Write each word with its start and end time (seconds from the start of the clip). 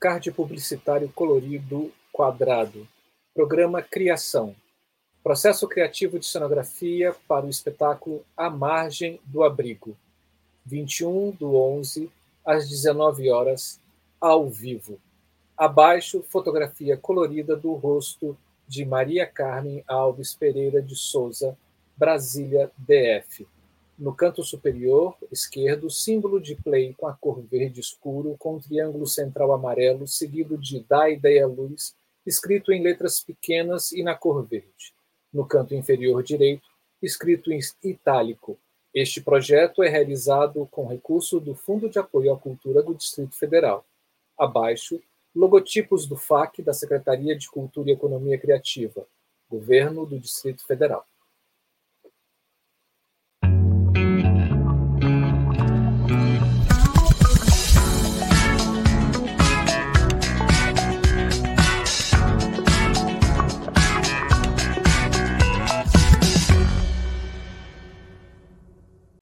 card 0.00 0.30
publicitário 0.30 1.10
colorido 1.12 1.92
quadrado. 2.12 2.86
Programa 3.34 3.82
Criação. 3.82 4.54
Processo 5.24 5.66
criativo 5.66 6.18
de 6.18 6.26
cenografia 6.26 7.14
para 7.26 7.44
o 7.44 7.50
espetáculo 7.50 8.24
A 8.36 8.48
Margem 8.48 9.20
do 9.24 9.42
Abrigo. 9.42 9.96
21 10.64 11.32
do 11.32 11.56
11 11.56 12.10
às 12.44 12.68
19 12.68 13.30
horas, 13.30 13.80
ao 14.20 14.48
vivo. 14.48 15.00
Abaixo, 15.56 16.22
fotografia 16.22 16.96
colorida 16.96 17.56
do 17.56 17.72
rosto 17.72 18.38
de 18.66 18.84
Maria 18.84 19.26
Carmen 19.26 19.82
Alves 19.88 20.34
Pereira 20.34 20.80
de 20.80 20.94
Souza, 20.94 21.58
Brasília, 21.96 22.70
DF. 22.78 23.46
No 23.98 24.14
canto 24.14 24.44
superior 24.44 25.16
esquerdo, 25.32 25.90
símbolo 25.90 26.40
de 26.40 26.54
play 26.54 26.94
com 26.94 27.08
a 27.08 27.14
cor 27.14 27.42
verde 27.42 27.80
escuro, 27.80 28.36
com 28.38 28.54
um 28.54 28.60
triângulo 28.60 29.08
central 29.08 29.52
amarelo, 29.52 30.06
seguido 30.06 30.56
de 30.56 30.78
Da 30.84 31.10
Ideia 31.10 31.48
Luz, 31.48 31.96
escrito 32.24 32.70
em 32.70 32.80
letras 32.80 33.20
pequenas 33.20 33.90
e 33.90 34.04
na 34.04 34.14
cor 34.14 34.46
verde. 34.46 34.94
No 35.32 35.44
canto 35.44 35.74
inferior 35.74 36.22
direito, 36.22 36.68
escrito 37.02 37.50
em 37.52 37.58
itálico. 37.82 38.56
Este 38.94 39.20
projeto 39.20 39.82
é 39.82 39.88
realizado 39.88 40.64
com 40.70 40.86
recurso 40.86 41.40
do 41.40 41.56
Fundo 41.56 41.88
de 41.88 41.98
Apoio 41.98 42.32
à 42.32 42.38
Cultura 42.38 42.84
do 42.84 42.94
Distrito 42.94 43.34
Federal. 43.34 43.84
Abaixo, 44.38 45.02
logotipos 45.34 46.06
do 46.06 46.16
FAC 46.16 46.62
da 46.62 46.72
Secretaria 46.72 47.36
de 47.36 47.50
Cultura 47.50 47.90
e 47.90 47.94
Economia 47.94 48.38
Criativa, 48.38 49.04
Governo 49.50 50.06
do 50.06 50.20
Distrito 50.20 50.64
Federal. 50.64 51.04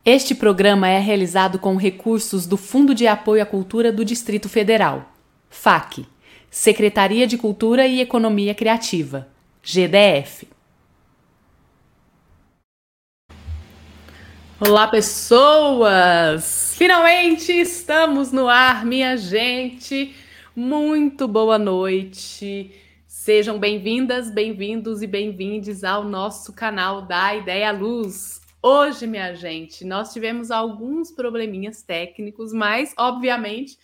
Este 0.09 0.37
programa 0.37 0.89
é 0.89 1.01
realizado 1.01 1.59
com 1.59 1.75
recursos 1.75 2.47
do 2.47 2.57
Fundo 2.57 2.95
de 2.95 3.09
Apoio 3.09 3.43
à 3.43 3.45
Cultura 3.45 3.91
do 3.91 4.05
Distrito 4.05 4.49
Federal, 4.49 5.13
FAC, 5.51 6.07
Secretaria 6.49 7.27
de 7.27 7.37
Cultura 7.37 7.89
e 7.89 8.01
Economia 8.01 8.55
Criativa, 8.55 9.27
GDF. 9.65 10.47
Olá, 14.61 14.87
pessoas! 14.87 16.77
Finalmente 16.79 17.51
estamos 17.51 18.31
no 18.31 18.49
ar, 18.49 18.87
minha 18.87 19.17
gente! 19.17 20.15
Muito 20.55 21.27
boa 21.27 21.59
noite! 21.59 22.71
Sejam 23.09 23.59
bem-vindas, 23.59 24.31
bem-vindos 24.31 25.03
e 25.03 25.07
bem-vindes 25.09 25.83
ao 25.83 26.05
nosso 26.05 26.53
canal 26.53 27.03
da 27.03 27.35
Ideia 27.35 27.73
Luz. 27.73 28.46
Hoje, 28.69 29.07
minha 29.07 29.33
gente, 29.33 29.85
nós 29.85 30.13
tivemos 30.13 30.51
alguns 30.51 31.13
probleminhas 31.13 31.83
técnicos, 31.83 32.53
mas, 32.53 32.93
obviamente, 32.99 33.79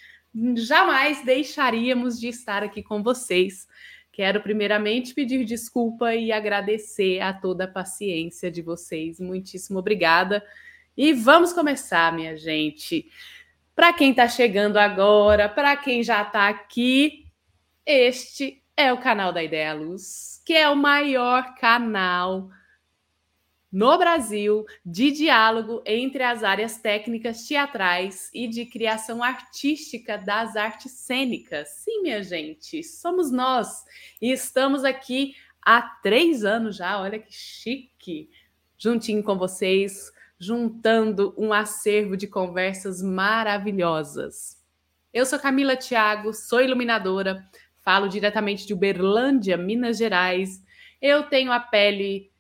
jamais 0.57 1.25
deixaríamos 1.25 2.19
de 2.19 2.27
estar 2.27 2.65
aqui 2.65 2.83
com 2.83 3.01
vocês. 3.01 3.69
Quero, 4.11 4.41
primeiramente, 4.41 5.15
pedir 5.15 5.45
desculpa 5.45 6.17
e 6.17 6.33
agradecer 6.33 7.21
a 7.21 7.33
toda 7.33 7.63
a 7.63 7.69
paciência 7.69 8.51
de 8.51 8.61
vocês. 8.61 9.21
Muitíssimo 9.21 9.79
obrigada. 9.79 10.45
E 10.97 11.13
vamos 11.13 11.53
começar, 11.53 12.13
minha 12.13 12.37
gente. 12.37 13.09
Para 13.77 13.93
quem 13.93 14.11
está 14.11 14.27
chegando 14.27 14.79
agora, 14.79 15.49
para 15.49 15.77
quem 15.77 16.03
já 16.03 16.23
está 16.23 16.49
aqui, 16.49 17.27
este 17.87 18.61
é 18.77 18.93
o 18.93 18.99
canal 18.99 19.33
da 19.33 19.45
Ideia 19.45 19.75
Luz, 19.75 20.43
que 20.45 20.55
é 20.55 20.69
o 20.69 20.75
maior 20.75 21.55
canal 21.55 22.51
no 23.73 23.97
Brasil 23.97 24.67
de 24.85 25.11
diálogo 25.11 25.83
entre 25.87 26.23
as 26.23 26.45
áreas 26.45 26.77
técnicas 26.77 27.49
teatrais 27.49 28.29
e 28.35 28.47
de 28.47 28.67
criação 28.67 29.23
artística 29.23 30.19
das 30.19 30.57
artes 30.57 30.93
cênicas. 30.93 31.69
Sim, 31.83 32.03
minha 32.03 32.23
gente, 32.23 32.85
somos 32.85 33.33
nós 33.33 33.83
e 34.21 34.31
estamos 34.31 34.85
aqui 34.85 35.35
há 35.65 35.81
três 35.81 36.45
anos 36.45 36.77
já. 36.77 37.01
Olha 37.01 37.19
que 37.19 37.33
chique! 37.33 38.29
Juntinho 38.77 39.23
com 39.23 39.39
vocês, 39.39 40.13
juntando 40.39 41.33
um 41.39 41.53
acervo 41.53 42.17
de 42.17 42.27
conversas 42.27 43.01
maravilhosas. 43.01 44.61
Eu 45.15 45.25
sou 45.25 45.39
Camila 45.39 45.77
Thiago, 45.77 46.35
sou 46.35 46.61
iluminadora, 46.61 47.49
falo 47.81 48.09
diretamente 48.09 48.67
de 48.67 48.75
Uberlândia, 48.75 49.57
Minas 49.57 49.99
Gerais. 49.99 50.63
Eu 51.01 51.23
tenho 51.25 51.53
a 51.53 51.61
pele 51.61 52.32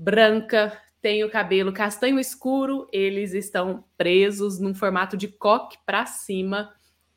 branca, 0.00 0.72
tem 1.02 1.22
o 1.24 1.30
cabelo 1.30 1.74
castanho 1.74 2.18
escuro, 2.18 2.88
eles 2.90 3.34
estão 3.34 3.84
presos 3.98 4.58
num 4.58 4.74
formato 4.74 5.14
de 5.14 5.28
coque 5.28 5.76
para 5.84 6.06
cima. 6.06 6.72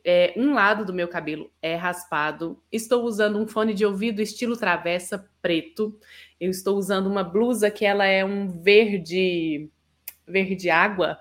É, 0.06 0.34
um 0.36 0.54
lado 0.54 0.86
do 0.86 0.94
meu 0.94 1.08
cabelo 1.08 1.50
é 1.62 1.76
raspado. 1.76 2.62
Estou 2.70 3.06
usando 3.06 3.40
um 3.40 3.48
fone 3.48 3.74
de 3.74 3.86
ouvido 3.86 4.22
estilo 4.22 4.58
travessa 4.58 5.30
preto. 5.42 5.98
Eu 6.38 6.52
estou 6.52 6.78
usando 6.78 7.08
uma 7.08 7.24
blusa 7.24 7.72
que 7.72 7.86
ela 7.86 8.06
é 8.06 8.26
um 8.26 8.50
verde 8.50 9.70
verde 10.28 10.70
água, 10.70 11.20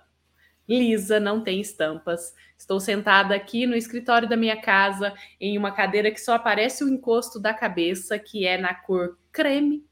lisa, 0.69 1.21
não 1.21 1.45
tem 1.45 1.61
estampas. 1.61 2.35
Estou 2.59 2.81
sentada 2.81 3.37
aqui 3.37 3.67
no 3.67 3.77
escritório 3.77 4.29
da 4.29 4.37
minha 4.37 4.61
casa 4.61 5.15
em 5.41 5.57
uma 5.57 5.71
cadeira 5.71 6.11
que 6.11 6.21
só 6.21 6.35
aparece 6.35 6.83
o 6.83 6.89
encosto 6.89 7.39
da 7.39 7.55
cabeça, 7.55 8.19
que 8.19 8.47
é 8.47 8.59
na 8.59 8.75
cor 8.75 9.17
creme 9.31 9.85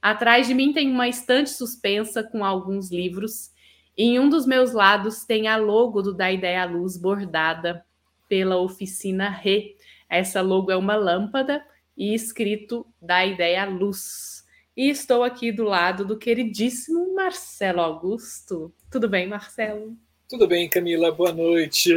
Atrás 0.00 0.46
de 0.46 0.54
mim 0.54 0.72
tem 0.72 0.90
uma 0.90 1.08
estante 1.08 1.50
suspensa 1.50 2.22
com 2.22 2.44
alguns 2.44 2.90
livros. 2.90 3.50
Em 3.96 4.18
um 4.18 4.28
dos 4.28 4.46
meus 4.46 4.72
lados 4.72 5.24
tem 5.24 5.48
a 5.48 5.56
logo 5.56 6.02
do 6.02 6.12
Da 6.12 6.30
Ideia 6.30 6.62
à 6.62 6.64
Luz 6.64 6.96
bordada 6.96 7.84
pela 8.28 8.56
oficina 8.56 9.28
Re. 9.28 9.76
Essa 10.08 10.40
logo 10.40 10.70
é 10.70 10.76
uma 10.76 10.96
lâmpada 10.96 11.64
e 11.96 12.14
escrito 12.14 12.86
Da 13.00 13.24
Ideia 13.24 13.62
à 13.62 13.66
Luz. 13.66 14.44
E 14.76 14.90
estou 14.90 15.22
aqui 15.22 15.52
do 15.52 15.62
lado 15.62 16.04
do 16.04 16.18
queridíssimo 16.18 17.14
Marcelo 17.14 17.80
Augusto. 17.80 18.74
Tudo 18.90 19.08
bem, 19.08 19.28
Marcelo? 19.28 19.96
Tudo 20.28 20.48
bem, 20.48 20.68
Camila, 20.68 21.12
boa 21.12 21.32
noite. 21.32 21.94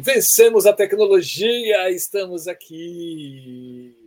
Vencemos 0.00 0.64
a 0.64 0.72
tecnologia, 0.72 1.90
estamos 1.90 2.46
aqui. 2.46 3.97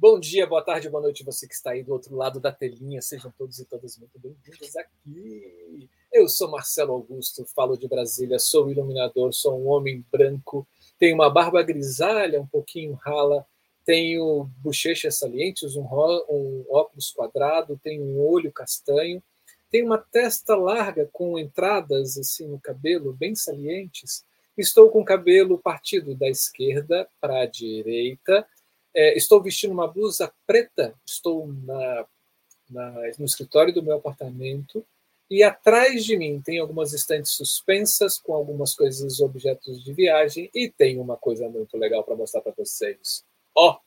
Bom 0.00 0.18
dia, 0.18 0.46
boa 0.46 0.64
tarde, 0.64 0.88
boa 0.88 1.02
noite, 1.02 1.22
você 1.22 1.46
que 1.46 1.52
está 1.52 1.72
aí 1.72 1.82
do 1.82 1.92
outro 1.92 2.16
lado 2.16 2.40
da 2.40 2.50
telinha. 2.50 3.02
Sejam 3.02 3.30
todos 3.36 3.58
e 3.58 3.66
todas 3.66 3.98
muito 3.98 4.18
bem-vindos 4.18 4.74
aqui. 4.74 5.90
Eu 6.10 6.26
sou 6.26 6.50
Marcelo 6.50 6.94
Augusto, 6.94 7.44
falo 7.54 7.76
de 7.76 7.86
Brasília, 7.86 8.38
sou 8.38 8.70
iluminador, 8.70 9.34
sou 9.34 9.60
um 9.60 9.68
homem 9.68 10.02
branco, 10.10 10.66
tenho 10.98 11.14
uma 11.16 11.28
barba 11.28 11.62
grisalha, 11.62 12.40
um 12.40 12.46
pouquinho 12.46 12.94
rala, 12.94 13.44
tenho 13.84 14.48
bochechas 14.62 15.18
salientes, 15.18 15.76
um, 15.76 15.82
um 15.82 16.64
óculos 16.70 17.10
quadrado, 17.10 17.78
tenho 17.84 18.02
um 18.02 18.26
olho 18.26 18.50
castanho, 18.50 19.22
tenho 19.70 19.84
uma 19.84 19.98
testa 19.98 20.56
larga 20.56 21.10
com 21.12 21.38
entradas 21.38 22.16
assim 22.16 22.48
no 22.48 22.58
cabelo 22.58 23.12
bem 23.12 23.34
salientes. 23.34 24.24
Estou 24.56 24.90
com 24.90 25.02
o 25.02 25.04
cabelo 25.04 25.58
partido 25.58 26.14
da 26.14 26.26
esquerda 26.26 27.06
para 27.20 27.42
a 27.42 27.46
direita 27.46 28.46
é, 28.94 29.16
estou 29.16 29.42
vestindo 29.42 29.72
uma 29.72 29.88
blusa 29.88 30.32
preta, 30.46 30.94
estou 31.06 31.48
na, 31.64 32.06
na, 32.70 32.90
no 33.18 33.24
escritório 33.24 33.72
do 33.72 33.82
meu 33.82 33.96
apartamento 33.96 34.84
e 35.30 35.42
atrás 35.42 36.04
de 36.04 36.16
mim 36.16 36.42
tem 36.44 36.58
algumas 36.58 36.92
estantes 36.92 37.32
suspensas 37.32 38.18
com 38.18 38.34
algumas 38.34 38.74
coisas, 38.74 39.20
objetos 39.20 39.82
de 39.84 39.92
viagem 39.92 40.50
e 40.54 40.68
tem 40.68 40.98
uma 40.98 41.16
coisa 41.16 41.48
muito 41.48 41.76
legal 41.76 42.02
para 42.02 42.16
mostrar 42.16 42.40
para 42.40 42.52
vocês. 42.56 43.24
Ó, 43.54 43.70
oh, 43.70 43.78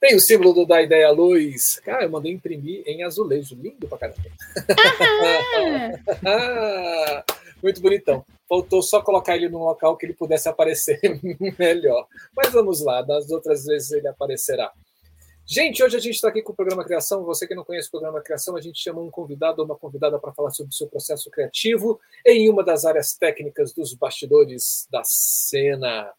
tem 0.00 0.14
o 0.14 0.20
símbolo 0.20 0.52
do 0.52 0.66
da 0.66 0.80
ideia 0.80 1.10
luz. 1.10 1.80
Cara, 1.80 2.04
eu 2.04 2.10
mandei 2.10 2.32
imprimir 2.32 2.82
em 2.86 3.02
azulejo, 3.02 3.56
lindo 3.56 3.88
pra 3.88 3.98
caramba. 3.98 4.22
muito 7.62 7.80
bonitão. 7.80 8.24
Faltou 8.48 8.82
só 8.82 9.02
colocar 9.02 9.36
ele 9.36 9.48
num 9.48 9.64
local 9.64 9.96
que 9.96 10.06
ele 10.06 10.14
pudesse 10.14 10.48
aparecer 10.48 11.00
melhor. 11.58 12.06
Mas 12.36 12.52
vamos 12.52 12.80
lá, 12.80 13.02
das 13.02 13.30
outras 13.30 13.64
vezes 13.64 13.90
ele 13.92 14.08
aparecerá. 14.08 14.72
Gente, 15.48 15.80
hoje 15.80 15.96
a 15.96 16.00
gente 16.00 16.16
está 16.16 16.28
aqui 16.28 16.42
com 16.42 16.52
o 16.52 16.56
programa 16.56 16.84
Criação. 16.84 17.22
Você 17.24 17.46
que 17.46 17.54
não 17.54 17.64
conhece 17.64 17.86
o 17.86 17.92
programa 17.92 18.20
Criação, 18.20 18.56
a 18.56 18.60
gente 18.60 18.82
chama 18.82 19.00
um 19.00 19.10
convidado 19.10 19.60
ou 19.60 19.64
uma 19.64 19.76
convidada 19.76 20.18
para 20.18 20.32
falar 20.32 20.50
sobre 20.50 20.72
o 20.72 20.74
seu 20.74 20.88
processo 20.88 21.30
criativo 21.30 22.00
em 22.26 22.50
uma 22.50 22.64
das 22.64 22.84
áreas 22.84 23.14
técnicas 23.14 23.72
dos 23.72 23.94
bastidores 23.94 24.88
da 24.90 25.02
cena. 25.04 26.12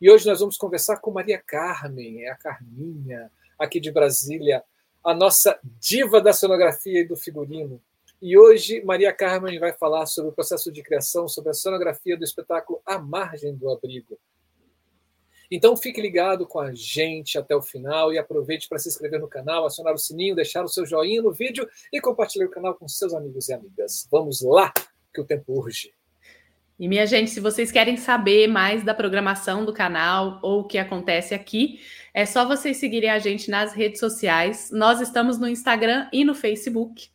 E 0.00 0.10
hoje 0.10 0.26
nós 0.26 0.40
vamos 0.40 0.56
conversar 0.56 0.96
com 0.96 1.12
Maria 1.12 1.40
Carmen, 1.40 2.24
é 2.24 2.30
a 2.30 2.36
Carminha, 2.36 3.30
aqui 3.56 3.78
de 3.78 3.92
Brasília, 3.92 4.64
a 5.04 5.14
nossa 5.14 5.56
diva 5.78 6.20
da 6.20 6.32
cenografia 6.32 7.00
e 7.00 7.06
do 7.06 7.16
figurino. 7.16 7.80
E 8.20 8.38
hoje 8.38 8.82
Maria 8.84 9.12
Carmen 9.12 9.58
vai 9.58 9.72
falar 9.72 10.06
sobre 10.06 10.30
o 10.30 10.34
processo 10.34 10.72
de 10.72 10.82
criação, 10.82 11.28
sobre 11.28 11.50
a 11.50 11.54
sonografia 11.54 12.16
do 12.16 12.24
espetáculo 12.24 12.80
A 12.86 12.98
Margem 12.98 13.54
do 13.54 13.70
Abrigo. 13.70 14.18
Então 15.50 15.76
fique 15.76 16.00
ligado 16.00 16.46
com 16.46 16.58
a 16.58 16.72
gente 16.74 17.38
até 17.38 17.54
o 17.54 17.62
final 17.62 18.12
e 18.12 18.18
aproveite 18.18 18.68
para 18.68 18.78
se 18.78 18.88
inscrever 18.88 19.20
no 19.20 19.28
canal, 19.28 19.66
acionar 19.66 19.94
o 19.94 19.98
sininho, 19.98 20.34
deixar 20.34 20.64
o 20.64 20.68
seu 20.68 20.86
joinha 20.86 21.22
no 21.22 21.32
vídeo 21.32 21.68
e 21.92 22.00
compartilhar 22.00 22.46
o 22.46 22.50
canal 22.50 22.74
com 22.74 22.88
seus 22.88 23.12
amigos 23.14 23.48
e 23.48 23.52
amigas. 23.52 24.08
Vamos 24.10 24.40
lá, 24.42 24.72
que 25.12 25.20
o 25.20 25.24
tempo 25.24 25.52
urge. 25.52 25.92
E 26.78 26.88
minha 26.88 27.06
gente, 27.06 27.30
se 27.30 27.38
vocês 27.38 27.70
querem 27.70 27.96
saber 27.96 28.48
mais 28.48 28.82
da 28.82 28.92
programação 28.92 29.64
do 29.64 29.72
canal 29.72 30.40
ou 30.42 30.60
o 30.60 30.66
que 30.66 30.76
acontece 30.76 31.32
aqui, 31.32 31.78
é 32.12 32.26
só 32.26 32.44
vocês 32.44 32.78
seguirem 32.78 33.10
a 33.10 33.20
gente 33.20 33.48
nas 33.48 33.72
redes 33.72 34.00
sociais. 34.00 34.70
Nós 34.72 35.00
estamos 35.00 35.38
no 35.38 35.46
Instagram 35.46 36.08
e 36.12 36.24
no 36.24 36.34
Facebook. 36.34 37.13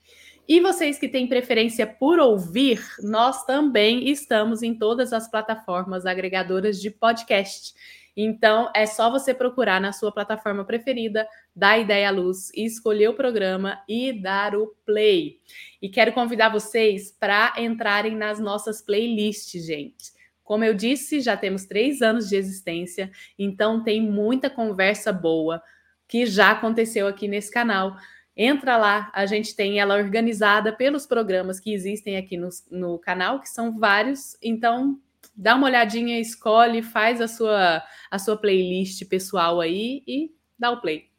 E 0.49 0.59
vocês 0.59 0.97
que 0.97 1.07
têm 1.07 1.27
preferência 1.27 1.85
por 1.85 2.17
ouvir, 2.17 2.83
nós 3.03 3.45
também 3.45 4.09
estamos 4.09 4.63
em 4.63 4.73
todas 4.73 5.13
as 5.13 5.29
plataformas 5.29 6.07
agregadoras 6.07 6.81
de 6.81 6.89
podcast. 6.89 7.75
Então, 8.17 8.67
é 8.75 8.87
só 8.87 9.11
você 9.11 9.31
procurar 9.31 9.79
na 9.79 9.93
sua 9.93 10.11
plataforma 10.11 10.65
preferida, 10.65 11.27
dar 11.55 11.77
ideia 11.77 12.07
à 12.07 12.11
luz, 12.11 12.49
escolher 12.55 13.09
o 13.09 13.13
programa 13.13 13.79
e 13.87 14.11
dar 14.11 14.55
o 14.55 14.75
play. 14.83 15.39
E 15.79 15.87
quero 15.87 16.13
convidar 16.13 16.49
vocês 16.49 17.11
para 17.11 17.53
entrarem 17.59 18.15
nas 18.15 18.39
nossas 18.39 18.81
playlists, 18.81 19.63
gente. 19.63 20.11
Como 20.43 20.63
eu 20.63 20.73
disse, 20.73 21.21
já 21.21 21.37
temos 21.37 21.65
três 21.65 22.01
anos 22.01 22.27
de 22.27 22.35
existência, 22.35 23.11
então 23.37 23.83
tem 23.83 24.01
muita 24.01 24.49
conversa 24.49 25.13
boa 25.13 25.61
que 26.07 26.25
já 26.25 26.49
aconteceu 26.49 27.05
aqui 27.05 27.27
nesse 27.27 27.51
canal. 27.51 27.95
Entra 28.41 28.77
lá, 28.77 29.11
a 29.13 29.25
gente 29.25 29.53
tem 29.53 29.81
ela 29.81 29.97
organizada 29.97 30.71
pelos 30.71 31.05
programas 31.05 31.59
que 31.59 31.73
existem 31.73 32.15
aqui 32.15 32.37
no, 32.37 32.47
no 32.71 32.97
canal, 32.97 33.41
que 33.41 33.49
são 33.49 33.77
vários. 33.77 34.37
Então, 34.41 34.97
dá 35.35 35.55
uma 35.55 35.67
olhadinha, 35.67 36.17
escolhe, 36.17 36.81
faz 36.81 37.19
a 37.19 37.27
sua, 37.27 37.83
a 38.09 38.17
sua 38.17 38.37
playlist 38.37 39.05
pessoal 39.09 39.59
aí 39.59 40.01
e 40.07 40.33
dá 40.57 40.71
o 40.71 40.79
play. 40.79 41.09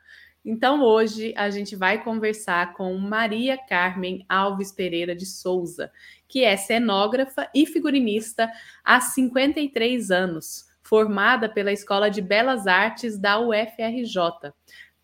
Então 0.45 0.81
hoje 0.81 1.33
a 1.35 1.49
gente 1.49 1.75
vai 1.75 2.01
conversar 2.01 2.73
com 2.73 2.97
Maria 2.97 3.57
Carmen 3.57 4.25
Alves 4.29 4.71
Pereira 4.71 5.13
de 5.13 5.25
Souza, 5.25 5.91
que 6.29 6.45
é 6.45 6.55
cenógrafa 6.55 7.49
e 7.53 7.65
figurinista 7.65 8.49
há 8.85 9.01
53 9.01 10.11
anos, 10.11 10.65
formada 10.81 11.49
pela 11.49 11.73
Escola 11.73 12.09
de 12.09 12.21
Belas 12.21 12.67
Artes 12.67 13.19
da 13.19 13.37
UFRJ. 13.37 14.53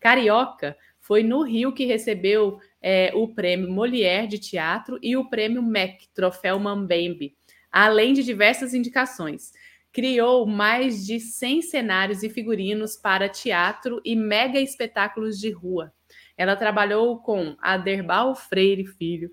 Carioca, 0.00 0.74
foi 1.10 1.24
no 1.24 1.42
Rio 1.42 1.72
que 1.72 1.84
recebeu 1.86 2.60
é, 2.80 3.10
o 3.16 3.26
prêmio 3.26 3.68
Molière 3.68 4.28
de 4.28 4.38
Teatro 4.38 4.96
e 5.02 5.16
o 5.16 5.28
prêmio 5.28 5.60
MEC, 5.60 6.06
Troféu 6.14 6.56
Mambembe, 6.60 7.34
além 7.68 8.12
de 8.12 8.22
diversas 8.22 8.74
indicações 8.74 9.50
criou 9.92 10.46
mais 10.46 11.04
de 11.04 11.18
100 11.18 11.62
cenários 11.62 12.22
e 12.22 12.30
figurinos 12.30 12.96
para 12.96 13.28
teatro 13.28 14.00
e 14.04 14.14
mega 14.14 14.60
espetáculos 14.60 15.40
de 15.40 15.50
rua. 15.50 15.92
Ela 16.38 16.54
trabalhou 16.54 17.18
com 17.18 17.56
Aderbal 17.60 18.36
Freire 18.36 18.86
Filho, 18.86 19.32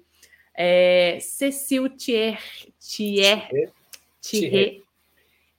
é, 0.56 1.20
Cecil 1.22 1.90
Thier, 1.90 2.42
Thier, 2.80 3.72
Thier 4.20 4.82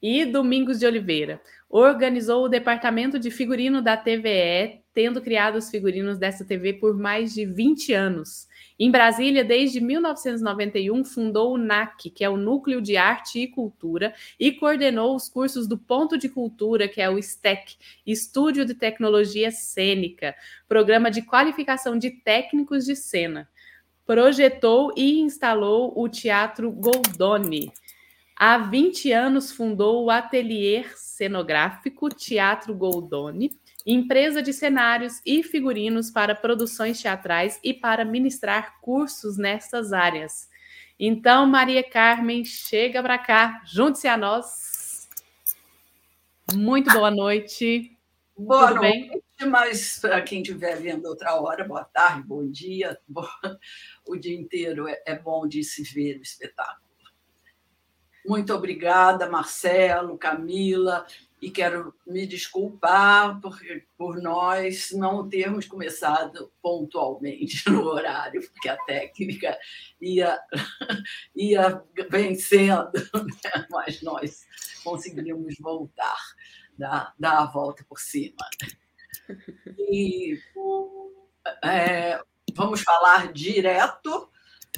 e 0.03 0.25
Domingos 0.25 0.81
de 0.81 0.87
Oliveira. 0.87 1.41
Organizou 1.71 2.45
o 2.45 2.49
departamento 2.49 3.19
de 3.19 3.31
figurino 3.31 3.83
da 3.83 3.95
TVE, 3.95 4.81
tendo 4.95 5.21
criado 5.21 5.57
os 5.57 5.69
figurinos 5.71 6.17
dessa 6.17 6.45
TV 6.45 6.73
por 6.73 6.97
mais 6.97 7.35
de 7.35 7.45
20 7.45 7.93
anos. 7.93 8.49
Em 8.81 8.91
Brasília, 8.91 9.45
desde 9.45 9.81
1991, 9.81 11.05
fundou 11.05 11.53
o 11.53 11.59
NAC, 11.59 12.11
que 12.11 12.25
é 12.25 12.31
o 12.31 12.37
Núcleo 12.37 12.81
de 12.81 12.97
Arte 12.97 13.41
e 13.41 13.49
Cultura, 13.49 14.15
e 14.41 14.51
coordenou 14.53 15.15
os 15.15 15.29
cursos 15.29 15.67
do 15.67 15.77
Ponto 15.77 16.17
de 16.17 16.29
Cultura, 16.29 16.89
que 16.89 17.03
é 17.03 17.11
o 17.11 17.21
STEC, 17.21 17.77
Estúdio 18.07 18.65
de 18.65 18.75
Tecnologia 18.75 19.51
Cênica, 19.51 20.35
programa 20.67 21.11
de 21.11 21.23
qualificação 21.23 21.99
de 21.99 22.11
técnicos 22.11 22.87
de 22.87 22.97
cena. 22.97 23.49
Projetou 24.07 24.93
e 24.97 25.21
instalou 25.21 25.93
o 25.95 26.09
Teatro 26.09 26.71
Goldoni. 26.71 27.71
Há 28.41 28.57
20 28.57 29.11
anos 29.11 29.51
fundou 29.51 30.05
o 30.05 30.11
Atelier 30.13 30.97
Cenográfico 30.97 32.09
Teatro 32.09 32.73
Goldoni, 32.73 33.51
empresa 33.85 34.41
de 34.41 34.53
cenários 34.53 35.21
e 35.27 35.43
figurinos 35.43 36.09
para 36.13 36.37
produções 36.37 37.03
teatrais 37.03 37.59
e 37.65 37.75
para 37.75 38.05
ministrar 38.05 38.79
cursos 38.81 39.37
nessas 39.37 39.93
áreas. 39.93 40.49
Então, 41.01 41.47
Maria 41.47 41.83
Carmen, 41.83 42.45
chega 42.45 43.03
para 43.03 43.19
cá, 43.19 43.61
junte-se 43.67 44.07
a 44.07 44.17
nós. 44.17 45.09
Muito 46.55 46.93
boa 46.93 47.11
noite. 47.11 47.99
Boa 48.37 48.69
Tudo 48.69 48.83
noite, 48.83 49.21
bem? 49.41 49.51
mas 49.51 49.99
para 49.99 50.23
quem 50.23 50.43
estiver 50.43 50.81
vendo 50.81 51.07
outra 51.07 51.35
hora, 51.35 51.65
boa 51.65 51.83
tarde, 51.83 52.23
bom 52.23 52.49
dia. 52.49 52.97
O 54.07 54.17
dia 54.17 54.39
inteiro 54.39 54.87
é, 54.87 55.03
é 55.05 55.19
bom 55.19 55.47
de 55.47 55.65
se 55.65 55.83
ver 55.83 56.19
o 56.19 56.23
espetáculo. 56.23 56.88
Muito 58.29 58.53
obrigada, 58.53 59.27
Marcelo, 59.27 60.19
Camila, 60.19 61.07
e 61.41 61.51
quero 61.51 61.95
me 62.07 62.27
desculpar 62.27 63.41
por, 63.41 63.59
por 63.97 64.21
nós 64.21 64.91
não 64.93 65.27
termos 65.27 65.65
começado 65.65 66.53
pontualmente 66.61 67.65
no 67.73 67.87
horário, 67.87 68.47
porque 68.51 68.69
a 68.69 68.77
técnica 68.85 69.59
ia, 69.99 70.39
ia 71.35 71.83
vencendo, 72.11 72.93
né? 73.17 73.67
mas 73.71 74.03
nós 74.03 74.45
conseguimos 74.85 75.55
voltar, 75.59 76.21
dar, 76.77 77.15
dar 77.19 77.39
a 77.39 77.47
volta 77.47 77.83
por 77.89 77.99
cima. 77.99 78.47
E 79.79 80.39
é, 81.65 82.23
vamos 82.53 82.83
falar 82.83 83.33
direto. 83.33 84.29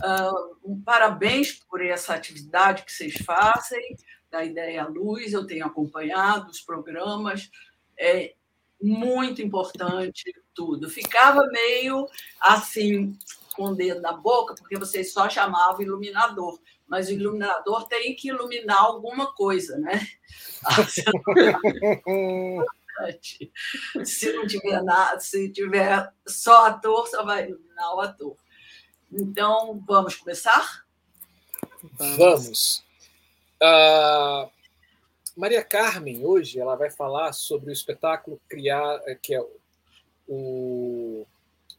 Uh, 0.02 0.72
um 0.72 0.80
parabéns 0.80 1.60
por 1.68 1.84
essa 1.84 2.14
atividade 2.14 2.84
que 2.84 2.92
vocês 2.92 3.14
fazem 3.24 3.96
da 4.30 4.44
Ideia 4.44 4.86
Luz, 4.86 5.32
eu 5.32 5.46
tenho 5.46 5.66
acompanhado 5.66 6.50
os 6.50 6.60
programas, 6.60 7.50
é 7.98 8.34
muito 8.80 9.42
importante 9.42 10.32
tudo. 10.54 10.88
Ficava 10.88 11.44
meio 11.48 12.06
assim, 12.40 13.18
com 13.54 13.64
o 13.64 13.74
dedo 13.74 14.00
na 14.00 14.12
boca, 14.12 14.54
porque 14.54 14.78
vocês 14.78 15.12
só 15.12 15.28
chamavam 15.28 15.82
iluminador, 15.82 16.60
mas 16.86 17.08
o 17.08 17.12
iluminador 17.12 17.88
tem 17.88 18.14
que 18.14 18.28
iluminar 18.28 18.78
alguma 18.78 19.34
coisa, 19.34 19.76
né? 19.78 20.06
se 24.04 24.32
não 24.32 24.46
tiver 24.46 24.82
nada, 24.82 25.18
se 25.20 25.50
tiver 25.50 26.12
só 26.26 26.66
ator, 26.66 27.08
só 27.08 27.24
vai 27.24 27.48
iluminar 27.48 27.94
o 27.94 28.00
ator. 28.00 28.36
Então, 29.12 29.82
vamos 29.86 30.16
começar? 30.16 30.84
Vamos. 32.18 32.84
Uh, 33.62 34.50
Maria 35.36 35.64
Carmen, 35.64 36.24
hoje, 36.24 36.60
ela 36.60 36.76
vai 36.76 36.90
falar 36.90 37.32
sobre 37.32 37.70
o 37.70 37.72
espetáculo 37.72 38.40
criar, 38.48 39.00
eh, 39.06 39.18
que 39.20 39.34
é 39.34 39.44
o, 40.28 41.26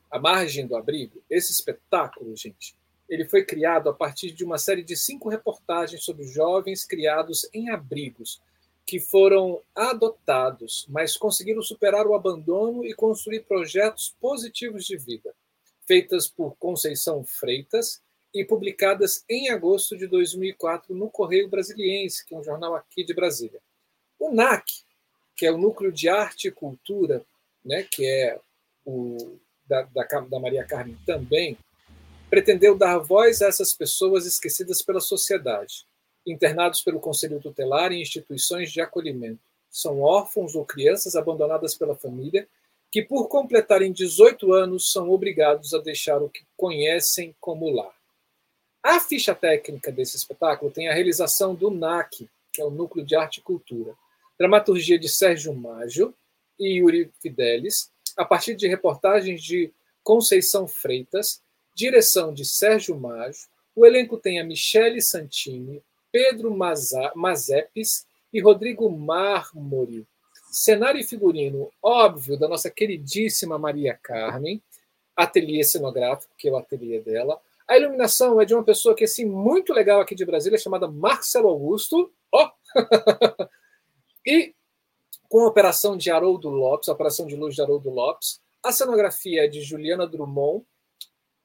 A 0.09 0.19
Margem 0.19 0.67
do 0.67 0.75
Abrigo. 0.75 1.21
Esse 1.29 1.51
espetáculo, 1.51 2.35
gente, 2.35 2.75
ele 3.07 3.25
foi 3.25 3.45
criado 3.45 3.89
a 3.89 3.93
partir 3.93 4.31
de 4.31 4.43
uma 4.43 4.57
série 4.57 4.83
de 4.83 4.95
cinco 4.95 5.29
reportagens 5.29 6.03
sobre 6.03 6.25
jovens 6.25 6.85
criados 6.85 7.49
em 7.53 7.69
abrigos, 7.69 8.41
que 8.85 8.99
foram 8.99 9.61
adotados, 9.75 10.85
mas 10.89 11.15
conseguiram 11.15 11.61
superar 11.61 12.05
o 12.07 12.15
abandono 12.15 12.83
e 12.83 12.93
construir 12.93 13.41
projetos 13.41 14.15
positivos 14.19 14.85
de 14.85 14.97
vida, 14.97 15.33
feitas 15.85 16.27
por 16.27 16.55
Conceição 16.57 17.23
Freitas 17.23 18.01
e 18.33 18.45
publicadas 18.45 19.23
em 19.29 19.49
agosto 19.49 19.97
de 19.97 20.07
2004 20.07 20.95
no 20.95 21.09
Correio 21.09 21.49
Brasiliense, 21.49 22.25
que 22.25 22.33
é 22.33 22.37
um 22.37 22.43
jornal 22.43 22.75
aqui 22.75 23.03
de 23.03 23.13
Brasília. 23.13 23.59
O 24.17 24.31
NAC, 24.31 24.83
que 25.35 25.45
é 25.45 25.51
o 25.51 25.57
Núcleo 25.57 25.91
de 25.91 26.07
Arte 26.07 26.47
e 26.47 26.51
Cultura, 26.51 27.25
né, 27.63 27.83
que 27.83 28.05
é 28.05 28.39
o 28.85 29.37
da, 29.67 29.83
da, 29.83 30.03
da 30.03 30.39
Maria 30.39 30.63
Carmen 30.63 30.97
também, 31.05 31.57
pretendeu 32.29 32.77
dar 32.77 32.97
voz 32.97 33.41
a 33.41 33.47
essas 33.47 33.73
pessoas 33.73 34.25
esquecidas 34.25 34.81
pela 34.81 35.01
sociedade, 35.01 35.85
internados 36.25 36.81
pelo 36.81 36.99
Conselho 36.99 37.41
Tutelar 37.41 37.91
em 37.91 38.01
instituições 38.01 38.71
de 38.71 38.81
acolhimento. 38.81 39.39
São 39.69 40.01
órfãos 40.01 40.55
ou 40.55 40.65
crianças 40.65 41.15
abandonadas 41.15 41.75
pela 41.75 41.95
família 41.95 42.47
que, 42.91 43.01
por 43.01 43.29
completarem 43.29 43.93
18 43.93 44.53
anos, 44.53 44.91
são 44.91 45.09
obrigados 45.09 45.73
a 45.73 45.79
deixar 45.79 46.21
o 46.21 46.29
que 46.29 46.43
conhecem 46.57 47.33
como 47.39 47.69
lar. 47.69 47.95
A 48.83 48.99
ficha 48.99 49.33
técnica 49.33 49.91
desse 49.91 50.17
espetáculo 50.17 50.71
tem 50.71 50.89
a 50.89 50.93
realização 50.93 51.55
do 51.55 51.71
NAC, 51.71 52.27
que 52.51 52.61
é 52.61 52.65
o 52.65 52.69
Núcleo 52.69 53.05
de 53.05 53.15
Arte 53.15 53.37
e 53.37 53.43
Cultura, 53.43 53.95
dramaturgia 54.37 54.99
de 54.99 55.07
Sérgio 55.07 55.53
Mágio 55.53 56.13
e 56.59 56.79
Yuri 56.79 57.09
Fidelis, 57.21 57.91
a 58.17 58.25
partir 58.25 58.55
de 58.55 58.67
reportagens 58.67 59.41
de 59.41 59.71
Conceição 60.03 60.67
Freitas, 60.67 61.41
direção 61.75 62.33
de 62.33 62.43
Sérgio 62.43 62.99
Mágio. 62.99 63.47
O 63.75 63.85
elenco 63.85 64.17
tem 64.17 64.39
a 64.39 64.43
Michele 64.43 65.01
Santini, 65.01 65.81
Pedro 66.11 66.53
Mazepes 67.15 68.05
e 68.33 68.41
Rodrigo 68.41 68.89
Mármore. 68.89 70.05
Cenário 70.51 70.99
e 70.99 71.03
figurino, 71.03 71.71
óbvio, 71.81 72.37
da 72.37 72.47
nossa 72.47 72.69
queridíssima 72.69 73.57
Maria 73.57 73.97
Carmen, 74.03 74.61
ateliê 75.15 75.63
cenográfico, 75.63 76.33
que 76.37 76.49
é 76.49 76.51
o 76.51 76.57
ateliê 76.57 76.99
dela, 76.99 77.41
a 77.71 77.77
iluminação 77.77 78.41
é 78.41 78.43
de 78.43 78.53
uma 78.53 78.65
pessoa 78.65 78.93
que 78.93 79.05
é 79.05 79.05
assim, 79.05 79.23
muito 79.23 79.71
legal 79.71 80.01
aqui 80.01 80.13
de 80.13 80.25
Brasília, 80.25 80.59
chamada 80.59 80.89
Marcelo 80.89 81.47
Augusto. 81.47 82.11
Oh! 82.29 82.49
e 84.27 84.53
com 85.29 85.39
a 85.39 85.47
operação 85.47 85.95
de 85.95 86.11
Haroldo 86.11 86.49
Lopes, 86.49 86.89
a 86.89 86.91
operação 86.91 87.25
de 87.25 87.37
luz 87.37 87.55
de 87.55 87.61
Haroldo 87.61 87.89
Lopes. 87.89 88.41
A 88.61 88.73
cenografia 88.73 89.45
é 89.45 89.47
de 89.47 89.61
Juliana 89.61 90.05
Drummond. 90.05 90.65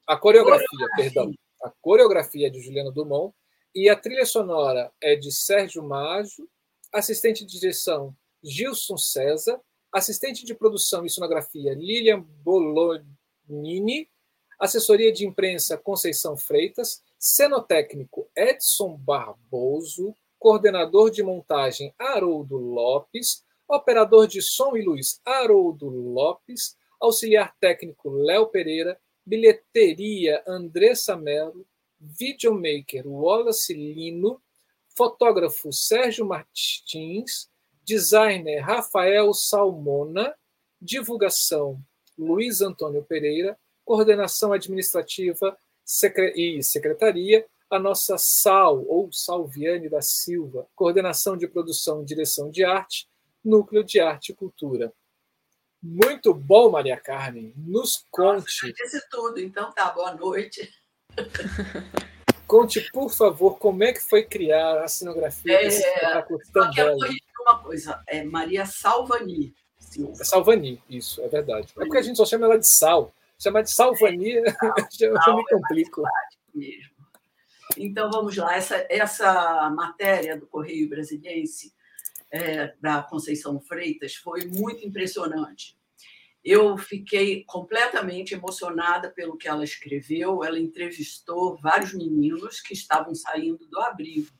A 0.04 0.16
coreografia, 0.16 0.66
coreografia. 0.66 1.04
perdão. 1.04 1.32
A 1.62 1.70
coreografia 1.80 2.48
é 2.48 2.50
de 2.50 2.60
Juliana 2.60 2.90
Drummond. 2.90 3.32
E 3.72 3.88
a 3.88 3.94
trilha 3.94 4.26
sonora 4.26 4.90
é 5.00 5.14
de 5.14 5.30
Sérgio 5.30 5.80
Maggio. 5.84 6.48
Assistente 6.92 7.44
de 7.44 7.60
direção, 7.60 8.12
Gilson 8.42 8.96
César. 8.96 9.60
Assistente 9.92 10.44
de 10.44 10.54
produção 10.54 11.06
e 11.06 11.10
sonografia, 11.10 11.72
Lilian 11.74 12.20
Bolognini 12.20 14.10
assessoria 14.58 15.12
de 15.12 15.26
imprensa 15.26 15.76
Conceição 15.76 16.36
Freitas, 16.36 17.02
cenotécnico 17.18 18.28
Edson 18.34 18.96
Barboso, 18.96 20.14
coordenador 20.38 21.10
de 21.10 21.22
montagem 21.22 21.94
Haroldo 21.98 22.56
Lopes, 22.56 23.44
operador 23.68 24.26
de 24.26 24.40
som 24.40 24.76
e 24.76 24.82
luz 24.82 25.20
Haroldo 25.24 25.88
Lopes, 25.88 26.76
auxiliar 27.00 27.54
técnico 27.58 28.10
Léo 28.10 28.46
Pereira, 28.46 28.98
bilheteria 29.24 30.42
Andressa 30.46 31.16
Melo, 31.16 31.66
videomaker 31.98 33.06
Wallace 33.06 33.74
Lino, 33.74 34.40
fotógrafo 34.96 35.72
Sérgio 35.72 36.24
Martins, 36.24 37.50
designer 37.86 38.58
Rafael 38.58 39.32
Salmona, 39.32 40.34
divulgação 40.82 41.80
Luiz 42.18 42.60
Antônio 42.60 43.02
Pereira, 43.04 43.56
coordenação 43.84 44.52
administrativa 44.52 45.56
e 46.34 46.62
secretaria, 46.62 47.46
a 47.70 47.78
nossa 47.78 48.18
Sal, 48.18 48.84
ou 48.86 49.12
Salviane 49.12 49.88
da 49.88 50.02
Silva, 50.02 50.66
coordenação 50.74 51.36
de 51.36 51.46
produção 51.46 52.02
e 52.02 52.04
direção 52.04 52.50
de 52.50 52.64
arte, 52.64 53.08
núcleo 53.44 53.84
de 53.84 54.00
arte 54.00 54.32
e 54.32 54.34
cultura. 54.34 54.92
Muito 55.80 56.34
bom, 56.34 56.70
Maria 56.70 56.96
Carmen. 56.96 57.52
Nos 57.56 58.04
conte. 58.10 58.66
Nossa, 58.66 58.72
disse 58.72 59.08
tudo, 59.08 59.38
então 59.38 59.72
tá, 59.72 59.90
boa 59.90 60.14
noite. 60.14 60.68
Conte, 62.46 62.90
por 62.92 63.10
favor, 63.10 63.58
como 63.58 63.82
é 63.82 63.92
que 63.92 64.00
foi 64.00 64.24
criar 64.24 64.82
a 64.82 64.88
cenografia 64.88 65.58
desse 65.58 65.84
é, 65.84 65.94
espetáculo 65.94 66.40
tão 66.52 66.70
belo. 66.70 66.98
uma 67.40 67.58
coisa, 67.58 68.02
é 68.06 68.22
Maria 68.24 68.64
Salvani. 68.64 69.54
É 70.20 70.24
Salvani, 70.24 70.82
isso, 70.88 71.20
é 71.22 71.28
verdade. 71.28 71.68
É 71.76 71.84
porque 71.84 71.98
a 71.98 72.02
gente 72.02 72.16
só 72.16 72.26
chama 72.26 72.46
ela 72.46 72.58
de 72.58 72.68
Sal. 72.68 73.12
Chamar 73.38 73.62
de 73.62 73.70
salvania, 73.70 74.42
eu 75.00 75.36
me 75.36 75.44
complico. 75.44 76.02
Mesmo. 76.54 76.96
Então, 77.76 78.10
vamos 78.10 78.34
lá. 78.36 78.54
Essa, 78.56 78.86
essa 78.88 79.70
matéria 79.70 80.38
do 80.38 80.46
Correio 80.46 80.88
Brasiliense, 80.88 81.74
é, 82.30 82.72
da 82.80 83.02
Conceição 83.02 83.60
Freitas, 83.60 84.14
foi 84.14 84.46
muito 84.46 84.86
impressionante. 84.86 85.76
Eu 86.46 86.78
fiquei 86.78 87.42
completamente 87.44 88.34
emocionada 88.34 89.10
pelo 89.10 89.36
que 89.36 89.48
ela 89.48 89.64
escreveu. 89.64 90.44
Ela 90.44 90.60
entrevistou 90.60 91.56
vários 91.56 91.92
meninos 91.92 92.60
que 92.60 92.72
estavam 92.72 93.14
saindo 93.16 93.66
do 93.66 93.80
abrigo. 93.80 94.30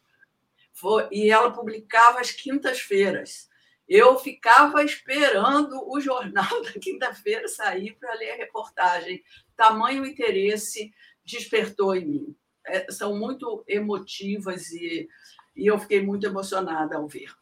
Foi, 0.73 1.09
e 1.11 1.31
ela 1.31 1.51
publicava 1.51 2.21
às 2.21 2.31
quintas-feiras 2.31 3.49
eu 3.89 4.19
ficava 4.19 4.83
esperando 4.83 5.89
o 5.89 6.01
jornal 6.01 6.49
da 6.63 6.73
quinta-feira 6.73 7.47
sair 7.49 7.97
para 7.99 8.15
ler 8.15 8.33
a 8.33 8.37
reportagem. 8.37 9.23
Tamanho 9.57 10.05
interesse 10.05 10.93
despertou 11.25 11.95
em 11.95 12.05
mim. 12.05 12.37
É, 12.67 12.91
são 12.91 13.17
muito 13.17 13.65
emotivas 13.67 14.71
e, 14.73 15.09
e 15.55 15.67
eu 15.67 15.79
fiquei 15.79 16.03
muito 16.03 16.27
emocionada 16.27 16.97
ao 16.97 17.07
ver. 17.07 17.33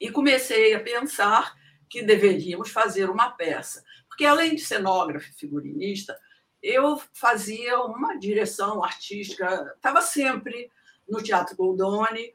E 0.00 0.10
comecei 0.10 0.72
a 0.74 0.80
pensar 0.80 1.54
que 1.92 2.02
deveríamos 2.02 2.70
fazer 2.70 3.10
uma 3.10 3.30
peça, 3.30 3.84
porque 4.08 4.24
além 4.24 4.54
de 4.54 4.64
cenógrafo 4.64 5.28
e 5.28 5.34
figurinista, 5.34 6.18
eu 6.62 6.98
fazia 7.12 7.78
uma 7.82 8.18
direção 8.18 8.82
artística, 8.82 9.74
estava 9.76 10.00
sempre 10.00 10.70
no 11.06 11.22
Teatro 11.22 11.54
Goldoni, 11.54 12.34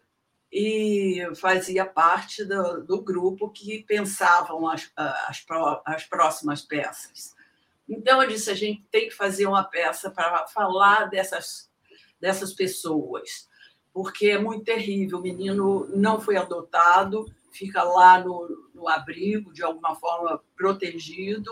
e 0.51 1.27
fazia 1.35 1.85
parte 1.87 2.45
do, 2.45 2.83
do 2.83 3.01
grupo 3.01 3.49
que 3.49 3.83
pensavam 3.83 4.67
as, 4.67 4.89
as, 4.95 5.43
as, 5.85 6.03
próximas 6.03 6.61
peças. 6.61 7.35
Então, 7.89 8.21
eu 8.21 8.29
disse: 8.29 8.51
a 8.51 8.55
gente 8.55 8.85
tem 8.91 9.09
que 9.09 9.15
fazer 9.15 9.47
uma 9.47 9.63
peça 9.63 10.09
para 10.09 10.47
falar 10.47 11.09
dessas, 11.09 11.69
dessas 12.21 12.53
pessoas, 12.53 13.49
porque 13.91 14.27
é 14.27 14.37
muito 14.37 14.63
terrível. 14.63 15.17
O 15.17 15.21
menino 15.21 15.87
não 15.95 16.21
foi 16.21 16.37
adotado, 16.37 17.25
fica 17.57 17.83
lá 17.83 18.19
no, 18.23 18.69
no 18.73 18.87
abrigo, 18.87 19.51
de 19.51 19.63
alguma 19.63 19.95
forma 19.95 20.43
protegido, 20.55 21.51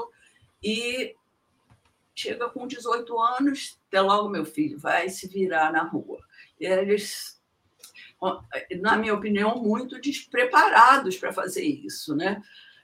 e 0.63 1.15
chega 2.13 2.49
com 2.49 2.67
18 2.67 3.19
anos, 3.19 3.79
até 3.87 3.99
logo, 3.99 4.29
meu 4.29 4.45
filho, 4.45 4.79
vai 4.79 5.09
se 5.09 5.27
virar 5.27 5.71
na 5.71 5.83
rua. 5.83 6.19
E 6.59 6.65
eles 6.65 7.35
na 8.79 8.97
minha 8.97 9.13
opinião, 9.13 9.61
muito 9.61 9.99
despreparados 9.99 11.17
para 11.17 11.33
fazer 11.33 11.63
isso, 11.63 12.15
né? 12.15 12.41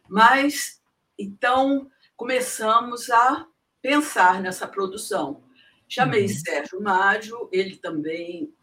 Mas 0.08 0.82
então 1.18 1.90
começamos 2.16 3.10
a 3.10 3.48
pensar 3.82 4.42
nessa 4.42 4.68
produção. 4.68 5.44
Chamei 5.88 6.24
uhum. 6.24 6.30
Sérgio 6.30 6.82
Mágio, 6.82 7.50
ele 7.52 7.76
também 7.78 8.54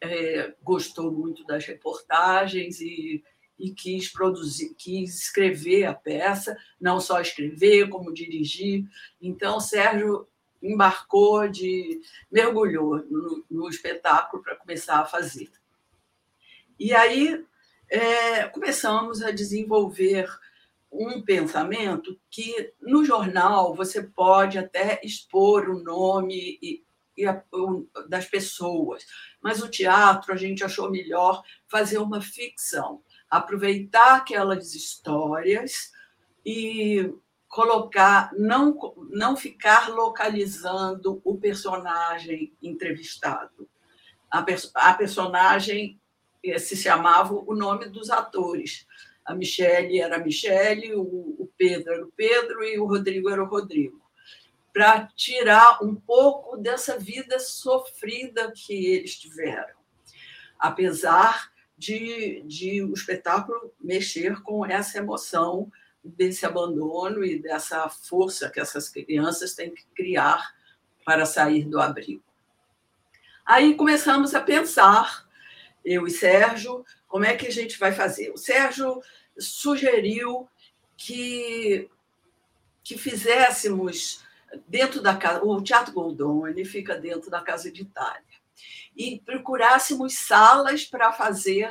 é, 0.00 0.54
gostou 0.62 1.12
muito 1.12 1.44
das 1.44 1.64
reportagens 1.64 2.80
e, 2.80 3.22
e 3.58 3.70
quis 3.70 4.08
produzir, 4.08 4.74
quis 4.74 5.20
escrever 5.20 5.84
a 5.84 5.94
peça, 5.94 6.56
não 6.80 7.00
só 7.00 7.20
escrever, 7.20 7.88
como 7.88 8.12
dirigir. 8.12 8.84
Então, 9.20 9.60
Sérgio 9.60 10.26
embarcou 10.62 11.48
de 11.48 12.00
mergulhou 12.30 12.98
no, 13.04 13.44
no 13.50 13.68
espetáculo 13.68 14.42
para 14.42 14.56
começar 14.56 15.00
a 15.00 15.06
fazer. 15.06 15.50
E 16.78 16.92
aí 16.94 17.44
é, 17.88 18.48
começamos 18.48 19.22
a 19.22 19.30
desenvolver 19.30 20.28
um 20.90 21.22
pensamento 21.22 22.18
que 22.30 22.72
no 22.80 23.04
jornal 23.04 23.74
você 23.74 24.02
pode 24.02 24.58
até 24.58 25.00
expor 25.02 25.68
o 25.68 25.82
nome 25.82 26.58
e, 26.62 26.84
e 27.16 27.26
a, 27.26 27.42
das 28.08 28.26
pessoas. 28.26 29.04
Mas 29.40 29.62
o 29.62 29.68
teatro 29.68 30.32
a 30.32 30.36
gente 30.36 30.62
achou 30.62 30.90
melhor 30.90 31.42
fazer 31.66 31.98
uma 31.98 32.20
ficção, 32.20 33.02
aproveitar 33.32 34.16
aquelas 34.16 34.74
histórias 34.74 35.90
e 36.44 37.10
colocar, 37.48 38.30
não, 38.36 38.76
não 39.08 39.34
ficar 39.34 39.88
localizando 39.88 41.22
o 41.24 41.38
personagem 41.38 42.52
entrevistado. 42.62 43.66
A, 44.30 44.44
a 44.74 44.94
personagem 44.94 45.98
se 46.58 46.76
chamava 46.76 47.32
o 47.32 47.54
nome 47.54 47.86
dos 47.88 48.10
atores. 48.10 48.86
A 49.24 49.34
Michelle 49.34 49.98
era 49.98 50.16
a 50.16 50.24
Michelle, 50.24 50.94
o, 50.94 51.00
o 51.00 51.50
Pedro 51.56 51.90
era 51.90 52.04
o 52.04 52.12
Pedro 52.12 52.62
e 52.62 52.78
o 52.78 52.84
Rodrigo 52.84 53.30
era 53.30 53.42
o 53.42 53.48
Rodrigo 53.48 54.02
para 54.74 55.06
tirar 55.14 55.82
um 55.82 55.94
pouco 55.94 56.56
dessa 56.58 56.98
vida 56.98 57.38
sofrida 57.38 58.52
que 58.54 58.86
eles 58.86 59.18
tiveram. 59.18 59.76
Apesar 60.58 61.51
de, 61.82 62.42
de 62.42 62.80
o 62.80 62.94
espetáculo 62.94 63.74
mexer 63.80 64.40
com 64.42 64.64
essa 64.64 64.98
emoção 64.98 65.70
desse 66.02 66.46
abandono 66.46 67.24
e 67.24 67.40
dessa 67.40 67.88
força 67.88 68.48
que 68.48 68.60
essas 68.60 68.88
crianças 68.88 69.54
têm 69.54 69.74
que 69.74 69.84
criar 69.94 70.54
para 71.04 71.26
sair 71.26 71.64
do 71.64 71.80
abrigo. 71.80 72.22
Aí 73.44 73.74
começamos 73.74 74.32
a 74.32 74.40
pensar, 74.40 75.28
eu 75.84 76.06
e 76.06 76.10
Sérgio, 76.10 76.84
como 77.08 77.24
é 77.24 77.36
que 77.36 77.48
a 77.48 77.52
gente 77.52 77.76
vai 77.76 77.90
fazer. 77.90 78.30
O 78.30 78.36
Sérgio 78.36 79.02
sugeriu 79.36 80.48
que, 80.96 81.90
que 82.84 82.96
fizéssemos 82.96 84.24
dentro 84.68 85.02
da 85.02 85.16
casa, 85.16 85.42
o 85.44 85.60
Teatro 85.60 85.92
Goldoni 85.92 86.64
fica 86.64 86.96
dentro 86.96 87.28
da 87.28 87.40
Casa 87.40 87.72
de 87.72 87.82
Itália, 87.82 88.22
e 88.96 89.20
procurássemos 89.20 90.14
salas 90.14 90.84
para 90.84 91.12
fazer 91.12 91.70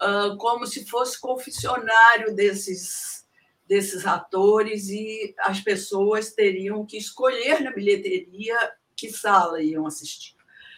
uh, 0.00 0.36
como 0.36 0.66
se 0.66 0.86
fosse 0.86 1.20
confessionário 1.20 2.34
desses, 2.34 3.26
desses 3.66 4.06
atores, 4.06 4.88
e 4.88 5.34
as 5.38 5.60
pessoas 5.60 6.32
teriam 6.32 6.84
que 6.84 6.96
escolher 6.96 7.60
na 7.60 7.72
bilheteria 7.72 8.56
que 8.96 9.10
sala 9.10 9.62
iam 9.62 9.86
assistir. 9.86 10.34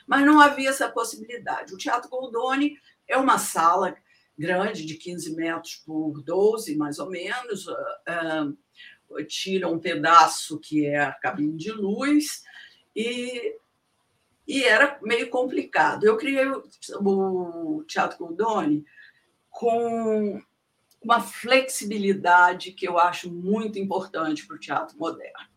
Mas 0.07 0.25
não 0.25 0.41
havia 0.41 0.71
essa 0.71 0.89
possibilidade. 0.89 1.75
O 1.75 1.79
Teatro 1.79 2.11
Goldoni 2.11 2.77
é 3.09 3.17
uma 3.17 3.39
sala 3.39 3.97
grande, 4.37 4.85
de 4.85 4.95
15 4.95 5.35
metros 5.35 5.77
por 5.87 6.23
12, 6.23 6.77
mais 6.77 6.99
ou 6.99 7.09
menos, 7.09 7.67
uh, 7.69 8.57
tira 9.29 9.69
um 9.69 9.79
pedaço 9.79 10.59
que 10.59 10.87
é 10.87 11.01
a 11.01 11.13
cabine 11.13 11.57
de 11.57 11.71
luz 11.71 12.43
e, 12.95 13.57
e 14.47 14.65
era 14.65 14.99
meio 15.03 15.31
complicado. 15.31 16.05
Eu 16.05 16.17
criei 16.17 16.47
o 17.01 17.85
Teatro 17.87 18.19
Goldoni 18.19 18.85
com 19.51 20.41
uma 21.03 21.21
flexibilidade 21.21 22.73
que 22.73 22.89
eu 22.89 22.99
acho 22.99 23.31
muito 23.31 23.79
importante 23.79 24.47
para 24.47 24.57
o 24.57 24.61
teatro 24.61 24.99
moderno. 24.99 25.49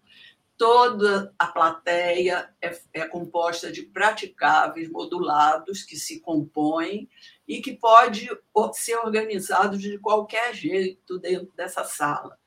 Toda 0.58 1.34
a 1.38 1.48
plateia 1.48 2.50
é, 2.62 2.80
é, 2.94 3.06
composta 3.06 3.72
de 3.72 3.84
praticáveis 3.84 4.90
modulados 4.90 5.84
que 5.84 5.96
se 5.96 6.20
compõem 6.20 7.08
e 7.48 7.62
que 7.62 7.74
pode 7.74 8.30
ser 8.74 8.98
organizado 8.98 9.78
de 9.78 10.00
qualquer 10.00 10.54
jeito 10.54 11.20
dentro 11.20 11.54
dessa 11.56 11.84
sala. 11.84 12.38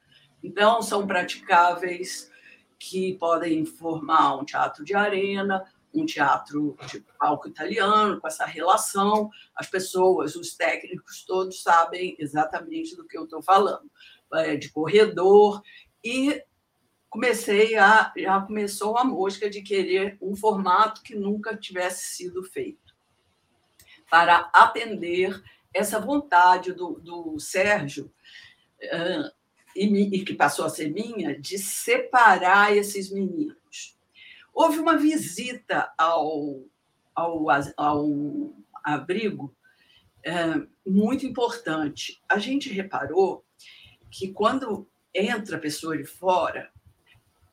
Então, 0.42 0.82
são 0.82 1.06
praticáveis 1.06 2.30
que 2.78 3.14
podem 3.18 3.64
formar 3.64 4.36
um 4.36 4.44
teatro 4.44 4.84
de 4.84 4.94
arena, 4.94 5.64
um 5.92 6.06
teatro 6.06 6.76
de 6.86 7.00
palco 7.18 7.48
italiano, 7.48 8.20
com 8.20 8.26
essa 8.26 8.44
relação. 8.44 9.30
As 9.54 9.66
pessoas, 9.66 10.36
os 10.36 10.54
técnicos 10.54 11.24
todos 11.24 11.62
sabem 11.62 12.16
exatamente 12.18 12.96
do 12.96 13.06
que 13.06 13.16
eu 13.16 13.24
estou 13.24 13.42
falando, 13.42 13.90
é, 14.34 14.56
de 14.56 14.70
corredor. 14.70 15.62
E 16.02 16.42
comecei 17.08 17.76
a. 17.76 18.12
Já 18.16 18.40
começou 18.40 18.96
a 18.96 19.04
mosca 19.04 19.50
de 19.50 19.62
querer 19.62 20.16
um 20.20 20.36
formato 20.36 21.02
que 21.02 21.14
nunca 21.14 21.56
tivesse 21.56 22.16
sido 22.16 22.42
feito, 22.42 22.94
para 24.10 24.50
atender 24.52 25.42
essa 25.72 26.00
vontade 26.00 26.72
do, 26.72 27.00
do 27.00 27.38
Sérgio 27.38 28.12
e, 29.74 30.16
e 30.16 30.24
que 30.24 30.34
passou 30.34 30.64
a 30.64 30.70
ser 30.70 30.90
minha, 30.90 31.38
de 31.38 31.58
separar 31.58 32.76
esses 32.76 33.10
meninos. 33.10 33.59
Houve 34.52 34.78
uma 34.78 34.96
visita 34.96 35.92
ao, 35.96 36.64
ao, 37.14 37.46
ao 37.76 38.08
abrigo 38.84 39.54
é, 40.24 40.32
muito 40.86 41.26
importante. 41.26 42.22
A 42.28 42.38
gente 42.38 42.72
reparou 42.72 43.44
que 44.10 44.32
quando 44.32 44.88
entra 45.14 45.56
a 45.56 45.60
pessoa 45.60 45.96
de 45.96 46.04
fora, 46.04 46.70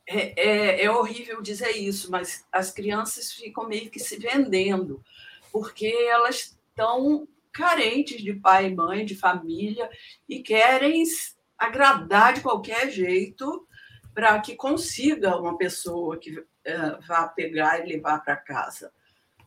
é, 0.06 0.34
é, 0.42 0.86
é, 0.86 0.92
horrível 0.92 1.42
dizer 1.42 1.72
isso, 1.72 2.10
mas 2.10 2.46
as 2.52 2.72
crianças 2.72 3.32
ficam 3.34 3.68
meio 3.68 3.90
que 3.90 4.00
se 4.00 4.18
vendendo, 4.18 5.04
porque 5.52 5.88
elas 6.10 6.58
estão 6.70 7.28
carentes 7.52 8.22
de 8.22 8.34
pai 8.34 8.68
e 8.68 8.76
mãe, 8.76 9.06
de 9.06 9.16
família, 9.16 9.90
e 10.30 10.42
querem 10.42 11.04
agradar 11.58 12.34
de 12.34 12.42
qualquer 12.42 12.90
jeito 12.90 13.68
para 14.14 14.40
que 14.40 14.56
consiga 14.56 15.36
uma 15.38 15.58
pessoa 15.58 16.18
que 16.18 16.44
uh, 16.68 17.02
vá 17.08 17.28
pegar 17.28 17.80
e 17.80 17.90
levar 17.90 18.24
para 18.24 18.36
casa. 18.36 18.92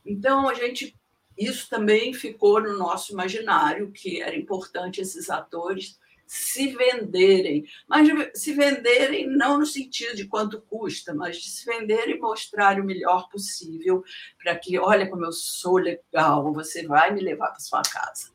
Então, 0.04 0.48
a 0.48 0.54
gente 0.54 0.96
isso 1.40 1.70
também 1.70 2.12
ficou 2.12 2.61
no 2.61 2.76
nosso 2.76 3.12
imaginário 3.12 3.90
que 3.90 4.20
era 4.20 4.37
importante 4.37 5.00
esses 5.00 5.30
atores 5.30 5.98
se 6.26 6.68
venderem, 6.76 7.64
mas 7.88 8.06
se 8.35 8.52
venderem 8.52 9.26
não 9.26 9.59
no 9.59 9.66
sentido 9.66 10.14
de 10.14 10.26
quanto 10.26 10.61
custa, 10.61 11.12
mas 11.12 11.38
de 11.38 11.50
se 11.50 11.64
venderem 11.64 12.16
e 12.16 12.20
mostrar 12.20 12.78
o 12.78 12.85
melhor 12.85 13.28
possível 13.28 14.04
para 14.40 14.54
que, 14.54 14.78
olha 14.78 15.09
como 15.09 15.24
eu 15.24 15.33
sou 15.33 15.78
legal, 15.78 16.52
você 16.52 16.87
vai 16.87 17.12
me 17.12 17.20
levar 17.20 17.48
para 17.48 17.59
sua 17.59 17.83
casa. 17.83 18.30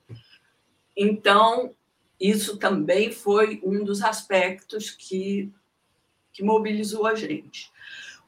Então, 0.98 1.74
isso 2.20 2.58
também 2.58 3.14
foi 3.14 3.62
um 3.64 3.84
dos 3.84 4.02
aspectos 4.02 4.90
que, 4.90 5.54
que 6.34 6.44
mobilizou 6.44 7.06
a 7.06 7.16
gente. 7.16 7.72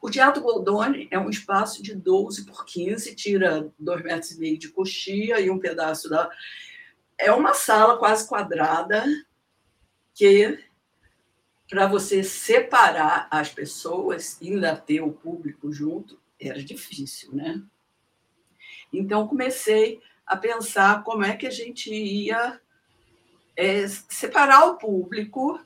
O 0.01 0.09
Teatro 0.09 0.41
Goldoni 0.41 1.07
é 1.09 1.17
um 1.17 1.29
espaço 1.29 1.81
de 1.81 1.95
12 1.95 2.45
por 2.45 2.65
15, 2.65 3.15
tira 3.15 3.71
dois 3.77 4.03
metros 4.03 4.31
e 4.31 4.39
meio 4.39 4.57
de 4.57 4.69
coxia 4.69 5.39
e 5.39 5.49
um 5.49 5.59
pedaço 5.59 6.09
da. 6.09 6.29
É 7.17 7.31
uma 7.31 7.53
sala 7.53 7.97
quase 7.97 8.27
quadrada 8.27 9.03
que, 10.13 10.63
para 11.67 11.87
você 11.87 12.23
separar 12.23 13.27
as 13.31 13.49
pessoas 13.49 14.37
e 14.39 14.53
ainda 14.53 14.75
ter 14.75 15.01
o 15.01 15.11
público 15.11 15.71
junto, 15.71 16.19
era 16.39 16.63
difícil, 16.63 17.33
né? 17.33 17.61
Então, 18.93 19.27
comecei 19.27 19.99
a 20.25 20.37
pensar 20.37 21.03
como 21.03 21.23
é 21.23 21.35
que 21.35 21.47
a 21.47 21.51
gente 21.51 21.91
ia 21.91 22.61
é, 23.55 23.87
separar 23.87 24.65
o 24.65 24.77
público 24.77 25.59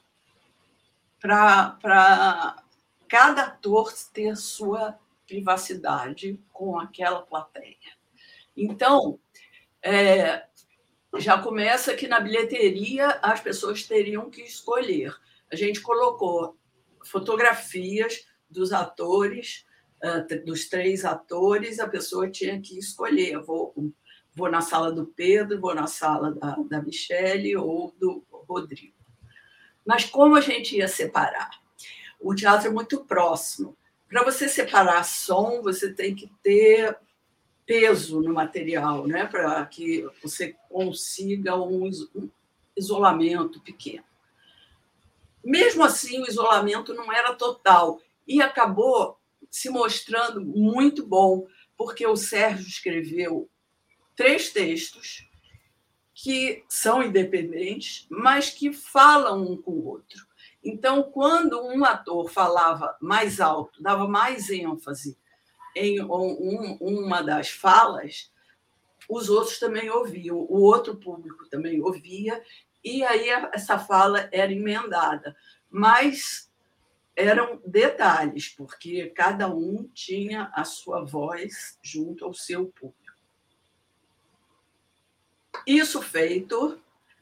para 1.19 2.63
cada 3.11 3.43
ator 3.43 3.91
ter 4.13 4.37
sua 4.37 4.97
privacidade 5.27 6.39
com 6.53 6.79
aquela 6.79 7.21
plateia. 7.21 7.75
Então, 8.55 9.19
é, 9.83 10.45
já 11.17 11.37
começa 11.37 11.93
que 11.93 12.07
na 12.07 12.21
bilheteria 12.21 13.09
as 13.21 13.41
pessoas 13.41 13.83
teriam 13.83 14.29
que 14.29 14.41
escolher. 14.43 15.13
A 15.51 15.57
gente 15.57 15.81
colocou 15.81 16.57
fotografias 17.03 18.25
dos 18.49 18.71
atores, 18.71 19.65
dos 20.45 20.69
três 20.69 21.03
atores, 21.03 21.81
a 21.81 21.89
pessoa 21.89 22.31
tinha 22.31 22.61
que 22.61 22.79
escolher. 22.79 23.41
vou 23.41 23.73
vou 24.33 24.49
na 24.49 24.61
sala 24.61 24.89
do 24.89 25.05
Pedro, 25.05 25.59
vou 25.59 25.75
na 25.75 25.85
sala 25.85 26.33
da, 26.33 26.55
da 26.69 26.81
Michele 26.81 27.57
ou 27.57 27.93
do 27.99 28.25
Rodrigo. 28.31 28.95
Mas 29.85 30.05
como 30.05 30.37
a 30.37 30.41
gente 30.41 30.77
ia 30.77 30.87
separar? 30.87 31.60
O 32.21 32.35
teatro 32.35 32.67
é 32.67 32.71
muito 32.71 33.03
próximo. 33.03 33.75
Para 34.07 34.23
você 34.23 34.47
separar 34.47 35.03
som, 35.03 35.61
você 35.61 35.91
tem 35.91 36.13
que 36.13 36.31
ter 36.43 36.97
peso 37.65 38.21
no 38.21 38.33
material, 38.33 39.07
né? 39.07 39.25
para 39.25 39.65
que 39.65 40.05
você 40.21 40.55
consiga 40.69 41.55
um 41.55 41.89
isolamento 42.75 43.59
pequeno. 43.61 44.03
Mesmo 45.43 45.83
assim, 45.83 46.21
o 46.21 46.27
isolamento 46.27 46.93
não 46.93 47.11
era 47.11 47.33
total 47.33 47.99
e 48.27 48.41
acabou 48.41 49.17
se 49.49 49.69
mostrando 49.69 50.41
muito 50.41 51.05
bom, 51.05 51.47
porque 51.75 52.05
o 52.05 52.15
Sérgio 52.15 52.67
escreveu 52.67 53.49
três 54.15 54.51
textos 54.51 55.27
que 56.13 56.63
são 56.69 57.01
independentes, 57.01 58.05
mas 58.09 58.49
que 58.49 58.71
falam 58.71 59.41
um 59.41 59.59
com 59.59 59.71
o 59.71 59.87
outro. 59.87 60.27
Então, 60.63 61.03
quando 61.03 61.59
um 61.61 61.83
ator 61.83 62.29
falava 62.29 62.95
mais 63.01 63.41
alto, 63.41 63.81
dava 63.81 64.07
mais 64.07 64.49
ênfase 64.49 65.17
em 65.75 66.01
um, 66.01 66.77
uma 66.79 67.21
das 67.21 67.49
falas, 67.49 68.31
os 69.09 69.29
outros 69.29 69.59
também 69.59 69.89
ouviam, 69.89 70.37
o 70.37 70.61
outro 70.61 70.95
público 70.95 71.49
também 71.49 71.81
ouvia, 71.81 72.43
e 72.83 73.03
aí 73.03 73.29
essa 73.53 73.79
fala 73.79 74.29
era 74.31 74.51
emendada. 74.51 75.35
Mas 75.69 76.51
eram 77.15 77.61
detalhes, 77.65 78.49
porque 78.49 79.09
cada 79.09 79.47
um 79.47 79.89
tinha 79.93 80.51
a 80.53 80.63
sua 80.63 81.03
voz 81.03 81.77
junto 81.81 82.25
ao 82.25 82.33
seu 82.33 82.67
público. 82.67 83.01
Isso 85.67 86.01
feito, 86.01 86.81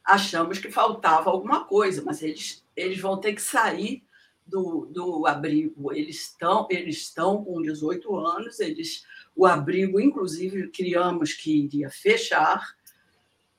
achamos 0.10 0.60
que 0.60 0.72
faltava 0.72 1.30
alguma 1.30 1.66
coisa, 1.66 2.02
mas 2.04 2.22
eles, 2.22 2.66
eles 2.76 3.00
vão 3.00 3.20
ter 3.20 3.34
que 3.34 3.42
sair 3.42 4.04
do, 4.46 4.88
do 4.88 5.28
abrigo. 5.28 5.94
Eles 5.94 6.22
estão, 6.22 6.68
eles 6.70 6.98
estão 6.98 7.44
com 7.44 7.62
18 7.62 8.16
anos, 8.16 8.60
eles 8.60 9.06
o 9.36 9.46
abrigo, 9.46 10.00
inclusive, 10.02 10.68
criamos 10.70 11.34
que 11.34 11.64
iria 11.64 11.90
fechar, 11.90 12.76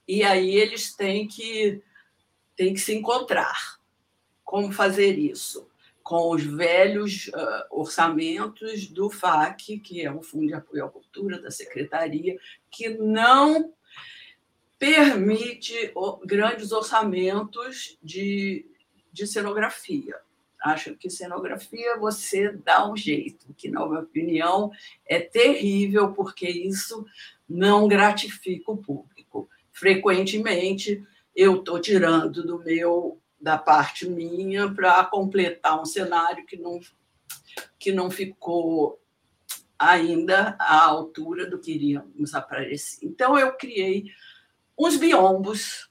e 0.06 0.22
aí 0.22 0.56
eles 0.56 0.94
têm 0.94 1.26
que, 1.26 1.80
têm 2.54 2.74
que 2.74 2.80
se 2.80 2.94
encontrar. 2.94 3.78
Como 4.44 4.72
fazer 4.72 5.18
isso? 5.18 5.70
Com 6.02 6.34
os 6.34 6.42
velhos 6.42 7.28
uh, 7.28 7.64
orçamentos 7.70 8.88
do 8.88 9.08
FAC, 9.08 9.78
que 9.78 10.02
é 10.02 10.12
o 10.12 10.22
Fundo 10.22 10.48
de 10.48 10.54
Apoio 10.54 10.84
à 10.84 10.90
Cultura 10.90 11.40
da 11.40 11.50
Secretaria, 11.50 12.36
que 12.70 12.90
não 12.90 13.72
permite 14.80 15.92
grandes 16.24 16.72
orçamentos 16.72 17.98
de, 18.02 18.66
de 19.12 19.26
cenografia. 19.26 20.16
Acho 20.62 20.96
que 20.96 21.10
cenografia 21.10 21.98
você 21.98 22.50
dá 22.50 22.90
um 22.90 22.96
jeito, 22.96 23.52
que, 23.58 23.68
na 23.70 23.86
minha 23.86 24.00
opinião, 24.00 24.72
é 25.06 25.20
terrível, 25.20 26.14
porque 26.14 26.48
isso 26.48 27.04
não 27.46 27.86
gratifica 27.86 28.72
o 28.72 28.78
público. 28.78 29.50
Frequentemente, 29.70 31.06
eu 31.36 31.56
estou 31.56 31.78
tirando 31.78 32.42
do 32.42 32.58
meu 32.58 33.20
da 33.38 33.58
parte 33.58 34.08
minha 34.08 34.72
para 34.72 35.04
completar 35.04 35.80
um 35.80 35.84
cenário 35.84 36.44
que 36.46 36.56
não, 36.56 36.80
que 37.78 37.92
não 37.92 38.10
ficou 38.10 38.98
ainda 39.78 40.56
à 40.58 40.84
altura 40.84 41.48
do 41.48 41.58
que 41.58 41.72
iríamos 41.72 42.34
aparecer. 42.34 43.06
Então, 43.06 43.38
eu 43.38 43.52
criei 43.52 44.10
uns 44.80 44.96
biombos 44.96 45.90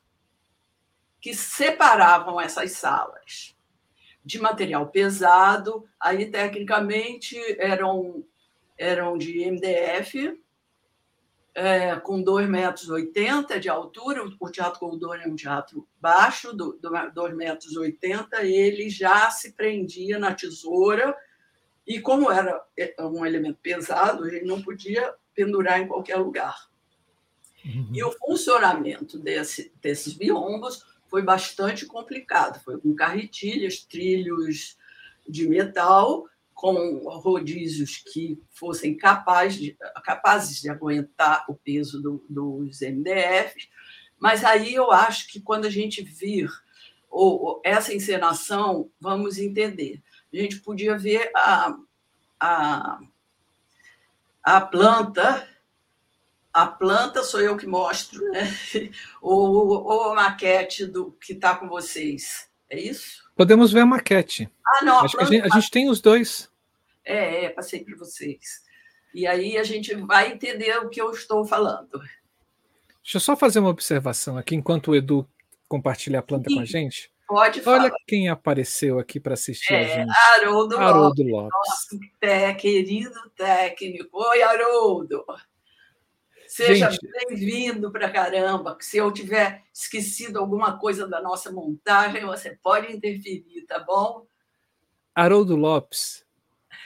que 1.22 1.32
separavam 1.36 2.42
essas 2.42 2.72
salas 2.72 3.56
de 4.26 4.40
material 4.40 4.88
pesado, 4.88 5.88
aí 6.00 6.26
tecnicamente 6.26 7.38
eram, 7.60 8.26
eram 8.76 9.16
de 9.16 9.46
MDF, 9.46 10.42
é, 11.54 11.96
com 11.98 12.24
2,80 12.24 12.48
metros 12.48 13.62
de 13.62 13.70
altura, 13.70 14.24
o 14.40 14.50
Teatro 14.50 14.80
Goldoni 14.80 15.24
é 15.24 15.28
um 15.28 15.36
teatro 15.36 15.88
baixo, 16.02 16.52
do, 16.52 16.74
do 16.74 16.90
2,80 16.90 17.36
metros, 17.36 17.76
ele 18.42 18.90
já 18.90 19.30
se 19.30 19.54
prendia 19.54 20.18
na 20.18 20.34
tesoura, 20.34 21.16
e 21.86 22.00
como 22.00 22.32
era 22.32 22.60
é, 22.78 22.96
um 23.02 23.24
elemento 23.24 23.60
pesado, 23.62 24.28
ele 24.28 24.46
não 24.46 24.62
podia 24.64 25.14
pendurar 25.36 25.80
em 25.80 25.88
qualquer 25.88 26.18
lugar. 26.18 26.69
Uhum. 27.66 27.90
E 27.94 28.04
o 28.04 28.12
funcionamento 28.12 29.18
desse, 29.18 29.72
desses 29.82 30.14
biombos 30.14 30.86
foi 31.08 31.22
bastante 31.22 31.86
complicado. 31.86 32.62
Foi 32.64 32.80
com 32.80 32.96
carretilhas, 32.96 33.80
trilhos 33.80 34.78
de 35.28 35.48
metal, 35.48 36.26
com 36.54 37.08
rodízios 37.20 37.98
que 37.98 38.42
fossem 38.52 38.96
capazes 38.96 39.60
de, 39.60 39.78
capazes 40.04 40.62
de 40.62 40.70
aguentar 40.70 41.46
o 41.48 41.56
peso 41.56 42.02
do, 42.02 42.24
dos 42.30 42.82
MDFs. 42.82 43.70
Mas 44.18 44.44
aí 44.44 44.74
eu 44.74 44.92
acho 44.92 45.28
que 45.30 45.40
quando 45.40 45.66
a 45.66 45.70
gente 45.70 46.04
vir 46.04 46.50
ou, 47.10 47.62
essa 47.64 47.94
encenação, 47.94 48.92
vamos 49.00 49.38
entender. 49.38 50.02
A 50.32 50.38
gente 50.38 50.60
podia 50.60 50.98
ver 50.98 51.32
a, 51.36 51.76
a, 52.40 53.00
a 54.44 54.62
planta 54.62 55.48
a 56.54 56.66
planta 56.68 57.24
sou 57.24 57.40
eu 57.40 57.56
que 57.56 57.68
mostro, 57.68 58.24
né? 58.32 58.42
ou, 59.22 59.84
ou 59.84 60.12
a 60.12 60.16
maquete 60.16 60.86
do 60.86 61.12
que 61.14 61.34
está 61.34 61.56
com 61.56 61.68
vocês. 61.68 62.50
É 62.70 62.80
isso? 62.80 63.24
Podemos 63.36 63.72
ver 63.72 63.82
a 63.82 63.86
maquete. 63.86 64.50
Ah, 64.66 64.86
não. 64.86 65.00
Acho 65.00 65.16
a, 65.18 65.20
planta... 65.20 65.24
a, 65.24 65.38
gente, 65.38 65.46
a 65.46 65.60
gente 65.60 65.72
tem 65.72 65.90
os 65.90 66.02
dois. 66.02 66.50
É, 67.04 67.46
é, 67.46 67.50
passei 67.50 67.84
para 67.84 67.96
vocês. 67.98 68.64
E 69.14 69.26
aí 69.26 69.58
a 69.58 69.64
gente 69.64 69.96
vai 69.96 70.32
entender 70.32 70.78
o 70.78 70.90
que 70.90 71.02
eu 71.02 71.12
estou 71.12 71.44
falando. 71.46 72.00
Deixa 73.02 73.18
eu 73.18 73.22
só 73.22 73.36
fazer 73.36 73.60
uma 73.60 73.70
observação 73.70 74.38
aqui, 74.38 74.56
enquanto 74.56 74.92
o 74.92 74.96
Edu 74.96 75.28
compartilha 75.68 76.20
a 76.20 76.24
planta 76.24 76.50
Sim, 76.50 76.58
com 76.58 76.62
a 76.62 76.66
gente. 76.66 77.12
Pode 77.28 77.62
falar. 77.62 77.84
Olha 77.84 77.94
quem 78.08 78.28
apareceu 78.28 79.00
aqui 79.00 79.20
para 79.20 79.34
assistir 79.34 79.74
é, 79.74 79.80
a 79.80 79.98
gente. 80.00 80.12
Haroldo, 80.36 80.78
Haroldo 80.78 81.24
Lopes. 81.24 81.32
Lopes. 81.32 81.52
Nosso 82.22 82.58
querido 82.58 83.30
técnico. 83.36 84.10
Oi, 84.12 84.42
Haroldo. 84.44 85.26
Seja 86.50 86.90
bem-vindo 87.28 87.92
para 87.92 88.10
caramba. 88.10 88.76
Se 88.82 88.98
eu 88.98 89.12
tiver 89.12 89.62
esquecido 89.72 90.40
alguma 90.40 90.80
coisa 90.80 91.08
da 91.08 91.22
nossa 91.22 91.52
montagem, 91.52 92.26
você 92.26 92.58
pode 92.64 92.92
interferir, 92.92 93.68
tá 93.68 93.78
bom? 93.78 94.26
Haroldo 95.14 95.56
Lopes, 95.56 96.26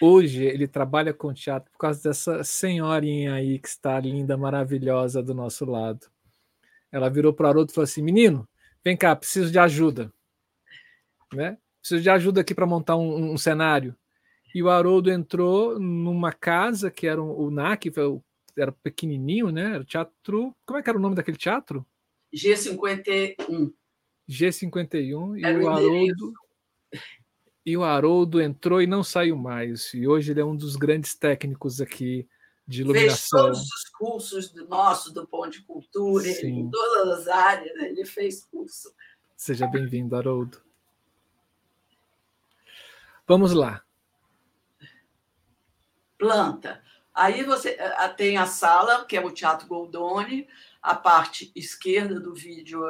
hoje 0.02 0.44
ele 0.44 0.68
trabalha 0.68 1.14
com 1.14 1.34
teatro 1.34 1.72
por 1.72 1.78
causa 1.78 2.04
dessa 2.04 2.44
senhorinha 2.44 3.36
aí 3.36 3.58
que 3.58 3.70
está 3.70 3.98
linda, 4.02 4.36
maravilhosa 4.36 5.24
do 5.24 5.34
nosso 5.34 5.64
lado. 5.64 6.08
Ela 6.92 7.10
virou 7.10 7.34
para 7.34 7.46
o 7.46 7.50
Haroldo 7.50 7.72
e 7.72 7.74
falou 7.74 7.86
assim: 7.86 8.02
Menino, 8.02 8.46
vem 8.84 8.98
cá, 8.98 9.16
preciso 9.16 9.50
de 9.50 9.60
ajuda. 9.60 10.12
Né? 11.34 11.58
Preciso 11.80 12.02
de 12.02 12.10
ajuda 12.10 12.42
aqui 12.42 12.54
para 12.54 12.66
montar 12.66 12.98
um, 12.98 13.32
um, 13.32 13.38
cenário. 13.38 13.96
E 14.54 14.62
o 14.62 14.70
Haroldo 14.70 15.10
entrou 15.10 15.80
numa 15.80 16.34
casa 16.34 16.92
que 16.92 17.08
era 17.08 17.24
o 17.24 17.50
NAC, 17.50 17.90
o 17.98 18.22
era 18.58 18.72
pequenininho, 18.72 19.50
né? 19.50 19.74
Era 19.74 19.82
o 19.82 19.86
teatro. 19.86 20.56
Como 20.66 20.80
é 20.80 20.84
que 20.84 20.90
era 20.90 20.98
o 20.98 21.02
nome 21.02 21.16
daquele 21.16 21.38
teatro? 21.38 21.86
G51. 22.34 23.74
G51 24.30 25.38
e 25.38 25.64
o 25.64 25.70
Haroldo. 25.70 26.34
E 27.66 27.78
o 27.78 27.84
Haroldo 27.84 28.42
entrou 28.42 28.82
e 28.82 28.88
não 28.88 29.04
saiu 29.04 29.36
mais. 29.38 29.94
E 29.94 30.08
hoje 30.08 30.32
ele 30.32 30.42
é 30.42 30.46
um 30.46 30.56
dos 30.56 30.76
grandes 30.76 31.16
técnicos 31.16 31.80
aqui 31.80 32.28
de 32.68 32.82
iluminação. 32.82 33.18
Fez 33.18 33.30
todos 33.30 33.62
os 33.62 33.90
cursos 33.90 34.52
do 34.52 34.68
nosso, 34.68 35.14
do 35.14 35.28
Pão 35.28 35.50
de 35.50 35.62
Cultura, 35.62 36.28
em 36.28 36.70
todas 36.70 37.20
as 37.20 37.28
áreas, 37.28 37.76
ele 37.82 38.06
fez 38.06 38.44
curso. 38.46 38.94
Seja 39.36 39.68
bem-vindo, 39.68 40.16
Haroldo. 40.16 40.62
Vamos 43.28 43.54
lá. 43.54 43.84
Planta. 46.18 46.82
Aí 47.14 47.44
você 47.44 47.78
eh, 47.80 48.08
tem 48.10 48.38
a 48.38 48.46
sala, 48.46 49.06
que 49.06 49.16
é 49.16 49.24
o 49.24 49.32
Teatro 49.32 49.68
Goldoni, 49.68 50.48
a 50.82 50.96
parte 50.96 51.52
esquerda 51.56 52.20
do 52.20 52.34
vídeo 52.34 52.84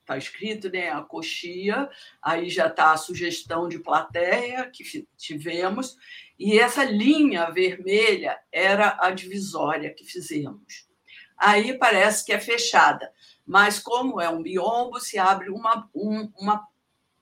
está 0.00 0.18
escrito, 0.18 0.68
né, 0.68 0.90
a 0.90 1.02
coxia, 1.02 1.88
aí 2.20 2.50
já 2.50 2.66
está 2.66 2.92
a 2.92 2.96
sugestão 2.96 3.68
de 3.68 3.78
plateia 3.78 4.68
que 4.68 5.06
tivemos, 5.16 5.96
e 6.36 6.58
essa 6.58 6.82
linha 6.82 7.48
vermelha 7.50 8.36
era 8.50 8.96
a 9.00 9.10
divisória 9.12 9.94
que 9.94 10.04
fizemos. 10.04 10.88
Aí 11.36 11.78
parece 11.78 12.24
que 12.24 12.32
é 12.32 12.40
fechada, 12.40 13.12
mas 13.46 13.78
como 13.78 14.20
é 14.20 14.28
um 14.28 14.42
biombo, 14.42 14.98
se 14.98 15.16
abre 15.16 15.48
uma, 15.48 15.88
um, 15.94 16.30
uma, 16.36 16.66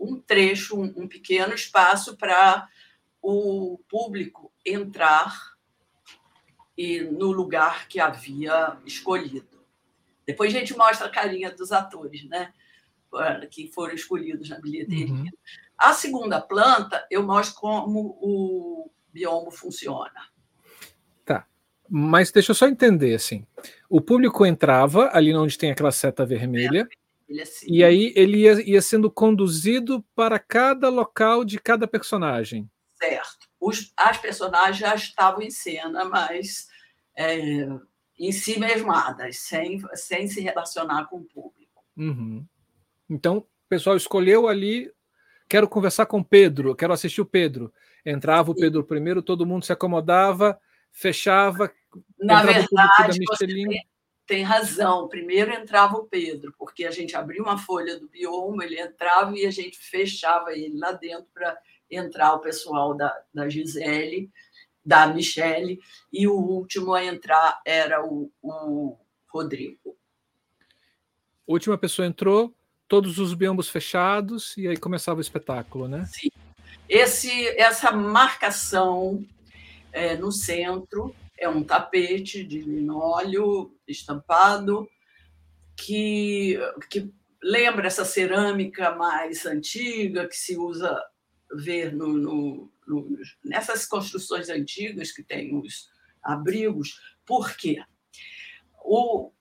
um 0.00 0.18
trecho, 0.18 0.80
um, 0.80 0.92
um 0.96 1.06
pequeno 1.06 1.54
espaço 1.54 2.16
para 2.16 2.68
o 3.20 3.78
público 3.88 4.50
entrar 4.64 5.57
e 6.78 7.00
no 7.00 7.32
lugar 7.32 7.88
que 7.88 7.98
havia 7.98 8.76
escolhido. 8.86 9.58
Depois 10.24 10.54
a 10.54 10.58
gente 10.60 10.76
mostra 10.76 11.08
a 11.08 11.10
carinha 11.10 11.50
dos 11.50 11.72
atores, 11.72 12.22
né? 12.28 12.52
Que 13.50 13.66
foram 13.66 13.94
escolhidos 13.94 14.48
na 14.48 14.60
bilheteria. 14.60 15.12
Uhum. 15.12 15.26
A 15.76 15.92
segunda 15.92 16.40
planta, 16.40 17.04
eu 17.10 17.24
mostro 17.24 17.60
como 17.60 18.16
o 18.20 18.90
biombo 19.12 19.50
funciona. 19.50 20.28
Tá. 21.24 21.48
Mas 21.90 22.30
deixa 22.30 22.52
eu 22.52 22.54
só 22.54 22.68
entender 22.68 23.14
assim. 23.14 23.44
O 23.90 24.00
público 24.00 24.46
entrava 24.46 25.10
ali 25.12 25.34
onde 25.34 25.58
tem 25.58 25.72
aquela 25.72 25.90
seta 25.90 26.24
vermelha. 26.24 26.88
É, 27.28 27.42
assim. 27.42 27.66
E 27.68 27.82
aí 27.82 28.12
ele 28.14 28.42
ia, 28.42 28.70
ia 28.70 28.82
sendo 28.82 29.10
conduzido 29.10 30.04
para 30.14 30.38
cada 30.38 30.88
local 30.88 31.44
de 31.44 31.58
cada 31.58 31.88
personagem. 31.88 32.70
Certo 32.94 33.48
os, 33.60 33.92
as 33.96 34.18
personagens 34.18 34.78
já 34.78 34.94
estavam 34.94 35.42
em 35.42 35.50
cena, 35.50 36.04
mas 36.04 36.67
é, 37.18 37.68
em 38.16 38.30
si 38.30 38.60
mesmadas, 38.60 39.38
sem, 39.40 39.82
sem 39.94 40.28
se 40.28 40.40
relacionar 40.40 41.06
com 41.06 41.16
o 41.16 41.24
público. 41.24 41.84
Uhum. 41.96 42.46
Então, 43.10 43.38
o 43.38 43.46
pessoal 43.68 43.96
escolheu 43.96 44.46
ali, 44.46 44.88
quero 45.48 45.68
conversar 45.68 46.06
com 46.06 46.20
o 46.20 46.24
Pedro, 46.24 46.76
quero 46.76 46.92
assistir 46.92 47.20
o 47.20 47.26
Pedro. 47.26 47.72
Entrava 48.06 48.52
o 48.52 48.54
Pedro 48.54 48.84
primeiro, 48.84 49.20
todo 49.20 49.44
mundo 49.44 49.64
se 49.64 49.72
acomodava, 49.72 50.58
fechava. 50.92 51.72
Na 52.20 52.44
verdade, 52.44 53.18
tem, 53.36 53.84
tem, 54.24 54.42
razão. 54.44 55.08
Primeiro 55.08 55.52
entrava 55.52 55.96
o 55.96 56.04
Pedro, 56.04 56.54
porque 56.56 56.84
a 56.84 56.90
gente 56.92 57.16
abria 57.16 57.42
uma 57.42 57.58
folha 57.58 57.98
do 57.98 58.08
bioma, 58.08 58.64
ele 58.64 58.80
entrava 58.80 59.36
e 59.36 59.44
a 59.44 59.50
gente 59.50 59.76
fechava 59.76 60.52
ele 60.52 60.78
lá 60.78 60.92
dentro 60.92 61.26
para 61.34 61.58
entrar 61.90 62.34
o 62.34 62.40
pessoal 62.40 62.94
da, 62.94 63.12
da 63.34 63.48
Gisele, 63.48 64.30
da 64.88 65.06
Michele, 65.06 65.78
e 66.10 66.26
o 66.26 66.32
último 66.32 66.94
a 66.94 67.04
entrar 67.04 67.60
era 67.62 68.02
o, 68.02 68.32
o 68.42 68.96
Rodrigo. 69.28 69.94
última 71.46 71.76
pessoa 71.76 72.08
entrou, 72.08 72.54
todos 72.88 73.18
os 73.18 73.34
biombos 73.34 73.68
fechados, 73.68 74.56
e 74.56 74.66
aí 74.66 74.78
começava 74.78 75.18
o 75.18 75.20
espetáculo, 75.20 75.86
né? 75.88 76.06
Sim. 76.06 76.30
Esse, 76.88 77.48
essa 77.60 77.92
marcação 77.92 79.22
é, 79.92 80.16
no 80.16 80.32
centro 80.32 81.14
é 81.36 81.46
um 81.46 81.62
tapete 81.62 82.42
de 82.42 82.60
linóleo 82.60 83.70
estampado 83.86 84.88
que, 85.76 86.58
que 86.88 87.12
lembra 87.42 87.86
essa 87.86 88.06
cerâmica 88.06 88.94
mais 88.94 89.44
antiga 89.44 90.26
que 90.26 90.36
se 90.36 90.56
usa 90.56 90.98
ver 91.52 91.94
no, 91.94 92.08
no, 92.08 92.72
no, 92.86 93.18
nessas 93.44 93.86
construções 93.86 94.48
antigas 94.48 95.12
que 95.12 95.22
tem 95.22 95.56
os 95.56 95.90
abrigos. 96.22 97.00
Por 97.24 97.56
quê? 97.56 97.82
O, 98.84 99.32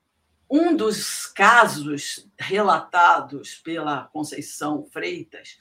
um 0.49 0.75
dos 0.75 1.25
casos 1.25 2.29
relatados 2.39 3.55
pela 3.55 4.05
Conceição 4.05 4.85
Freitas 4.91 5.59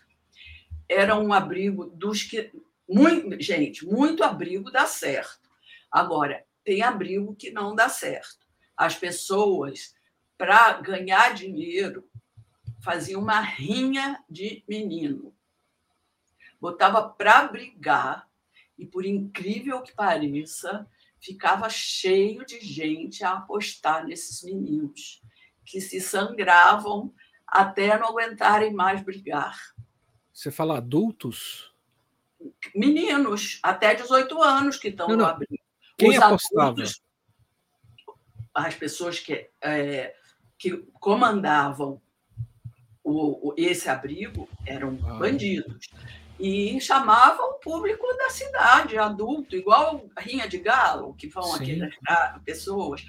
era 0.89 1.19
um 1.19 1.33
abrigo 1.33 1.87
dos 1.87 2.23
que. 2.23 2.53
Muito, 2.89 3.43
gente, 3.43 3.85
muito 3.85 4.23
abrigo 4.23 4.71
dá 4.71 4.87
certo. 4.87 5.51
Agora, 5.91 6.45
tem 6.65 6.83
abrigo 6.83 7.35
que 7.35 7.51
não 7.51 7.75
dá 7.75 7.89
certo. 7.89 8.47
As 8.77 8.95
pessoas, 8.95 9.93
para 10.39 10.75
ganhar 10.81 11.35
dinheiro, 11.35 12.09
faziam 12.85 13.21
uma 13.21 13.41
rinha 13.41 14.23
de 14.31 14.63
menino. 14.69 15.36
Botava 16.61 17.09
para 17.09 17.49
brigar, 17.49 18.29
e 18.79 18.87
por 18.87 19.05
incrível 19.05 19.83
que 19.83 19.95
pareça, 19.95 20.87
ficava 21.21 21.69
cheio 21.69 22.45
de 22.45 22.61
gente 22.61 23.25
a 23.25 23.33
apostar 23.33 24.07
nesses 24.07 24.43
meninos, 24.43 25.23
que 25.65 25.81
se 25.81 26.01
sangravam 26.01 27.13
até 27.47 27.99
não 27.99 28.09
aguentarem 28.09 28.73
mais 28.73 29.03
brigar. 29.03 29.57
Você 30.33 30.51
fala 30.51 30.79
adultos? 30.79 31.73
Meninos, 32.75 33.59
até 33.63 33.95
18 33.95 34.43
anos 34.43 34.77
que 34.77 34.89
estão 34.89 35.09
no 35.09 35.25
abrigo. 35.25 35.63
Quem 35.97 36.11
Os 36.11 36.19
apostava? 36.19 36.69
Adultos, 36.69 37.03
as 38.55 38.75
pessoas 38.75 39.19
que, 39.19 39.51
é, 39.61 40.15
que 40.59 40.77
comandavam 41.01 42.01
o, 43.03 43.51
o, 43.51 43.55
esse 43.57 43.89
abrigo 43.89 44.49
eram 44.67 44.99
ah. 45.05 45.15
bandidos. 45.15 45.89
E 46.39 46.79
chamavam 46.81 47.53
o 47.53 47.59
público 47.61 48.07
da 48.19 48.29
cidade, 48.29 48.99
adulto, 48.99 49.57
igual 49.57 50.07
a 50.15 50.21
Rinha 50.21 50.47
de 50.47 50.59
Galo, 50.59 51.15
que 51.15 51.29
vão 51.29 51.45
Sim. 51.45 51.83
aquelas 51.83 52.43
pessoas 52.45 53.05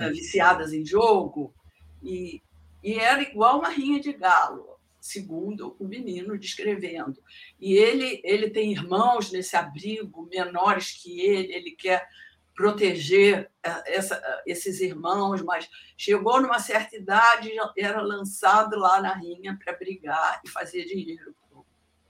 é, 0.00 0.10
viciadas 0.10 0.72
em 0.72 0.84
jogo. 0.84 1.54
E, 2.02 2.42
e 2.82 2.94
era 2.94 3.22
igual 3.22 3.60
uma 3.60 3.70
Rinha 3.70 4.00
de 4.00 4.12
Galo 4.12 4.70
segundo 5.00 5.74
o 5.78 5.86
menino 5.86 6.38
descrevendo. 6.38 7.22
E 7.58 7.74
ele, 7.74 8.20
ele 8.22 8.50
tem 8.50 8.70
irmãos 8.70 9.32
nesse 9.32 9.56
abrigo, 9.56 10.28
menores 10.30 10.92
que 10.92 11.20
ele, 11.20 11.52
ele 11.54 11.70
quer 11.70 12.06
proteger 12.54 13.50
eh, 13.62 13.82
essa, 13.86 14.16
eh, 14.16 14.42
esses 14.46 14.80
irmãos, 14.80 15.40
mas 15.40 15.68
chegou 15.96 16.42
numa 16.42 16.58
certa 16.58 16.94
idade 16.94 17.50
era 17.78 18.02
lançado 18.02 18.78
lá 18.78 19.00
na 19.00 19.14
rinha 19.14 19.58
para 19.64 19.72
brigar 19.72 20.42
e 20.44 20.48
fazer 20.48 20.84
dinheiro 20.84 21.34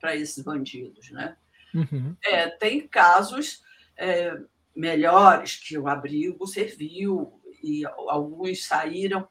para 0.01 0.17
esses 0.17 0.43
bandidos. 0.43 1.11
Né? 1.11 1.37
Uhum. 1.75 2.17
É, 2.25 2.49
tem 2.49 2.87
casos 2.87 3.63
é, 3.97 4.37
melhores 4.75 5.57
que 5.57 5.77
o 5.77 5.87
abrigo 5.87 6.47
serviu 6.47 7.41
e 7.63 7.85
alguns 7.87 8.65
saíram 8.67 9.29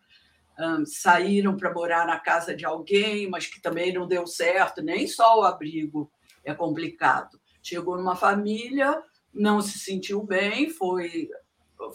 um, 0.60 0.86
saíram 0.86 1.56
para 1.56 1.74
morar 1.74 2.06
na 2.06 2.20
casa 2.20 2.54
de 2.54 2.66
alguém, 2.66 3.30
mas 3.30 3.48
que 3.48 3.62
também 3.62 3.94
não 3.94 4.06
deu 4.06 4.28
certo, 4.28 4.82
nem 4.82 5.08
só 5.08 5.40
o 5.40 5.44
abrigo 5.44 6.12
é 6.44 6.54
complicado. 6.54 7.40
Chegou 7.64 7.98
numa 7.98 8.16
família, 8.16 9.02
não 9.34 9.62
se 9.62 9.80
sentiu 9.80 10.22
bem, 10.22 10.70
foi, 10.70 11.30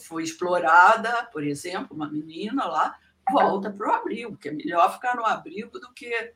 foi 0.07 0.23
explorada, 0.23 1.29
por 1.33 1.45
exemplo, 1.45 1.95
uma 1.95 2.11
menina 2.11 2.65
lá, 2.65 2.97
volta 3.31 3.71
para 3.71 3.89
o 3.89 3.93
abrigo, 3.93 4.37
que 4.37 4.49
é 4.49 4.53
melhor 4.53 4.95
ficar 4.95 5.15
no 5.15 5.27
abrigo 5.27 5.79
do 5.79 5.93
que, 5.93 6.33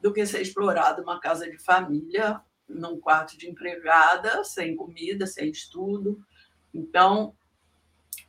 do 0.00 0.12
que 0.12 0.24
ser 0.26 0.40
explorado 0.40 1.02
numa 1.02 1.20
casa 1.20 1.50
de 1.50 1.58
família, 1.58 2.40
num 2.68 2.98
quarto 2.98 3.36
de 3.36 3.48
empregada, 3.48 4.44
sem 4.44 4.76
comida, 4.76 5.26
sem 5.26 5.50
estudo. 5.50 6.24
Então, 6.72 7.34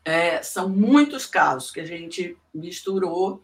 é, 0.04 0.42
são 0.42 0.68
muitos 0.68 1.26
casos 1.26 1.72
que 1.72 1.80
a 1.80 1.86
gente 1.86 2.38
misturou 2.54 3.44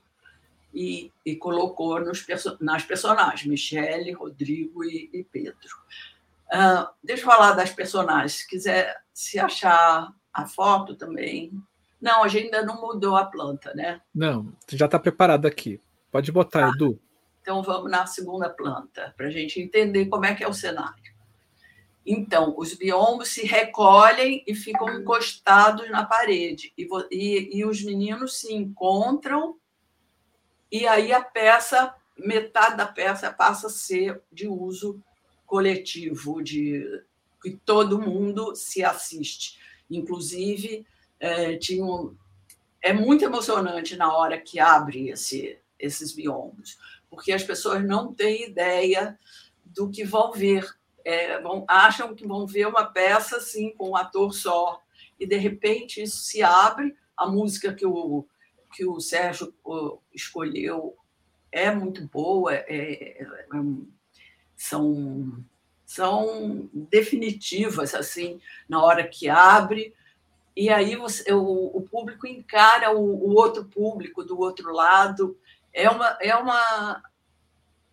e, 0.73 1.11
e 1.25 1.35
colocou 1.35 1.99
nos, 1.99 2.25
nas 2.59 2.83
personagens, 2.83 3.45
Michele, 3.45 4.11
Rodrigo 4.11 4.83
e, 4.83 5.09
e 5.13 5.23
Pedro. 5.23 5.77
Uh, 6.47 6.87
deixa 7.03 7.23
eu 7.23 7.25
falar 7.25 7.53
das 7.53 7.71
personagens, 7.71 8.33
se 8.33 8.47
quiser 8.47 9.01
se 9.13 9.39
achar 9.39 10.13
a 10.33 10.45
foto 10.45 10.95
também. 10.95 11.51
Não, 11.99 12.23
a 12.23 12.27
gente 12.27 12.45
ainda 12.45 12.63
não 12.63 12.79
mudou 12.79 13.15
a 13.15 13.25
planta, 13.25 13.73
né? 13.73 14.01
Não, 14.13 14.53
já 14.69 14.85
está 14.85 14.99
preparado 14.99 15.45
aqui. 15.45 15.81
Pode 16.11 16.31
botar, 16.31 16.67
ah, 16.67 16.69
Edu. 16.69 16.99
Então 17.47 17.63
vamos 17.63 17.89
na 17.89 18.05
segunda 18.05 18.49
planta, 18.49 19.13
para 19.15 19.27
a 19.27 19.29
gente 19.29 19.62
entender 19.62 20.07
como 20.07 20.25
é 20.25 20.36
que 20.36 20.43
é 20.43 20.47
o 20.49 20.53
cenário. 20.53 21.15
Então, 22.05 22.53
os 22.57 22.73
biombos 22.73 23.29
se 23.29 23.45
recolhem 23.45 24.43
e 24.45 24.53
ficam 24.53 24.89
encostados 24.89 25.89
na 25.89 26.05
parede. 26.05 26.73
E, 26.77 26.86
e, 27.10 27.57
e, 27.57 27.63
os 27.63 27.81
meninos 27.81 28.41
se 28.41 28.53
encontram, 28.53 29.55
e 30.69 30.86
aí 30.86 31.13
a 31.13 31.21
peça, 31.21 31.95
metade 32.17 32.75
da 32.75 32.86
peça 32.86 33.31
passa 33.31 33.67
a 33.67 33.69
ser 33.69 34.21
de 34.29 34.49
uso 34.49 35.01
coletivo, 35.45 36.43
de 36.43 36.83
que 37.41 37.51
todo 37.51 38.01
mundo 38.01 38.57
se 38.57 38.83
assiste. 38.83 39.57
Inclusive, 39.89 40.86
é, 41.17 41.55
tinha 41.55 41.86
um, 41.86 42.13
é 42.81 42.91
muito 42.91 43.23
emocionante 43.23 43.95
na 43.95 44.13
hora 44.13 44.38
que 44.38 44.60
abre 44.60 45.07
esse, 45.07 45.57
esses 45.79 46.13
biombos, 46.13 46.77
porque 47.09 47.31
as 47.31 47.43
pessoas 47.43 47.83
não 47.83 48.13
têm 48.13 48.49
ideia 48.49 49.17
do 49.65 49.89
que 49.89 50.03
vão 50.03 50.31
ver 50.31 50.77
é, 51.07 51.39
vão, 51.39 51.63
acham 51.69 52.13
que 52.13 52.27
vão 52.27 52.45
ver 52.45 52.67
uma 52.67 52.83
peça 52.83 53.37
assim, 53.37 53.71
com 53.77 53.91
um 53.91 53.95
ator 53.95 54.33
só, 54.33 54.81
e 55.17 55.25
de 55.25 55.37
repente 55.37 56.01
isso 56.01 56.17
se 56.17 56.43
abre, 56.43 56.93
a 57.15 57.25
música 57.25 57.73
que 57.73 57.85
o, 57.85 58.25
que 58.73 58.85
o 58.85 58.99
Sérgio 58.99 59.53
escolheu 60.13 60.97
é 61.49 61.71
muito 61.71 62.05
boa, 62.07 62.53
é, 62.53 62.65
é, 62.67 63.21
é, 63.23 63.27
são, 64.53 65.41
são 65.85 66.69
definitivas 66.73 67.95
assim 67.95 68.41
na 68.67 68.83
hora 68.83 69.07
que 69.07 69.29
abre, 69.29 69.95
e 70.57 70.69
aí 70.69 70.97
você, 70.97 71.31
o, 71.31 71.71
o 71.73 71.87
público 71.89 72.27
encara 72.27 72.91
o, 72.91 72.99
o 72.99 73.33
outro 73.33 73.63
público 73.63 74.23
do 74.23 74.39
outro 74.39 74.73
lado. 74.73 75.37
É 75.77 75.87
uma, 75.91 76.17
é 76.19 76.35
uma, 76.35 77.03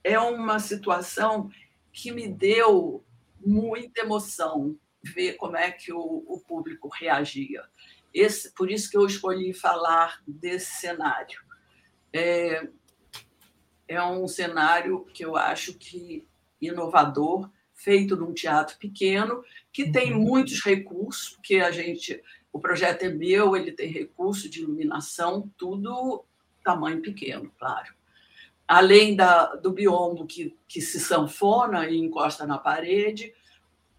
é 0.03 0.19
uma 0.19 0.59
situação 0.59 1.51
que 1.93 2.11
me 2.11 2.27
deu 2.27 3.05
muita 3.45 4.01
emoção 4.01 4.75
ver 5.03 5.35
como 5.35 5.55
é 5.55 5.71
que 5.71 5.93
o, 5.93 6.25
o 6.27 6.41
público 6.41 6.89
reagia. 6.89 7.63
Esse, 8.13 8.51
por 8.55 8.71
isso 8.71 8.91
que 8.91 8.97
eu 8.97 9.05
escolhi 9.05 9.53
falar 9.53 10.23
desse 10.27 10.77
cenário. 10.77 11.39
É, 12.11 12.67
é 13.87 14.03
um 14.03 14.27
cenário 14.27 15.05
que 15.13 15.23
eu 15.23 15.37
acho 15.37 15.75
que 15.75 16.27
inovador, 16.63 17.51
feito 17.75 18.17
num 18.17 18.33
teatro 18.33 18.79
pequeno, 18.79 19.45
que 19.71 19.93
tem 19.93 20.15
uhum. 20.15 20.21
muitos 20.21 20.65
recursos, 20.65 21.35
porque 21.35 21.57
a 21.57 21.71
gente, 21.71 22.19
o 22.51 22.59
projeto 22.59 23.03
é 23.03 23.11
meu, 23.11 23.55
ele 23.55 23.73
tem 23.73 23.91
recurso 23.91 24.49
de 24.49 24.63
iluminação, 24.63 25.53
tudo 25.59 26.25
tamanho 26.65 27.03
pequeno, 27.03 27.53
claro 27.59 27.95
além 28.67 29.15
da, 29.15 29.55
do 29.55 29.71
biombo 29.71 30.27
que, 30.27 30.57
que 30.67 30.81
se 30.81 30.99
sanfona 30.99 31.89
e 31.89 31.99
encosta 31.99 32.47
na 32.47 32.59
parede, 32.59 33.35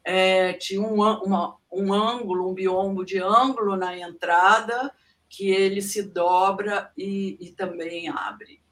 é, 0.03 0.53
tinha 0.53 0.81
um, 0.81 1.01
uma, 1.01 1.57
um 1.71 1.93
ângulo, 1.93 2.49
um 2.49 2.53
biombo 2.53 3.05
de 3.05 3.19
ângulo 3.19 3.75
na 3.75 3.97
entrada, 3.97 4.91
que 5.29 5.49
ele 5.49 5.81
se 5.81 6.03
dobra 6.03 6.91
e, 6.97 7.37
e 7.39 7.51
também 7.51 8.09
abre. 8.09 8.63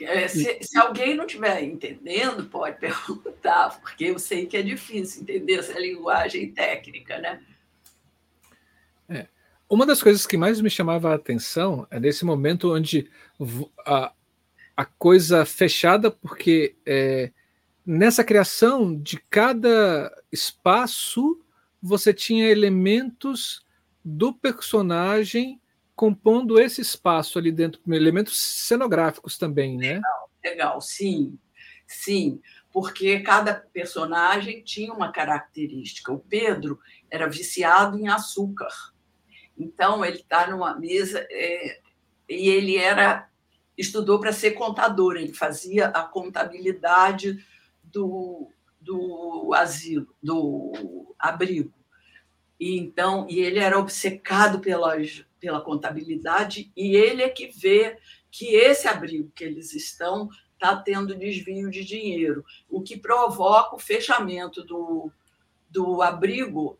É, 0.00 0.26
se, 0.26 0.58
se, 0.60 0.76
alguém 0.76 1.14
não 1.14 1.24
estiver 1.24 1.62
entendendo, 1.62 2.46
pode 2.46 2.78
perguntar, 2.80 3.80
porque 3.80 4.06
eu 4.06 4.18
sei 4.18 4.44
que 4.46 4.56
é 4.56 4.62
difícil 4.62 5.22
entender 5.22 5.60
essa 5.60 5.78
linguagem 5.78 6.52
técnica, 6.52 7.18
né? 7.18 7.40
Uma 9.74 9.84
das 9.84 10.00
coisas 10.00 10.24
que 10.24 10.36
mais 10.36 10.60
me 10.60 10.70
chamava 10.70 11.10
a 11.10 11.16
atenção 11.16 11.84
é 11.90 11.98
nesse 11.98 12.24
momento 12.24 12.72
onde 12.72 13.10
a, 13.84 14.12
a 14.76 14.84
coisa 14.84 15.44
fechada, 15.44 16.12
porque 16.12 16.76
é, 16.86 17.32
nessa 17.84 18.22
criação 18.22 18.94
de 18.94 19.18
cada 19.28 20.16
espaço 20.30 21.44
você 21.82 22.14
tinha 22.14 22.48
elementos 22.48 23.66
do 24.04 24.32
personagem 24.32 25.60
compondo 25.96 26.60
esse 26.60 26.80
espaço 26.80 27.36
ali 27.36 27.50
dentro, 27.50 27.80
elementos 27.92 28.38
cenográficos 28.40 29.36
também, 29.36 29.76
né? 29.76 29.94
Legal, 29.94 30.30
legal, 30.44 30.80
sim, 30.80 31.36
sim, 31.84 32.40
porque 32.70 33.18
cada 33.18 33.52
personagem 33.52 34.62
tinha 34.62 34.92
uma 34.92 35.10
característica. 35.10 36.12
O 36.12 36.20
Pedro 36.20 36.78
era 37.10 37.28
viciado 37.28 37.98
em 37.98 38.06
açúcar, 38.06 38.93
então 39.56 40.04
ele 40.04 40.18
está 40.18 40.50
numa 40.50 40.74
mesa 40.74 41.26
é, 41.30 41.80
e 42.28 42.48
ele 42.48 42.76
era 42.76 43.28
estudou 43.76 44.20
para 44.20 44.32
ser 44.32 44.52
contador, 44.52 45.16
ele 45.16 45.34
fazia 45.34 45.88
a 45.88 46.02
contabilidade 46.04 47.44
do, 47.82 48.48
do 48.80 49.52
asilo, 49.52 50.14
do 50.22 51.14
abrigo. 51.18 51.74
E 52.58 52.78
então, 52.78 53.26
e 53.28 53.40
ele 53.40 53.58
era 53.58 53.78
obcecado 53.78 54.60
pelas 54.60 55.24
pela 55.40 55.60
contabilidade, 55.60 56.72
e 56.74 56.96
ele 56.96 57.22
é 57.22 57.28
que 57.28 57.48
vê 57.48 57.98
que 58.30 58.54
esse 58.54 58.88
abrigo 58.88 59.30
que 59.34 59.44
eles 59.44 59.74
estão 59.74 60.30
está 60.54 60.74
tendo 60.74 61.14
desvio 61.14 61.70
de 61.70 61.84
dinheiro, 61.84 62.42
o 62.70 62.80
que 62.80 62.96
provoca 62.96 63.76
o 63.76 63.78
fechamento 63.78 64.64
do, 64.64 65.12
do 65.68 66.00
abrigo 66.00 66.78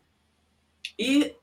e 0.97 1.35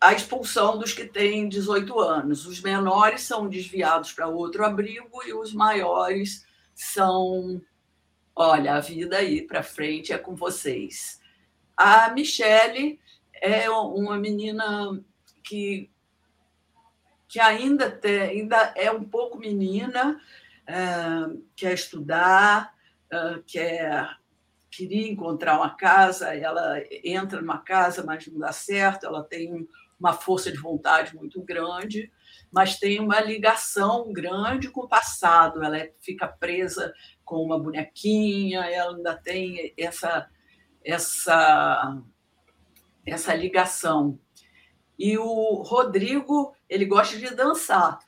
a 0.00 0.14
expulsão 0.14 0.78
dos 0.78 0.92
que 0.92 1.04
têm 1.04 1.48
18 1.48 2.00
anos. 2.00 2.46
Os 2.46 2.60
menores 2.60 3.22
são 3.22 3.48
desviados 3.48 4.12
para 4.12 4.28
outro 4.28 4.64
abrigo 4.64 5.22
e 5.26 5.34
os 5.34 5.52
maiores 5.52 6.46
são. 6.74 7.60
Olha, 8.34 8.74
a 8.74 8.80
vida 8.80 9.18
aí 9.18 9.42
para 9.42 9.62
frente 9.62 10.12
é 10.12 10.18
com 10.18 10.34
vocês. 10.34 11.20
A 11.76 12.08
Michele 12.10 12.98
é 13.34 13.68
uma 13.70 14.16
menina 14.16 14.98
que 15.42 15.90
que 17.28 17.38
ainda, 17.38 17.88
tem, 17.88 18.22
ainda 18.22 18.74
é 18.74 18.90
um 18.90 19.04
pouco 19.04 19.38
menina, 19.38 20.20
uh, 20.62 21.44
quer 21.54 21.74
estudar, 21.74 22.74
uh, 23.06 23.40
quer 23.46 24.18
queria 24.68 25.10
encontrar 25.10 25.56
uma 25.56 25.76
casa, 25.76 26.34
ela 26.34 26.80
entra 27.04 27.40
numa 27.40 27.58
casa, 27.58 28.04
mas 28.04 28.26
não 28.28 28.38
dá 28.38 28.52
certo, 28.52 29.04
ela 29.04 29.22
tem 29.22 29.68
uma 30.00 30.14
força 30.14 30.50
de 30.50 30.58
vontade 30.58 31.14
muito 31.14 31.42
grande, 31.42 32.10
mas 32.50 32.78
tem 32.78 32.98
uma 32.98 33.20
ligação 33.20 34.10
grande 34.12 34.70
com 34.70 34.80
o 34.80 34.88
passado, 34.88 35.62
ela 35.62 35.76
é, 35.76 35.92
fica 36.00 36.26
presa 36.26 36.92
com 37.24 37.36
uma 37.44 37.60
bonequinha, 37.60 38.60
ela 38.62 38.96
ainda 38.96 39.14
tem 39.14 39.74
essa 39.76 40.28
essa 40.82 42.02
essa 43.06 43.34
ligação. 43.34 44.18
E 44.98 45.16
o 45.18 45.62
Rodrigo, 45.62 46.54
ele 46.68 46.84
gosta 46.84 47.18
de 47.18 47.34
dançar. 47.34 47.98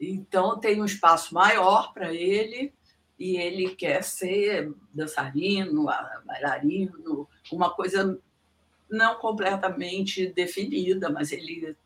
Então 0.00 0.58
tem 0.58 0.80
um 0.80 0.84
espaço 0.84 1.34
maior 1.34 1.92
para 1.92 2.12
ele 2.12 2.72
e 3.18 3.36
ele 3.36 3.74
quer 3.74 4.02
ser 4.02 4.72
dançarino, 4.94 5.86
bailarino, 6.24 7.28
uma 7.50 7.70
coisa 7.74 8.18
não 8.90 9.16
completamente 9.16 10.26
definida, 10.28 11.10
mas 11.10 11.32
ele 11.32 11.76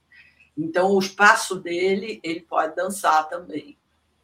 então 0.56 0.90
o 0.90 0.98
espaço 0.98 1.56
dele, 1.56 2.20
ele 2.22 2.40
pode 2.40 2.76
dançar 2.76 3.26
também. 3.28 3.78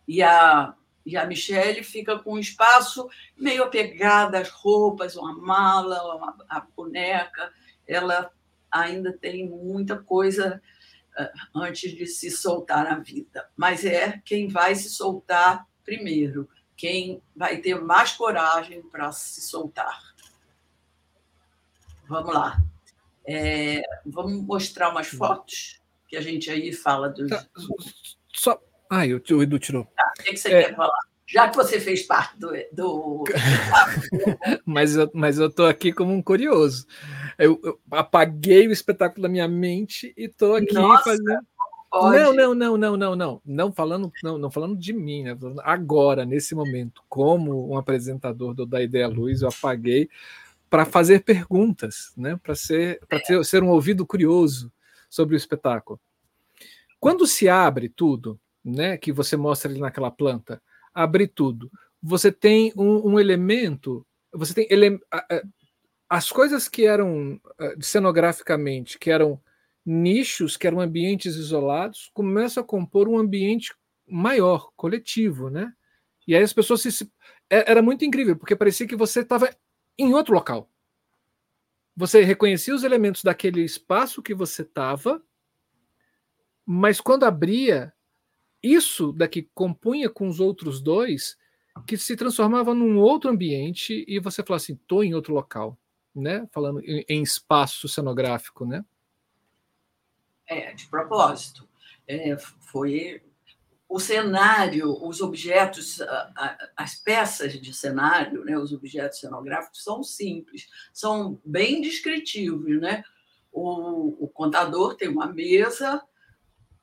E 0.07 0.23
a 0.23 0.75
e 1.09 1.17
a 1.17 1.25
Michelle 1.25 1.83
fica 1.83 2.19
com 2.19 2.35
um 2.35 2.39
espaço 2.39 3.09
meio 3.35 3.65
apegada 3.65 4.39
às 4.39 4.51
roupas, 4.51 5.17
uma 5.17 5.33
mala, 5.33 6.15
uma, 6.15 6.37
a 6.47 6.61
boneca. 6.61 7.51
Ela 7.87 8.31
ainda 8.71 9.11
tem 9.17 9.49
muita 9.49 9.97
coisa 9.97 10.61
uh, 11.19 11.59
antes 11.61 11.93
de 11.93 12.07
se 12.07 12.31
soltar 12.31 12.85
na 12.85 12.99
vida, 12.99 13.49
mas 13.57 13.87
é 13.87 14.21
quem 14.23 14.49
vai 14.49 14.75
se 14.75 14.91
soltar 14.91 15.67
primeiro, 15.83 16.47
quem 16.77 17.23
vai 17.35 17.57
ter 17.57 17.81
mais 17.81 18.13
coragem 18.13 18.83
para 18.83 19.11
se 19.11 19.41
soltar. 19.41 20.15
Vamos 22.09 22.35
lá. 22.35 22.63
É, 23.27 23.83
vamos 24.07 24.43
mostrar 24.43 24.91
umas 24.91 25.09
fotos 25.09 25.81
que 26.09 26.17
a 26.17 26.21
gente 26.21 26.51
aí 26.51 26.73
fala 26.73 27.09
dos. 27.11 27.29
Tá, 27.29 27.45
só. 28.33 28.59
Ai, 28.91 29.13
o 29.13 29.43
Edu 29.43 29.59
tirou. 29.59 29.85
Tá, 29.85 30.13
o 30.19 30.23
que, 30.23 30.37
você 30.37 30.49
é... 30.51 30.65
quer 30.65 30.77
falar? 30.77 30.99
Já 31.27 31.47
que 31.49 31.57
você 31.57 31.79
fez 31.79 32.03
parte 32.05 32.39
do. 32.39 32.51
do... 32.73 33.25
mas, 34.65 34.97
eu, 34.97 35.11
mas 35.13 35.39
eu 35.39 35.53
tô 35.53 35.67
aqui 35.67 35.93
como 35.93 36.15
um 36.15 36.23
curioso. 36.23 36.87
Eu, 37.39 37.61
eu 37.63 37.79
apaguei 37.91 38.67
o 38.67 38.73
espetáculo 38.73 39.23
da 39.23 39.29
minha 39.29 39.47
mente 39.47 40.15
e 40.17 40.27
tô 40.27 40.55
aqui 40.55 40.73
Nossa, 40.73 41.05
fazendo. 41.05 41.47
Pode. 41.91 42.19
Não, 42.19 42.33
não, 42.33 42.55
não, 42.55 42.77
não, 42.79 42.97
não, 42.97 43.17
não. 43.17 43.43
Não 43.45 43.73
falando, 43.73 44.11
não, 44.23 44.39
não 44.39 44.51
falando 44.51 44.77
de 44.77 44.95
mim, 44.95 45.25
né? 45.25 45.37
Agora, 45.63 46.25
nesse 46.25 46.55
momento, 46.55 47.03
como 47.11 47.71
um 47.71 47.77
apresentador 47.77 48.55
do 48.55 48.65
Da 48.65 48.83
Ideia 48.83 49.09
Luz, 49.09 49.43
eu 49.43 49.49
apaguei 49.49 50.09
para 50.69 50.85
fazer 50.85 51.25
perguntas, 51.25 52.13
né? 52.17 52.39
Para 52.43 52.55
ser, 52.55 53.01
para 53.07 53.45
ser 53.45 53.63
um 53.63 53.69
ouvido 53.69 54.07
curioso 54.07 54.73
sobre 55.09 55.35
o 55.35 55.37
espetáculo. 55.37 56.01
Quando 57.01 57.27
se 57.27 57.49
abre 57.49 57.89
tudo, 57.89 58.39
né? 58.65 58.97
Que 58.97 59.13
você 59.13 59.37
mostra 59.37 59.71
ali 59.71 59.81
naquela 59.81 60.11
planta, 60.11 60.63
abrir 60.93 61.29
tudo. 61.29 61.71
Você 62.03 62.31
tem 62.31 62.73
um, 62.77 63.13
um 63.13 63.21
elemento, 63.21 64.07
você 64.33 64.55
tem 64.55 64.67
ele, 64.71 65.01
as 66.09 66.31
coisas 66.31 66.69
que 66.69 66.87
eram 66.87 67.41
cenograficamente, 67.81 68.99
que 68.99 69.11
eram 69.11 69.41
nichos, 69.85 70.57
que 70.57 70.67
eram 70.67 70.81
ambientes 70.81 71.35
isolados, 71.37 72.11
começam 72.13 72.63
a 72.63 72.67
compor 72.67 73.09
um 73.09 73.19
ambiente 73.19 73.75
maior, 74.07 74.71
coletivo, 74.77 75.49
né? 75.51 75.73
E 76.27 76.37
aí 76.37 76.43
as 76.43 76.53
pessoas 76.53 76.83
se, 76.83 77.11
é, 77.49 77.71
era 77.71 77.81
muito 77.81 78.05
incrível, 78.05 78.37
porque 78.37 78.55
parecia 78.55 78.87
que 78.87 78.97
você 78.97 79.21
estava 79.21 79.51
em 79.99 80.15
outro 80.15 80.35
local. 80.35 80.71
Você 81.97 82.23
reconhecia 82.23 82.75
os 82.75 82.85
elementos 82.85 83.25
daquele 83.25 83.63
espaço 83.63 84.23
que 84.23 84.33
você 84.33 84.63
estava, 84.63 85.21
mas 86.65 87.01
quando 87.01 87.25
abria, 87.25 87.93
isso 88.63 89.13
daqui 89.13 89.51
compunha 89.55 90.09
com 90.09 90.29
os 90.29 90.39
outros 90.39 90.81
dois 90.81 91.37
que 91.87 91.97
se 91.97 92.17
transformava 92.17 92.75
num 92.75 92.99
outro 92.99 93.31
ambiente 93.31 94.05
e 94.07 94.19
você 94.19 94.43
fala 94.43 94.57
assim, 94.57 94.75
estou 94.75 95.03
em 95.03 95.15
outro 95.15 95.35
local, 95.35 95.79
né? 96.15 96.49
Falando 96.53 96.81
em, 96.81 97.05
em, 97.09 97.23
espaço 97.23 97.89
cenográfico, 97.89 98.65
né? 98.65 98.85
É, 100.47 100.73
de 100.75 100.87
propósito. 100.87 101.69
É, 102.07 102.37
foi 102.39 103.23
o 103.89 103.99
cenário, 103.99 104.93
os 105.03 105.23
objetos, 105.23 105.99
as 106.77 106.95
peças 106.95 107.55
de 107.55 107.73
cenário, 107.73 108.45
né, 108.45 108.59
os 108.59 108.73
objetos 108.73 109.19
cenográficos 109.19 109.83
são 109.83 110.03
simples, 110.03 110.69
são 110.93 111.41
bem 111.43 111.81
descritivos, 111.81 112.79
né? 112.79 113.03
O, 113.51 114.25
o 114.25 114.29
contador 114.29 114.95
tem 114.95 115.09
uma 115.09 115.27
mesa, 115.27 116.03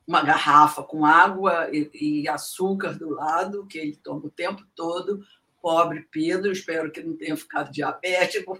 uma 0.07 0.23
garrafa 0.23 0.81
com 0.81 1.05
água 1.05 1.69
e, 1.71 1.89
e, 1.93 2.27
açúcar 2.27 2.97
do 2.97 3.11
lado, 3.11 3.67
que 3.67 3.77
ele 3.77 3.95
toma 3.97 4.25
o 4.25 4.31
tempo 4.31 4.63
todo. 4.75 5.23
Pobre 5.61 6.07
Pedro, 6.11 6.51
espero 6.51 6.91
que 6.91 7.03
não 7.03 7.15
tenha 7.15 7.37
ficado 7.37 7.71
diabético 7.71 8.57
por 8.57 8.59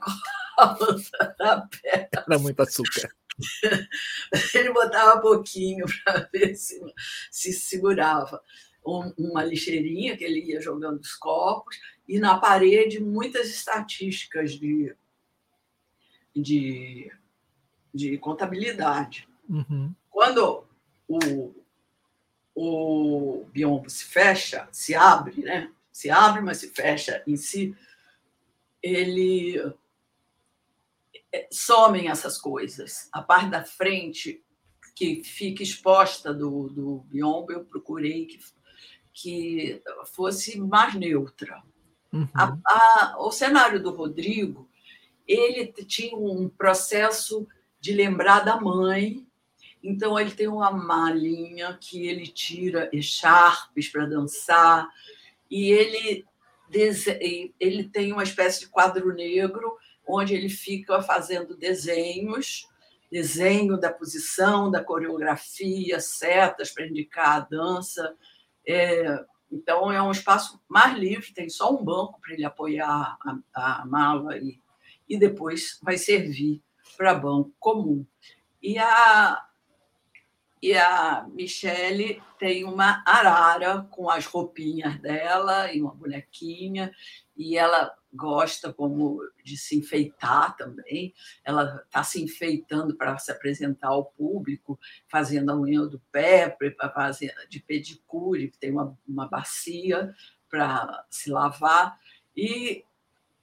causa 0.55 1.35
da 1.37 1.67
pedra. 1.81 2.25
Era 2.27 2.39
muito 2.39 2.61
açúcar. 2.61 3.09
Ele 4.53 4.71
botava 4.71 5.21
pouquinho 5.21 5.85
para 6.03 6.29
ver 6.31 6.55
se, 6.55 6.79
se 7.29 7.53
segurava. 7.53 8.41
Um, 8.85 9.11
uma 9.17 9.43
lixeirinha 9.43 10.15
que 10.15 10.23
ele 10.23 10.41
ia 10.41 10.61
jogando 10.61 10.99
os 10.99 11.15
copos, 11.15 11.75
e 12.07 12.19
na 12.19 12.37
parede 12.37 12.99
muitas 12.99 13.49
estatísticas 13.49 14.51
de, 14.51 14.95
de, 16.35 17.11
de 17.91 18.17
contabilidade. 18.19 19.27
Uhum. 19.49 19.91
Quando 20.07 20.67
o, 21.07 21.51
o 22.53 23.45
biombo 23.51 23.89
se 23.89 24.05
fecha, 24.05 24.69
se 24.71 24.93
abre, 24.93 25.41
né? 25.41 25.71
se 25.95 26.09
abre, 26.09 26.41
mas 26.41 26.57
se 26.57 26.69
fecha 26.71 27.23
em 27.25 27.37
si, 27.37 27.73
ele 28.83 29.57
somem 31.51 32.09
essas 32.09 32.37
coisas. 32.37 33.09
A 33.11 33.21
parte 33.21 33.49
da 33.49 33.63
frente 33.63 34.43
que 34.95 35.23
fica 35.23 35.61
exposta 35.61 36.33
do, 36.33 36.69
do 36.69 37.05
biombo, 37.09 37.51
eu 37.51 37.65
procurei 37.65 38.25
que, 38.25 38.39
que 39.13 39.81
fosse 40.13 40.59
mais 40.59 40.95
neutra. 40.95 41.61
Uhum. 42.13 42.27
A, 42.33 42.57
a, 42.65 43.15
o 43.19 43.31
cenário 43.31 43.81
do 43.81 43.91
Rodrigo 43.91 44.69
ele 45.27 45.65
tinha 45.67 46.15
um 46.15 46.47
processo 46.47 47.47
de 47.79 47.93
lembrar 47.93 48.41
da 48.41 48.59
mãe, 48.59 49.25
então 49.83 50.19
ele 50.19 50.31
tem 50.31 50.47
uma 50.47 50.71
malinha 50.71 51.77
que 51.79 52.07
ele 52.07 52.27
tira 52.27 52.89
echarpes 52.93 53.89
para 53.89 54.05
dançar 54.05 54.87
e 55.49 55.71
ele 55.71 56.25
ele 57.59 57.83
tem 57.89 58.11
uma 58.11 58.23
espécie 58.23 58.61
de 58.61 58.67
quadro 58.67 59.13
negro 59.13 59.77
onde 60.07 60.33
ele 60.33 60.49
fica 60.49 61.01
fazendo 61.01 61.55
desenhos, 61.55 62.67
desenho 63.11 63.77
da 63.77 63.91
posição, 63.91 64.69
da 64.69 64.83
coreografia, 64.83 65.99
setas 65.99 66.71
para 66.71 66.87
indicar 66.87 67.37
a 67.37 67.39
dança. 67.39 68.15
É, 68.67 69.23
então, 69.51 69.91
é 69.91 70.01
um 70.01 70.11
espaço 70.11 70.61
mais 70.67 70.97
livre, 70.97 71.33
tem 71.33 71.49
só 71.49 71.73
um 71.73 71.83
banco 71.83 72.19
para 72.19 72.33
ele 72.33 72.43
apoiar 72.43 73.17
a, 73.53 73.81
a 73.81 73.85
mala 73.85 74.37
e, 74.37 74.59
e 75.07 75.17
depois 75.17 75.79
vai 75.81 75.97
servir 75.97 76.61
para 76.97 77.13
banco 77.13 77.53
comum. 77.59 78.05
E 78.61 78.77
a, 78.77 79.45
e 80.61 80.75
a 80.75 81.27
Michelle 81.31 82.21
tem 82.39 82.63
uma 82.63 83.03
arara 83.05 83.87
com 83.91 84.09
as 84.09 84.25
roupinhas 84.25 84.99
dela 84.99 85.71
e 85.71 85.81
uma 85.81 85.93
bonequinha, 85.93 86.91
e 87.37 87.57
ela 87.57 87.93
gosta 88.15 88.73
como 88.73 89.19
de 89.43 89.57
se 89.57 89.77
enfeitar 89.77 90.55
também. 90.55 91.13
Ela 91.43 91.83
está 91.85 92.03
se 92.03 92.21
enfeitando 92.21 92.95
para 92.95 93.17
se 93.17 93.31
apresentar 93.31 93.89
ao 93.89 94.05
público, 94.05 94.79
fazendo 95.07 95.51
a 95.51 95.59
unha 95.59 95.85
do 95.85 95.99
pé, 96.11 96.55
de 97.49 97.59
pedicure, 97.59 98.53
tem 98.59 98.71
uma, 98.71 98.97
uma 99.07 99.27
bacia 99.27 100.13
para 100.49 101.05
se 101.09 101.29
lavar. 101.29 101.99
E, 102.35 102.83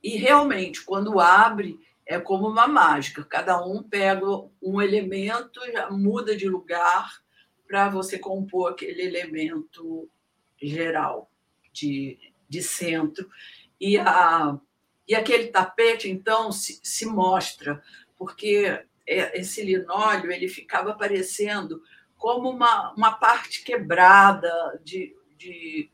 e 0.02 0.16
realmente, 0.16 0.82
quando 0.84 1.20
abre, 1.20 1.78
é 2.06 2.18
como 2.18 2.48
uma 2.48 2.66
mágica. 2.66 3.24
Cada 3.24 3.64
um 3.64 3.82
pega 3.82 4.26
um 4.60 4.80
elemento, 4.80 5.60
já 5.72 5.90
muda 5.90 6.36
de 6.36 6.48
lugar 6.48 7.22
para 7.66 7.88
você 7.88 8.18
compor 8.18 8.72
aquele 8.72 9.02
elemento 9.02 10.08
geral 10.60 11.30
de, 11.72 12.18
de 12.48 12.62
centro. 12.62 13.28
E, 13.82 13.98
a, 13.98 14.56
e 15.08 15.12
aquele 15.12 15.48
tapete, 15.48 16.08
então, 16.08 16.52
se, 16.52 16.78
se 16.84 17.04
mostra, 17.04 17.82
porque 18.16 18.80
é, 19.04 19.40
esse 19.40 19.60
linóleo 19.64 20.30
ele 20.30 20.46
ficava 20.46 20.94
parecendo 20.94 21.82
como 22.16 22.48
uma, 22.48 22.92
uma 22.92 23.14
parte 23.14 23.64
quebrada 23.64 24.80
de, 24.84 25.16
de, 25.36 25.90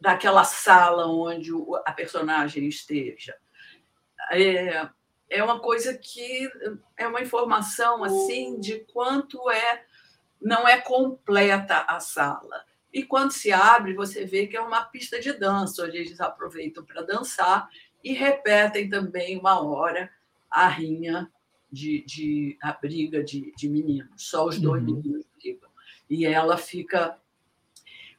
daquela 0.00 0.44
sala 0.44 1.08
onde 1.08 1.50
a 1.84 1.92
personagem 1.92 2.66
esteja. 2.66 3.36
É, 4.32 4.88
é 5.28 5.44
uma 5.44 5.60
coisa 5.60 5.92
que 5.92 6.50
é 6.96 7.06
uma 7.06 7.20
informação 7.20 8.02
assim 8.02 8.58
de 8.58 8.78
quanto 8.94 9.50
é 9.50 9.84
não 10.40 10.66
é 10.66 10.80
completa 10.80 11.84
a 11.86 12.00
sala. 12.00 12.64
E 12.92 13.04
quando 13.04 13.32
se 13.32 13.52
abre, 13.52 13.94
você 13.94 14.24
vê 14.24 14.46
que 14.46 14.56
é 14.56 14.60
uma 14.60 14.82
pista 14.84 15.20
de 15.20 15.32
dança, 15.32 15.84
onde 15.84 15.96
eles 15.96 16.20
aproveitam 16.20 16.84
para 16.84 17.02
dançar 17.02 17.68
e 18.02 18.12
repetem 18.12 18.88
também 18.88 19.38
uma 19.38 19.60
hora 19.60 20.10
a 20.50 20.66
rinha 20.68 21.30
de, 21.70 22.02
de 22.04 22.58
a 22.60 22.72
briga 22.72 23.22
de, 23.22 23.52
de 23.56 23.68
meninos. 23.68 24.10
Só 24.16 24.46
os 24.46 24.58
dois 24.58 24.82
uhum. 24.82 24.96
meninos 24.96 25.24
brigam. 25.36 25.70
E 26.08 26.26
ela 26.26 26.56
fica 26.56 27.16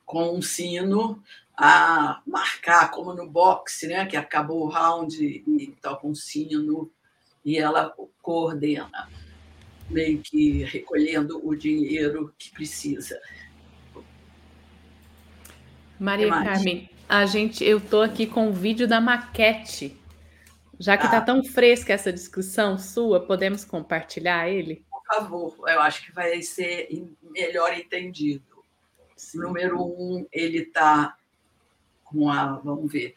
com 0.06 0.36
um 0.36 0.42
sino 0.42 1.22
a 1.56 2.22
marcar, 2.26 2.90
como 2.92 3.14
no 3.14 3.30
boxe, 3.30 3.88
né? 3.88 4.06
que 4.06 4.16
acabou 4.16 4.64
o 4.64 4.70
round 4.70 5.24
e 5.24 5.76
toca 5.82 6.08
um 6.08 6.16
sino 6.16 6.90
e 7.44 7.58
ela 7.58 7.94
coordena, 8.22 9.10
meio 9.90 10.22
que 10.22 10.64
recolhendo 10.64 11.46
o 11.46 11.56
dinheiro 11.56 12.34
que 12.38 12.52
precisa. 12.52 13.20
Maria 16.02 16.30
Carmen, 16.30 16.90
a 17.08 17.28
gente, 17.28 17.64
eu 17.64 17.78
estou 17.78 18.02
aqui 18.02 18.26
com 18.26 18.50
o 18.50 18.52
vídeo 18.52 18.88
da 18.88 19.00
maquete. 19.00 19.96
Já 20.80 20.98
que 20.98 21.06
está 21.06 21.20
ah. 21.20 21.22
tão 21.22 21.44
fresca 21.44 21.94
essa 21.94 22.12
discussão 22.12 22.76
sua, 22.80 23.20
podemos 23.20 23.64
compartilhar 23.64 24.50
ele? 24.50 24.84
Por 24.90 25.04
favor, 25.06 25.56
eu 25.70 25.80
acho 25.80 26.04
que 26.04 26.12
vai 26.12 26.42
ser 26.42 26.90
melhor 27.22 27.78
entendido. 27.78 28.44
Sim. 29.16 29.42
Número 29.42 29.80
um, 29.80 30.26
ele 30.32 30.64
está 30.64 31.16
com 32.04 32.32
a, 32.32 32.54
vamos 32.54 32.92
ver, 32.92 33.14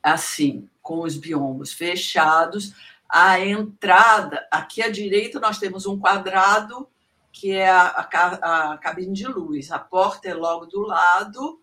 assim, 0.00 0.70
com 0.80 1.00
os 1.00 1.16
biomas 1.16 1.72
fechados, 1.72 2.72
a 3.08 3.40
entrada, 3.40 4.46
aqui 4.48 4.80
à 4.80 4.88
direita 4.88 5.40
nós 5.40 5.58
temos 5.58 5.86
um 5.86 5.98
quadrado 5.98 6.88
que 7.32 7.50
é 7.50 7.68
a, 7.68 7.88
a, 7.88 8.72
a 8.74 8.78
cabine 8.78 9.12
de 9.12 9.26
luz, 9.26 9.72
a 9.72 9.78
porta 9.80 10.28
é 10.28 10.34
logo 10.34 10.66
do 10.66 10.82
lado, 10.82 11.60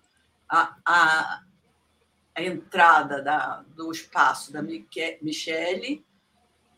a, 0.49 0.75
a, 0.85 1.43
a 2.35 2.43
entrada 2.43 3.21
da, 3.21 3.63
do 3.75 3.91
espaço 3.91 4.51
da 4.51 4.61
Michele, 4.61 6.03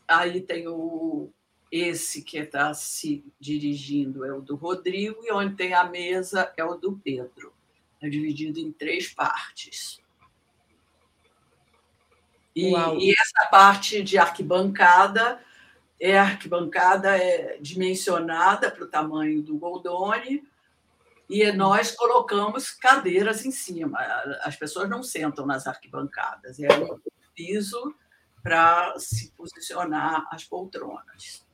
aí 0.06 0.40
tem 0.40 0.68
o 0.68 1.30
esse 1.70 2.22
que 2.22 2.36
está 2.36 2.74
se 2.74 3.24
dirigindo 3.40 4.26
é 4.26 4.32
o 4.34 4.42
do 4.42 4.56
Rodrigo, 4.56 5.24
e 5.24 5.32
onde 5.32 5.54
tem 5.56 5.72
a 5.72 5.84
mesa 5.84 6.52
é 6.54 6.62
o 6.62 6.74
do 6.74 7.00
Pedro. 7.02 7.54
É 7.98 8.10
dividido 8.10 8.60
em 8.60 8.70
três 8.70 9.08
partes. 9.08 9.98
E, 12.54 12.74
e, 12.74 13.14
essa 13.18 13.48
parte 13.50 14.02
de 14.02 14.18
arquibancada 14.18 15.40
é 15.98 16.18
arquibancada 16.18 17.16
é 17.16 17.56
dimensionada 17.58 18.70
para 18.70 18.84
o 18.84 18.88
tamanho 18.88 19.40
do 19.40 19.56
Goldoni 19.56 20.46
e 21.28 21.50
nós 21.52 21.92
colocamos 21.92 22.70
cadeiras 22.70 23.44
em 23.44 23.50
cima. 23.50 23.98
As 24.42 24.56
pessoas 24.56 24.88
não 24.88 25.02
sentam 25.02 25.46
nas 25.46 25.66
arquibancadas, 25.66 26.60
é 26.60 26.68
um 26.78 27.00
piso 27.34 27.94
para 28.42 28.94
se 28.98 29.30
posicionar 29.32 30.26
as 30.30 30.44
poltronas. 30.44 31.46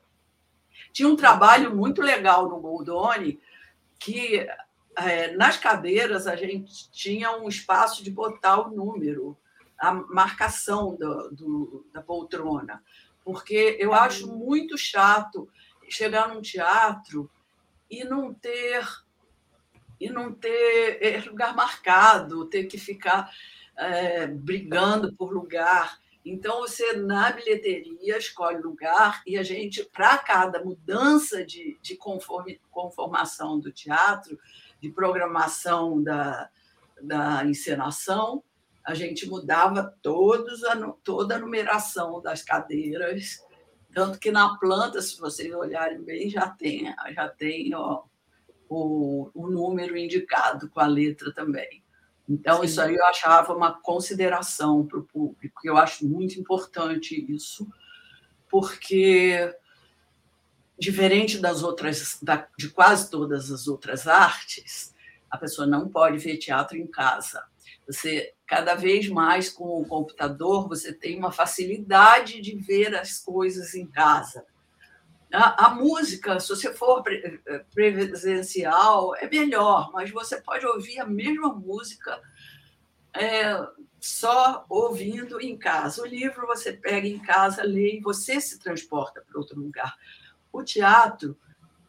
Tinha 0.93 1.09
um 1.09 1.17
trabalho 1.17 1.75
muito 1.75 2.01
legal 2.01 2.49
no 2.49 2.61
Goldoni 2.61 3.41
que 3.99 4.47
é, 4.97 5.37
nas 5.37 5.57
cadeiras 5.57 6.27
a 6.27 6.35
gente 6.35 6.91
tinha 6.91 7.37
um 7.37 7.49
espaço 7.49 8.03
de 8.03 8.11
botar 8.11 8.61
o 8.61 8.71
número 8.71 9.37
a 9.79 9.93
marcação 9.93 10.97
do, 10.97 11.31
do, 11.31 11.87
da 11.93 12.03
poltrona, 12.03 12.83
porque 13.25 13.77
eu 13.79 13.95
acho 13.95 14.27
muito 14.27 14.77
chato 14.77 15.49
chegar 15.89 16.29
num 16.29 16.43
teatro 16.43 17.31
e 17.89 18.05
não 18.05 18.35
ter 18.35 18.85
e 20.01 20.09
não 20.11 20.33
ter 20.33 20.99
é, 21.01 21.21
lugar 21.29 21.55
marcado, 21.55 22.47
ter 22.47 22.65
que 22.65 22.79
ficar 22.79 23.31
é, 23.77 24.27
brigando 24.27 25.13
por 25.15 25.33
lugar. 25.33 25.99
Então, 26.25 26.61
você, 26.61 26.93
na 26.95 27.33
bilheteria, 27.33 28.19
escolhe 28.19 28.61
lugar 28.61 29.23
e 29.27 29.39
a 29.39 29.43
gente, 29.43 29.85
para 29.85 30.19
cada 30.19 30.63
mudança 30.63 31.45
de, 31.45 31.79
de 31.81 31.97
conforme, 31.97 32.61
conformação 32.71 33.59
do 33.59 33.73
teatro, 33.73 34.39
de 34.81 34.91
programação 34.91 36.03
da, 36.03 36.51
da 37.01 37.45
encenação, 37.45 38.43
a 38.85 38.95
gente 38.95 39.29
mudava 39.29 39.95
todos 40.03 40.65
a, 40.65 40.77
toda 41.05 41.37
a 41.37 41.39
numeração 41.39 42.21
das 42.21 42.43
cadeiras, 42.43 43.45
tanto 43.93 44.19
que 44.19 44.31
na 44.31 44.57
planta, 44.59 45.01
se 45.03 45.19
vocês 45.19 45.53
olharem 45.53 46.03
bem, 46.03 46.31
já 46.31 46.49
tem, 46.49 46.95
já 47.13 47.29
tem 47.29 47.75
ó, 47.75 48.05
o, 48.69 49.31
o 49.35 49.49
número 49.49 49.97
indicado 49.97 50.69
com 50.69 50.81
a 50.81 50.87
letra 50.87 51.33
também. 51.33 51.83
Então, 52.29 52.61
Sim. 52.61 52.67
isso 52.67 52.81
aí 52.81 52.95
eu 52.95 53.05
achava 53.07 53.55
uma 53.55 53.73
consideração 53.81 54.87
para 54.87 54.99
o 54.99 55.05
público, 55.05 55.61
eu 55.65 55.77
acho 55.77 56.07
muito 56.07 56.39
importante 56.39 57.15
isso, 57.33 57.67
porque, 58.51 59.55
diferente 60.79 61.39
das 61.39 61.63
outras, 61.63 62.19
da, 62.23 62.47
de 62.59 62.69
quase 62.69 63.11
todas 63.11 63.51
as 63.51 63.67
outras 63.67 64.07
artes, 64.07 64.95
a 65.31 65.39
pessoa 65.39 65.67
não 65.67 65.89
pode 65.89 66.19
ver 66.19 66.37
teatro 66.37 66.77
em 66.77 66.87
casa. 66.87 67.43
Você 67.87 68.35
cada 68.47 68.75
vez 68.75 69.09
mais 69.09 69.51
com 69.51 69.81
o 69.81 69.87
computador 69.87 70.69
você 70.69 70.93
tem 70.93 71.19
uma 71.19 71.31
facilidade 71.31 72.41
de 72.41 72.57
ver 72.57 72.95
as 72.95 73.19
coisas 73.19 73.75
em 73.75 73.87
casa. 73.87 74.45
A, 75.33 75.67
a 75.67 75.75
música, 75.75 76.41
se 76.41 76.49
você 76.49 76.73
for 76.73 77.03
pre, 77.03 77.43
presencial, 77.75 79.15
é 79.17 79.29
melhor, 79.29 79.91
mas 79.93 80.11
você 80.11 80.41
pode 80.41 80.65
ouvir 80.67 81.01
a 81.01 81.07
mesma 81.07 81.53
música 81.53 82.21
é, 83.13 83.55
só 84.01 84.65
ouvindo 84.69 85.41
em 85.41 85.57
casa. 85.57 86.03
O 86.03 86.07
livro 86.07 86.47
você 86.47 86.73
pega 86.73 87.07
em 87.07 87.19
casa, 87.19 87.63
lê 87.63 87.97
e 87.97 88.01
você 88.01 88.41
se 88.41 88.59
transporta 88.59 89.21
para 89.21 89.39
outro 89.39 89.61
lugar. 89.61 89.97
O 90.53 90.63
teatro 90.63 91.37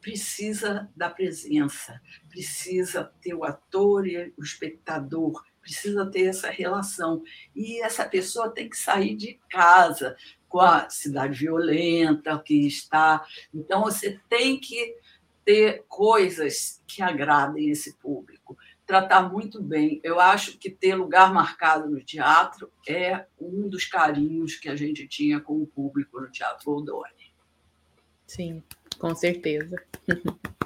precisa 0.02 0.90
da 0.96 1.10
presença, 1.10 2.02
precisa 2.30 3.12
ter 3.22 3.34
o 3.34 3.44
ator 3.44 4.08
e 4.08 4.34
o 4.38 4.44
espectador, 4.44 5.44
precisa 5.62 6.10
ter 6.10 6.26
essa 6.26 6.50
relação. 6.50 7.24
E 7.56 7.82
essa 7.82 8.06
pessoa 8.06 8.50
tem 8.50 8.70
que 8.70 8.78
sair 8.78 9.16
de 9.16 9.40
casa 9.50 10.16
com 10.50 10.60
a 10.60 10.90
cidade 10.90 11.40
violenta 11.40 12.38
que 12.40 12.68
está. 12.68 13.26
Então, 13.54 13.84
você 13.84 14.20
tem 14.28 14.60
que 14.60 14.98
ter 15.46 15.86
coisas 15.88 16.84
que 16.86 17.02
agradem 17.02 17.70
esse 17.70 17.96
público, 17.98 18.58
tratar 18.86 19.32
muito 19.32 19.62
bem. 19.62 20.02
Eu 20.04 20.20
acho 20.20 20.58
que 20.58 20.70
ter 20.70 20.96
lugar 20.96 21.34
marcado 21.34 21.90
no 21.90 22.04
teatro 22.04 22.72
é 22.88 23.26
um 23.40 23.70
dos 23.70 23.86
carinhos 23.86 24.56
que 24.56 24.68
a 24.68 24.76
gente 24.76 25.08
tinha 25.08 25.40
com 25.40 25.62
o 25.62 25.68
público 25.68 26.20
no 26.20 26.30
Teatro 26.30 26.72
Oldoni. 26.72 27.32
Sim, 28.28 28.64
com 28.98 29.16
certeza. 29.16 29.76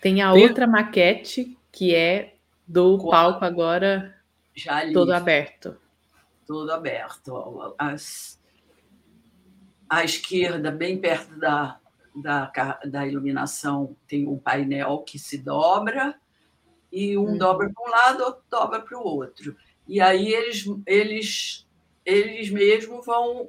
Tem 0.00 0.20
a 0.20 0.32
Tem... 0.32 0.42
outra 0.42 0.66
maquete 0.66 1.56
que 1.70 1.94
é 1.94 2.34
do 2.66 2.98
palco 2.98 3.44
agora 3.44 4.14
Já 4.54 4.90
todo 4.92 5.12
aberto. 5.12 5.76
Todo 6.46 6.70
aberto. 6.70 7.74
As, 7.78 8.40
à 9.88 10.04
esquerda, 10.04 10.70
bem 10.70 10.98
perto 10.98 11.38
da, 11.38 11.78
da, 12.14 12.50
da 12.84 13.06
iluminação, 13.06 13.96
tem 14.06 14.26
um 14.26 14.38
painel 14.38 14.98
que 15.00 15.18
se 15.18 15.38
dobra, 15.38 16.18
e 16.92 17.16
um 17.16 17.30
uhum. 17.30 17.38
dobra 17.38 17.70
para 17.70 17.84
um 17.84 17.90
lado, 17.90 18.24
outro 18.24 18.42
dobra 18.50 18.80
para 18.80 18.98
o 18.98 19.02
outro. 19.02 19.56
E 19.88 20.00
aí 20.00 20.32
eles, 20.32 20.64
eles, 20.86 21.66
eles 22.04 22.50
mesmos 22.50 23.04
vão 23.04 23.48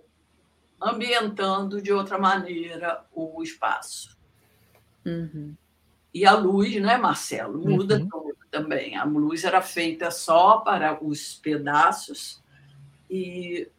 ambientando 0.81 1.81
de 1.81 1.91
outra 1.91 2.17
maneira 2.17 3.05
o 3.13 3.41
espaço. 3.43 4.17
Uhum. 5.05 5.55
E 6.13 6.25
a 6.25 6.33
luz, 6.33 6.75
né, 6.81 6.97
Marcelo? 6.97 7.59
Muda 7.59 7.97
uhum. 7.99 8.07
tudo 8.07 8.37
também. 8.51 8.95
A 8.95 9.03
luz 9.03 9.43
era 9.43 9.61
feita 9.61 10.11
só 10.11 10.57
para 10.59 11.03
os 11.03 11.35
pedaços 11.35 12.42
e 13.13 13.69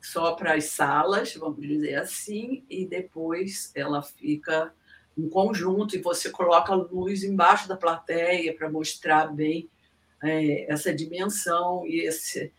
só 0.00 0.32
para 0.32 0.54
as 0.54 0.66
salas, 0.66 1.34
vamos 1.34 1.60
dizer 1.60 1.96
assim, 1.96 2.64
e 2.70 2.86
depois 2.86 3.70
ela 3.74 4.02
fica 4.02 4.72
um 5.16 5.28
conjunto 5.28 5.96
e 5.96 6.00
você 6.00 6.30
coloca 6.30 6.72
a 6.72 6.76
luz 6.76 7.22
embaixo 7.22 7.68
da 7.68 7.76
plateia 7.76 8.54
para 8.54 8.70
mostrar 8.70 9.26
bem 9.26 9.68
é, 10.22 10.72
essa 10.72 10.94
dimensão 10.94 11.84
e 11.86 12.00
esse, 12.00 12.52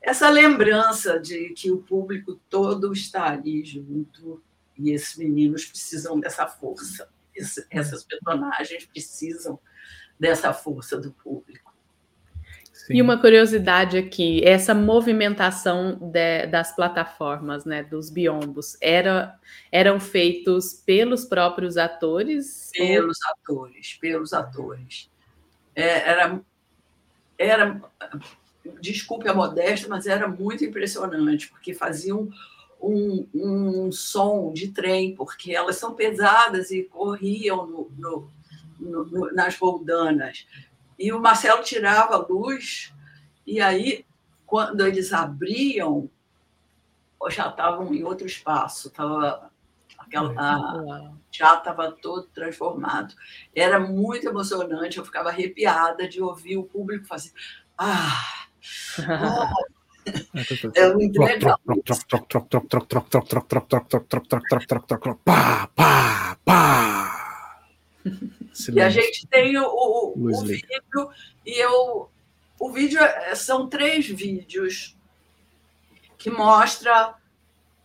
essa 0.00 0.28
lembrança 0.28 1.18
de 1.18 1.50
que 1.50 1.70
o 1.72 1.78
público 1.78 2.38
todo 2.48 2.92
está 2.92 3.30
ali 3.30 3.64
junto 3.64 4.42
e 4.78 4.90
esses 4.90 5.16
meninos 5.16 5.64
precisam 5.64 6.20
dessa 6.20 6.46
força 6.46 7.08
essas 7.70 8.04
personagens 8.04 8.86
precisam 8.86 9.58
dessa 10.18 10.52
força 10.52 10.96
do 10.98 11.12
público. 11.12 11.63
Sim. 12.74 12.96
E 12.96 13.00
uma 13.00 13.16
curiosidade 13.16 13.96
aqui, 13.96 14.44
essa 14.44 14.74
movimentação 14.74 15.94
de, 15.94 16.46
das 16.48 16.74
plataformas, 16.74 17.64
né, 17.64 17.84
dos 17.84 18.10
biombos, 18.10 18.76
era, 18.80 19.38
eram 19.70 20.00
feitos 20.00 20.82
pelos 20.84 21.24
próprios 21.24 21.76
atores? 21.76 22.72
Pelos 22.74 23.16
ou... 23.24 23.30
atores, 23.30 23.96
pelos 24.00 24.32
atores. 24.32 25.08
É, 25.72 26.10
era, 26.10 26.40
era, 27.38 27.80
desculpe 28.80 29.28
a 29.28 29.34
modéstia, 29.34 29.88
mas 29.88 30.08
era 30.08 30.26
muito 30.26 30.64
impressionante, 30.64 31.48
porque 31.48 31.72
faziam 31.72 32.28
um, 32.82 33.26
um 33.32 33.92
som 33.92 34.52
de 34.52 34.72
trem, 34.72 35.14
porque 35.14 35.54
elas 35.54 35.76
são 35.76 35.94
pesadas 35.94 36.72
e 36.72 36.82
corriam 36.82 37.66
no, 37.68 37.90
no, 37.96 38.30
no, 38.80 39.32
nas 39.32 39.56
roldanas. 39.56 40.44
E 40.98 41.12
o 41.12 41.20
Marcelo 41.20 41.62
tirava 41.62 42.14
a 42.14 42.26
luz, 42.26 42.92
e 43.46 43.60
aí, 43.60 44.04
quando 44.46 44.86
eles 44.86 45.12
abriam, 45.12 46.08
já 47.30 47.48
estavam 47.48 47.92
em 47.94 48.04
outro 48.04 48.26
espaço, 48.26 48.90
tava, 48.90 49.50
aquela, 49.98 50.32
a, 50.36 51.12
já 51.30 51.54
estava 51.56 51.92
todo 51.92 52.28
transformado. 52.28 53.14
Era 53.54 53.80
muito 53.80 54.28
emocionante, 54.28 54.98
eu 54.98 55.04
ficava 55.04 55.30
arrepiada 55.30 56.08
de 56.08 56.22
ouvir 56.22 56.56
o 56.56 56.64
público 56.64 57.06
fazer. 57.06 57.32
Ah! 57.76 58.46
Oh, 59.00 59.74
é 60.74 60.92
muito 60.94 61.20
legal. 61.20 61.58
Pá, 65.24 65.68
pá, 65.74 66.23
pá. 68.72 68.72
E 68.72 68.80
a 68.80 68.88
gente 68.88 69.26
tem 69.26 69.56
o, 69.58 69.64
o, 69.64 70.12
o 70.16 70.40
vídeo, 70.42 71.10
e 71.44 71.62
eu. 71.62 72.10
O 72.58 72.70
vídeo 72.70 73.00
são 73.34 73.68
três 73.68 74.06
vídeos 74.06 74.96
que 76.16 76.30
mostra 76.30 77.14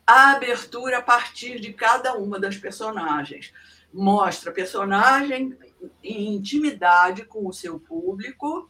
a 0.06 0.32
abertura 0.32 1.00
a 1.00 1.02
partir 1.02 1.60
de 1.60 1.74
cada 1.74 2.14
uma 2.14 2.40
das 2.40 2.56
personagens. 2.56 3.52
Mostra 3.92 4.52
a 4.52 4.54
personagem 4.54 5.58
em 6.04 6.36
intimidade 6.36 7.26
com 7.26 7.48
o 7.48 7.54
seu 7.54 7.80
público 7.80 8.70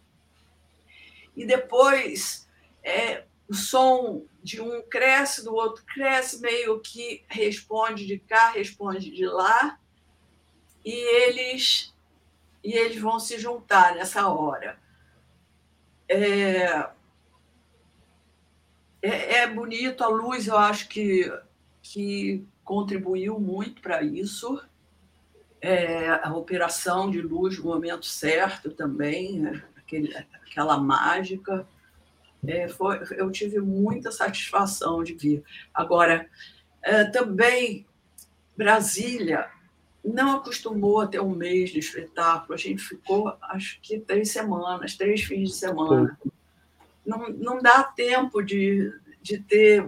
e 1.36 1.46
depois 1.46 2.50
é, 2.84 3.24
o 3.48 3.54
som 3.54 4.26
de 4.44 4.62
um 4.62 4.82
cresce, 4.82 5.44
do 5.44 5.54
outro 5.54 5.84
cresce, 5.86 6.42
meio 6.42 6.80
que 6.80 7.24
responde 7.28 8.06
de 8.06 8.20
cá, 8.20 8.50
responde 8.52 9.12
de 9.12 9.26
lá, 9.26 9.80
e 10.84 10.92
eles 10.92 11.94
e 12.64 12.74
eles 12.74 13.00
vão 13.00 13.20
se 13.20 13.38
juntar 13.40 13.96
nessa 13.96 14.28
hora. 14.28 14.78
É, 16.08 16.90
é, 19.02 19.36
é 19.38 19.48
bonito, 19.48 20.04
a 20.04 20.08
luz 20.08 20.48
eu 20.48 20.58
acho 20.58 20.90
que, 20.90 21.32
que 21.82 22.46
contribuiu 22.64 23.40
muito 23.40 23.82
para 23.82 24.04
isso. 24.04 24.62
É, 25.62 26.10
a 26.10 26.34
operação 26.34 27.10
de 27.10 27.22
luz 27.22 27.58
no 27.58 27.66
momento 27.66 28.06
certo 28.06 28.72
também, 28.72 29.40
né? 29.40 29.64
Aquele, 29.78 30.16
aquela 30.16 30.78
mágica. 30.78 31.68
É, 32.46 32.68
foi, 32.70 33.02
eu 33.18 33.30
tive 33.32 33.60
muita 33.60 34.12
satisfação 34.12 35.04
de 35.04 35.14
vir. 35.14 35.44
Agora, 35.74 36.30
é, 36.82 37.04
também 37.06 37.86
Brasília 38.56 39.50
não 40.04 40.38
acostumou 40.38 41.02
a 41.02 41.08
ter 41.08 41.20
um 41.22 41.36
mês 41.36 41.72
de 41.72 41.80
espetáculo. 41.80 42.54
A 42.54 42.58
gente 42.58 42.84
ficou, 42.84 43.36
acho 43.42 43.80
que 43.82 44.00
três 44.00 44.32
semanas, 44.32 44.96
três 44.96 45.24
fins 45.24 45.50
de 45.50 45.56
semana. 45.56 46.18
Não, 47.06 47.30
não 47.30 47.62
dá 47.62 47.84
tempo 47.84 48.42
de, 48.42 48.94
de 49.22 49.40
ter 49.40 49.86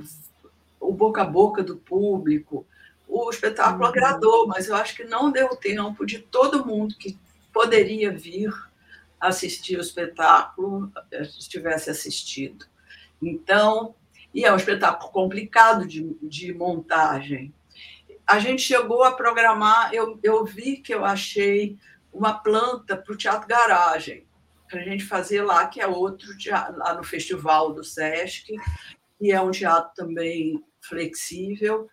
o 0.79 0.91
boca 0.91 1.21
a 1.21 1.25
boca 1.25 1.63
do 1.63 1.77
público. 1.77 2.65
O 3.07 3.29
espetáculo 3.29 3.83
uhum. 3.83 3.89
agradou, 3.89 4.47
mas 4.47 4.67
eu 4.67 4.75
acho 4.75 4.95
que 4.95 5.03
não 5.03 5.31
deu 5.31 5.55
tempo 5.55 6.05
de 6.05 6.19
todo 6.19 6.65
mundo 6.65 6.95
que 6.95 7.17
poderia 7.53 8.11
vir 8.11 8.53
assistir 9.19 9.77
o 9.77 9.81
espetáculo 9.81 10.91
tivesse 11.47 11.89
assistido. 11.89 12.65
Então, 13.21 13.93
e 14.33 14.45
é 14.45 14.51
um 14.51 14.55
espetáculo 14.55 15.11
complicado 15.11 15.85
de, 15.85 16.15
de 16.21 16.53
montagem. 16.53 17.53
A 18.31 18.39
gente 18.39 18.61
chegou 18.61 19.03
a 19.03 19.11
programar, 19.11 19.93
eu, 19.93 20.17
eu 20.23 20.45
vi 20.45 20.77
que 20.77 20.95
eu 20.95 21.03
achei 21.03 21.77
uma 22.13 22.33
planta 22.33 22.95
para 22.95 23.13
o 23.13 23.17
Teatro 23.17 23.45
Garagem, 23.45 24.25
para 24.69 24.79
a 24.79 24.83
gente 24.85 25.03
fazer 25.03 25.41
lá, 25.41 25.67
que 25.67 25.81
é 25.81 25.85
outro 25.85 26.37
teatro, 26.37 26.77
lá 26.77 26.93
no 26.93 27.03
Festival 27.03 27.73
do 27.73 27.83
Sesc, 27.83 28.55
e 29.19 29.33
é 29.33 29.41
um 29.41 29.51
teatro 29.51 29.91
também 29.93 30.63
flexível, 30.79 31.89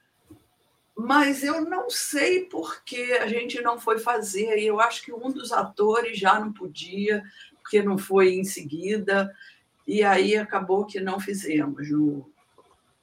mas 0.97 1.43
eu 1.43 1.63
não 1.63 1.91
sei 1.91 2.45
por 2.45 2.85
que 2.85 3.15
a 3.15 3.27
gente 3.27 3.61
não 3.61 3.81
foi 3.81 3.99
fazer. 3.99 4.61
Eu 4.61 4.81
acho 4.81 5.03
que 5.03 5.13
um 5.13 5.33
dos 5.33 5.51
atores 5.51 6.17
já 6.17 6.39
não 6.39 6.53
podia, 6.53 7.21
porque 7.61 7.83
não 7.83 7.99
foi 7.99 8.35
em 8.35 8.45
seguida, 8.45 9.35
e 9.85 10.05
aí 10.05 10.37
acabou 10.37 10.87
que 10.87 11.01
não 11.01 11.19
fizemos 11.19 11.91
no, 11.91 12.31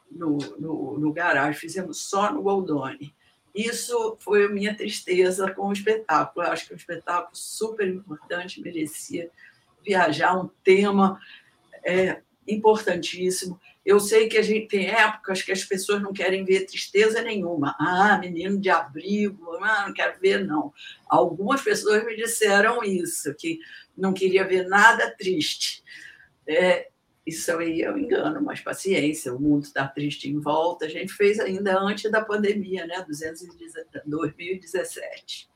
no, 0.09 0.37
no, 0.57 0.99
no 0.99 1.11
garagem, 1.11 1.59
fizemos 1.59 1.99
só 1.99 2.31
no 2.31 2.41
Goldoni. 2.41 3.13
Isso 3.55 4.17
foi 4.19 4.45
a 4.45 4.49
minha 4.49 4.75
tristeza 4.75 5.49
com 5.53 5.67
o 5.67 5.73
espetáculo. 5.73 6.45
Eu 6.45 6.51
acho 6.51 6.67
que 6.67 6.73
é 6.73 6.75
um 6.75 6.77
espetáculo 6.77 7.33
super 7.33 7.87
importante, 7.87 8.61
merecia 8.61 9.31
viajar, 9.81 10.37
um 10.37 10.49
tema 10.61 11.17
é, 11.85 12.21
importantíssimo. 12.45 13.57
Eu 13.85 13.99
sei 13.99 14.27
que 14.27 14.37
a 14.37 14.41
gente 14.41 14.67
tem 14.67 14.89
épocas 14.89 15.41
que 15.41 15.51
as 15.51 15.63
pessoas 15.63 16.01
não 16.01 16.11
querem 16.11 16.43
ver 16.43 16.65
tristeza 16.65 17.21
nenhuma. 17.21 17.75
Ah, 17.79 18.17
menino 18.17 18.59
de 18.59 18.69
abrigo, 18.69 19.57
ah, 19.61 19.85
não 19.87 19.93
quero 19.93 20.19
ver, 20.19 20.43
não. 20.43 20.73
Algumas 21.07 21.61
pessoas 21.61 22.03
me 22.03 22.15
disseram 22.15 22.83
isso, 22.83 23.33
que 23.35 23.59
não 23.95 24.11
queria 24.11 24.45
ver 24.45 24.67
nada 24.67 25.15
triste. 25.17 25.81
É, 26.47 26.89
isso 27.25 27.51
aí 27.57 27.81
é 27.81 27.91
um 27.91 27.97
engano, 27.97 28.39
mas 28.41 28.61
paciência, 28.61 29.33
o 29.33 29.39
mundo 29.39 29.63
está 29.63 29.87
triste 29.87 30.29
em 30.29 30.39
volta. 30.39 30.85
A 30.85 30.89
gente 30.89 31.11
fez 31.11 31.39
ainda 31.39 31.79
antes 31.79 32.11
da 32.11 32.23
pandemia, 32.23 32.85
né? 32.85 33.03
2017. 33.03 35.49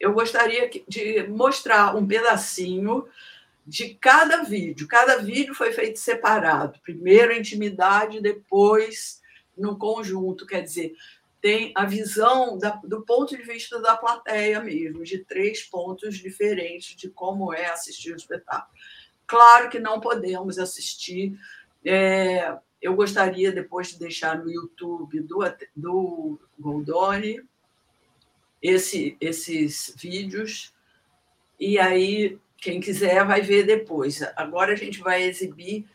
Eu 0.00 0.12
gostaria 0.12 0.68
de 0.88 1.22
mostrar 1.28 1.94
um 1.94 2.04
pedacinho 2.04 3.06
de 3.64 3.94
cada 3.94 4.42
vídeo. 4.42 4.88
Cada 4.88 5.18
vídeo 5.18 5.54
foi 5.54 5.72
feito 5.72 6.00
separado. 6.00 6.80
Primeiro 6.82 7.32
a 7.32 7.38
intimidade, 7.38 8.20
depois 8.20 9.22
no 9.56 9.78
conjunto. 9.78 10.44
Quer 10.44 10.62
dizer, 10.62 10.96
tem 11.40 11.70
a 11.76 11.84
visão 11.84 12.58
da, 12.58 12.70
do 12.84 13.02
ponto 13.02 13.36
de 13.36 13.42
vista 13.42 13.80
da 13.80 13.96
plateia 13.96 14.60
mesmo, 14.60 15.04
de 15.04 15.18
três 15.18 15.62
pontos 15.62 16.16
diferentes 16.16 16.96
de 16.96 17.08
como 17.08 17.52
é 17.52 17.66
assistir 17.66 18.12
o 18.12 18.16
espetáculo. 18.16 18.76
Claro 19.32 19.70
que 19.70 19.78
não 19.80 19.98
podemos 19.98 20.58
assistir. 20.58 21.40
É, 21.82 22.54
eu 22.82 22.94
gostaria 22.94 23.50
depois 23.50 23.88
de 23.88 23.98
deixar 23.98 24.36
no 24.36 24.50
YouTube 24.50 25.22
do, 25.22 25.38
do 25.74 26.38
Goldoni 26.60 27.40
esse, 28.60 29.16
esses 29.18 29.94
vídeos, 29.96 30.74
e 31.58 31.78
aí 31.78 32.38
quem 32.58 32.78
quiser 32.78 33.24
vai 33.24 33.40
ver 33.40 33.64
depois. 33.64 34.20
Agora 34.36 34.74
a 34.74 34.76
gente 34.76 35.00
vai 35.00 35.22
exibir 35.22 35.88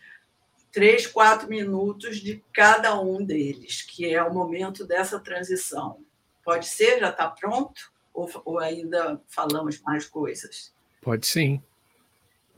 três, 0.72 1.06
quatro 1.06 1.48
minutos 1.48 2.18
de 2.18 2.44
cada 2.52 3.00
um 3.00 3.24
deles, 3.24 3.84
que 3.84 4.12
é 4.12 4.24
o 4.24 4.34
momento 4.34 4.84
dessa 4.84 5.20
transição. 5.20 6.00
Pode 6.44 6.66
ser? 6.66 7.02
Já 7.02 7.12
está 7.12 7.30
pronto? 7.30 7.94
Ou, 8.12 8.28
ou 8.44 8.58
ainda 8.58 9.22
falamos 9.28 9.80
mais 9.82 10.08
coisas? 10.08 10.74
Pode 11.04 11.28
sim. 11.28 11.62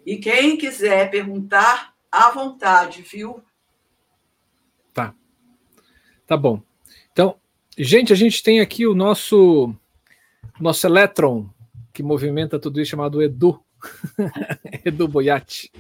E 0.06 0.18
quem 0.18 0.58
quiser 0.58 1.10
perguntar, 1.12 1.93
à 2.12 2.32
vontade, 2.32 3.02
viu? 3.02 3.43
Tá. 4.93 5.14
Tá 6.26 6.36
bom. 6.36 6.62
Então, 7.12 7.36
gente, 7.78 8.12
a 8.12 8.16
gente 8.16 8.41
tem 8.41 8.60
aqui 8.60 8.88
o 8.88 8.95
nosso 8.95 9.74
nosso 10.60 10.86
elétron 10.86 11.50
que 11.93 12.04
movimenta 12.04 12.60
tudo 12.60 12.82
isso 12.82 12.91
chamado 12.91 13.22
Edu. 13.22 13.64
Edu 14.86 15.08
Boiati. 15.08 15.72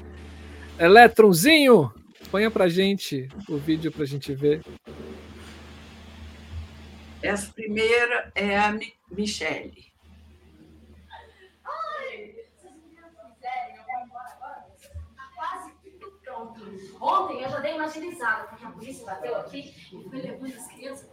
Elétronzinho, 0.77 1.91
Ponha 2.31 2.51
pra 2.51 2.69
gente 2.69 3.27
o 3.47 3.57
vídeo 3.57 3.91
pra 3.91 4.05
gente 4.05 4.35
ver. 4.35 4.61
Essa 7.23 7.51
primeira 7.51 8.31
é 8.35 8.55
a 8.55 8.77
Michelle. 9.09 9.88
Ontem 16.99 17.41
eu 17.41 17.49
já 17.49 17.59
dei 17.59 17.73
uma 17.73 17.85
agilizada, 17.85 18.47
porque 18.47 18.65
a 18.65 18.71
polícia 18.71 19.05
bateu 19.05 19.35
aqui 19.37 19.73
e 19.91 20.09
foi 20.09 20.21
levando 20.21 20.53
as 20.53 20.67
crianças 20.67 21.09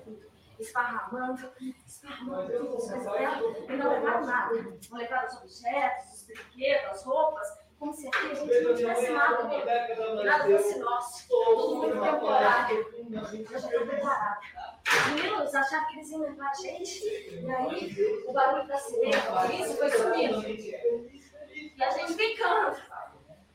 esparramando, 0.58 1.52
esparramando 1.86 2.52
tudo, 2.52 3.72
e 3.72 3.76
não 3.76 3.90
levaram 3.90 4.26
nada. 4.26 4.54
Não 4.90 4.98
levaram 4.98 5.28
os 5.28 5.36
objetos, 5.36 6.12
os 6.14 6.22
brinquedos, 6.24 6.90
as 6.90 7.04
roupas 7.04 7.66
como 7.78 7.92
se 7.92 8.08
aqui 8.08 8.30
a 8.30 8.34
gente 8.34 8.62
não 8.62 8.74
tivesse 8.74 9.10
nada 9.10 9.44
mesmo. 9.44 10.24
Nada 10.24 10.44
fosse 10.44 10.78
nosso. 10.78 11.28
Todo 11.28 11.76
mundo 11.76 12.00
temporário. 12.00 12.86
Eu 13.10 13.46
já 13.46 13.56
estou 13.58 13.86
preparada. 13.86 14.40
Os 14.86 15.12
meninos 15.12 15.54
achavam 15.54 15.88
que 15.88 15.96
eles 15.96 16.10
iam 16.10 16.20
levar 16.20 16.50
a 16.50 16.54
gente, 16.54 17.04
e 17.04 17.50
aí 17.50 18.24
o 18.26 18.32
barulho 18.32 18.66
da 18.66 18.78
sirene, 18.78 19.14
a 19.14 19.42
polícia 19.42 19.76
foi 19.76 19.90
subindo. 19.90 20.46
E 20.46 21.82
a 21.82 21.90
gente 21.90 22.14
brincando. 22.14 22.76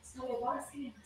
Estão 0.01 0.27
levando 0.27 0.57
as 0.57 0.69
crianças. 0.69 1.00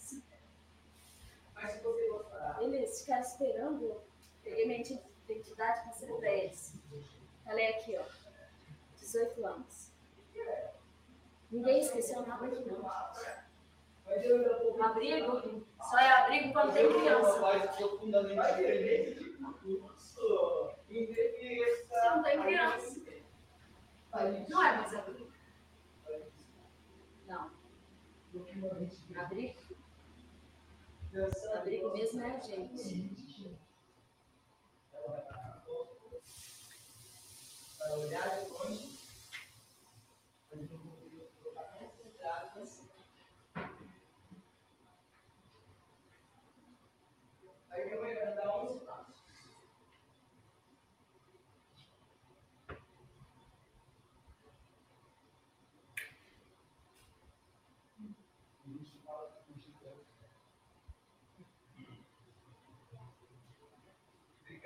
Eles 2.62 3.02
ficaram 3.02 3.22
esperando. 3.22 4.02
Peguei 4.44 4.66
minha 4.66 4.82
identidade, 4.82 5.82
para 6.20 6.32
eles. 6.32 6.74
Falei 7.44 7.68
aqui, 7.70 7.98
ó. 7.98 8.04
18 8.98 9.46
anos. 9.46 9.92
Ninguém 11.52 11.80
esqueceu 11.80 12.26
nada 12.26 12.46
aqui, 12.46 12.66
não. 12.66 12.90
Abrigo 14.82 15.66
só 15.82 16.00
é 16.00 16.12
abrigo 16.12 16.54
quando 16.54 16.74
tem 16.74 16.88
criança. 16.94 17.40
Se 17.74 17.84
não 22.06 22.24
tem 22.24 22.42
criança. 22.42 23.02
Não 24.50 24.64
é 24.64 24.78
mais 24.78 24.94
abrigo. 24.94 25.32
Não. 27.28 27.52
Abrigo? 29.16 29.65
Abrigo 31.18 31.94
mesmo 31.94 32.22
é 32.22 32.36
a 32.36 32.40
gente. 32.40 33.58
Para 37.80 37.96
olhar 37.96 38.44
de 38.44 38.50
longe. 38.50 38.95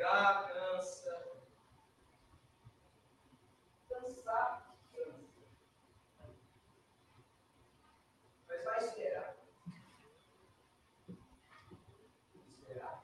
Brigar, 0.09 0.51
cansa. 0.51 1.21
Cansar, 3.89 4.75
cansa. 4.91 5.19
Mas 8.47 8.63
vai 8.63 8.77
esperar. 8.79 9.35
Esperar. 12.47 13.03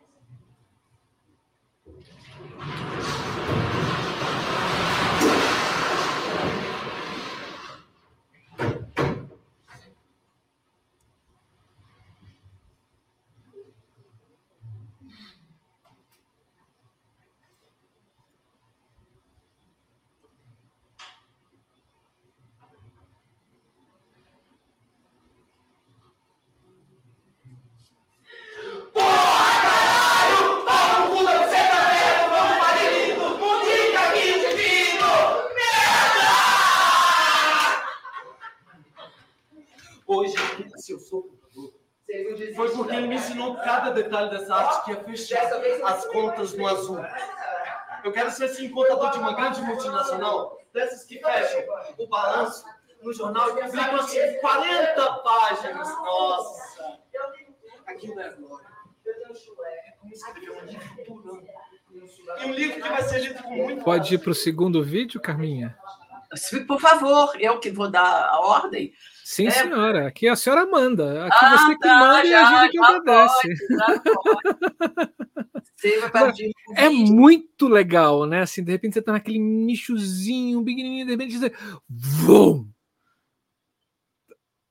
Hoje, 40.08 40.36
se 40.78 40.92
eu 40.92 41.00
sou 41.00 41.24
cultor, 41.24 41.74
foi 42.56 42.72
porque 42.76 42.96
ele 42.96 43.08
me 43.08 43.16
ensinou 43.16 43.58
cada 44.26 44.30
detalhe 44.30 44.30
dessa 44.30 44.56
arte 44.56 44.86
que 44.86 44.92
é 44.92 45.04
fechar 45.04 45.54
as 45.86 46.06
contas 46.08 46.54
no 46.54 46.68
azul. 46.68 47.00
Eu 48.04 48.12
quero 48.12 48.30
ser 48.30 48.46
assim, 48.46 48.70
contador 48.70 49.12
de 49.12 49.18
uma 49.18 49.34
grande 49.34 49.62
multinacional, 49.62 50.60
dessas 50.72 51.04
que 51.04 51.20
fecham 51.20 51.64
o 51.98 52.08
balanço 52.08 52.64
no 53.02 53.12
jornal 53.12 53.50
e 53.50 53.64
publicam 53.64 53.96
assim 53.96 54.40
40 54.40 55.12
páginas. 55.24 55.90
Nossa! 55.90 57.00
Aquilo 57.88 58.20
é 58.20 58.30
glória. 58.30 58.68
É 59.08 59.92
como 60.00 60.14
escrever 60.14 60.52
um 60.52 60.66
livro. 60.66 61.48
E 62.40 62.46
um 62.46 62.52
livro 62.52 62.82
que 62.82 62.90
vai 62.90 63.04
ser 63.04 63.20
lido 63.20 63.42
com 63.42 63.56
muito. 63.56 63.84
Pode 63.84 64.14
ir 64.14 64.18
para 64.20 64.32
o 64.32 64.36
segundo 64.36 64.84
vídeo, 64.84 65.20
Carminha? 65.20 65.76
Por 66.68 66.80
favor, 66.80 67.32
eu 67.40 67.60
que 67.60 67.72
vou 67.72 67.90
dar 67.90 68.30
a 68.30 68.40
ordem. 68.40 68.94
Sim, 69.28 69.48
É. 69.48 69.52
senhora. 69.52 70.08
Aqui 70.08 70.28
a 70.28 70.36
senhora 70.36 70.68
manda. 70.68 71.26
Aqui 71.26 71.36
Ah, 71.46 71.58
você 71.58 71.74
que 71.74 71.80
tá, 71.80 71.98
manda 72.00 72.26
e 72.28 72.34
a 72.36 72.42
já, 72.44 72.62
gente 72.62 72.72
que 72.74 72.78
já 72.78 72.90
obedece. 72.92 73.56
Já 76.00 76.10
pode. 76.12 76.52
É 76.78 76.90
muito 76.90 77.68
legal, 77.68 78.28
né? 78.28 78.42
Assim, 78.42 78.64
de 78.64 78.72
repente 78.72 78.94
você 78.94 79.02
tá 79.02 79.14
naquele 79.14 79.40
nichozinho, 79.40 80.64
pequenininho, 80.64 81.06
de 81.06 81.12
repente 81.12 81.40
você. 81.40 81.52
Vum! 81.90 82.70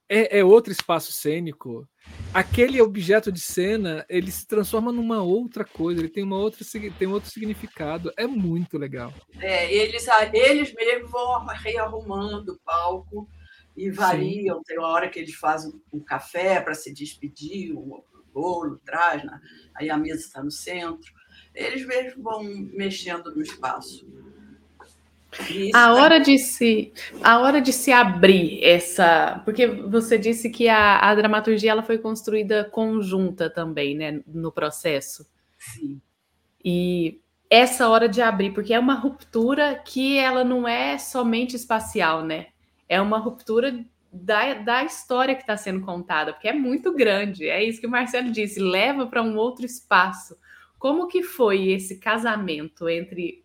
É, 0.08 0.38
é 0.38 0.44
outro 0.44 0.70
espaço 0.72 1.10
cênico. 1.12 1.88
Aquele 2.32 2.80
objeto 2.80 3.32
de 3.32 3.40
cena, 3.40 4.06
ele 4.08 4.30
se 4.30 4.46
transforma 4.46 4.92
numa 4.92 5.20
outra 5.20 5.64
coisa, 5.64 6.00
ele 6.00 6.08
tem, 6.08 6.22
uma 6.22 6.36
outra, 6.38 6.64
tem 6.96 7.08
outro 7.08 7.28
significado. 7.28 8.12
É 8.16 8.24
muito 8.26 8.78
legal. 8.78 9.12
É, 9.40 9.74
eles, 9.74 10.06
eles 10.32 10.72
mesmos 10.74 11.10
vão 11.10 11.44
rearrumando 11.46 12.52
o 12.52 12.58
palco 12.64 13.28
e 13.76 13.90
variam. 13.90 14.62
Tem 14.62 14.78
uma 14.78 14.88
hora 14.88 15.08
que 15.08 15.18
eles 15.18 15.34
fazem 15.34 15.72
um 15.92 16.00
café 16.00 16.60
para 16.60 16.74
se 16.74 16.92
despedir, 16.92 17.76
um- 17.76 18.02
bolo, 18.32 18.80
traz, 18.84 19.22
né? 19.24 19.40
aí 19.76 19.88
a 19.88 19.96
mesa 19.96 20.20
está 20.20 20.42
no 20.42 20.50
centro. 20.50 21.12
Eles 21.54 21.86
mesmo 21.86 22.20
vão 22.20 22.42
mexendo 22.42 23.32
no 23.32 23.40
espaço. 23.40 24.04
A 25.74 25.92
hora 25.94 26.20
de 26.20 26.38
se 26.38 26.92
a 27.22 27.40
hora 27.40 27.60
de 27.60 27.72
se 27.72 27.90
abrir 27.90 28.62
essa, 28.62 29.42
porque 29.44 29.66
você 29.66 30.16
disse 30.16 30.48
que 30.48 30.68
a, 30.68 30.98
a 30.98 31.14
dramaturgia 31.14 31.72
ela 31.72 31.82
foi 31.82 31.98
construída 31.98 32.64
conjunta 32.64 33.50
também, 33.50 33.96
né, 33.96 34.20
no 34.26 34.52
processo. 34.52 35.26
Sim. 35.58 36.00
E 36.64 37.20
essa 37.50 37.88
hora 37.88 38.08
de 38.08 38.22
abrir, 38.22 38.52
porque 38.52 38.72
é 38.72 38.78
uma 38.78 38.94
ruptura 38.94 39.74
que 39.84 40.16
ela 40.16 40.44
não 40.44 40.66
é 40.66 40.98
somente 40.98 41.56
espacial, 41.56 42.24
né? 42.24 42.46
É 42.88 43.00
uma 43.00 43.18
ruptura 43.18 43.84
da, 44.14 44.54
da 44.54 44.84
história 44.84 45.34
que 45.34 45.40
está 45.40 45.56
sendo 45.56 45.84
contada, 45.84 46.32
porque 46.32 46.48
é 46.48 46.52
muito 46.52 46.92
grande. 46.94 47.48
É 47.48 47.62
isso 47.62 47.80
que 47.80 47.86
o 47.86 47.90
Marcelo 47.90 48.30
disse, 48.30 48.60
leva 48.60 49.06
para 49.06 49.22
um 49.22 49.36
outro 49.36 49.66
espaço. 49.66 50.38
Como 50.78 51.08
que 51.08 51.22
foi 51.22 51.68
esse 51.70 51.98
casamento 51.98 52.88
entre 52.88 53.44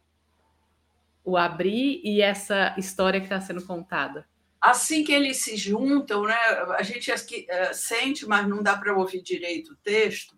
o 1.23 1.35
abrir 1.35 2.01
e 2.03 2.21
essa 2.21 2.75
história 2.77 3.19
que 3.19 3.25
está 3.25 3.41
sendo 3.41 3.65
contada? 3.65 4.27
Assim 4.61 5.03
que 5.03 5.13
eles 5.13 5.37
se 5.37 5.55
juntam, 5.55 6.23
né, 6.23 6.35
a 6.77 6.83
gente 6.83 7.09
é, 7.11 7.73
sente, 7.73 8.27
mas 8.27 8.47
não 8.47 8.61
dá 8.61 8.77
para 8.77 8.95
ouvir 8.95 9.21
direito 9.21 9.71
o 9.71 9.77
texto, 9.77 10.37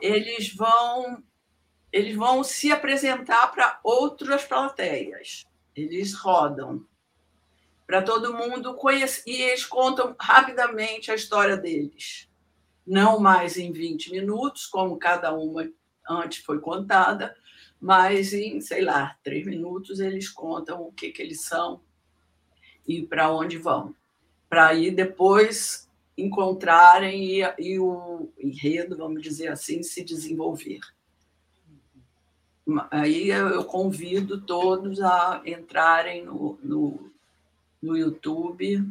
eles 0.00 0.52
vão, 0.52 1.22
eles 1.92 2.16
vão 2.16 2.42
se 2.42 2.72
apresentar 2.72 3.46
para 3.52 3.78
outras 3.84 4.44
plateias. 4.44 5.44
Eles 5.76 6.12
rodam 6.12 6.84
para 7.92 8.00
todo 8.00 8.32
mundo 8.32 8.74
conhecer. 8.74 9.22
E 9.26 9.42
eles 9.42 9.66
contam 9.66 10.16
rapidamente 10.18 11.10
a 11.10 11.14
história 11.14 11.58
deles. 11.58 12.26
Não 12.86 13.20
mais 13.20 13.58
em 13.58 13.70
20 13.70 14.10
minutos, 14.12 14.64
como 14.64 14.96
cada 14.96 15.30
uma 15.34 15.70
antes 16.08 16.42
foi 16.42 16.58
contada, 16.58 17.36
mas 17.78 18.32
em, 18.32 18.62
sei 18.62 18.80
lá, 18.80 19.14
três 19.22 19.44
minutos 19.44 20.00
eles 20.00 20.30
contam 20.30 20.80
o 20.80 20.90
que, 20.90 21.10
que 21.10 21.20
eles 21.20 21.44
são 21.44 21.82
e 22.88 23.02
para 23.02 23.30
onde 23.30 23.58
vão. 23.58 23.94
Para 24.48 24.68
aí 24.68 24.90
depois 24.90 25.86
encontrarem 26.16 27.42
e, 27.42 27.54
e, 27.58 27.78
o 27.78 28.32
enredo, 28.38 28.96
vamos 28.96 29.20
dizer 29.20 29.48
assim, 29.48 29.82
se 29.82 30.02
desenvolver. 30.02 30.80
Aí 32.90 33.28
eu 33.28 33.62
convido 33.64 34.40
todos 34.40 34.98
a 35.02 35.42
entrarem 35.44 36.24
no, 36.24 36.58
no, 36.62 37.11
no 37.82 37.96
YouTube 37.96 38.88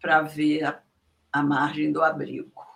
para 0.00 0.22
ver 0.22 0.64
a, 0.64 0.82
a 1.32 1.42
margem 1.42 1.92
do 1.92 2.02
abrigo 2.02 2.70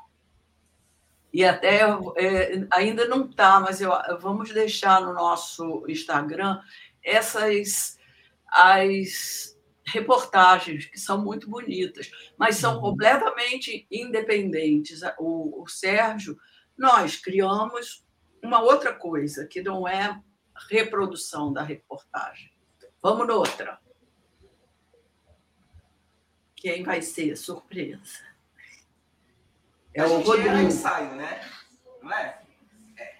e 1.34 1.44
até 1.44 1.80
é, 2.16 2.64
ainda 2.72 3.08
não 3.08 3.28
está, 3.28 3.58
mas 3.58 3.80
eu, 3.80 3.90
vamos 4.20 4.52
deixar 4.52 5.00
no 5.00 5.12
nosso 5.12 5.84
Instagram 5.88 6.60
essas 7.02 7.98
as 8.48 9.58
reportagens 9.84 10.86
que 10.86 10.96
são 10.96 11.24
muito 11.24 11.50
bonitas, 11.50 12.08
mas 12.38 12.54
são 12.54 12.76
uhum. 12.76 12.80
completamente 12.82 13.84
independentes. 13.90 15.00
O, 15.18 15.64
o 15.64 15.68
Sérgio, 15.68 16.38
nós 16.78 17.16
criamos 17.16 18.06
uma 18.40 18.62
outra 18.62 18.94
coisa 18.94 19.44
que 19.44 19.60
não 19.60 19.88
é 19.88 20.22
reprodução 20.70 21.52
da 21.52 21.64
reportagem. 21.64 22.52
Vamos 23.02 23.26
noutra. 23.26 23.80
Quem 26.64 26.82
vai 26.82 27.02
ser? 27.02 27.36
Surpresa. 27.36 28.24
É 29.92 30.00
a 30.00 30.06
o 30.06 30.22
Rodrigo. 30.22 30.48
É 30.48 30.62
ensaio, 30.62 31.14
né? 31.14 31.46
Não 32.00 32.10
é? 32.10 32.40
é? 32.96 33.18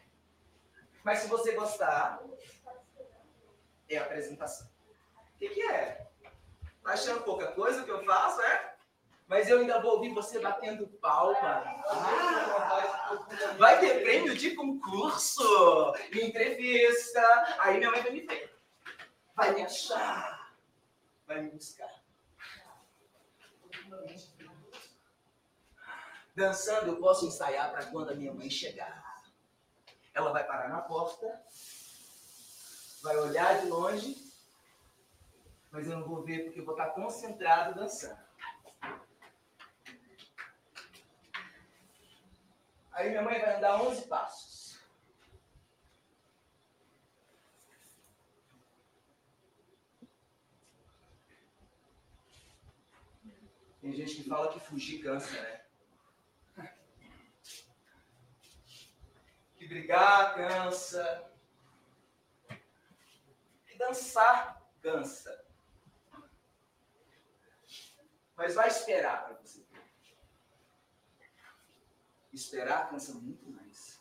Mas 1.05 1.19
se 1.19 1.29
você 1.29 1.53
gostar, 1.53 2.23
é 3.87 3.99
a 3.99 4.03
apresentação. 4.03 4.67
O 5.35 5.39
que, 5.39 5.51
que 5.51 5.61
é? 5.61 6.07
Tá 6.83 6.93
achando 6.93 7.21
pouca 7.21 7.49
coisa 7.49 7.85
que 7.85 7.91
eu 7.91 8.03
faço, 8.07 8.41
é? 8.41 8.77
Mas 9.27 9.47
eu 9.51 9.59
ainda 9.59 9.79
vou 9.79 9.97
ouvir 9.97 10.15
você 10.15 10.39
batendo 10.39 10.87
palma. 10.87 11.85
Ah, 11.87 13.27
vai 13.59 13.79
ter 13.79 14.01
prêmio 14.01 14.35
de 14.35 14.55
concurso, 14.55 15.95
entrevista. 16.15 17.57
Aí 17.59 17.77
minha 17.77 17.91
mãe 17.91 18.01
vai 18.01 18.11
me 18.11 18.21
ver. 18.23 18.59
Vai 19.37 19.55
me 19.55 19.65
achar. 19.65 20.51
Vai 21.27 21.43
me 21.43 21.51
buscar. 21.51 22.04
Dançando, 26.35 26.89
eu 26.89 26.97
posso 26.97 27.27
ensaiar 27.27 27.71
para 27.71 27.87
quando 27.87 28.11
a 28.11 28.15
minha 28.15 28.33
mãe 28.33 28.51
chegar. 28.51 29.05
Ela 30.13 30.33
vai 30.33 30.45
parar 30.45 30.69
na 30.69 30.81
porta, 30.81 31.43
vai 33.03 33.17
olhar 33.17 33.61
de 33.61 33.67
longe, 33.67 34.33
mas 35.71 35.87
eu 35.87 35.99
não 35.99 36.07
vou 36.07 36.23
ver 36.23 36.45
porque 36.45 36.61
eu 36.61 36.65
vou 36.65 36.75
estar 36.75 36.91
concentrado 36.91 37.75
dançando. 37.75 38.23
Aí 42.93 43.11
minha 43.11 43.23
mãe 43.23 43.41
vai 43.41 43.57
andar 43.57 43.83
11 43.83 44.07
passos. 44.07 44.64
Tem 53.85 53.93
gente 53.93 54.17
que 54.17 54.27
fala 54.31 54.51
que 54.51 54.59
fugir 54.61 55.03
cansa, 55.03 55.31
né? 55.43 55.61
que 59.59 59.69
brigar 59.69 60.35
cansa, 60.35 61.31
que 63.67 63.77
dançar 63.77 64.67
cansa. 64.81 65.47
Mas 68.35 68.55
vai 68.55 68.69
esperar 68.69 69.27
para 69.27 69.35
você. 69.35 69.63
Esperar 72.33 72.89
cansa 72.89 73.13
muito 73.13 73.47
mais. 73.51 74.01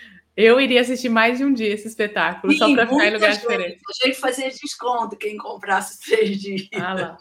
Eu 0.41 0.59
iria 0.59 0.81
assistir 0.81 1.07
mais 1.07 1.37
de 1.37 1.45
um 1.45 1.53
dia 1.53 1.71
esse 1.71 1.87
espetáculo, 1.87 2.51
Sim, 2.51 2.57
só 2.57 2.73
para 2.73 2.87
ficar 2.87 3.07
em 3.07 3.13
lugares 3.13 3.39
diferentes. 3.39 3.83
A 3.87 4.07
gente 4.07 4.19
fazer 4.19 4.49
desconto 4.49 5.15
quem 5.15 5.37
comprasse 5.37 5.99
três 5.99 6.39
dias. 6.39 6.67
Ah 6.73 6.93
lá. 6.95 7.17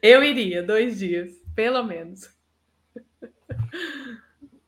Eu 0.00 0.22
iria, 0.22 0.62
dois 0.62 1.00
dias, 1.00 1.32
pelo 1.54 1.82
menos. 1.82 2.30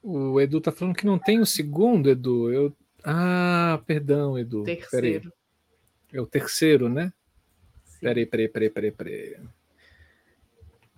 O 0.03 0.41
Edu 0.41 0.61
tá 0.61 0.73
falando 0.73 0.97
que 0.97 1.07
não 1.07 1.19
tem 1.19 1.39
o 1.39 1.47
segundo, 1.47 2.11
Edu. 2.11 2.53
Eu... 2.53 2.77
Ah, 3.05 3.81
perdão, 3.87 4.37
Edu. 4.37 4.65
Terceiro. 4.65 5.33
É 6.13 6.21
o 6.21 6.27
terceiro, 6.27 6.89
né? 6.89 7.13
Peraí, 8.01 8.27
peraí, 8.27 8.49
peraí, 8.49 8.71
peraí, 8.71 8.91
peraí. 8.91 9.37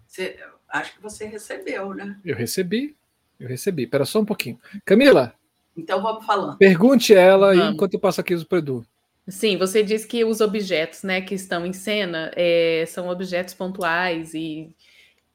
Você, 0.07 0.39
acho 0.67 0.95
que 0.95 1.03
você 1.03 1.27
recebeu, 1.27 1.93
né? 1.93 2.19
Eu 2.25 2.35
recebi. 2.35 2.97
Eu 3.39 3.49
recebi. 3.49 3.85
Espera 3.85 4.07
só 4.07 4.21
um 4.21 4.25
pouquinho. 4.25 4.59
Camila. 4.87 5.35
Então 5.77 6.03
vamos 6.03 6.25
falando. 6.25 6.57
Pergunte 6.57 7.15
ela 7.15 7.55
vamos. 7.55 7.75
enquanto 7.75 7.95
eu 7.95 8.01
passo 8.01 8.21
aqui 8.21 8.35
o 8.35 8.57
Edu. 8.57 8.87
Sim, 9.27 9.57
você 9.57 9.83
disse 9.83 10.07
que 10.07 10.25
os 10.25 10.41
objetos 10.41 11.03
né, 11.03 11.21
que 11.23 11.35
estão 11.35 11.65
em 11.65 11.73
cena 11.73 12.31
é, 12.37 12.85
são 12.87 13.09
objetos 13.09 13.55
pontuais 13.55 14.35
e 14.35 14.75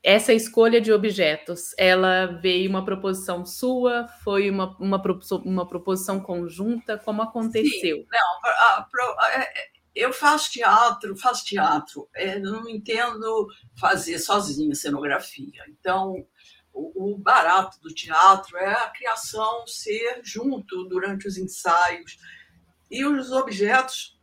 essa 0.04 0.32
escolha 0.32 0.80
de 0.80 0.94
objetos, 0.94 1.74
ela 1.78 2.28
veio 2.42 2.70
uma 2.70 2.86
proposição 2.86 3.46
sua? 3.46 4.08
Foi 4.24 4.50
uma, 4.50 4.78
uma, 4.80 5.02
uma 5.44 5.68
proposição 5.68 6.20
conjunta? 6.22 6.98
Como 6.98 7.22
aconteceu? 7.22 7.98
Sim, 7.98 8.06
não, 8.10 8.52
a, 8.52 8.88
a, 8.88 9.32
é, 9.34 9.42
é, 9.42 9.70
eu 9.94 10.14
faço 10.14 10.52
teatro, 10.52 11.18
faço 11.18 11.44
teatro, 11.44 12.08
é, 12.16 12.40
não 12.40 12.70
entendo 12.70 13.48
fazer 13.78 14.20
sozinha 14.20 14.74
cenografia. 14.74 15.64
Então, 15.68 16.26
o, 16.74 17.18
barato 17.18 17.80
do 17.82 17.94
teatro 17.94 18.58
é 18.58 18.72
a 18.72 18.90
criação 18.90 19.66
ser 19.68 20.22
junto 20.24 20.86
durante 20.86 21.28
os 21.28 21.38
ensaios. 21.38 22.18
E 22.90 23.06
os 23.06 23.32
objetos 23.32 24.20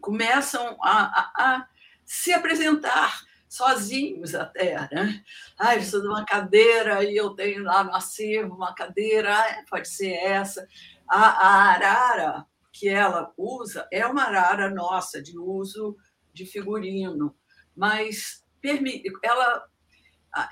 começam 0.00 0.78
a, 0.82 1.02
a, 1.02 1.32
a 1.36 1.68
se 2.04 2.32
apresentar 2.32 3.20
sozinhos 3.48 4.34
até, 4.34 4.88
né? 4.92 5.22
Ah, 5.58 5.74
eu 5.74 5.78
preciso 5.78 6.02
de 6.02 6.08
uma 6.08 6.24
cadeira 6.24 7.02
e 7.04 7.16
eu 7.16 7.30
tenho 7.30 7.64
lá 7.64 7.82
no 7.82 7.94
acervo 7.94 8.54
uma 8.54 8.74
cadeira, 8.74 9.36
pode 9.68 9.88
ser 9.88 10.12
essa. 10.12 10.66
A, 11.08 11.18
a 11.18 11.70
arara 11.72 12.46
que 12.72 12.88
ela 12.88 13.32
usa 13.36 13.86
é 13.92 14.06
uma 14.06 14.22
arara 14.22 14.70
nossa, 14.70 15.20
de 15.20 15.36
uso 15.36 15.96
de 16.32 16.46
figurino, 16.46 17.36
mas 17.76 18.44
ela, 19.22 19.68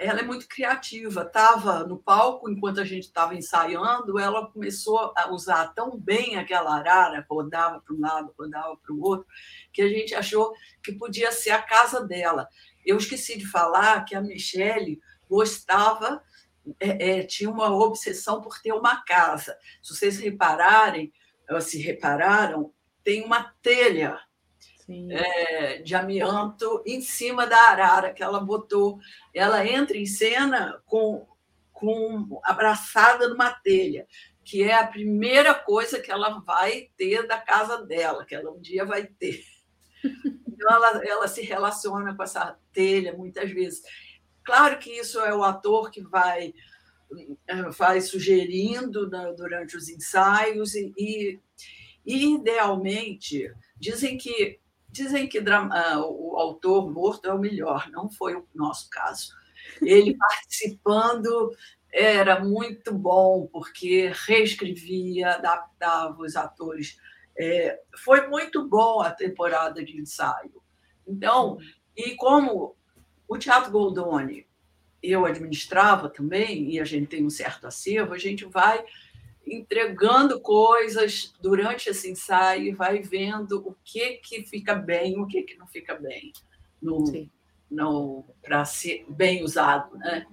ela 0.01 0.20
é 0.20 0.22
muito 0.22 0.49
criativa. 0.49 1.22
Estava 1.22 1.85
no 1.85 1.99
palco 1.99 2.51
enquanto 2.51 2.81
a 2.81 2.85
gente 2.85 3.05
estava 3.05 3.35
ensaiando, 3.35 4.18
ela 4.18 4.51
começou 4.51 5.12
a 5.16 5.31
usar 5.31 5.68
tão 5.74 5.97
bem 5.97 6.37
aquela 6.37 6.76
arara, 6.76 7.24
rodava 7.29 7.81
para 7.81 7.95
um 7.95 8.01
lado, 8.01 8.35
rodava 8.37 8.76
para 8.76 8.93
o 8.93 9.01
outro, 9.01 9.26
que 9.72 9.83
a 9.83 9.89
gente 9.89 10.14
achou 10.14 10.53
que 10.83 10.93
podia 10.93 11.31
ser 11.31 11.51
a 11.51 11.62
casa 11.62 12.05
dela. 12.05 12.49
Eu 12.85 12.97
esqueci 12.97 13.39
de 13.39 13.47
falar 13.47 14.05
que 14.05 14.14
a 14.14 14.20
Michelle 14.20 15.01
gostava, 15.29 16.22
é, 16.81 17.20
é, 17.20 17.22
tinha 17.22 17.51
uma 17.51 17.74
obsessão 17.74 18.41
por 18.41 18.59
ter 18.61 18.72
uma 18.72 19.03
casa. 19.05 19.57
Se 19.83 19.95
vocês 19.95 20.18
repararem, 20.18 21.12
se 21.61 21.81
repararam, 21.81 22.72
tem 23.05 23.24
uma 23.24 23.55
telha 23.62 24.20
é, 25.11 25.78
de 25.78 25.95
amianto 25.95 26.82
em 26.86 27.01
cima 27.01 27.47
da 27.47 27.59
arara 27.68 28.12
que 28.12 28.22
ela 28.22 28.41
botou. 28.41 28.99
Ela 29.34 29.66
entra 29.66 29.97
em 29.97 30.07
cena 30.07 30.82
com, 30.86 31.26
com 31.72 32.41
abraçada 32.43 33.28
numa 33.28 33.53
telha, 33.53 34.07
que 34.43 34.62
é 34.62 34.74
a 34.74 34.86
primeira 34.86 35.55
coisa 35.55 36.01
que 36.01 36.11
ela 36.11 36.41
vai 36.41 36.89
ter 36.97 37.26
da 37.26 37.39
casa 37.39 37.84
dela, 37.84 38.24
que 38.24 38.34
ela 38.34 38.51
um 38.51 38.61
dia 38.61 38.84
vai 38.84 39.07
ter. 39.07 39.43
Então, 40.59 40.74
ela, 40.74 41.05
ela 41.05 41.28
se 41.28 41.41
relaciona 41.43 42.16
com 42.16 42.22
essa 42.24 42.59
telha 42.72 43.16
muitas 43.16 43.49
vezes. 43.49 43.80
Claro 44.43 44.76
que 44.80 44.91
isso 44.91 45.20
é 45.20 45.32
o 45.32 45.45
ator 45.45 45.89
que 45.89 46.03
vai, 46.03 46.53
vai 47.76 48.01
sugerindo 48.01 49.09
né, 49.09 49.32
durante 49.36 49.76
os 49.76 49.89
ensaios 49.89 50.74
e, 50.74 50.93
e, 50.99 51.39
idealmente, 52.34 53.55
dizem 53.76 54.18
que 54.18 54.59
dizem 54.99 55.28
que 55.28 55.40
drama, 55.40 55.74
o 55.99 56.36
autor 56.36 56.90
morto 56.90 57.26
é 57.26 57.32
o 57.32 57.38
melhor, 57.38 57.88
não 57.90 58.11
foi 58.11 58.34
o 58.34 58.46
nosso 58.55 58.88
caso. 58.90 59.32
Ele 59.80 60.16
participando 60.18 61.51
era 61.90 62.40
muito 62.40 62.92
bom, 62.92 63.49
porque 63.51 64.12
reescrevia, 64.26 65.34
adaptava 65.34 66.20
os 66.20 66.36
atores 66.36 66.99
é, 67.38 67.80
foi 67.96 68.26
muito 68.26 68.68
bom 68.68 69.01
a 69.01 69.11
temporada 69.11 69.84
de 69.84 69.96
ensaio. 69.96 70.61
Então, 71.07 71.59
e 71.96 72.16
como 72.16 72.76
o 73.28 73.38
Teatro 73.38 73.70
Goldoni 73.70 74.46
eu 75.01 75.24
administrava 75.24 76.09
também, 76.09 76.72
e 76.72 76.80
a 76.80 76.84
gente 76.84 77.07
tem 77.07 77.24
um 77.24 77.30
certo 77.30 77.68
acervo, 77.68 78.12
a 78.12 78.18
gente 78.18 78.44
vai 78.44 78.84
entregando 79.51 80.40
coisas 80.40 81.32
durante 81.40 81.88
esse 81.88 82.11
ensaio 82.11 82.66
e 82.66 82.74
vai 82.74 83.01
vendo 83.01 83.66
o 83.66 83.76
que, 83.84 84.18
que 84.18 84.42
fica 84.44 84.74
bem 84.74 85.20
o 85.20 85.26
que, 85.26 85.42
que 85.42 85.57
não 85.57 85.66
fica 85.66 85.94
bem 85.94 86.32
no, 86.80 87.05
no, 87.70 88.24
para 88.42 88.64
ser 88.64 89.05
bem 89.09 89.42
usado. 89.42 89.96
Né? 89.96 90.26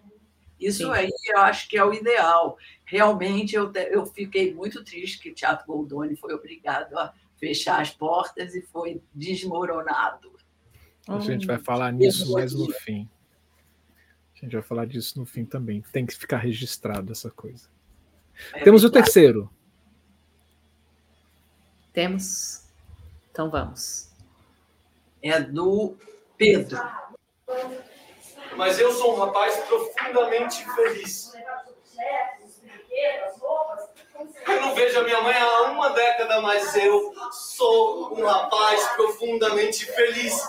Isso 0.60 0.84
Sim. 0.84 0.92
aí 0.92 1.12
eu 1.28 1.40
acho 1.40 1.68
que 1.68 1.78
é 1.78 1.84
o 1.84 1.94
ideal. 1.94 2.58
Realmente 2.86 3.56
eu, 3.56 3.72
eu 3.74 4.06
fiquei 4.06 4.54
muito 4.54 4.84
triste 4.84 5.20
que 5.20 5.32
o 5.32 5.36
Teatro 5.36 5.66
Goldoni 5.66 6.16
foi 6.16 6.34
obrigado 6.34 6.98
a 6.98 7.14
fechar 7.38 7.82
as 7.82 7.92
portas 7.92 8.56
e 8.56 8.62
foi 8.62 9.02
desmoronado. 9.14 10.34
A 11.08 11.20
gente 11.20 11.46
vai 11.46 11.60
falar 11.60 11.92
nisso 11.92 12.32
mais 12.32 12.54
no 12.54 12.72
fim. 12.72 13.08
A 14.34 14.40
gente 14.40 14.54
vai 14.54 14.64
falar 14.64 14.86
disso 14.86 15.20
no 15.20 15.26
fim 15.26 15.46
também. 15.46 15.82
Tem 15.92 16.06
que 16.06 16.16
ficar 16.16 16.38
registrado 16.38 17.12
essa 17.12 17.30
coisa. 17.30 17.70
É 18.54 18.64
Temos 18.64 18.84
o 18.84 18.90
terceiro. 18.90 19.50
Temos. 21.94 22.64
Então 23.32 23.50
vamos. 23.50 24.10
É 25.22 25.40
do 25.40 25.96
Pedro. 26.38 26.80
Mas 28.56 28.80
eu 28.80 28.92
sou 28.92 29.16
um 29.16 29.20
rapaz 29.20 29.58
profundamente 29.68 30.66
feliz. 30.76 31.34
Eu 34.48 34.62
não 34.62 34.76
vejo 34.76 35.00
a 35.00 35.04
minha 35.04 35.22
mãe 35.22 35.36
há 35.36 35.62
uma 35.64 35.90
década, 35.90 36.42
mas 36.42 36.76
eu 36.76 37.14
sou 37.32 38.18
um 38.18 38.26
rapaz 38.26 38.88
profundamente 38.90 39.86
feliz. 39.86 40.42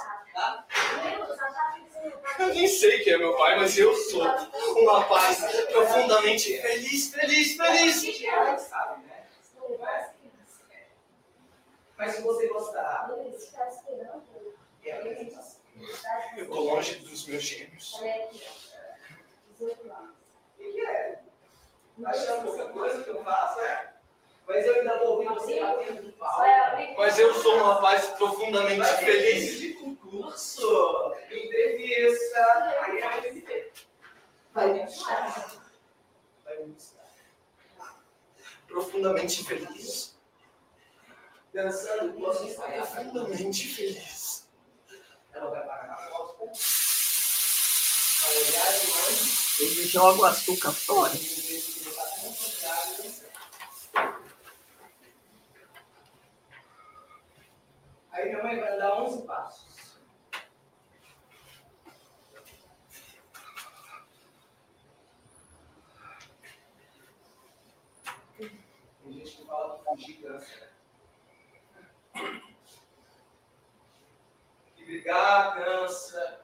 Eu 2.38 2.48
nem 2.48 2.68
sei 2.68 3.00
quem 3.00 3.14
é 3.14 3.18
meu 3.18 3.36
pai, 3.36 3.56
mas 3.56 3.78
eu 3.78 3.94
sou 3.96 4.22
um 4.22 4.86
rapaz 4.90 5.38
profundamente 5.72 6.60
feliz, 6.60 7.08
feliz, 7.14 7.56
feliz. 7.56 8.22
Mas 11.96 12.14
se 12.14 12.22
você 12.22 12.46
gostar. 12.48 13.10
Eu 16.36 16.44
estou 16.44 16.64
longe 16.64 16.96
dos 16.96 17.26
meus 17.26 17.42
gêmeos. 17.42 17.94
O 19.58 19.66
que 20.58 20.80
é? 20.86 21.20
Achando 22.04 22.44
pouca 22.44 22.68
coisa 22.68 23.02
que 23.02 23.10
eu 23.10 23.24
faço, 23.24 23.60
é? 23.60 23.95
Mas 24.46 24.64
eu 24.64 24.74
ainda 24.76 24.98
vou 24.98 25.08
ouvir 25.14 25.28
você 25.28 25.60
batendo 25.60 26.12
pau. 26.12 26.40
Mas 26.96 27.18
eu 27.18 27.34
sou 27.34 27.56
um 27.56 27.64
rapaz 27.64 28.06
profundamente 28.10 28.78
Vai 28.78 28.96
feliz. 29.04 29.58
de 29.58 29.74
concurso, 29.74 31.14
entrevista, 31.30 32.38
aí 32.82 33.00
vai 33.00 33.30
me 33.32 33.40
ver. 33.40 33.72
Vai 34.52 34.72
me 34.72 34.84
buscar. 34.84 35.52
Vai 36.44 36.58
me 36.58 36.72
buscar. 36.72 37.04
Profundamente 38.68 39.44
feliz. 39.44 40.16
Dançando, 41.52 42.12
posso 42.20 42.44
estar 42.44 42.70
profundamente 42.70 43.66
feliz. 43.68 44.46
Ela 45.32 45.50
vai 45.50 45.66
pagar 45.66 45.88
na 45.88 45.96
foto. 45.96 46.50
Vai 48.22 48.36
olhar 48.36 48.72
demais. 48.80 49.60
Ele 49.60 49.86
joga 49.86 50.20
o 50.20 50.24
açúcar 50.24 50.72
fora. 50.72 51.12
Aí 58.16 58.30
minha 58.30 58.42
mãe 58.42 58.58
vai 58.58 58.78
dar 58.78 58.94
11 59.02 59.26
passos. 59.26 60.00
Tem 68.38 69.12
gente 69.12 69.36
que 69.36 69.44
fala 69.46 69.78
que 69.78 69.84
fugir 69.84 70.22
cansa. 70.22 70.70
brigar 74.86 75.54
cansa. 75.56 76.40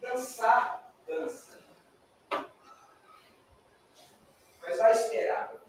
Dançar 0.00 0.92
cansa. 1.06 1.60
Mas 4.62 4.78
vai 4.78 4.92
esperar. 4.92 5.61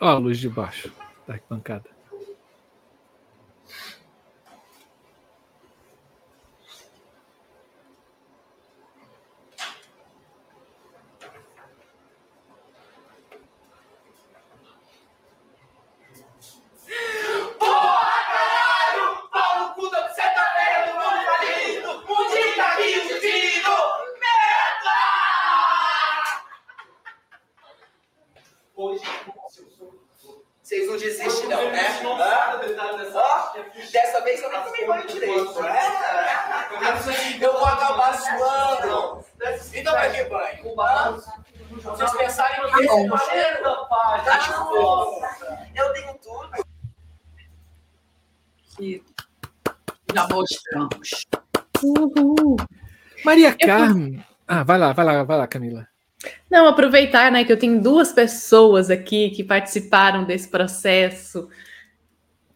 Ó, 0.00 0.06
a 0.08 0.18
luz 0.18 0.38
de 0.38 0.48
baixo 0.50 0.92
da 1.26 1.34
arquibancada. 1.34 1.93
Maria 53.66 53.86
Carmen. 53.86 54.24
Ah, 54.46 54.62
vai 54.62 54.78
lá, 54.78 54.92
vai 54.92 55.04
lá, 55.04 55.22
vai 55.22 55.38
lá, 55.38 55.46
Camila. 55.46 55.88
Não, 56.50 56.66
aproveitar, 56.66 57.30
né, 57.30 57.44
que 57.44 57.52
eu 57.52 57.58
tenho 57.58 57.82
duas 57.82 58.12
pessoas 58.12 58.90
aqui 58.90 59.30
que 59.30 59.44
participaram 59.44 60.24
desse 60.24 60.48
processo. 60.48 61.48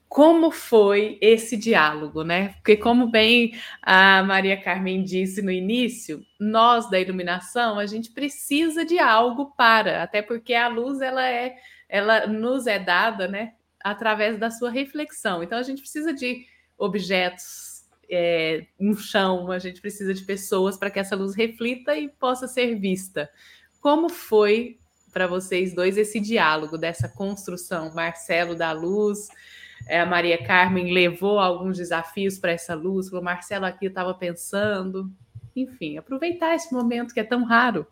Como 0.09 0.50
foi 0.50 1.18
esse 1.20 1.56
diálogo, 1.56 2.24
né? 2.24 2.54
Porque, 2.56 2.76
como 2.76 3.11
bem 3.11 3.52
a 3.82 4.22
Maria 4.22 4.56
Carmen 4.56 5.02
disse 5.02 5.42
no 5.42 5.50
início, 5.50 6.24
nós 6.40 6.88
da 6.88 6.98
iluminação 6.98 7.78
a 7.78 7.84
gente 7.84 8.11
precisa 8.11 8.86
de 8.86 8.98
algo 8.98 9.52
para, 9.56 10.02
até 10.02 10.22
porque 10.22 10.54
a 10.54 10.68
luz 10.68 11.00
ela 11.02 11.26
é, 11.26 11.56
ela 11.88 12.26
nos 12.26 12.66
é 12.66 12.78
dada, 12.78 13.28
né, 13.28 13.52
através 13.84 14.38
da 14.38 14.50
sua 14.50 14.70
reflexão. 14.70 15.42
Então 15.42 15.59
a 15.59 15.62
gente 15.62 15.82
precisa 15.82 16.12
de 16.12 16.46
objetos 16.78 17.67
é, 18.11 18.66
no 18.78 18.96
chão, 18.96 19.50
a 19.50 19.59
gente 19.59 19.80
precisa 19.80 20.14
de 20.14 20.22
pessoas 20.24 20.76
para 20.76 20.90
que 20.90 20.98
essa 20.98 21.16
luz 21.16 21.34
reflita 21.34 21.96
e 21.96 22.09
possa 22.09 22.48
ser 22.48 22.74
vista. 22.76 23.30
Como 23.80 24.09
foi 24.09 24.78
para 25.12 25.26
vocês 25.26 25.74
dois 25.74 25.96
esse 25.96 26.20
diálogo 26.20 26.78
dessa 26.78 27.09
construção? 27.09 27.94
Marcelo 27.94 28.54
da 28.54 28.72
luz, 28.72 29.28
é, 29.86 30.00
a 30.00 30.06
Maria 30.06 30.42
Carmen 30.42 30.92
levou 30.92 31.38
alguns 31.38 31.76
desafios 31.76 32.38
para 32.38 32.52
essa 32.52 32.74
luz, 32.74 33.09
falou, 33.09 33.24
Marcelo 33.24 33.66
aqui 33.66 33.86
eu 33.86 33.90
estava 33.90 34.14
pensando. 34.14 35.11
Enfim, 35.54 35.98
aproveitar 35.98 36.54
esse 36.54 36.72
momento 36.72 37.12
que 37.12 37.20
é 37.20 37.24
tão 37.24 37.44
raro. 37.44 37.86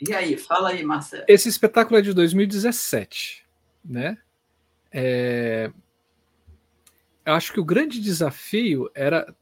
E 0.00 0.12
aí, 0.12 0.36
fala 0.36 0.70
aí, 0.70 0.82
Marcelo. 0.82 1.24
Esse 1.28 1.48
espetáculo 1.48 1.98
é 1.98 2.02
de 2.02 2.12
2017, 2.12 3.44
né? 3.84 4.18
É... 4.92 5.70
Eu 7.24 7.34
acho 7.34 7.52
que 7.52 7.60
o 7.60 7.64
grande 7.64 8.00
desafio 8.00 8.90
era 8.94 9.34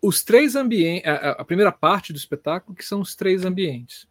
os 0.00 0.22
três 0.22 0.54
ambientes, 0.54 1.08
a, 1.08 1.30
a, 1.32 1.44
primeira 1.44 1.72
parte 1.72 2.12
do 2.12 2.16
espetáculo, 2.16 2.76
que 2.76 2.84
são 2.84 3.00
os 3.00 3.14
três 3.14 3.44
ambientes. 3.44 4.06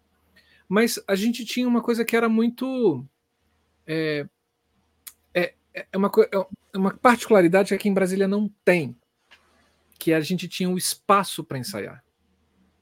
Mas 0.68 1.00
a 1.08 1.16
gente 1.16 1.46
tinha 1.46 1.68
uma 1.68 1.82
coisa 1.82 2.04
que 2.04 2.16
era 2.16 2.28
muito. 2.28 3.06
É, 3.86 4.28
é, 5.34 5.54
é, 5.92 5.98
uma, 5.98 6.12
é 6.32 6.78
uma 6.78 6.94
particularidade 6.96 7.70
que 7.70 7.76
aqui 7.76 7.90
em 7.90 7.94
Brasília 7.94 8.28
não 8.28 8.50
tem, 8.64 8.96
que 10.00 10.14
a 10.14 10.22
gente 10.22 10.48
tinha 10.48 10.70
um 10.70 10.78
espaço 10.78 11.44
para 11.44 11.58
ensaiar. 11.58 12.04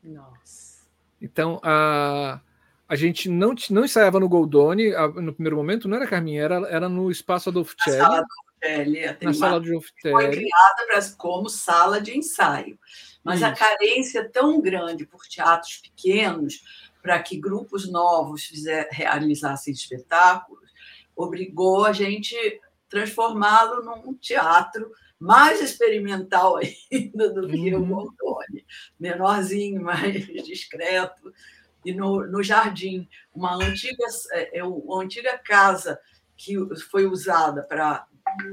Nossa. 0.03 0.81
Então, 1.21 1.59
a, 1.63 2.41
a 2.87 2.95
gente 2.95 3.29
não, 3.29 3.53
não 3.69 3.85
ensaiava 3.85 4.19
no 4.19 4.27
Goldoni 4.27 4.91
no 5.15 5.33
primeiro 5.33 5.55
momento, 5.55 5.87
não 5.87 5.97
era 5.97 6.07
Carminha, 6.07 6.41
era, 6.41 6.55
era 6.67 6.89
no 6.89 7.11
espaço 7.11 7.49
Adolfo 7.49 7.75
Celli. 7.83 8.23
Oftélia. 8.63 9.17
Na 9.21 9.33
sala 9.33 9.59
de. 9.59 9.71
Foi 10.01 10.29
criada 10.29 10.85
pra, 10.87 10.99
como 11.17 11.49
sala 11.49 11.99
de 11.99 12.17
ensaio. 12.17 12.77
Mas 13.23 13.37
Isso. 13.37 13.45
a 13.45 13.51
carência 13.53 14.19
é 14.19 14.27
tão 14.27 14.61
grande 14.61 15.05
por 15.05 15.21
teatros 15.27 15.77
pequenos, 15.77 16.63
para 17.01 17.21
que 17.21 17.37
grupos 17.37 17.89
novos 17.89 18.45
fizer, 18.45 18.87
realizassem 18.91 19.73
espetáculos, 19.73 20.69
obrigou 21.15 21.85
a 21.85 21.93
gente 21.93 22.35
transformá-lo 22.89 23.83
num 23.83 24.13
teatro 24.13 24.91
mais 25.19 25.61
experimental 25.61 26.57
ainda 26.91 27.29
do 27.29 27.47
que 27.47 27.73
uhum. 27.73 27.83
o 27.83 27.85
Montoni, 27.85 28.65
menorzinho, 28.99 29.81
mais 29.83 30.25
discreto. 30.25 31.33
E 31.83 31.93
no, 31.93 32.27
no 32.27 32.43
jardim, 32.43 33.07
uma 33.33 33.55
antiga, 33.55 34.05
é, 34.33 34.59
é 34.59 34.63
uma 34.63 35.01
antiga 35.01 35.37
casa 35.37 35.99
que 36.37 36.55
foi 36.89 37.05
usada 37.05 37.63
para 37.63 38.07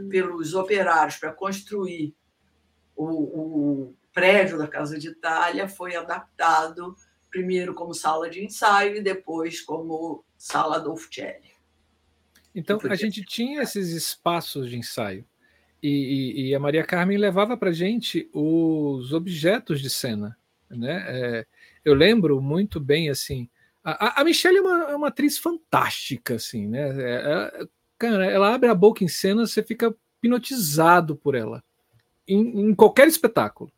pelos 0.09 0.55
operários 0.55 1.17
para 1.17 1.33
construir 1.33 2.15
o, 2.97 3.05
o, 3.05 3.95
prédio 4.13 4.59
da 4.59 4.67
Casa 4.67 4.99
de 4.99 5.09
Itália 5.09 5.69
foi 5.69 5.95
adaptado 5.95 6.97
primeiro 7.31 7.75
como 7.75 7.95
sala 7.95 8.29
de 8.29 8.45
ensaio 8.45 8.97
e 8.97 9.01
depois 9.01 9.61
como 9.61 10.25
sala 10.37 10.81
do 10.81 10.93
Ufcelli. 10.93 11.53
Então, 12.55 12.81
a 12.91 12.97
gente 12.97 13.23
tinha 13.23 13.63
esses 13.63 13.91
espaços 13.91 14.69
de 14.69 14.77
ensaio. 14.77 15.25
E, 15.81 15.89
e, 15.89 16.49
e 16.49 16.55
a 16.55 16.59
Maria 16.59 16.83
Carmen 16.83 17.17
levava 17.17 17.57
para 17.57 17.71
gente 17.71 18.29
os 18.33 19.13
objetos 19.13 19.81
de 19.81 19.89
cena. 19.89 20.37
Né? 20.69 21.05
É, 21.07 21.47
eu 21.85 21.95
lembro 21.95 22.41
muito 22.41 22.81
bem 22.81 23.11
assim. 23.11 23.49
A, 23.85 24.21
a 24.21 24.25
Michelle 24.25 24.59
é 24.59 24.61
uma, 24.61 24.91
é 24.91 24.97
uma 24.97 25.09
atriz 25.09 25.39
fantástica, 25.39 26.35
assim, 26.35 26.67
né? 26.67 26.89
É, 27.01 27.63
é 27.63 27.69
cara, 27.99 28.27
ela 28.27 28.55
abre 28.55 28.69
a 28.69 28.75
boca 28.75 29.05
em 29.05 29.09
cena, 29.09 29.47
você 29.47 29.63
fica 29.63 29.95
hipnotizado 30.19 31.17
por 31.17 31.35
ela, 31.35 31.63
em, 32.27 32.71
em 32.71 32.75
qualquer 32.75 33.09
espetáculo. 33.09 33.73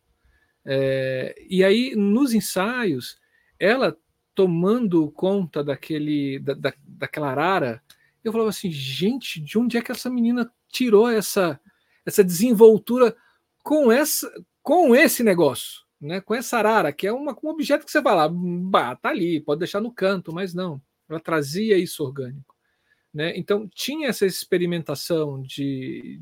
É, 0.65 1.35
e 1.49 1.63
aí, 1.63 1.95
nos 1.95 2.33
ensaios, 2.33 3.19
ela 3.59 3.97
tomando 4.35 5.11
conta 5.11 5.63
daquele, 5.63 6.39
da, 6.39 6.53
da, 6.53 6.73
daquela 6.85 7.31
arara, 7.31 7.83
eu 8.23 8.31
falava 8.31 8.49
assim, 8.49 8.71
gente, 8.71 9.41
de 9.41 9.57
onde 9.57 9.77
é 9.77 9.81
que 9.81 9.91
essa 9.91 10.09
menina 10.09 10.51
tirou 10.69 11.09
essa, 11.09 11.59
essa 12.05 12.23
desenvoltura 12.23 13.15
com 13.63 13.91
essa 13.91 14.31
com 14.61 14.95
esse 14.95 15.23
negócio, 15.23 15.81
né? 15.99 16.21
Com 16.21 16.35
essa 16.35 16.57
arara, 16.57 16.93
que 16.93 17.07
é 17.07 17.11
uma, 17.11 17.35
um 17.43 17.49
objeto 17.49 17.85
que 17.85 17.91
você 17.91 17.99
lá, 17.99 18.29
bah, 18.29 18.95
tá 18.95 19.09
ali, 19.09 19.39
pode 19.41 19.59
deixar 19.59 19.81
no 19.81 19.91
canto, 19.91 20.31
mas 20.31 20.53
não. 20.53 20.81
Ela 21.09 21.19
trazia 21.19 21.77
isso 21.77 22.03
orgânico. 22.03 22.55
Né? 23.13 23.33
Então, 23.37 23.67
tinha 23.67 24.07
essa 24.07 24.25
experimentação 24.25 25.41
de, 25.41 26.21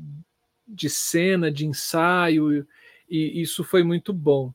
de 0.66 0.90
cena, 0.90 1.50
de 1.50 1.66
ensaio, 1.66 2.66
e 3.08 3.40
isso 3.40 3.62
foi 3.62 3.82
muito 3.82 4.12
bom. 4.12 4.52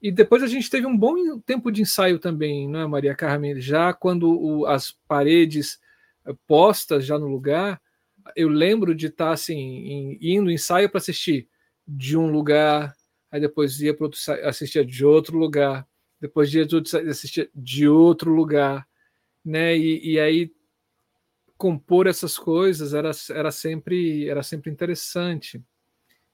E 0.00 0.12
depois 0.12 0.42
a 0.42 0.46
gente 0.46 0.70
teve 0.70 0.86
um 0.86 0.96
bom 0.96 1.38
tempo 1.40 1.70
de 1.72 1.82
ensaio 1.82 2.18
também, 2.18 2.68
não 2.68 2.80
é, 2.80 2.86
Maria 2.86 3.14
Carmen? 3.14 3.60
Já 3.60 3.92
quando 3.92 4.28
o, 4.30 4.66
as 4.66 4.92
paredes 5.08 5.80
eh, 6.26 6.34
postas 6.46 7.04
já 7.04 7.18
no 7.18 7.26
lugar, 7.26 7.80
eu 8.34 8.48
lembro 8.48 8.94
de 8.94 9.06
estar 9.06 9.32
assim, 9.32 9.56
em, 9.56 10.18
indo 10.20 10.50
ensaio 10.50 10.88
para 10.88 10.98
assistir 10.98 11.48
de 11.86 12.16
um 12.16 12.30
lugar, 12.30 12.94
aí 13.30 13.40
depois 13.40 13.80
ia 13.80 13.94
para 13.94 14.06
outro 14.06 14.20
assistia 14.44 14.84
de 14.84 15.04
outro 15.04 15.38
lugar, 15.38 15.86
depois 16.20 16.52
ia 16.52 16.66
assistir 17.10 17.50
de 17.54 17.88
outro 17.88 18.32
lugar, 18.32 18.86
né? 19.44 19.76
E, 19.76 20.12
e 20.12 20.20
aí 20.20 20.52
compor 21.56 22.06
essas 22.06 22.38
coisas 22.38 22.94
era, 22.94 23.10
era, 23.30 23.50
sempre, 23.50 24.28
era 24.28 24.42
sempre 24.42 24.70
interessante. 24.70 25.62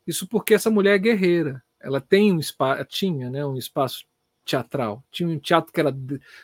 Isso 0.07 0.27
porque 0.27 0.55
essa 0.55 0.71
mulher 0.71 0.95
é 0.95 0.99
guerreira. 0.99 1.63
Ela 1.81 2.01
tem 2.01 2.33
um 2.33 2.39
espaço, 2.39 2.85
tinha 2.87 3.31
né, 3.31 3.45
um 3.45 3.57
espaço 3.57 4.05
teatral. 4.45 5.05
Tinha 5.11 5.29
um 5.29 5.39
teatro 5.39 5.73
que 5.73 5.81
era 5.81 5.95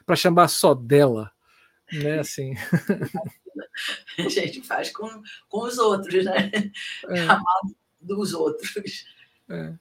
para 0.06 0.16
chamar 0.16 0.48
só 0.48 0.74
dela. 0.74 1.32
Né, 1.92 2.18
assim. 2.20 2.54
A 4.18 4.28
gente 4.28 4.62
faz 4.62 4.90
com, 4.90 5.22
com 5.48 5.64
os 5.64 5.78
outros, 5.78 6.24
né? 6.24 6.50
É. 7.08 7.16
Chamado 7.16 7.76
dos 8.00 8.32
outros. 8.32 9.04
É. 9.48 9.74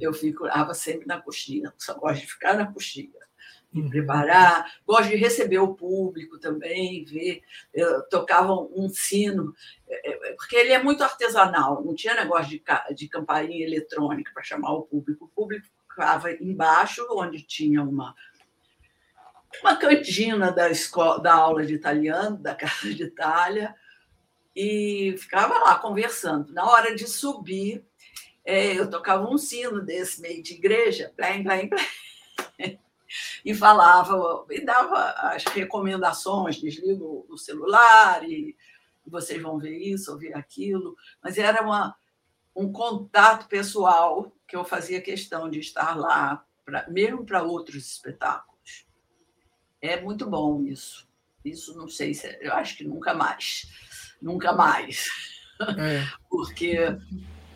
Eu 0.00 0.14
ficava 0.14 0.72
sempre 0.72 1.06
na 1.06 1.20
coxinha, 1.20 1.72
só 1.76 1.94
gosto 1.98 2.22
de 2.22 2.26
ficar 2.26 2.54
na 2.54 2.66
coxinha 2.66 3.22
me 3.72 3.88
preparar, 3.88 4.70
gosto 4.86 5.08
de 5.08 5.16
receber 5.16 5.58
o 5.58 5.74
público 5.74 6.38
também, 6.38 7.04
ver. 7.04 7.42
Eu 7.72 8.02
tocava 8.08 8.52
um 8.52 8.88
sino, 8.88 9.54
é, 9.88 10.30
é, 10.30 10.32
porque 10.34 10.56
ele 10.56 10.72
é 10.72 10.82
muito 10.82 11.02
artesanal, 11.02 11.82
não 11.82 11.94
tinha 11.94 12.14
negócio 12.14 12.50
de, 12.50 12.62
de 12.94 13.08
campainha 13.08 13.64
eletrônica 13.64 14.30
para 14.34 14.42
chamar 14.42 14.72
o 14.72 14.82
público. 14.82 15.24
O 15.24 15.28
público 15.28 15.66
ficava 15.88 16.30
embaixo, 16.32 17.06
onde 17.10 17.42
tinha 17.42 17.82
uma, 17.82 18.14
uma 19.62 19.76
cantina 19.76 20.52
da, 20.52 20.70
escola, 20.70 21.20
da 21.20 21.34
aula 21.34 21.64
de 21.64 21.74
italiano, 21.74 22.36
da 22.36 22.54
Casa 22.54 22.92
de 22.92 23.04
Itália, 23.04 23.74
e 24.54 25.14
ficava 25.16 25.58
lá 25.58 25.78
conversando. 25.78 26.52
Na 26.52 26.66
hora 26.66 26.94
de 26.94 27.06
subir, 27.06 27.82
é, 28.44 28.78
eu 28.78 28.90
tocava 28.90 29.26
um 29.26 29.38
sino 29.38 29.80
desse 29.80 30.20
meio 30.20 30.42
de 30.42 30.54
igreja, 30.54 31.10
blém, 31.16 31.42
blém, 31.42 31.70
blém 31.70 32.81
e 33.44 33.54
falava, 33.54 34.44
e 34.50 34.64
dava 34.64 35.10
as 35.32 35.44
recomendações, 35.44 36.60
desliga 36.60 37.04
o 37.04 37.36
celular 37.36 38.22
e 38.28 38.56
vocês 39.06 39.42
vão 39.42 39.58
ver 39.58 39.76
isso 39.76 40.12
ou 40.12 40.18
ver 40.18 40.36
aquilo, 40.36 40.96
mas 41.22 41.38
era 41.38 41.62
uma, 41.62 41.94
um 42.54 42.70
contato 42.72 43.48
pessoal 43.48 44.32
que 44.46 44.56
eu 44.56 44.64
fazia 44.64 45.00
questão 45.00 45.50
de 45.50 45.58
estar 45.58 45.96
lá, 45.96 46.44
pra, 46.64 46.88
mesmo 46.88 47.24
para 47.24 47.42
outros 47.42 47.90
espetáculos. 47.90 48.86
É 49.80 50.00
muito 50.00 50.28
bom 50.28 50.62
isso. 50.62 51.08
Isso 51.44 51.76
não 51.76 51.88
sei 51.88 52.14
se 52.14 52.38
eu 52.40 52.52
acho 52.52 52.76
que 52.76 52.84
nunca 52.84 53.14
mais, 53.14 53.66
nunca 54.20 54.52
mais. 54.52 55.08
é. 55.60 56.06
porque 56.30 56.76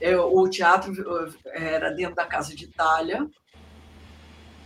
eu, 0.00 0.34
o 0.34 0.48
teatro 0.48 0.92
era 1.46 1.90
dentro 1.90 2.16
da 2.16 2.26
Casa 2.26 2.54
de 2.54 2.64
Itália, 2.64 3.28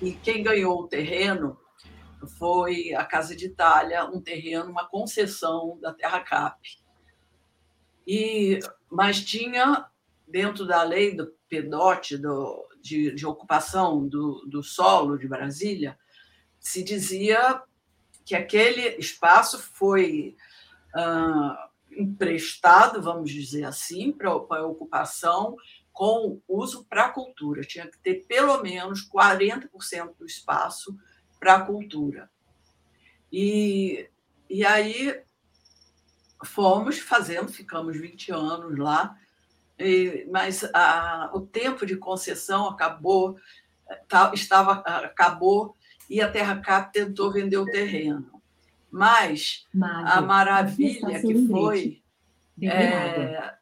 e 0.00 0.12
quem 0.12 0.42
ganhou 0.42 0.80
o 0.80 0.88
terreno 0.88 1.58
foi 2.38 2.94
a 2.94 3.04
Casa 3.04 3.34
de 3.34 3.46
Itália, 3.46 4.04
um 4.04 4.20
terreno, 4.20 4.70
uma 4.70 4.86
concessão 4.86 5.78
da 5.80 5.92
Terra 5.92 6.20
Cap. 6.20 6.58
E, 8.06 8.58
mas 8.90 9.22
tinha, 9.22 9.86
dentro 10.26 10.66
da 10.66 10.82
lei 10.82 11.14
do 11.14 11.32
PEDOT, 11.48 12.16
do, 12.18 12.66
de, 12.80 13.14
de 13.14 13.26
ocupação 13.26 14.06
do, 14.06 14.44
do 14.46 14.62
solo 14.62 15.18
de 15.18 15.28
Brasília, 15.28 15.98
se 16.58 16.82
dizia 16.82 17.62
que 18.24 18.34
aquele 18.34 18.96
espaço 18.96 19.58
foi 19.58 20.36
ah, 20.94 21.68
emprestado, 21.90 23.02
vamos 23.02 23.30
dizer 23.30 23.64
assim, 23.64 24.12
para 24.12 24.30
a 24.30 24.66
ocupação 24.66 25.56
com 25.92 26.40
uso 26.48 26.84
para 26.84 27.06
a 27.06 27.10
cultura. 27.10 27.62
Tinha 27.62 27.86
que 27.86 27.98
ter 27.98 28.26
pelo 28.26 28.62
menos 28.62 29.08
40% 29.08 30.16
do 30.18 30.26
espaço 30.26 30.96
para 31.38 31.54
a 31.54 31.60
cultura. 31.60 32.30
E, 33.32 34.08
e 34.48 34.64
aí 34.64 35.20
fomos 36.44 36.98
fazendo, 36.98 37.52
ficamos 37.52 37.96
20 37.96 38.32
anos 38.32 38.78
lá, 38.78 39.16
e, 39.78 40.26
mas 40.30 40.64
a, 40.74 41.30
o 41.32 41.40
tempo 41.40 41.86
de 41.86 41.96
concessão 41.96 42.68
acabou, 42.68 43.38
tá, 44.08 44.30
estava, 44.34 44.74
acabou 44.74 45.76
e 46.08 46.20
a 46.20 46.30
Terra 46.30 46.60
Cap 46.60 46.92
tentou 46.92 47.32
vender 47.32 47.56
o 47.56 47.64
terreno. 47.64 48.42
Mas 48.90 49.66
a 49.80 50.20
maravilha 50.20 51.20
que 51.20 51.46
foi 51.46 52.02
é, 52.60 53.54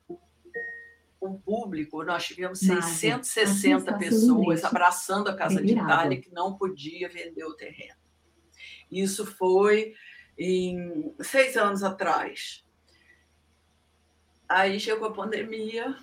o 1.20 1.38
público, 1.38 2.02
nós 2.04 2.24
tivemos 2.26 2.60
660 2.60 3.98
pessoas 3.98 4.64
abraçando 4.64 5.28
a 5.28 5.36
Casa 5.36 5.60
de 5.62 5.72
Itália 5.72 6.20
que 6.20 6.32
não 6.32 6.54
podia 6.54 7.08
vender 7.08 7.44
o 7.44 7.54
terreno. 7.54 7.98
Isso 8.90 9.26
foi 9.26 9.94
em 10.38 11.14
seis 11.20 11.56
anos 11.56 11.82
atrás. 11.82 12.64
Aí 14.48 14.78
chegou 14.78 15.08
a 15.08 15.12
pandemia, 15.12 15.96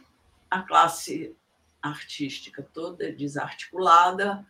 a 0.52 0.62
classe 0.62 1.36
artística 1.82 2.62
toda 2.62 3.12
desarticulada, 3.12 4.46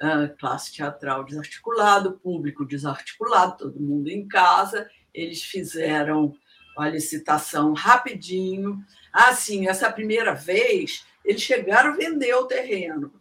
a 0.00 0.28
classe 0.28 0.72
teatral 0.72 1.24
desarticulada, 1.24 2.10
o 2.10 2.18
público 2.18 2.64
desarticulado, 2.64 3.56
todo 3.56 3.80
mundo 3.80 4.08
em 4.08 4.28
casa. 4.28 4.88
Eles 5.12 5.42
fizeram 5.42 6.34
a 6.76 6.88
licitação 6.88 7.72
rapidinho. 7.72 8.78
Assim, 9.12 9.68
essa 9.68 9.90
primeira 9.92 10.34
vez, 10.34 11.04
eles 11.24 11.42
chegaram 11.42 11.90
a 11.90 11.96
vender 11.96 12.34
o 12.34 12.46
terreno, 12.46 13.12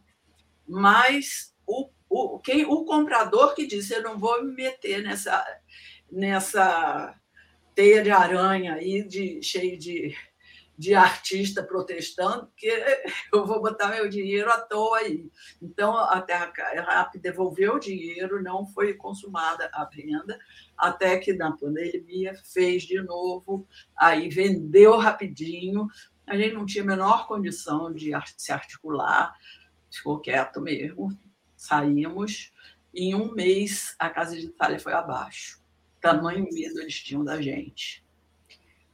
mas 0.68 1.54
o, 1.66 1.90
o, 2.10 2.40
quem, 2.40 2.66
o 2.66 2.86
comprador 2.86 3.54
que 3.56 3.68
disse: 3.68 3.94
Eu 3.94 4.04
não 4.04 4.18
vou 4.18 4.44
me 4.44 4.54
meter 4.54 5.04
nessa, 5.04 5.46
nessa 6.12 7.16
teia 7.76 8.04
de 8.04 8.12
aranha 8.12 8.76
aí, 8.76 9.04
de, 9.04 9.42
cheio 9.42 9.78
de 9.78 10.16
de 10.80 10.96
artista 10.96 11.62
protestando, 11.62 12.48
porque 12.48 12.72
eu 13.34 13.46
vou 13.46 13.62
botar 13.62 13.90
meu 13.90 14.08
dinheiro 14.08 14.50
à 14.50 14.62
toa 14.62 15.00
aí. 15.00 15.30
Então, 15.62 15.98
a 15.98 16.22
Terra 16.22 16.54
Rap 16.56 17.20
devolveu 17.20 17.76
o 17.76 17.80
dinheiro, 17.80 18.42
não 18.42 18.66
foi 18.66 18.94
consumada 18.94 19.70
a 19.74 19.84
venda, 19.84 20.40
até 20.78 21.18
que 21.18 21.34
na 21.34 21.52
pandemia 21.52 22.34
fez 22.54 22.84
de 22.84 23.02
novo, 23.02 23.68
aí 23.94 24.30
vendeu 24.30 24.98
rapidinho. 24.98 25.86
A 26.26 26.38
gente 26.38 26.54
não 26.54 26.66
tinha 26.66 26.86
a 26.86 26.88
menor 26.88 27.28
condição 27.28 27.94
de 27.94 28.12
se 28.38 28.54
articular, 28.54 29.36
ficou 29.92 30.18
quieto 30.22 30.62
mesmo. 30.62 31.10
Saímos. 31.58 32.54
Em 32.96 33.14
um 33.14 33.34
mês, 33.34 33.96
a 34.00 34.10
Casa 34.10 34.34
de 34.34 34.46
Itália 34.46 34.80
foi 34.80 34.94
abaixo. 34.94 35.62
Tamanho 36.00 36.48
medo 36.50 36.80
eles 36.80 36.96
tinham 37.02 37.22
da 37.22 37.42
gente 37.42 38.02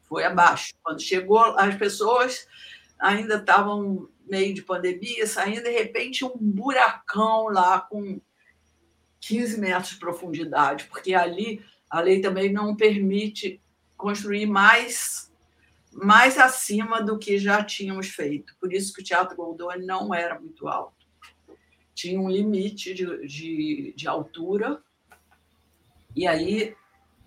foi 0.07 0.23
abaixo. 0.23 0.73
Quando 0.83 1.01
chegou, 1.01 1.39
as 1.57 1.75
pessoas 1.75 2.47
ainda 2.99 3.35
estavam 3.35 4.09
meio 4.27 4.53
de 4.53 4.61
pandemia, 4.61 5.27
saindo, 5.27 5.63
de 5.63 5.71
repente, 5.71 6.25
um 6.25 6.35
buracão 6.37 7.47
lá 7.47 7.79
com 7.79 8.19
15 9.19 9.59
metros 9.59 9.89
de 9.89 9.99
profundidade, 9.99 10.85
porque 10.85 11.13
ali 11.13 11.63
a 11.89 11.99
lei 11.99 12.21
também 12.21 12.51
não 12.51 12.75
permite 12.75 13.61
construir 13.97 14.45
mais 14.45 15.25
mais 15.91 16.37
acima 16.37 17.01
do 17.01 17.17
que 17.17 17.37
já 17.37 17.63
tínhamos 17.63 18.09
feito. 18.09 18.53
Por 18.59 18.73
isso 18.73 18.93
que 18.93 19.01
o 19.01 19.03
Teatro 19.03 19.33
Goldoni 19.33 19.85
não 19.85 20.13
era 20.13 20.37
muito 20.37 20.67
alto. 20.67 21.07
Tinha 21.93 22.19
um 22.19 22.29
limite 22.29 22.93
de, 22.93 23.25
de, 23.25 23.93
de 23.95 24.05
altura, 24.05 24.83
e 26.13 26.27
aí 26.27 26.75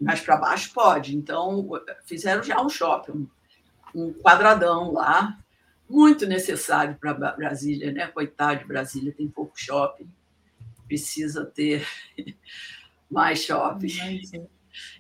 mas 0.01 0.21
para 0.21 0.37
baixo 0.37 0.73
pode. 0.73 1.17
Então, 1.17 1.69
fizeram 2.05 2.43
já 2.43 2.61
um 2.61 2.69
shopping, 2.69 3.29
um 3.95 4.13
quadradão 4.13 4.93
lá, 4.93 5.39
muito 5.89 6.27
necessário 6.27 6.97
para 7.01 7.15
Brasília, 7.15 7.93
né? 7.93 8.07
Coitado 8.09 8.61
de 8.61 8.67
Brasília, 8.67 9.13
tem 9.13 9.29
pouco 9.29 9.59
shopping, 9.59 10.09
precisa 10.87 11.45
ter 11.45 11.87
mais 13.11 13.43
shopping. 13.43 14.47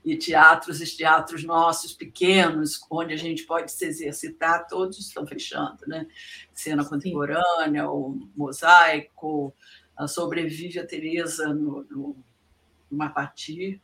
E 0.05 0.17
teatros, 0.17 0.81
os 0.81 0.97
teatros 0.97 1.45
nossos 1.45 1.93
pequenos, 1.93 2.81
onde 2.91 3.15
a 3.15 3.17
gente 3.17 3.45
pode 3.45 3.71
se 3.71 3.85
exercitar, 3.85 4.67
todos 4.67 4.99
estão 4.99 5.25
fechando, 5.25 5.87
né? 5.87 6.07
Cena 6.53 6.85
contemporânea, 6.85 7.89
o 7.89 8.29
mosaico, 8.35 9.55
a 9.97 10.09
sobrevive 10.09 10.81
a 10.81 10.87
Tereza 10.87 11.55
no, 11.55 11.85
no, 11.85 12.17
no 12.91 12.99
Mapati, 12.99 13.81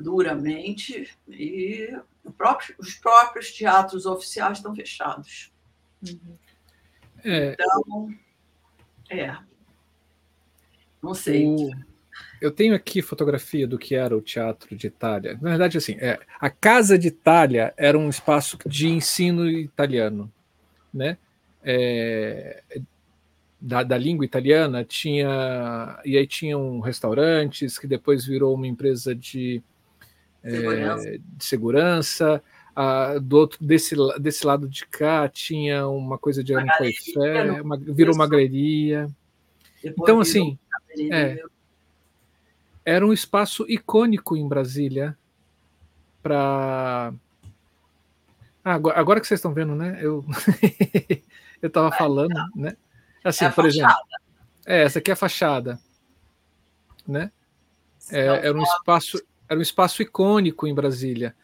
duramente 0.00 1.10
e 1.28 1.96
próprio, 2.36 2.74
os 2.78 2.94
próprios 2.94 3.52
teatros 3.52 4.06
oficiais 4.06 4.58
estão 4.58 4.74
fechados. 4.74 5.52
Uhum. 6.06 6.36
É, 7.24 7.52
então, 7.52 8.14
é. 9.10 9.36
Não 11.02 11.14
sei. 11.14 11.46
O... 11.46 11.70
Eu 12.40 12.50
tenho 12.50 12.74
aqui 12.74 13.02
fotografia 13.02 13.66
do 13.66 13.78
que 13.78 13.94
era 13.94 14.16
o 14.16 14.20
Teatro 14.20 14.74
de 14.76 14.86
Itália. 14.86 15.38
Na 15.40 15.50
verdade, 15.50 15.78
assim, 15.78 15.96
é, 15.98 16.18
a 16.40 16.48
Casa 16.48 16.98
de 16.98 17.08
Itália 17.08 17.74
era 17.76 17.98
um 17.98 18.08
espaço 18.08 18.56
de 18.66 18.88
ensino 18.88 19.48
italiano, 19.48 20.32
né? 20.94 21.18
É, 21.62 22.62
da, 23.60 23.82
da, 23.82 23.98
língua 23.98 24.24
italiana 24.24 24.84
tinha 24.84 26.00
e 26.04 26.16
aí 26.16 26.26
tinham 26.26 26.78
restaurantes 26.78 27.76
que 27.76 27.88
depois 27.88 28.24
virou 28.24 28.54
uma 28.54 28.68
empresa 28.68 29.12
de 29.12 29.60
segurança. 30.42 31.08
É, 31.08 31.18
de 31.18 31.44
segurança. 31.44 32.42
Ah, 32.80 33.18
do 33.20 33.38
outro, 33.38 33.58
desse, 33.60 33.96
desse 34.20 34.46
lado 34.46 34.68
de 34.68 34.86
cá 34.86 35.28
tinha 35.28 35.88
uma 35.88 36.16
coisa 36.16 36.44
de 36.44 36.54
uma 36.54 36.64
Coifé, 36.76 37.60
uma, 37.60 37.76
virou 37.76 38.14
uma 38.14 38.28
galeria. 38.28 39.10
Então, 39.82 40.20
assim, 40.20 40.56
é, 41.10 41.42
era 42.84 43.04
um 43.04 43.12
espaço 43.12 43.66
icônico 43.68 44.36
em 44.36 44.46
Brasília 44.46 45.18
para. 46.22 47.12
Ah, 48.64 48.74
agora, 48.74 48.98
agora, 49.00 49.20
que 49.20 49.26
vocês 49.26 49.38
estão 49.38 49.52
vendo, 49.52 49.74
né? 49.74 49.98
Eu 50.00 50.24
eu 51.60 51.66
estava 51.66 51.90
falando, 51.90 52.40
né? 52.54 52.76
Assim, 53.24 53.44
é 53.44 53.50
por 53.50 53.66
exemplo, 53.66 53.92
é, 54.64 54.84
essa 54.84 55.00
aqui 55.00 55.10
é 55.10 55.14
a 55.14 55.16
fachada, 55.16 55.80
né? 57.06 57.32
É, 58.10 58.20
era 58.20 58.56
um 58.56 58.62
espaço 58.62 59.20
era 59.48 59.58
um 59.58 59.62
espaço 59.62 60.02
icônico 60.02 60.66
em 60.66 60.74
Brasília. 60.74 61.34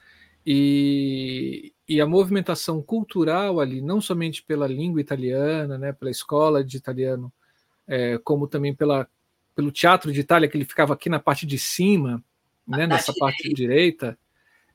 E, 0.47 1.72
e 1.89 2.01
a 2.01 2.06
movimentação 2.06 2.82
cultural 2.82 3.60
ali, 3.60 3.81
não 3.81 4.01
somente 4.01 4.43
pela 4.43 4.66
língua 4.66 5.01
italiana, 5.01 5.78
né, 5.78 5.93
pela 5.93 6.10
escola 6.10 6.62
de 6.62 6.76
italiano, 6.76 7.32
é, 7.86 8.18
como 8.18 8.47
também 8.47 8.74
pela, 8.74 9.09
pelo 9.55 9.72
teatro 9.72 10.12
de 10.12 10.20
Itália, 10.20 10.48
que 10.48 10.56
ele 10.56 10.64
ficava 10.64 10.93
aqui 10.93 11.09
na 11.09 11.18
parte 11.18 11.47
de 11.47 11.59
cima, 11.59 12.22
né, 12.66 12.86
nessa 12.86 13.12
parte 13.18 13.52
direita, 13.55 14.18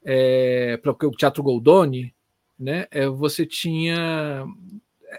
é, 0.03 0.77
para 0.77 0.91
o 0.91 1.11
teatro 1.11 1.43
Goldoni, 1.43 2.13
né, 2.57 2.87
é, 2.91 3.07
você 3.07 3.45
tinha. 3.45 4.45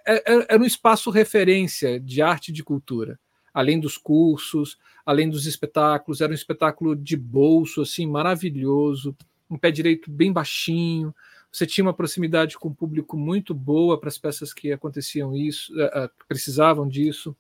É, 0.07 0.33
é, 0.33 0.47
era 0.51 0.63
um 0.63 0.67
espaço 0.67 1.11
referência 1.11 1.99
de 1.99 2.23
arte 2.23 2.49
e 2.49 2.53
de 2.53 2.63
cultura, 2.63 3.19
além 3.53 3.81
dos 3.81 3.97
cursos, 3.97 4.79
além 5.05 5.29
dos 5.29 5.47
espetáculos, 5.47 6.21
era 6.21 6.33
um 6.33 6.35
espetáculo 6.35 6.95
de 6.95 7.17
bolso, 7.17 7.83
assim, 7.83 8.07
maravilhoso, 8.07 9.17
um 9.49 9.59
pé 9.59 9.71
direito 9.71 10.11
bem 10.11 10.33
baixinho, 10.33 11.15
você 11.51 11.67
tinha 11.67 11.85
uma 11.85 11.95
proximidade 11.95 12.57
com 12.57 12.69
o 12.69 12.75
público 12.75 13.17
muito 13.17 13.53
boa 13.53 13.99
para 13.99 14.09
as 14.09 14.19
peças 14.19 14.55
que 14.55 14.73
aconteciam 14.73 15.35
isso, 15.35 15.73
uh, 15.75 16.09
precisavam 16.29 16.87
disso. 16.87 17.37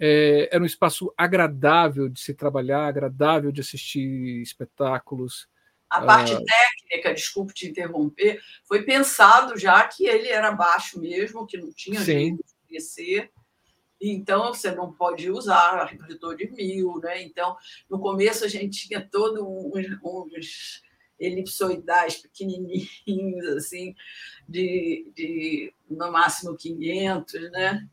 É, 0.00 0.48
era 0.52 0.62
um 0.62 0.66
espaço 0.66 1.12
agradável 1.16 2.08
de 2.08 2.20
se 2.20 2.32
trabalhar, 2.34 2.86
agradável 2.86 3.50
de 3.50 3.60
assistir 3.60 4.40
espetáculos. 4.42 5.48
A 5.88 6.00
parte 6.02 6.34
uh... 6.34 6.44
técnica, 6.44 7.14
desculpe 7.14 7.54
te 7.54 7.68
interromper, 7.68 8.40
foi 8.64 8.82
pensado 8.82 9.58
já 9.58 9.86
que 9.86 10.06
ele 10.06 10.28
era 10.28 10.52
baixo 10.52 11.00
mesmo, 11.00 11.46
que 11.46 11.56
não 11.56 11.72
tinha 11.72 12.00
jeito 12.00 12.36
de 12.36 12.68
crescer. 12.68 13.30
Então, 14.00 14.54
você 14.54 14.70
não 14.70 14.92
pode 14.92 15.30
usar 15.30 15.84
reprodutor 15.84 16.36
de 16.36 16.50
mil, 16.50 16.98
né? 17.02 17.22
Então, 17.22 17.56
no 17.90 17.98
começo 17.98 18.44
a 18.44 18.48
gente 18.48 18.86
tinha 18.86 19.00
todo 19.00 19.46
uns, 19.46 19.86
uns 20.02 20.82
elipsoidais 21.18 22.16
pequenininhos, 22.16 22.86
assim, 23.56 23.94
de, 24.48 25.10
de 25.14 25.74
no 25.90 26.12
máximo 26.12 26.56
500, 26.56 27.50
né? 27.50 27.88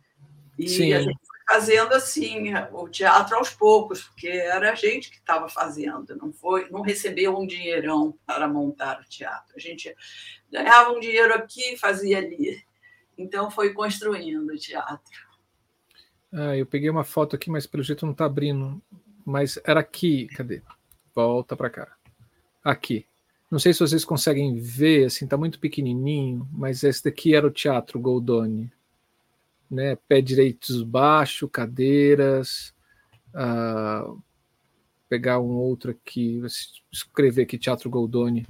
E 0.57 0.69
Sim. 0.69 0.94
a 0.94 1.02
gente 1.02 1.19
foi 1.26 1.40
fazendo 1.48 1.94
assim 1.94 2.53
o 2.72 2.88
teatro 2.88 3.36
aos 3.36 3.49
poucos, 3.49 4.03
porque 4.03 4.27
era 4.27 4.72
a 4.72 4.76
gente 4.76 5.10
que 5.10 5.18
estava 5.18 5.49
fazendo, 5.49 6.15
não 6.15 6.32
foi, 6.32 6.69
não 6.69 6.82
recebeu 6.82 7.38
um 7.38 7.45
dinheirão 7.45 8.18
para 8.26 8.48
montar 8.48 9.02
o 9.02 9.10
teatro. 9.10 9.53
A 9.56 9.60
gente 9.60 9.94
ganhava 10.52 10.91
um 10.91 10.99
dinheiro 10.99 11.34
aqui 11.34 11.73
e 11.73 11.77
fazia 11.77 12.19
ali. 12.19 12.64
Então 13.18 13.52
foi 13.52 13.73
construindo 13.73 14.49
o 14.49 14.57
teatro. 14.57 15.24
Ah, 16.38 16.57
eu 16.57 16.66
peguei 16.66 16.90
uma 16.90 17.06
foto 17.06 17.34
aqui, 17.34 17.49
mas 17.49 17.66
pelo 17.66 17.82
jeito 17.82 18.06
não 18.06 18.12
está 18.12 18.26
abrindo. 18.26 18.82
Mas 19.26 19.57
era 19.64 19.80
aqui, 19.80 20.28
cadê? 20.28 20.62
Volta 21.16 21.56
para 21.56 21.70
cá. 21.70 21.95
Aqui. 22.62 23.06
Não 23.49 23.57
sei 23.57 23.74
se 23.74 23.80
vocês 23.80 24.03
conseguem 24.03 24.56
ver, 24.60 25.06
assim, 25.06 25.26
tá 25.26 25.38
muito 25.38 25.60
pequenininho, 25.60 26.45
mas 26.52 26.84
esse 26.84 27.06
daqui 27.06 27.34
era 27.34 27.48
o 27.48 27.52
Teatro 27.52 27.99
Goldoni. 28.02 28.70
Né? 29.72 29.95
Pé 30.10 30.20
direitos 30.20 30.84
baixo, 30.84 31.48
cadeiras. 31.48 32.74
Uh, 33.34 34.22
pegar 35.07 35.40
um 35.40 35.53
outro 35.53 35.91
aqui, 35.91 36.41
escrever 36.91 37.44
aqui 37.44 37.57
Teatro 37.57 37.90
Goldoni. 37.90 38.45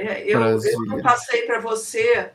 É, 0.00 0.24
eu, 0.24 0.40
eu 0.40 0.80
não 0.86 1.02
passei 1.02 1.42
para 1.42 1.60
você 1.60 2.32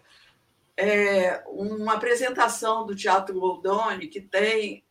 é, 0.77 1.43
uma 1.47 1.95
apresentação 1.95 2.85
do 2.85 2.95
Teatro 2.95 3.39
Goldoni 3.39 4.07
que 4.07 4.21
tem 4.21 4.83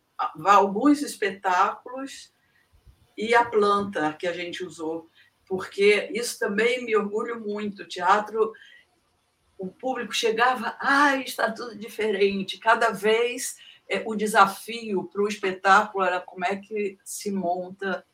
alguns 0.45 1.01
espetáculos 1.01 2.33
e 3.17 3.33
a 3.33 3.45
planta 3.45 4.13
que 4.13 4.27
a 4.27 4.33
gente 4.33 4.63
usou, 4.63 5.09
porque 5.47 6.09
isso 6.13 6.37
também 6.37 6.83
me 6.83 6.95
orgulho 6.97 7.39
muito. 7.39 7.83
O 7.83 7.87
teatro, 7.87 8.51
o 9.57 9.67
público 9.67 10.13
chegava, 10.13 10.75
ah, 10.81 11.15
está 11.17 11.49
tudo 11.49 11.77
diferente. 11.77 12.57
Cada 12.57 12.89
vez 12.89 13.55
é, 13.87 14.03
o 14.05 14.15
desafio 14.15 15.05
para 15.05 15.21
o 15.21 15.27
espetáculo 15.29 16.03
era 16.03 16.19
como 16.19 16.43
é 16.43 16.57
que 16.57 16.97
se 17.05 17.31
monta, 17.31 18.05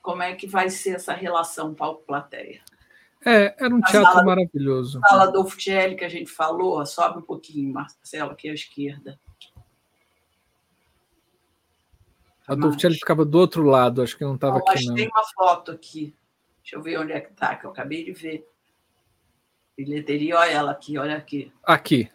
como 0.00 0.22
é 0.22 0.36
que 0.36 0.46
vai 0.46 0.70
ser 0.70 0.96
essa 0.96 1.14
relação 1.14 1.74
palco-plateia. 1.74 2.62
É, 3.24 3.54
era 3.58 3.74
um 3.74 3.78
a 3.78 3.86
teatro 3.86 4.12
sala, 4.12 4.24
maravilhoso. 4.24 5.00
A 5.04 5.08
sala 5.08 5.26
do 5.26 5.40
Uftielli 5.40 5.96
que 5.96 6.04
a 6.04 6.08
gente 6.08 6.30
falou, 6.30 6.84
sobe 6.84 7.18
um 7.18 7.22
pouquinho, 7.22 7.72
Marcelo, 7.72 8.32
aqui 8.32 8.48
à 8.48 8.54
esquerda. 8.54 9.18
A 12.46 12.54
Dolphin 12.54 12.90
ficava 12.90 13.24
do 13.24 13.38
outro 13.38 13.62
lado, 13.62 14.02
acho 14.02 14.16
que 14.16 14.24
não 14.24 14.34
estava 14.34 14.58
aqui. 14.58 14.84
Não. 14.84 14.94
tem 14.94 15.08
uma 15.08 15.24
foto 15.34 15.70
aqui. 15.70 16.14
Deixa 16.60 16.76
eu 16.76 16.82
ver 16.82 16.98
onde 16.98 17.12
é 17.12 17.20
que 17.20 17.30
está, 17.30 17.56
que 17.56 17.64
eu 17.64 17.70
acabei 17.70 18.04
de 18.04 18.12
ver. 18.12 18.46
Bilheteria, 19.76 20.38
olha 20.38 20.50
ela 20.50 20.72
aqui, 20.72 20.98
olha 20.98 21.16
aqui. 21.16 21.52
Aqui. 21.62 22.10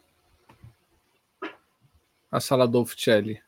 A 2.29 2.39
sala 2.39 2.67
Dolphin 2.67 3.39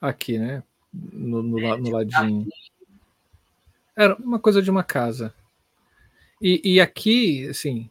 Aqui, 0.00 0.38
né? 0.38 0.62
No, 0.92 1.42
no, 1.42 1.76
no 1.76 1.90
ladinho. 1.90 2.48
Era 3.94 4.14
uma 4.16 4.38
coisa 4.38 4.62
de 4.62 4.70
uma 4.70 4.84
casa. 4.84 5.34
E, 6.40 6.74
e 6.74 6.80
aqui, 6.80 7.48
assim, 7.48 7.90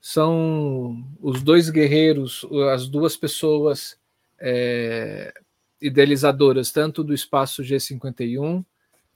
são 0.00 1.04
os 1.20 1.42
dois 1.42 1.70
guerreiros, 1.70 2.46
as 2.72 2.88
duas 2.88 3.16
pessoas 3.16 3.98
é, 4.38 5.32
idealizadoras 5.80 6.70
tanto 6.70 7.02
do 7.02 7.14
espaço 7.14 7.62
G51 7.62 8.64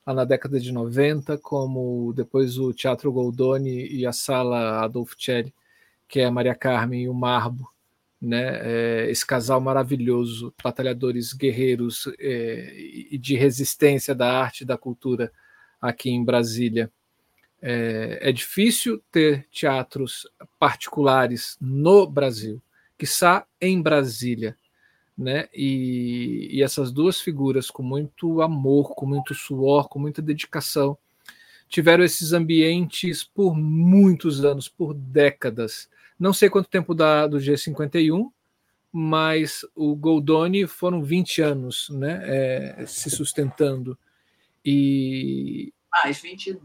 lá 0.07 0.15
na 0.15 0.25
década 0.25 0.59
de 0.59 0.73
90, 0.73 1.39
como 1.39 2.13
depois 2.15 2.59
o 2.59 2.73
Teatro 2.73 3.13
Goldoni 3.13 3.87
e 3.87 4.07
a 4.07 4.13
Sala 4.13 4.81
Adolfo 4.83 5.15
Celli, 5.19 5.55
que 6.09 6.21
é 6.21 6.25
a 6.25 6.31
Maria 6.31 6.55
Carmen 6.55 7.05
e 7.05 7.09
o 7.09 7.15
Marbo, 7.15 7.71
né? 8.21 8.61
É, 8.63 9.11
esse 9.11 9.25
casal 9.27 9.61
maravilhoso, 9.61 10.53
batalhadores 10.63 11.33
guerreiros 11.33 12.09
é, 12.19 12.75
e 13.11 13.17
de 13.17 13.35
resistência 13.37 14.15
da 14.15 14.31
arte 14.31 14.63
e 14.63 14.67
da 14.67 14.77
cultura 14.77 15.33
aqui 15.81 16.11
em 16.11 16.25
Brasília. 16.25 16.91
É, 17.63 18.19
é 18.23 18.33
difícil 18.33 19.03
ter 19.13 19.47
teatros 19.51 20.27
particulares 20.59 21.57
no 21.61 22.07
Brasil, 22.07 22.63
que 22.97 23.05
está 23.05 23.47
em 23.61 23.81
Brasília 23.81 24.57
né? 25.21 25.49
E, 25.55 26.49
e, 26.51 26.63
essas 26.63 26.91
duas 26.91 27.21
figuras, 27.21 27.71
com 27.71 27.83
muito 27.83 28.41
amor, 28.41 28.95
com 28.95 29.05
muito 29.05 29.35
suor, 29.35 29.87
com 29.87 29.99
muita 29.99 30.23
dedicação, 30.23 30.97
tiveram 31.69 32.03
esses 32.03 32.33
ambientes 32.33 33.23
por 33.23 33.55
muitos 33.55 34.43
anos, 34.45 34.67
por 34.67 34.95
décadas. 34.95 35.91
Não 36.19 36.33
sei 36.33 36.49
quanto 36.49 36.71
tempo 36.71 36.95
da, 36.95 37.27
do 37.27 37.37
G51, 37.37 38.31
mas 38.91 39.65
o 39.75 39.95
Goldoni 39.95 40.67
foram 40.67 41.03
20 41.03 41.43
anos 41.43 41.91
né, 41.91 42.23
é, 42.25 42.87
se 42.87 43.11
sustentando. 43.11 43.97
E. 44.65 45.73
Mais 46.03 46.19
22. 46.21 46.63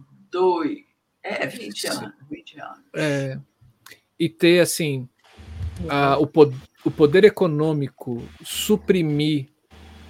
É, 1.23 1.47
20 1.47 1.87
anos. 1.87 2.13
20 2.29 2.59
anos. 2.59 2.79
É, 2.93 3.39
e 4.19 4.29
ter, 4.29 4.59
assim, 4.59 5.09
a, 5.89 6.17
o 6.17 6.27
poder 6.27 6.57
o 6.85 6.91
poder 6.91 7.23
econômico 7.23 8.23
suprimir 8.43 9.47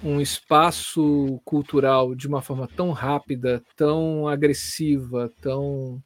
um 0.04 0.20
espaço 0.20 1.40
cultural 1.42 2.14
de 2.14 2.28
uma 2.28 2.42
forma 2.42 2.68
tão 2.68 2.92
rápida, 2.92 3.64
tão 3.74 4.28
agressiva, 4.28 5.32
tão, 5.40 6.02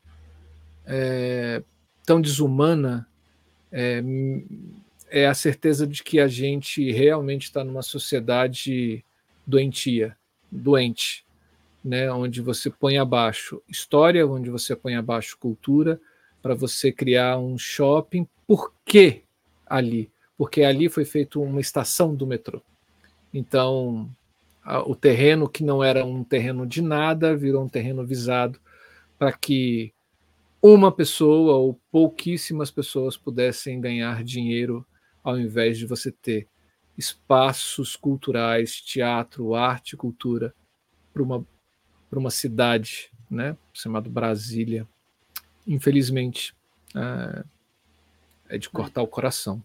é, 0.86 1.60
tão 2.06 2.20
desumana, 2.20 3.08
é, 3.72 4.00
é, 5.10 5.26
a 5.26 5.34
certeza 5.34 5.88
de 5.88 6.04
que 6.04 6.20
a 6.20 6.28
gente 6.28 6.92
realmente 6.92 7.46
está 7.46 7.64
numa 7.64 7.82
sociedade 7.82 9.04
doentia, 9.44 10.16
doente, 10.52 11.26
né? 11.84 12.10
onde 12.12 12.40
você 12.40 12.70
põe 12.70 12.98
abaixo 12.98 13.62
história, 13.68 14.26
onde 14.26 14.50
você 14.50 14.76
põe 14.76 14.94
abaixo 14.94 15.38
cultura, 15.38 16.00
para 16.42 16.54
você 16.54 16.90
criar 16.90 17.38
um 17.38 17.58
shopping. 17.58 18.26
Por 18.46 18.72
que 18.84 19.22
ali? 19.66 20.10
porque 20.40 20.62
ali 20.62 20.88
foi 20.88 21.04
feita 21.04 21.38
uma 21.38 21.60
estação 21.60 22.14
do 22.14 22.26
metrô. 22.26 22.62
Então, 23.30 24.10
a, 24.64 24.80
o 24.80 24.96
terreno 24.96 25.46
que 25.46 25.62
não 25.62 25.84
era 25.84 26.02
um 26.02 26.24
terreno 26.24 26.66
de 26.66 26.80
nada 26.80 27.36
virou 27.36 27.62
um 27.62 27.68
terreno 27.68 28.06
visado 28.06 28.58
para 29.18 29.34
que 29.34 29.92
uma 30.62 30.90
pessoa 30.90 31.56
ou 31.56 31.78
pouquíssimas 31.92 32.70
pessoas 32.70 33.18
pudessem 33.18 33.82
ganhar 33.82 34.24
dinheiro 34.24 34.82
ao 35.22 35.38
invés 35.38 35.76
de 35.76 35.84
você 35.84 36.10
ter 36.10 36.48
espaços 36.96 37.94
culturais, 37.94 38.80
teatro, 38.80 39.54
arte, 39.54 39.94
cultura 39.94 40.54
para 41.12 41.22
uma 41.22 41.46
para 42.10 42.18
uma 42.18 42.30
cidade, 42.30 43.08
né, 43.30 43.56
chamado 43.72 44.10
Brasília. 44.10 44.86
Infelizmente, 45.66 46.52
é, 46.94 47.44
é 48.48 48.58
de 48.58 48.68
cortar 48.68 49.00
o 49.00 49.06
coração. 49.06 49.62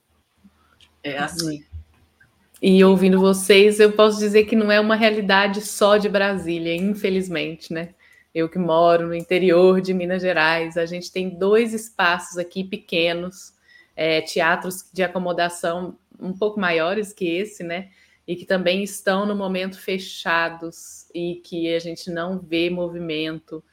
É 1.03 1.17
assim. 1.17 1.65
E 2.61 2.83
ouvindo 2.83 3.19
vocês, 3.19 3.79
eu 3.79 3.91
posso 3.91 4.19
dizer 4.19 4.45
que 4.45 4.55
não 4.55 4.71
é 4.71 4.79
uma 4.79 4.95
realidade 4.95 5.61
só 5.61 5.97
de 5.97 6.07
Brasília, 6.07 6.75
infelizmente, 6.75 7.73
né? 7.73 7.89
Eu 8.33 8.49
que 8.49 8.59
moro 8.59 9.07
no 9.07 9.15
interior 9.15 9.81
de 9.81 9.93
Minas 9.93 10.21
Gerais, 10.21 10.77
a 10.77 10.85
gente 10.85 11.11
tem 11.11 11.29
dois 11.29 11.73
espaços 11.73 12.37
aqui 12.37 12.63
pequenos, 12.63 13.53
é, 13.95 14.21
teatros 14.21 14.89
de 14.93 15.03
acomodação 15.03 15.97
um 16.19 16.33
pouco 16.33 16.59
maiores 16.59 17.13
que 17.13 17.25
esse, 17.25 17.63
né? 17.63 17.89
E 18.27 18.35
que 18.35 18.45
também 18.45 18.83
estão 18.83 19.25
no 19.25 19.35
momento 19.35 19.79
fechados 19.79 21.07
e 21.13 21.35
que 21.43 21.73
a 21.73 21.79
gente 21.79 22.09
não 22.09 22.39
vê 22.39 22.69
movimento 22.69 23.63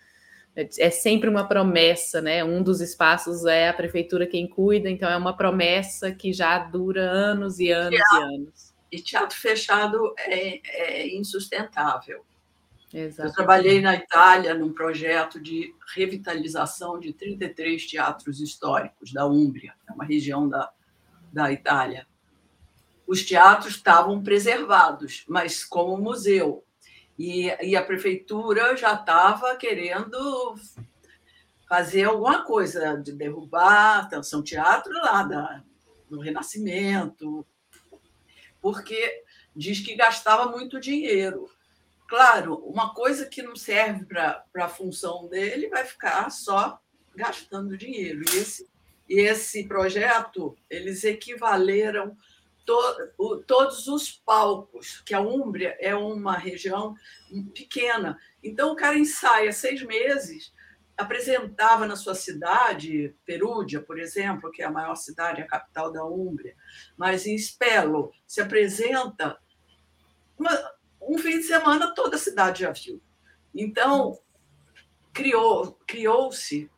é 0.54 0.90
sempre 0.90 1.30
uma 1.30 1.48
promessa, 1.48 2.20
né? 2.20 2.44
Um 2.44 2.62
dos 2.62 2.80
espaços 2.82 3.46
é 3.46 3.68
a 3.68 3.72
prefeitura 3.72 4.26
quem 4.26 4.46
cuida, 4.46 4.90
então 4.90 5.08
é 5.08 5.16
uma 5.16 5.34
promessa 5.34 6.12
que 6.12 6.32
já 6.32 6.58
dura 6.58 7.02
anos 7.02 7.58
e 7.58 7.70
anos 7.70 7.98
teatro, 7.98 8.18
e 8.18 8.34
anos. 8.34 8.74
E 8.92 9.00
teatro 9.00 9.38
fechado 9.38 10.14
é, 10.18 10.60
é 10.64 11.16
insustentável. 11.16 12.22
Exatamente. 12.92 13.30
Eu 13.30 13.34
trabalhei 13.34 13.80
na 13.80 13.94
Itália 13.94 14.52
num 14.52 14.74
projeto 14.74 15.40
de 15.40 15.74
revitalização 15.94 17.00
de 17.00 17.14
33 17.14 17.86
teatros 17.86 18.38
históricos 18.38 19.10
da 19.10 19.26
Úmbria, 19.26 19.72
é 19.88 19.92
uma 19.92 20.04
região 20.04 20.46
da, 20.46 20.70
da 21.32 21.50
Itália. 21.50 22.06
Os 23.12 23.22
teatros 23.22 23.74
estavam 23.74 24.22
preservados, 24.22 25.22
mas 25.28 25.62
como 25.62 25.98
museu. 25.98 26.64
E, 27.18 27.48
e 27.60 27.76
a 27.76 27.84
prefeitura 27.84 28.74
já 28.74 28.94
estava 28.94 29.54
querendo 29.54 30.54
fazer 31.68 32.04
alguma 32.04 32.42
coisa, 32.42 32.96
de 32.96 33.12
derrubar 33.12 33.98
Atenção 33.98 34.42
Teatro 34.42 34.90
lá 34.94 35.24
da, 35.24 35.62
do 36.08 36.20
Renascimento, 36.20 37.46
porque 38.62 39.22
diz 39.54 39.80
que 39.80 39.94
gastava 39.94 40.50
muito 40.50 40.80
dinheiro. 40.80 41.50
Claro, 42.08 42.54
uma 42.64 42.94
coisa 42.94 43.26
que 43.26 43.42
não 43.42 43.54
serve 43.54 44.06
para 44.06 44.42
a 44.56 44.68
função 44.68 45.28
dele 45.28 45.68
vai 45.68 45.84
ficar 45.84 46.30
só 46.30 46.80
gastando 47.14 47.76
dinheiro. 47.76 48.22
E 48.32 48.38
esse, 48.38 48.70
esse 49.06 49.68
projeto, 49.68 50.56
eles 50.70 51.04
equivaleram 51.04 52.16
to, 52.64 52.78
o, 53.18 53.36
todos 53.38 53.86
os 53.88 54.10
palcos, 54.10 55.00
que 55.04 55.14
a 55.14 55.20
Úmbria 55.20 55.76
é 55.80 55.94
uma 55.94 56.36
região 56.36 56.94
pequena. 57.54 58.18
Então, 58.42 58.72
o 58.72 58.76
cara 58.76 58.98
ensaia 58.98 59.52
seis 59.52 59.82
meses, 59.82 60.52
apresentava 60.96 61.86
na 61.86 61.96
sua 61.96 62.14
cidade, 62.14 63.14
Perúdia, 63.24 63.80
por 63.80 63.98
exemplo, 63.98 64.50
que 64.50 64.62
é 64.62 64.66
a 64.66 64.70
maior 64.70 64.94
cidade, 64.94 65.42
a 65.42 65.46
capital 65.46 65.92
da 65.92 66.04
Úmbria, 66.04 66.54
mas 66.96 67.26
em 67.26 67.36
Spelo 67.38 68.12
se 68.26 68.40
apresenta 68.40 69.38
uma, 70.38 70.72
um 71.00 71.18
fim 71.18 71.38
de 71.38 71.44
semana 71.44 71.94
toda 71.94 72.16
a 72.16 72.18
cidade 72.18 72.60
já 72.60 72.72
viu. 72.72 73.00
Então, 73.54 74.18
criou 75.12 75.78
criou-se 75.86 76.70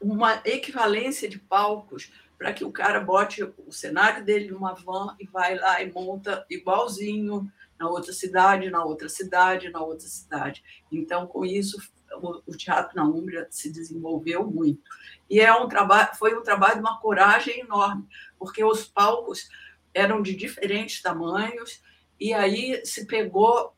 uma 0.00 0.42
equivalência 0.44 1.28
de 1.28 1.38
palcos 1.38 2.12
para 2.42 2.52
que 2.52 2.64
o 2.64 2.72
cara 2.72 2.98
bote 2.98 3.44
o 3.44 3.70
cenário 3.70 4.24
dele 4.24 4.50
numa 4.50 4.74
van 4.74 5.14
e 5.20 5.24
vai 5.28 5.56
lá 5.56 5.80
e 5.80 5.92
monta 5.92 6.44
igualzinho 6.50 7.48
na 7.78 7.88
outra 7.88 8.12
cidade, 8.12 8.68
na 8.68 8.84
outra 8.84 9.08
cidade, 9.08 9.70
na 9.70 9.80
outra 9.80 10.08
cidade. 10.08 10.64
Então, 10.90 11.24
com 11.28 11.46
isso, 11.46 11.80
o, 12.20 12.56
teatro 12.56 12.96
na 12.96 13.04
Úmbria 13.04 13.46
se 13.48 13.70
desenvolveu 13.70 14.44
muito. 14.44 14.82
E 15.30 15.38
é 15.38 15.54
um 15.54 15.68
trabalho, 15.68 16.16
foi 16.16 16.36
um 16.36 16.42
trabalho 16.42 16.74
de 16.74 16.80
uma 16.80 16.98
coragem 16.98 17.60
enorme, 17.60 18.08
porque 18.36 18.64
os 18.64 18.86
palcos 18.86 19.48
eram 19.94 20.20
de 20.20 20.34
diferentes 20.34 21.00
tamanhos, 21.00 21.80
e 22.18 22.34
aí 22.34 22.84
se 22.84 23.06
pegou 23.06 23.72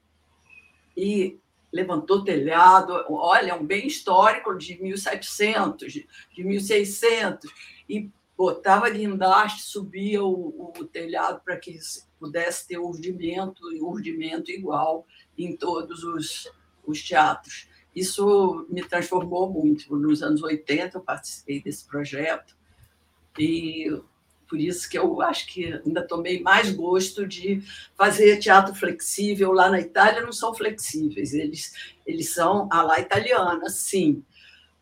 e 0.96 1.38
levantou 1.70 2.24
telhado. 2.24 3.04
Olha, 3.10 3.50
é 3.50 3.54
um 3.54 3.66
bem 3.66 3.86
histórico 3.86 4.56
de 4.56 4.80
1700, 4.80 5.92
de 5.92 6.08
1600, 6.38 7.52
e 7.86 8.10
botava 8.36 8.90
guindaste, 8.90 9.62
subia 9.62 10.22
o, 10.22 10.72
o 10.76 10.84
telhado 10.84 11.40
para 11.44 11.56
que 11.56 11.78
pudesse 12.18 12.66
ter 12.66 12.78
urdimento 12.78 13.72
e 13.72 13.80
urdimento 13.80 14.50
igual 14.50 15.06
em 15.38 15.56
todos 15.56 16.02
os, 16.02 16.50
os 16.84 17.02
teatros. 17.02 17.68
Isso 17.94 18.66
me 18.68 18.82
transformou 18.82 19.48
muito. 19.48 19.96
Nos 19.96 20.22
anos 20.22 20.42
80 20.42 20.98
eu 20.98 21.02
participei 21.02 21.62
desse 21.62 21.86
projeto 21.86 22.56
e 23.38 24.00
por 24.48 24.60
isso 24.60 24.88
que 24.88 24.98
eu 24.98 25.22
acho 25.22 25.46
que 25.46 25.72
ainda 25.72 26.06
tomei 26.06 26.40
mais 26.42 26.70
gosto 26.70 27.26
de 27.26 27.62
fazer 27.96 28.38
teatro 28.38 28.74
flexível. 28.74 29.52
Lá 29.52 29.70
na 29.70 29.80
Itália 29.80 30.22
não 30.22 30.32
são 30.32 30.52
flexíveis, 30.52 31.32
eles, 31.32 31.72
eles 32.04 32.30
são 32.30 32.68
a 32.70 32.82
lá 32.82 32.98
italiana, 33.00 33.68
sim 33.68 34.24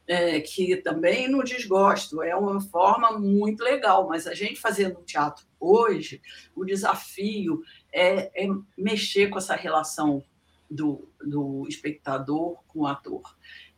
é, 0.06 0.40
que 0.40 0.76
também 0.76 1.28
não 1.28 1.44
desgosto, 1.44 2.22
é 2.22 2.34
uma 2.34 2.60
forma 2.60 3.18
muito 3.18 3.62
legal, 3.62 4.08
mas 4.08 4.26
a 4.26 4.34
gente 4.34 4.60
fazendo 4.60 5.02
teatro 5.04 5.46
hoje, 5.58 6.20
o 6.54 6.64
desafio 6.64 7.62
é, 7.92 8.44
é 8.44 8.48
mexer 8.76 9.28
com 9.28 9.38
essa 9.38 9.54
relação 9.54 10.22
do, 10.68 11.08
do 11.24 11.66
espectador 11.68 12.56
com 12.66 12.80
o 12.80 12.86
ator. 12.86 13.22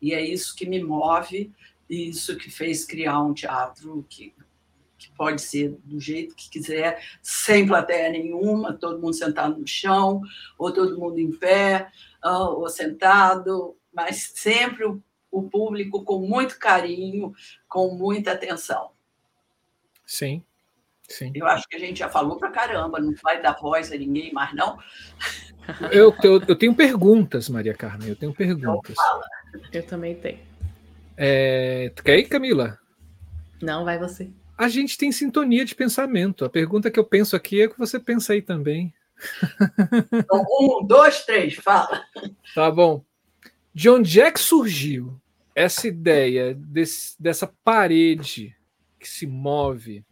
E 0.00 0.14
é 0.14 0.24
isso 0.24 0.54
que 0.54 0.66
me 0.66 0.82
move, 0.82 1.52
isso 1.88 2.36
que 2.36 2.50
fez 2.50 2.84
criar 2.84 3.20
um 3.20 3.34
teatro 3.34 4.04
que, 4.08 4.34
que 4.96 5.10
pode 5.12 5.42
ser 5.42 5.76
do 5.84 6.00
jeito 6.00 6.34
que 6.34 6.48
quiser, 6.48 7.02
sem 7.22 7.66
plateia 7.66 8.10
nenhuma, 8.10 8.72
todo 8.72 9.00
mundo 9.00 9.14
sentado 9.14 9.58
no 9.58 9.66
chão, 9.66 10.22
ou 10.58 10.72
todo 10.72 10.98
mundo 10.98 11.18
em 11.18 11.30
pé, 11.30 11.90
ah, 12.22 12.48
ou 12.48 12.68
sentado, 12.68 13.76
mas 13.92 14.32
sempre 14.34 14.84
o 14.84 15.02
o 15.34 15.42
público 15.42 16.04
com 16.04 16.20
muito 16.20 16.58
carinho, 16.58 17.34
com 17.68 17.96
muita 17.96 18.32
atenção. 18.32 18.92
Sim, 20.06 20.44
sim. 21.08 21.32
Eu 21.34 21.46
acho 21.48 21.66
que 21.68 21.74
a 21.74 21.78
gente 21.78 21.98
já 21.98 22.08
falou 22.08 22.36
para 22.36 22.52
caramba, 22.52 23.00
não 23.00 23.12
vai 23.20 23.42
dar 23.42 23.58
voz 23.60 23.90
a 23.90 23.96
ninguém 23.96 24.32
mais, 24.32 24.54
não? 24.54 24.78
Eu, 25.90 26.14
eu, 26.22 26.40
eu 26.46 26.56
tenho 26.56 26.74
perguntas, 26.74 27.48
Maria 27.48 27.74
Carmen, 27.74 28.08
eu 28.08 28.16
tenho 28.16 28.32
perguntas. 28.32 28.94
Então, 28.94 29.60
eu 29.72 29.82
também 29.84 30.14
tenho. 30.14 30.38
É, 31.16 31.90
quer 32.04 32.18
ir, 32.18 32.28
Camila? 32.28 32.78
Não, 33.60 33.84
vai 33.84 33.98
você. 33.98 34.30
A 34.56 34.68
gente 34.68 34.96
tem 34.96 35.10
sintonia 35.10 35.64
de 35.64 35.74
pensamento. 35.74 36.44
A 36.44 36.50
pergunta 36.50 36.90
que 36.90 36.98
eu 36.98 37.04
penso 37.04 37.34
aqui 37.34 37.62
é 37.62 37.68
que 37.68 37.78
você 37.78 37.98
pensa 37.98 38.34
aí 38.34 38.42
também. 38.42 38.94
Então, 40.12 40.44
um, 40.60 40.86
dois, 40.86 41.24
três, 41.24 41.54
fala. 41.54 42.04
Tá 42.54 42.70
bom. 42.70 43.02
De 43.72 43.88
onde 43.88 44.20
é 44.20 44.30
que 44.30 44.38
surgiu 44.38 45.20
essa 45.54 45.86
ideia 45.86 46.54
desse, 46.54 47.20
dessa 47.20 47.46
parede 47.62 48.56
que 48.98 49.08
se 49.08 49.26
move, 49.26 50.04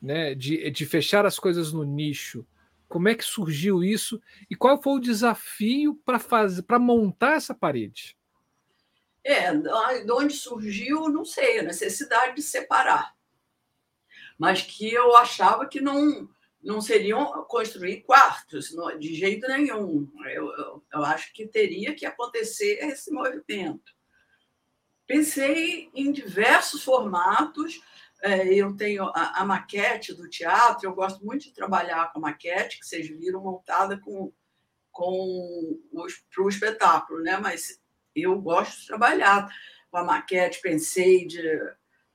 né, 0.00 0.34
de, 0.34 0.70
de 0.70 0.86
fechar 0.86 1.24
as 1.24 1.38
coisas 1.38 1.72
no 1.72 1.84
nicho, 1.84 2.46
como 2.88 3.08
é 3.08 3.14
que 3.14 3.24
surgiu 3.24 3.82
isso 3.82 4.20
e 4.50 4.54
qual 4.54 4.80
foi 4.80 4.94
o 4.94 5.00
desafio 5.00 6.00
para 6.04 6.18
fazer, 6.18 6.62
para 6.62 6.78
montar 6.78 7.36
essa 7.36 7.54
parede? 7.54 8.16
É, 9.24 9.52
de 9.52 10.12
onde 10.12 10.34
surgiu, 10.34 11.08
não 11.08 11.24
sei, 11.24 11.58
a 11.58 11.62
necessidade 11.62 12.36
de 12.36 12.42
separar. 12.42 13.16
Mas 14.38 14.62
que 14.62 14.92
eu 14.92 15.16
achava 15.16 15.66
que 15.66 15.80
não 15.80 16.28
não 16.62 16.80
seriam 16.80 17.44
construir 17.44 18.02
quartos 18.02 18.74
de 18.98 19.14
jeito 19.14 19.46
nenhum. 19.46 20.10
Eu, 20.34 20.52
eu, 20.56 20.84
eu 20.92 21.04
acho 21.04 21.32
que 21.32 21.46
teria 21.46 21.94
que 21.94 22.04
acontecer 22.04 22.84
esse 22.84 23.12
movimento. 23.12 23.95
Pensei 25.06 25.88
em 25.94 26.10
diversos 26.10 26.82
formatos. 26.82 27.80
É, 28.22 28.52
eu 28.52 28.74
tenho 28.74 29.04
a, 29.14 29.44
maquete 29.44 30.12
do 30.14 30.28
teatro, 30.28 30.88
eu 30.88 30.94
gosto 30.94 31.24
muito 31.24 31.44
de 31.44 31.52
trabalhar 31.52 32.12
com 32.12 32.18
a 32.18 32.22
maquete, 32.22 32.80
que 32.80 32.86
vocês 32.86 33.06
viram 33.06 33.42
montada 33.42 33.98
com, 33.98 34.32
com 34.90 35.78
para 36.34 36.42
o 36.42 36.48
espetáculo, 36.48 37.22
né? 37.22 37.36
mas 37.36 37.78
eu 38.14 38.40
gosto 38.40 38.80
de 38.80 38.86
trabalhar 38.86 39.48
com 39.90 39.98
a 39.98 40.04
maquete, 40.04 40.60
pensei 40.62 41.26
de, 41.26 41.42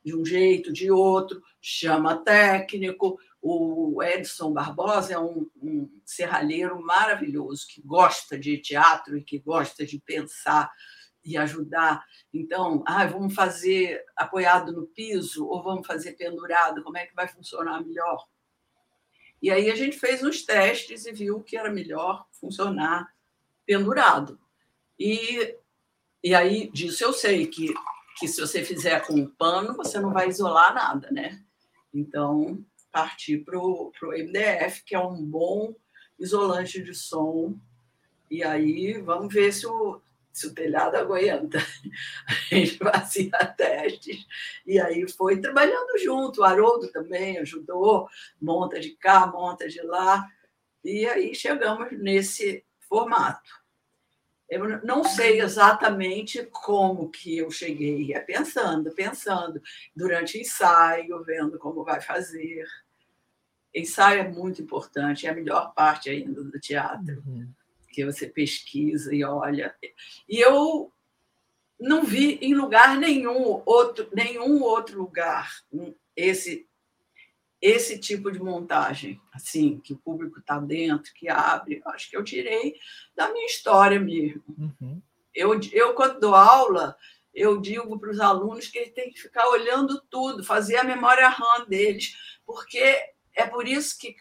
de 0.03 0.15
um 0.15 0.26
jeito, 0.26 0.73
de 0.73 0.91
outro, 0.91 1.41
chama 1.61 2.18
técnico. 2.23 3.18
O 3.41 4.03
Edson 4.03 4.51
Barbosa 4.51 5.13
é 5.13 5.19
um, 5.19 5.49
um 5.55 5.89
serralheiro 6.03 6.81
maravilhoso, 6.81 7.68
que 7.68 7.81
gosta 7.81 8.38
de 8.38 8.57
teatro 8.57 9.18
e 9.18 9.23
que 9.23 9.39
gosta 9.39 9.85
de 9.85 9.99
pensar 9.99 10.72
e 11.23 11.38
ajudar. 11.38 12.03
Então, 12.34 12.84
ah, 12.85 13.06
vamos 13.06 13.34
fazer 13.34 14.03
apoiado 14.15 14.72
no 14.72 14.88
piso 14.88 15.48
ou 15.48 15.61
vamos 15.61 15.85
fazer 15.85 16.14
pendurado? 16.14 16.84
Como 16.84 16.98
é 16.98 17.06
que 17.06 17.15
vai 17.15 17.27
funcionar 17.27 17.84
melhor? 17.84 18.27
E 19.41 19.49
aí 19.49 19.72
a 19.72 19.76
gente 19.76 19.99
fez 19.99 20.23
uns 20.23 20.43
testes 20.43 21.06
e 21.06 21.11
viu 21.11 21.41
que 21.41 21.57
era 21.57 21.72
melhor 21.72 22.26
funcionar 22.31 23.11
pendurado. 23.65 24.39
E, 24.99 25.56
e 26.23 26.35
aí 26.35 26.69
disso 26.72 27.03
eu 27.03 27.14
sei 27.14 27.48
que, 27.48 27.73
que 28.19 28.27
se 28.27 28.39
você 28.39 28.64
fizer 28.64 29.06
com 29.06 29.14
um 29.14 29.27
pano, 29.27 29.76
você 29.76 29.99
não 29.99 30.11
vai 30.11 30.27
isolar 30.27 30.73
nada, 30.73 31.10
né? 31.11 31.43
Então, 31.93 32.64
partir 32.91 33.39
para 33.39 33.57
o 33.57 33.91
MDF, 34.02 34.84
que 34.85 34.93
é 34.93 34.99
um 34.99 35.23
bom 35.23 35.73
isolante 36.19 36.84
de 36.84 36.93
som. 36.93 37.57
E 38.30 38.43
aí 38.43 38.93
vamos 38.99 39.34
ver 39.34 39.52
se 39.52 39.65
o, 39.65 40.02
se 40.31 40.47
o 40.47 40.53
telhado 40.53 40.95
aguenta. 40.95 41.59
A 42.27 42.55
gente 42.55 42.77
fazia 42.77 43.31
testes 43.57 44.25
e 44.65 44.79
aí 44.79 45.07
foi 45.09 45.39
trabalhando 45.39 45.97
junto. 45.97 46.41
O 46.41 46.43
Haroldo 46.43 46.91
também 46.91 47.37
ajudou, 47.39 48.07
monta 48.41 48.79
de 48.79 48.91
cá, 48.91 49.27
monta 49.27 49.67
de 49.67 49.81
lá. 49.81 50.27
E 50.83 51.05
aí 51.05 51.35
chegamos 51.35 51.91
nesse 51.91 52.65
formato. 52.79 53.61
Eu 54.49 54.83
não 54.83 55.03
sei 55.05 55.39
exatamente 55.39 56.43
como 56.51 57.09
que 57.09 57.37
eu 57.37 57.49
cheguei, 57.49 58.13
é 58.13 58.19
pensando, 58.19 58.91
pensando, 58.91 59.61
durante 59.95 60.37
o 60.37 60.41
ensaio, 60.41 61.23
vendo 61.23 61.57
como 61.57 61.85
vai 61.85 62.01
fazer. 62.01 62.65
Ensaio 63.73 64.19
é 64.19 64.27
muito 64.27 64.61
importante, 64.61 65.25
é 65.25 65.29
a 65.29 65.33
melhor 65.33 65.73
parte 65.73 66.09
ainda 66.09 66.43
do 66.43 66.59
teatro. 66.59 67.23
Uhum 67.25 67.49
que 67.91 68.05
você 68.05 68.27
pesquisa 68.27 69.13
e 69.13 69.23
olha. 69.23 69.76
E 70.27 70.39
eu 70.39 70.91
não 71.80 72.03
vi 72.03 72.35
em 72.41 72.53
lugar 72.53 72.97
nenhum 72.97 73.61
outro, 73.65 74.07
nenhum 74.13 74.61
outro 74.61 74.99
lugar 74.99 75.51
esse 76.15 76.68
esse 77.61 77.99
tipo 77.99 78.31
de 78.31 78.39
montagem, 78.39 79.22
assim, 79.31 79.80
que 79.80 79.93
o 79.93 79.97
público 79.97 80.39
está 80.39 80.57
dentro, 80.57 81.13
que 81.13 81.30
abre, 81.30 81.80
acho 81.85 82.09
que 82.09 82.18
eu 82.18 82.23
tirei 82.23 82.76
da 83.15 83.31
minha 83.31 83.45
história 83.45 83.99
mesmo. 83.99 84.41
Uhum. 84.57 84.99
Eu, 85.31 85.59
eu, 85.72 85.93
quando 85.93 86.19
dou 86.19 86.34
aula, 86.34 86.97
eu 87.31 87.61
digo 87.61 87.99
para 87.99 88.09
os 88.09 88.19
alunos 88.19 88.68
que 88.68 88.80
eles 88.80 88.93
têm 88.93 89.11
que 89.11 89.22
ficar 89.22 89.47
olhando 89.47 90.01
tudo, 90.09 90.43
fazer 90.43 90.77
a 90.77 90.84
memória 90.84 91.30
RAM 91.30 91.65
deles, 91.68 92.15
porque 92.47 92.99
é 93.35 93.45
por 93.45 93.68
isso 93.68 93.95
que 93.99 94.15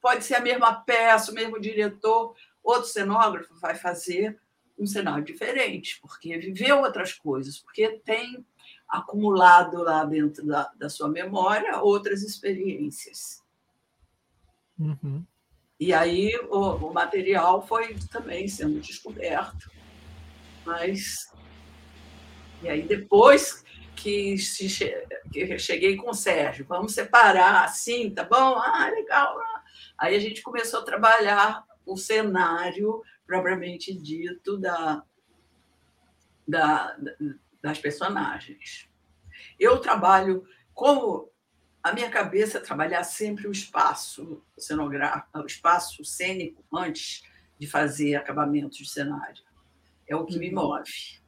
pode 0.00 0.24
ser 0.24 0.36
a 0.36 0.40
mesma 0.40 0.74
peça, 0.74 1.30
o 1.30 1.34
mesmo 1.34 1.60
diretor, 1.60 2.34
outro 2.62 2.88
cenógrafo 2.88 3.54
vai 3.60 3.74
fazer 3.74 4.38
um 4.78 4.86
cenário 4.86 5.24
diferente, 5.24 5.98
porque 6.00 6.36
viveu 6.38 6.80
outras 6.80 7.12
coisas, 7.12 7.58
porque 7.58 8.00
tem 8.04 8.44
acumulado 8.88 9.82
lá 9.82 10.04
dentro 10.04 10.46
da, 10.46 10.70
da 10.76 10.88
sua 10.88 11.08
memória 11.08 11.80
outras 11.80 12.22
experiências. 12.22 13.42
Uhum. 14.78 15.24
E 15.78 15.92
aí 15.92 16.30
o, 16.48 16.58
o, 16.58 16.92
material 16.92 17.66
foi 17.66 17.96
também 18.10 18.46
sendo 18.48 18.80
descoberto. 18.80 19.70
Mas. 20.64 21.32
E 22.62 22.68
aí 22.68 22.82
depois 22.82 23.64
que, 23.96 24.38
se, 24.38 24.68
que 25.32 25.58
cheguei 25.58 25.96
com 25.96 26.10
o 26.10 26.14
Sérgio, 26.14 26.64
vamos 26.68 26.94
separar 26.94 27.64
assim, 27.64 28.10
tá 28.10 28.24
bom? 28.24 28.58
Ah, 28.58 28.90
legal. 28.90 29.36
Aí 29.98 30.14
a 30.14 30.20
gente 30.20 30.42
começou 30.42 30.80
a 30.80 30.84
trabalhar 30.84 31.64
o 31.86 31.96
cenário 31.96 33.02
propriamente 33.26 33.94
dito 33.94 34.58
da, 34.58 35.04
da, 36.46 36.96
das 37.62 37.78
personagens. 37.78 38.88
Eu 39.58 39.78
trabalho 39.78 40.46
como 40.74 41.30
a 41.82 41.92
minha 41.92 42.10
cabeça 42.10 42.58
é 42.58 42.60
trabalhar 42.60 43.02
sempre 43.04 43.48
o 43.48 43.52
espaço 43.52 44.42
cenográfico, 44.56 45.38
o 45.38 45.46
espaço 45.46 46.04
cênico 46.04 46.64
antes 46.72 47.24
de 47.58 47.66
fazer 47.66 48.14
acabamentos 48.14 48.78
de 48.78 48.88
cenário. 48.88 49.42
É 50.06 50.14
o 50.14 50.24
que 50.24 50.38
me 50.38 50.48
uhum. 50.48 50.54
move. 50.54 51.20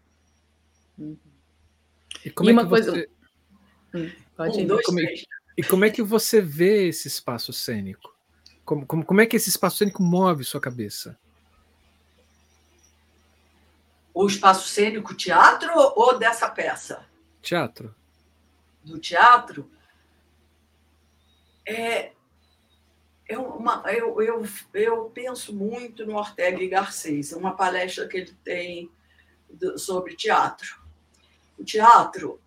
E 2.24 2.30
como 2.30 2.50
e 2.50 2.52
é 2.52 2.56
que 2.56 2.68
coisa... 2.68 2.90
você... 2.92 3.10
Hum, 3.94 4.10
pode 4.36 4.60
um, 4.60 4.66
dois, 4.66 4.86
como 4.86 5.00
é... 5.00 5.14
E 5.56 5.62
como 5.62 5.84
é 5.84 5.90
que 5.90 6.02
você 6.02 6.40
vê 6.40 6.88
esse 6.88 7.08
espaço 7.08 7.52
cênico? 7.52 8.13
Como, 8.64 8.86
como, 8.86 9.04
como 9.04 9.20
é 9.20 9.26
que 9.26 9.36
esse 9.36 9.48
espaço 9.48 9.78
cênico 9.78 10.02
move 10.02 10.44
sua 10.44 10.60
cabeça? 10.60 11.18
O 14.12 14.26
espaço 14.26 14.68
cênico 14.68 15.14
teatro 15.14 15.72
ou 15.74 16.18
dessa 16.18 16.48
peça? 16.48 17.04
Teatro. 17.42 17.94
Do 18.82 18.98
teatro? 18.98 19.70
É, 21.66 22.12
é 23.28 23.38
uma, 23.38 23.82
eu, 23.92 24.20
eu, 24.22 24.46
eu 24.72 25.10
penso 25.10 25.54
muito 25.54 26.06
no 26.06 26.16
Ortega 26.16 26.62
e 26.62 26.68
Garcês, 26.68 27.32
é 27.32 27.36
uma 27.36 27.56
palestra 27.56 28.06
que 28.06 28.18
ele 28.18 28.34
tem 28.44 28.90
sobre 29.76 30.14
teatro. 30.14 30.82
O 31.58 31.64
teatro 31.64 32.40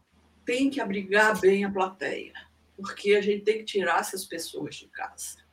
tem 0.46 0.70
que 0.70 0.80
abrigar 0.80 1.40
bem 1.40 1.66
a 1.66 1.72
plateia, 1.72 2.34
porque 2.76 3.16
a 3.16 3.22
gente 3.22 3.44
tem 3.44 3.58
que 3.58 3.66
tirar 3.66 4.00
essas 4.00 4.24
pessoas 4.24 4.76
de 4.76 4.88
casa. 4.88 5.47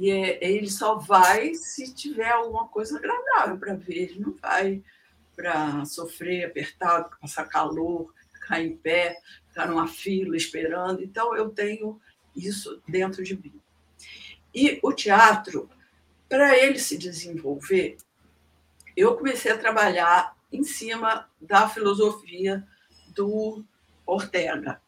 E 0.00 0.12
é, 0.12 0.38
ele 0.40 0.70
só 0.70 0.94
vai 0.94 1.54
se 1.54 1.92
tiver 1.92 2.30
alguma 2.30 2.68
coisa 2.68 2.96
agradável 2.96 3.58
para 3.58 3.74
ver, 3.74 4.10
ele 4.10 4.20
não 4.20 4.32
vai 4.40 4.80
para 5.34 5.84
sofrer 5.84 6.44
apertado, 6.44 7.10
passar 7.20 7.46
calor, 7.46 8.14
ficar 8.32 8.62
em 8.62 8.76
pé, 8.76 9.20
ficar 9.48 9.66
numa 9.66 9.88
fila 9.88 10.36
esperando. 10.36 11.02
Então, 11.02 11.34
eu 11.36 11.50
tenho 11.50 12.00
isso 12.34 12.80
dentro 12.86 13.24
de 13.24 13.36
mim. 13.36 13.60
E 14.54 14.78
o 14.84 14.92
teatro, 14.92 15.68
para 16.28 16.56
ele 16.56 16.78
se 16.78 16.96
desenvolver, 16.96 17.96
eu 18.96 19.16
comecei 19.16 19.50
a 19.50 19.58
trabalhar 19.58 20.36
em 20.52 20.62
cima 20.62 21.28
da 21.40 21.68
filosofia 21.68 22.64
do 23.08 23.64
Ortega. 24.06 24.80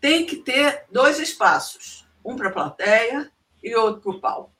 Tem 0.00 0.26
que 0.26 0.36
ter 0.36 0.84
dois 0.90 1.20
espaços, 1.20 2.04
um 2.24 2.34
para 2.34 2.48
a 2.48 2.52
plateia 2.52 3.32
e 3.62 3.74
outro 3.74 4.00
para 4.02 4.10
o 4.10 4.20
palco. 4.20 4.52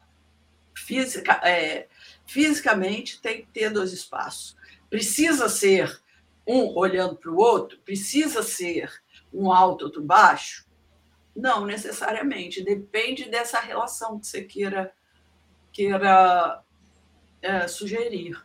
Física, 0.75 1.41
é, 1.45 1.89
fisicamente 2.27 3.21
tem 3.21 3.43
que 3.43 3.49
ter 3.49 3.71
dois 3.71 3.93
espaços. 3.93 4.57
Precisa 4.91 5.49
ser 5.49 6.01
um 6.47 6.77
olhando 6.77 7.17
para 7.17 7.31
o 7.31 7.37
outro? 7.37 7.79
Precisa 7.79 8.43
ser 8.43 8.91
um 9.33 9.51
alto, 9.53 9.85
outro 9.85 10.03
baixo? 10.03 10.67
Não 11.35 11.65
necessariamente. 11.65 12.63
Depende 12.63 13.29
dessa 13.29 13.59
relação 13.59 14.19
que 14.19 14.27
você 14.27 14.43
queira, 14.43 14.93
queira 15.73 16.63
é, 17.43 17.67
sugerir. 17.69 18.41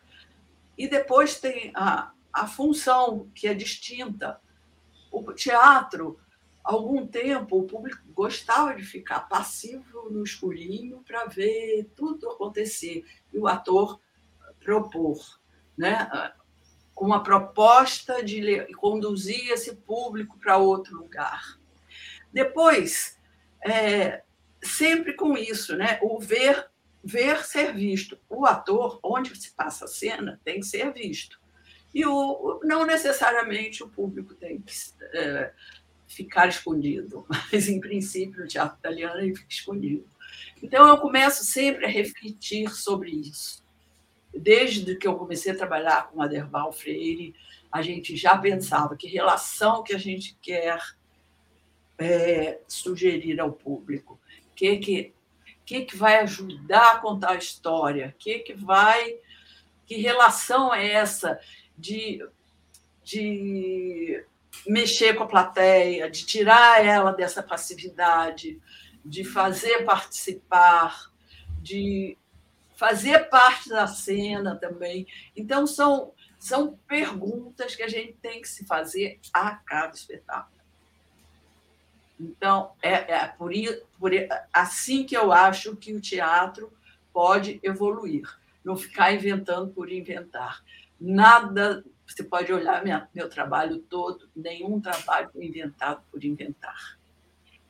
E 0.77 0.87
depois 0.87 1.39
tem 1.39 1.71
a, 1.75 2.11
a 2.33 2.47
função, 2.47 3.29
que 3.35 3.47
é 3.47 3.53
distinta. 3.53 4.39
O 5.11 5.33
teatro 5.33 6.19
algum 6.63 7.05
tempo 7.05 7.59
o 7.59 7.67
público 7.67 8.01
gostava 8.13 8.75
de 8.75 8.83
ficar 8.83 9.21
passivo 9.21 10.09
no 10.09 10.23
escurinho 10.23 11.03
para 11.05 11.25
ver 11.25 11.89
tudo 11.95 12.29
acontecer 12.29 13.03
e 13.33 13.37
o 13.37 13.47
ator 13.47 13.99
propor, 14.59 15.19
né? 15.77 16.09
uma 16.95 17.23
proposta 17.23 18.23
de 18.23 18.65
conduzir 18.75 19.49
esse 19.49 19.75
público 19.75 20.37
para 20.37 20.57
outro 20.57 20.95
lugar. 20.97 21.59
Depois, 22.31 23.19
é, 23.65 24.23
sempre 24.63 25.13
com 25.13 25.35
isso, 25.35 25.75
né? 25.75 25.99
o 26.03 26.19
ver, 26.19 26.69
ver 27.03 27.43
ser 27.43 27.73
visto. 27.73 28.19
O 28.29 28.45
ator, 28.45 28.99
onde 29.01 29.35
se 29.35 29.51
passa 29.51 29.85
a 29.85 29.87
cena, 29.87 30.39
tem 30.43 30.59
que 30.59 30.65
ser 30.67 30.93
visto. 30.93 31.41
E 31.93 32.05
o, 32.05 32.61
não 32.63 32.85
necessariamente 32.85 33.83
o 33.83 33.89
público 33.89 34.35
tem 34.35 34.61
que 34.61 34.73
é, 35.13 35.53
ficar 36.11 36.47
escondido, 36.47 37.25
mas 37.51 37.67
em 37.67 37.79
princípio 37.79 38.41
no 38.41 38.47
teatro 38.47 38.77
italiano 38.77 39.19
ele 39.19 39.35
fica 39.35 39.49
escondido. 39.49 40.05
Então 40.61 40.87
eu 40.87 40.97
começo 40.97 41.43
sempre 41.43 41.85
a 41.85 41.89
refletir 41.89 42.69
sobre 42.69 43.11
isso. 43.11 43.63
Desde 44.33 44.95
que 44.95 45.07
eu 45.07 45.15
comecei 45.15 45.51
a 45.51 45.57
trabalhar 45.57 46.09
com 46.09 46.21
Aderval 46.21 46.71
Freire, 46.71 47.35
a 47.71 47.81
gente 47.81 48.15
já 48.15 48.37
pensava 48.37 48.95
que 48.95 49.07
relação 49.07 49.83
que 49.83 49.93
a 49.93 49.97
gente 49.97 50.37
quer 50.41 50.79
é, 51.97 52.59
sugerir 52.67 53.39
ao 53.39 53.51
público, 53.51 54.19
que 54.55 54.77
que 54.77 55.13
que 55.65 55.85
que 55.85 55.95
vai 55.95 56.19
ajudar 56.19 56.95
a 56.95 56.99
contar 56.99 57.31
a 57.31 57.37
história, 57.37 58.13
que 58.19 58.39
que 58.39 58.53
vai 58.53 59.17
que 59.85 59.95
relação 59.95 60.73
é 60.73 60.91
essa 60.91 61.39
de 61.77 62.25
de 63.03 64.23
mexer 64.67 65.15
com 65.15 65.23
a 65.23 65.27
plateia, 65.27 66.09
de 66.09 66.25
tirar 66.25 66.85
ela 66.85 67.11
dessa 67.11 67.41
passividade, 67.41 68.59
de 69.03 69.23
fazer 69.23 69.83
participar, 69.83 71.11
de 71.61 72.17
fazer 72.75 73.29
parte 73.29 73.69
da 73.69 73.87
cena 73.87 74.55
também. 74.55 75.07
Então, 75.35 75.67
são, 75.67 76.13
são 76.39 76.79
perguntas 76.87 77.75
que 77.75 77.83
a 77.83 77.87
gente 77.87 78.13
tem 78.13 78.41
que 78.41 78.49
se 78.49 78.65
fazer 78.65 79.19
a 79.33 79.55
cada 79.55 79.93
espetáculo. 79.93 80.61
Então, 82.19 82.71
é, 82.81 83.13
é 83.13 83.27
por, 83.27 83.51
por, 83.99 84.11
assim 84.53 85.03
que 85.03 85.17
eu 85.17 85.31
acho 85.31 85.75
que 85.75 85.93
o 85.93 86.01
teatro 86.01 86.71
pode 87.11 87.59
evoluir, 87.63 88.27
não 88.63 88.75
ficar 88.75 89.11
inventando 89.11 89.71
por 89.71 89.91
inventar. 89.91 90.63
Nada 90.99 91.83
você 92.13 92.23
pode 92.23 92.51
olhar 92.51 92.83
minha, 92.83 93.09
meu 93.13 93.29
trabalho 93.29 93.79
todo, 93.79 94.29
nenhum 94.35 94.79
trabalho 94.79 95.29
inventado 95.35 96.03
por 96.11 96.23
inventar. 96.23 96.99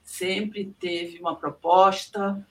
Sempre 0.03 0.73
teve 0.79 1.19
uma 1.19 1.35
proposta 1.35 2.45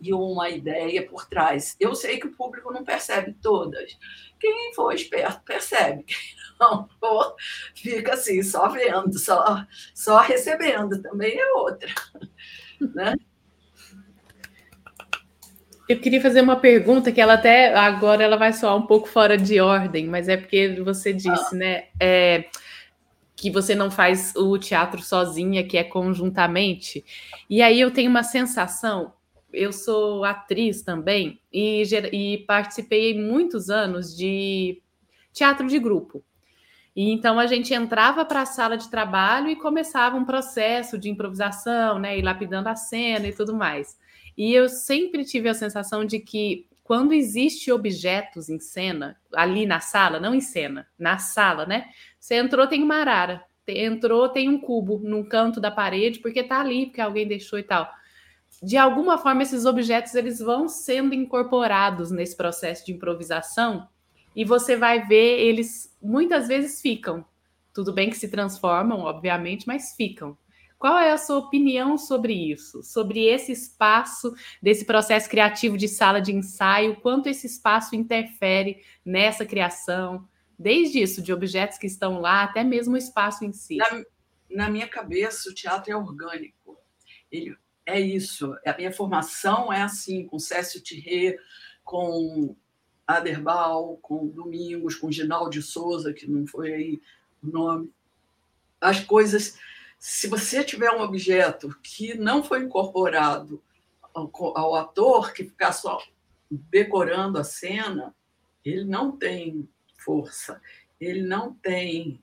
e 0.00 0.12
uma 0.12 0.50
ideia 0.50 1.06
por 1.06 1.26
trás. 1.26 1.76
Eu 1.80 1.94
sei 1.94 2.18
que 2.18 2.26
o 2.26 2.32
público 2.32 2.72
não 2.72 2.84
percebe 2.84 3.34
todas. 3.40 3.98
Quem 4.38 4.74
for 4.74 4.92
esperto 4.92 5.42
percebe. 5.42 6.04
Quem 6.04 6.16
não 6.60 6.88
for, 7.00 7.34
fica 7.74 8.14
assim, 8.14 8.42
só 8.42 8.68
vendo, 8.68 9.18
só, 9.18 9.66
só 9.94 10.20
recebendo. 10.20 11.00
Também 11.00 11.38
é 11.38 11.52
outra. 11.52 11.90
Né? 12.94 13.14
Eu 15.88 16.00
queria 16.00 16.20
fazer 16.20 16.40
uma 16.40 16.56
pergunta 16.56 17.12
que 17.12 17.20
ela 17.20 17.34
até 17.34 17.72
agora 17.74 18.22
ela 18.22 18.36
vai 18.36 18.52
soar 18.52 18.76
um 18.76 18.86
pouco 18.86 19.08
fora 19.08 19.38
de 19.38 19.60
ordem, 19.60 20.06
mas 20.06 20.28
é 20.28 20.36
porque 20.36 20.80
você 20.84 21.12
disse, 21.12 21.54
ah. 21.54 21.56
né, 21.56 21.84
é, 22.00 22.46
que 23.36 23.50
você 23.50 23.74
não 23.74 23.90
faz 23.90 24.34
o 24.34 24.58
teatro 24.58 25.00
sozinha, 25.00 25.62
que 25.62 25.76
é 25.76 25.84
conjuntamente. 25.84 27.04
E 27.48 27.62
aí 27.62 27.80
eu 27.80 27.92
tenho 27.92 28.10
uma 28.10 28.24
sensação. 28.24 29.12
Eu 29.52 29.72
sou 29.72 30.24
atriz 30.24 30.82
também 30.82 31.40
e, 31.52 31.82
e 32.12 32.38
participei 32.38 33.16
muitos 33.16 33.70
anos 33.70 34.16
de 34.16 34.82
teatro 35.32 35.68
de 35.68 35.78
grupo. 35.78 36.24
E 36.96 37.12
então 37.12 37.38
a 37.38 37.46
gente 37.46 37.74
entrava 37.74 38.24
para 38.24 38.40
a 38.40 38.46
sala 38.46 38.76
de 38.76 38.90
trabalho 38.90 39.48
e 39.50 39.56
começava 39.56 40.16
um 40.16 40.24
processo 40.24 40.98
de 40.98 41.10
improvisação, 41.10 41.98
né, 41.98 42.18
e 42.18 42.22
lapidando 42.22 42.70
a 42.70 42.74
cena 42.74 43.28
e 43.28 43.32
tudo 43.32 43.54
mais. 43.54 43.96
E 44.36 44.52
eu 44.52 44.68
sempre 44.68 45.24
tive 45.24 45.48
a 45.48 45.54
sensação 45.54 46.04
de 46.04 46.18
que 46.18 46.66
quando 46.84 47.12
existe 47.12 47.72
objetos 47.72 48.48
em 48.48 48.60
cena, 48.60 49.16
ali 49.34 49.66
na 49.66 49.80
sala, 49.80 50.20
não 50.20 50.34
em 50.34 50.40
cena, 50.40 50.86
na 50.98 51.18
sala, 51.18 51.66
né? 51.66 51.86
Você 52.20 52.36
entrou, 52.36 52.66
tem 52.66 52.82
uma 52.82 52.96
arara. 52.96 53.44
Entrou, 53.66 54.28
tem 54.28 54.48
um 54.48 54.60
cubo 54.60 55.00
num 55.02 55.24
canto 55.24 55.60
da 55.60 55.70
parede, 55.70 56.20
porque 56.20 56.44
tá 56.44 56.60
ali, 56.60 56.86
porque 56.86 57.00
alguém 57.00 57.26
deixou 57.26 57.58
e 57.58 57.64
tal. 57.64 57.90
De 58.62 58.76
alguma 58.76 59.18
forma, 59.18 59.42
esses 59.42 59.64
objetos 59.64 60.14
eles 60.14 60.38
vão 60.38 60.68
sendo 60.68 61.14
incorporados 61.14 62.10
nesse 62.10 62.36
processo 62.36 62.86
de 62.86 62.92
improvisação 62.92 63.88
e 64.34 64.44
você 64.44 64.76
vai 64.76 65.06
ver 65.06 65.40
eles 65.40 65.96
muitas 66.00 66.46
vezes 66.46 66.80
ficam. 66.80 67.24
Tudo 67.74 67.92
bem 67.92 68.10
que 68.10 68.16
se 68.16 68.28
transformam, 68.28 69.00
obviamente, 69.00 69.66
mas 69.66 69.94
ficam. 69.96 70.38
Qual 70.78 70.98
é 70.98 71.10
a 71.10 71.18
sua 71.18 71.38
opinião 71.38 71.96
sobre 71.96 72.34
isso? 72.34 72.82
Sobre 72.82 73.24
esse 73.24 73.52
espaço 73.52 74.34
desse 74.62 74.84
processo 74.84 75.28
criativo 75.28 75.76
de 75.76 75.88
sala 75.88 76.20
de 76.20 76.32
ensaio? 76.32 76.96
Quanto 77.00 77.28
esse 77.28 77.46
espaço 77.46 77.96
interfere 77.96 78.82
nessa 79.04 79.46
criação? 79.46 80.28
Desde 80.58 81.00
isso, 81.00 81.22
de 81.22 81.32
objetos 81.32 81.78
que 81.78 81.86
estão 81.86 82.20
lá, 82.20 82.42
até 82.42 82.62
mesmo 82.62 82.94
o 82.94 82.98
espaço 82.98 83.44
em 83.44 83.52
si. 83.52 83.76
Na, 83.76 84.04
na 84.50 84.70
minha 84.70 84.88
cabeça, 84.88 85.50
o 85.50 85.54
teatro 85.54 85.92
é 85.92 85.96
orgânico. 85.96 86.78
Ele 87.30 87.56
é 87.86 87.98
isso. 87.98 88.54
A 88.66 88.76
minha 88.76 88.92
formação 88.92 89.72
é 89.72 89.82
assim, 89.82 90.26
com 90.26 90.38
Cécio 90.38 90.82
Thierry, 90.82 91.38
com 91.84 92.54
Aderbal, 93.06 93.98
com 94.02 94.26
Domingos, 94.26 94.94
com 94.94 95.10
Ginaldo 95.10 95.50
de 95.50 95.62
Souza, 95.62 96.12
que 96.12 96.28
não 96.28 96.46
foi 96.46 96.74
aí 96.74 97.00
o 97.42 97.46
nome. 97.46 97.90
As 98.80 99.00
coisas 99.00 99.58
se 99.98 100.28
você 100.28 100.62
tiver 100.62 100.90
um 100.90 101.00
objeto 101.00 101.76
que 101.82 102.14
não 102.14 102.42
foi 102.42 102.62
incorporado 102.62 103.62
ao, 104.14 104.30
ao 104.56 104.74
ator, 104.74 105.32
que 105.32 105.44
ficar 105.44 105.72
só 105.72 106.02
decorando 106.50 107.38
a 107.38 107.44
cena, 107.44 108.14
ele 108.64 108.84
não 108.84 109.16
tem 109.16 109.68
força, 109.98 110.60
ele 111.00 111.22
não 111.22 111.54
tem 111.54 112.22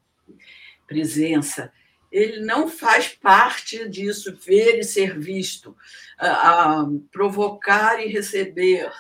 presença, 0.87 1.71
ele 2.11 2.41
não 2.41 2.69
faz 2.69 3.09
parte 3.09 3.87
disso, 3.89 4.37
ver 4.37 4.79
e 4.79 4.83
ser 4.83 5.19
visto, 5.19 5.75
a, 6.17 6.81
a 6.81 6.85
provocar 7.11 7.99
e 7.99 8.07
receber, 8.07 8.91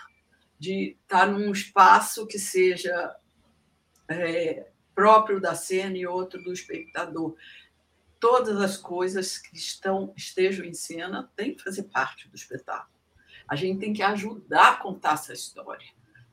de 0.57 0.97
estar 1.03 1.27
num 1.27 1.51
espaço 1.51 2.25
que 2.25 2.39
seja 2.39 3.15
é, 4.07 4.67
próprio 4.95 5.39
da 5.39 5.55
cena 5.55 5.97
e 5.97 6.07
outro 6.07 6.41
do 6.41 6.53
espectador 6.53 7.35
todas 8.23 8.61
as 8.61 8.77
coisas 8.77 9.37
que 9.37 9.57
estão 9.57 10.13
estejam 10.15 10.65
em 10.65 10.73
cena 10.73 11.29
têm 11.35 11.53
que 11.53 11.61
fazer 11.61 11.83
parte 11.83 12.29
do 12.29 12.35
espetáculo. 12.37 12.97
A 13.45 13.53
gente 13.53 13.81
tem 13.81 13.91
que 13.91 14.01
ajudar 14.01 14.71
a 14.71 14.75
contar 14.77 15.15
essa 15.15 15.33
história. 15.33 15.85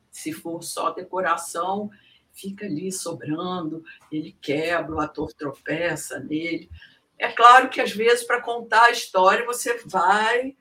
Se 0.08 0.32
for 0.32 0.62
só 0.62 0.92
decoração, 0.92 1.90
fica 2.32 2.64
ali 2.64 2.92
sobrando, 2.92 3.82
ele 4.12 4.38
quebra, 4.40 4.94
o 4.94 5.00
ator 5.00 5.32
tropeça 5.32 6.20
nele. 6.20 6.70
É 7.18 7.32
claro 7.32 7.68
que 7.68 7.80
às 7.80 7.90
vezes 7.90 8.22
para 8.22 8.40
contar 8.40 8.84
a 8.84 8.92
história 8.92 9.44
você 9.44 9.82
vai 9.84 10.56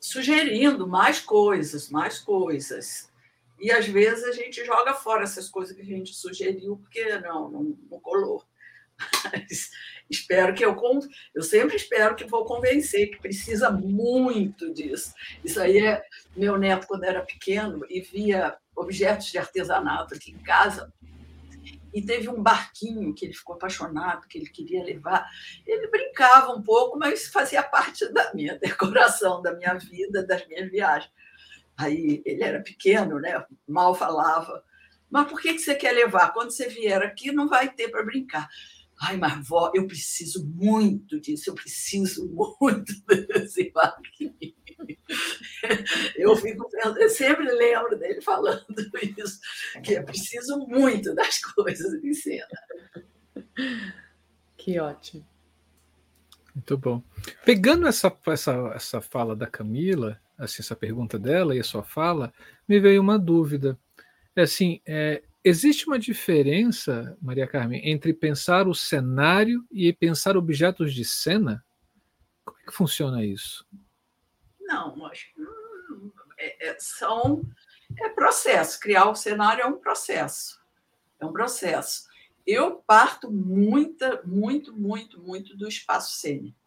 sugerindo 0.00 0.88
mais 0.88 1.20
coisas, 1.20 1.88
mais 1.88 2.18
coisas. 2.18 3.12
E 3.60 3.70
às 3.70 3.86
vezes 3.86 4.24
a 4.24 4.32
gente 4.32 4.64
joga 4.64 4.92
fora 4.92 5.22
essas 5.22 5.48
coisas 5.48 5.76
que 5.76 5.82
a 5.82 5.84
gente 5.84 6.12
sugeriu 6.12 6.78
porque 6.78 7.16
não, 7.20 7.48
não, 7.48 7.78
não 7.88 8.00
colou. 8.00 8.44
Mas 9.24 9.70
espero 10.08 10.54
que 10.54 10.64
eu 10.64 10.76
eu 11.34 11.42
sempre 11.42 11.76
espero 11.76 12.14
que 12.14 12.24
vou 12.24 12.44
convencer 12.44 13.10
que 13.10 13.18
precisa 13.18 13.70
muito 13.70 14.72
disso. 14.72 15.12
Isso 15.44 15.60
aí 15.60 15.78
é 15.78 16.04
meu 16.36 16.56
neto 16.56 16.86
quando 16.86 17.04
era 17.04 17.22
pequeno 17.22 17.84
e 17.88 18.00
via 18.00 18.56
objetos 18.74 19.26
de 19.26 19.38
artesanato 19.38 20.14
aqui 20.14 20.30
em 20.30 20.38
casa. 20.38 20.92
E 21.92 22.02
teve 22.02 22.28
um 22.28 22.42
barquinho 22.42 23.14
que 23.14 23.24
ele 23.24 23.32
ficou 23.32 23.54
apaixonado, 23.54 24.28
que 24.28 24.36
ele 24.36 24.50
queria 24.50 24.84
levar. 24.84 25.26
Ele 25.66 25.88
brincava 25.88 26.52
um 26.52 26.62
pouco, 26.62 26.98
mas 26.98 27.28
fazia 27.28 27.62
parte 27.62 28.06
da 28.12 28.34
minha 28.34 28.58
decoração, 28.58 29.40
da 29.40 29.54
minha 29.54 29.74
vida, 29.74 30.26
das 30.26 30.46
minhas 30.46 30.70
viagens. 30.70 31.10
Aí 31.76 32.22
ele 32.24 32.42
era 32.42 32.62
pequeno, 32.62 33.18
né? 33.18 33.44
mal 33.66 33.94
falava. 33.94 34.62
Mas 35.10 35.28
por 35.28 35.40
que 35.40 35.58
você 35.58 35.74
quer 35.74 35.92
levar? 35.92 36.32
Quando 36.32 36.50
você 36.50 36.68
vier 36.68 37.02
aqui, 37.02 37.32
não 37.32 37.48
vai 37.48 37.68
ter 37.68 37.88
para 37.88 38.02
brincar. 38.02 38.48
Ai, 39.00 39.16
mas 39.16 39.46
vó, 39.46 39.70
eu 39.74 39.86
preciso 39.86 40.46
muito 40.46 41.20
disso, 41.20 41.50
eu 41.50 41.54
preciso 41.54 42.28
muito 42.60 42.92
desse 43.28 43.70
barquinho. 43.70 44.34
Eu 46.16 46.36
fico 46.36 46.68
eu 46.98 47.08
sempre 47.08 47.50
lembro 47.52 47.98
dele 47.98 48.20
falando 48.20 48.64
isso, 49.18 49.40
que 49.82 49.94
eu 49.94 50.04
preciso 50.04 50.58
muito 50.66 51.14
das 51.14 51.38
coisas 51.40 52.02
em 52.02 52.12
cena. 52.12 52.46
Que 54.56 54.78
ótimo. 54.80 55.26
Muito 56.54 56.78
bom. 56.78 57.02
Pegando 57.44 57.86
essa, 57.86 58.14
essa, 58.26 58.72
essa 58.74 59.00
fala 59.00 59.36
da 59.36 59.46
Camila, 59.46 60.18
assim, 60.38 60.62
essa 60.62 60.74
pergunta 60.74 61.18
dela 61.18 61.54
e 61.54 61.60
a 61.60 61.64
sua 61.64 61.82
fala, 61.82 62.32
me 62.66 62.80
veio 62.80 63.00
uma 63.00 63.18
dúvida. 63.18 63.78
É 64.34 64.42
assim, 64.42 64.80
é, 64.86 65.22
Existe 65.48 65.86
uma 65.86 65.96
diferença, 65.96 67.16
Maria 67.22 67.46
Carmen, 67.46 67.80
entre 67.88 68.12
pensar 68.12 68.66
o 68.66 68.74
cenário 68.74 69.64
e 69.70 69.92
pensar 69.92 70.36
objetos 70.36 70.92
de 70.92 71.04
cena? 71.04 71.64
Como 72.44 72.58
é 72.58 72.64
que 72.64 72.72
funciona 72.72 73.24
isso? 73.24 73.64
Não, 74.60 75.06
acho 75.06 75.32
que 75.32 75.40
é, 76.36 76.70
é, 76.70 76.76
são 76.80 77.48
é 77.96 78.08
processo. 78.08 78.80
Criar 78.80 79.08
o 79.08 79.14
cenário 79.14 79.62
é 79.62 79.66
um 79.66 79.78
processo. 79.78 80.60
É 81.20 81.24
um 81.24 81.32
processo. 81.32 82.08
Eu 82.44 82.82
parto 82.84 83.30
muita, 83.30 84.20
muito, 84.24 84.76
muito, 84.76 85.22
muito 85.22 85.56
do 85.56 85.68
espaço 85.68 86.18
cênico. 86.18 86.58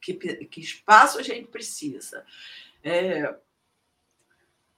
Que, 0.00 0.14
que 0.14 0.60
espaço 0.62 1.18
a 1.18 1.22
gente 1.22 1.50
precisa? 1.50 2.24
É, 2.82 3.36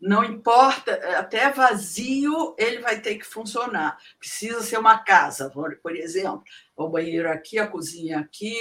não 0.00 0.24
importa, 0.24 0.92
até 1.18 1.50
vazio 1.50 2.54
ele 2.58 2.80
vai 2.80 3.00
ter 3.00 3.16
que 3.16 3.24
funcionar. 3.24 3.96
Precisa 4.18 4.62
ser 4.62 4.78
uma 4.78 4.98
casa, 4.98 5.50
por 5.50 5.96
exemplo, 5.96 6.42
o 6.76 6.88
banheiro 6.88 7.30
aqui, 7.30 7.58
a 7.58 7.66
cozinha 7.66 8.18
aqui, 8.18 8.60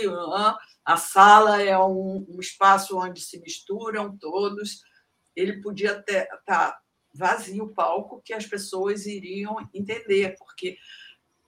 a 0.85 0.97
sala 0.97 1.61
é 1.61 1.77
um, 1.77 2.25
um 2.29 2.39
espaço 2.39 2.97
onde 2.97 3.21
se 3.21 3.39
misturam 3.41 4.17
todos. 4.17 4.81
Ele 5.35 5.61
podia 5.61 5.99
estar 5.99 6.27
tá 6.45 6.79
vazio 7.13 7.65
o 7.65 7.73
palco 7.73 8.21
que 8.23 8.33
as 8.33 8.45
pessoas 8.45 9.05
iriam 9.05 9.57
entender, 9.73 10.35
porque 10.37 10.77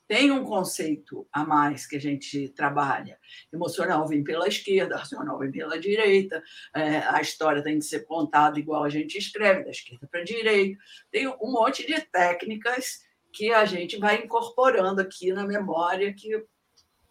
tem 0.07 0.31
um 0.31 0.43
conceito 0.43 1.27
a 1.31 1.43
mais 1.43 1.87
que 1.87 1.95
a 1.95 1.99
gente 1.99 2.49
trabalha. 2.49 3.19
Emocional 3.51 4.07
vem 4.07 4.23
pela 4.23 4.47
esquerda, 4.47 4.97
racional 4.97 5.39
vem 5.39 5.51
pela 5.51 5.79
direita, 5.79 6.43
é, 6.75 6.99
a 6.99 7.21
história 7.21 7.63
tem 7.63 7.79
que 7.79 7.85
ser 7.85 8.05
contada 8.05 8.59
igual 8.59 8.83
a 8.83 8.89
gente 8.89 9.17
escreve, 9.17 9.63
da 9.63 9.71
esquerda 9.71 10.07
para 10.07 10.21
a 10.21 10.23
direita. 10.23 10.79
Tem 11.11 11.27
um 11.27 11.51
monte 11.51 11.85
de 11.85 11.99
técnicas 12.01 13.03
que 13.33 13.51
a 13.51 13.65
gente 13.65 13.97
vai 13.97 14.23
incorporando 14.23 15.01
aqui 15.01 15.33
na 15.33 15.45
memória 15.45 16.13
que 16.13 16.45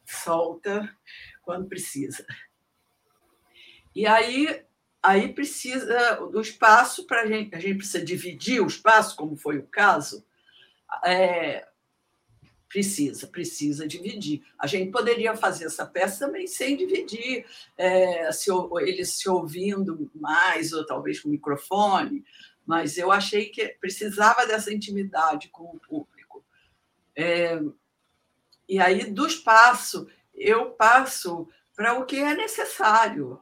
solta 0.06 0.88
quando 1.42 1.68
precisa. 1.68 2.24
E 3.94 4.06
aí, 4.06 4.64
aí 5.02 5.32
precisa 5.32 6.16
do 6.32 6.40
espaço 6.40 7.06
para 7.06 7.22
a 7.22 7.26
gente, 7.26 7.54
a 7.54 7.58
gente 7.58 7.76
precisa 7.78 8.04
dividir 8.04 8.60
o 8.60 8.66
espaço, 8.66 9.16
como 9.16 9.36
foi 9.36 9.58
o 9.58 9.66
caso. 9.66 10.24
É, 11.04 11.66
Precisa, 12.74 13.28
precisa 13.28 13.86
dividir. 13.86 14.44
A 14.59 14.66
gente 14.66 14.90
poderia 14.90 15.36
fazer 15.36 15.66
essa 15.66 15.86
peça 15.86 16.26
também 16.26 16.48
sem 16.48 16.76
dividir, 16.76 17.46
é, 17.78 18.32
se, 18.32 18.51
eles 18.80 19.10
se 19.10 19.28
ouvindo 19.28 20.10
mais, 20.12 20.72
ou 20.72 20.84
talvez 20.84 21.20
com 21.20 21.28
microfone, 21.28 22.24
mas 22.66 22.98
eu 22.98 23.12
achei 23.12 23.46
que 23.46 23.68
precisava 23.80 24.44
dessa 24.44 24.74
intimidade 24.74 25.51
com 25.51 25.62
o 25.62 25.78
público. 25.78 26.44
É, 27.14 27.62
e 28.68 28.80
aí, 28.80 29.09
do 29.09 29.24
espaço, 29.24 30.09
eu 30.34 30.72
passo 30.72 31.48
para 31.76 31.96
o 31.96 32.05
que 32.05 32.16
é 32.16 32.34
necessário. 32.34 33.40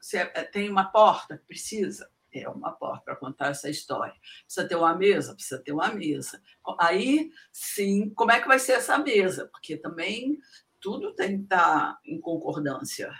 Se 0.00 0.16
é, 0.16 0.24
tem 0.24 0.70
uma 0.70 0.86
porta, 0.86 1.42
precisa 1.46 2.08
é 2.32 2.48
uma 2.48 2.72
porta 2.72 3.04
para 3.04 3.16
contar 3.16 3.50
essa 3.50 3.68
história. 3.68 4.14
Precisa 4.44 4.68
ter 4.68 4.76
uma 4.76 4.94
mesa? 4.94 5.34
Precisa 5.34 5.60
ter 5.60 5.72
uma 5.72 5.88
mesa. 5.88 6.40
Aí, 6.78 7.30
sim, 7.52 8.10
como 8.10 8.32
é 8.32 8.40
que 8.40 8.48
vai 8.48 8.58
ser 8.58 8.72
essa 8.72 8.98
mesa? 8.98 9.48
Porque 9.50 9.76
também 9.76 10.38
tudo 10.80 11.14
tem 11.14 11.38
que 11.38 11.44
estar 11.44 11.98
em 12.04 12.20
concordância. 12.20 13.12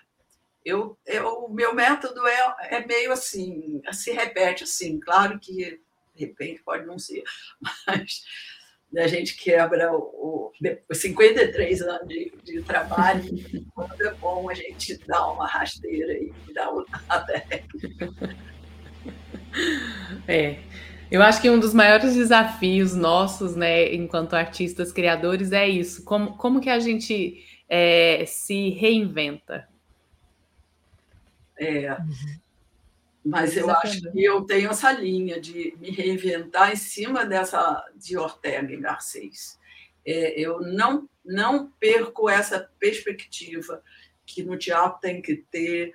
Eu, 0.64 0.98
eu, 1.06 1.26
o 1.44 1.52
meu 1.52 1.74
método 1.74 2.26
é, 2.26 2.56
é 2.70 2.86
meio 2.86 3.12
assim, 3.12 3.80
se 3.92 4.12
repete 4.12 4.64
assim, 4.64 5.00
claro 5.00 5.38
que 5.38 5.80
de 6.14 6.26
repente 6.26 6.62
pode 6.62 6.84
não 6.84 6.98
ser, 6.98 7.22
mas 7.86 8.24
a 8.96 9.06
gente 9.06 9.36
quebra 9.36 9.92
o, 9.92 10.52
os 10.88 10.98
53 10.98 11.82
anos 11.82 12.08
de, 12.08 12.32
de 12.42 12.62
trabalho, 12.62 13.24
quando 13.74 14.02
é 14.02 14.12
bom 14.14 14.50
a 14.50 14.54
gente 14.54 14.98
dar 15.06 15.28
uma 15.28 15.46
rasteira 15.46 16.12
e 16.12 16.32
dar 16.52 16.70
uma 16.70 16.84
É. 20.26 20.58
Eu 21.10 21.22
acho 21.22 21.42
que 21.42 21.50
um 21.50 21.58
dos 21.58 21.74
maiores 21.74 22.14
desafios 22.14 22.94
nossos, 22.94 23.56
né, 23.56 23.92
enquanto 23.92 24.34
artistas 24.34 24.92
criadores, 24.92 25.50
é 25.50 25.68
isso. 25.68 26.04
Como, 26.04 26.36
como 26.36 26.60
que 26.60 26.70
a 26.70 26.78
gente 26.78 27.44
é, 27.68 28.24
se 28.26 28.70
reinventa? 28.70 29.68
É. 31.58 31.96
Mas 33.24 33.56
eu 33.56 33.64
Exatamente. 33.64 34.06
acho 34.06 34.12
que 34.12 34.24
eu 34.24 34.42
tenho 34.42 34.70
essa 34.70 34.92
linha 34.92 35.40
de 35.40 35.76
me 35.78 35.90
reinventar 35.90 36.72
em 36.72 36.76
cima 36.76 37.26
dessa 37.26 37.84
de 37.96 38.16
Ortega 38.16 38.72
e 38.72 38.80
Garcês. 38.80 39.58
É, 40.06 40.40
eu 40.40 40.60
não, 40.60 41.08
não 41.24 41.70
perco 41.78 42.30
essa 42.30 42.70
perspectiva 42.78 43.82
que 44.24 44.42
no 44.42 44.56
teatro 44.56 45.00
tem 45.00 45.20
que 45.20 45.36
ter 45.50 45.92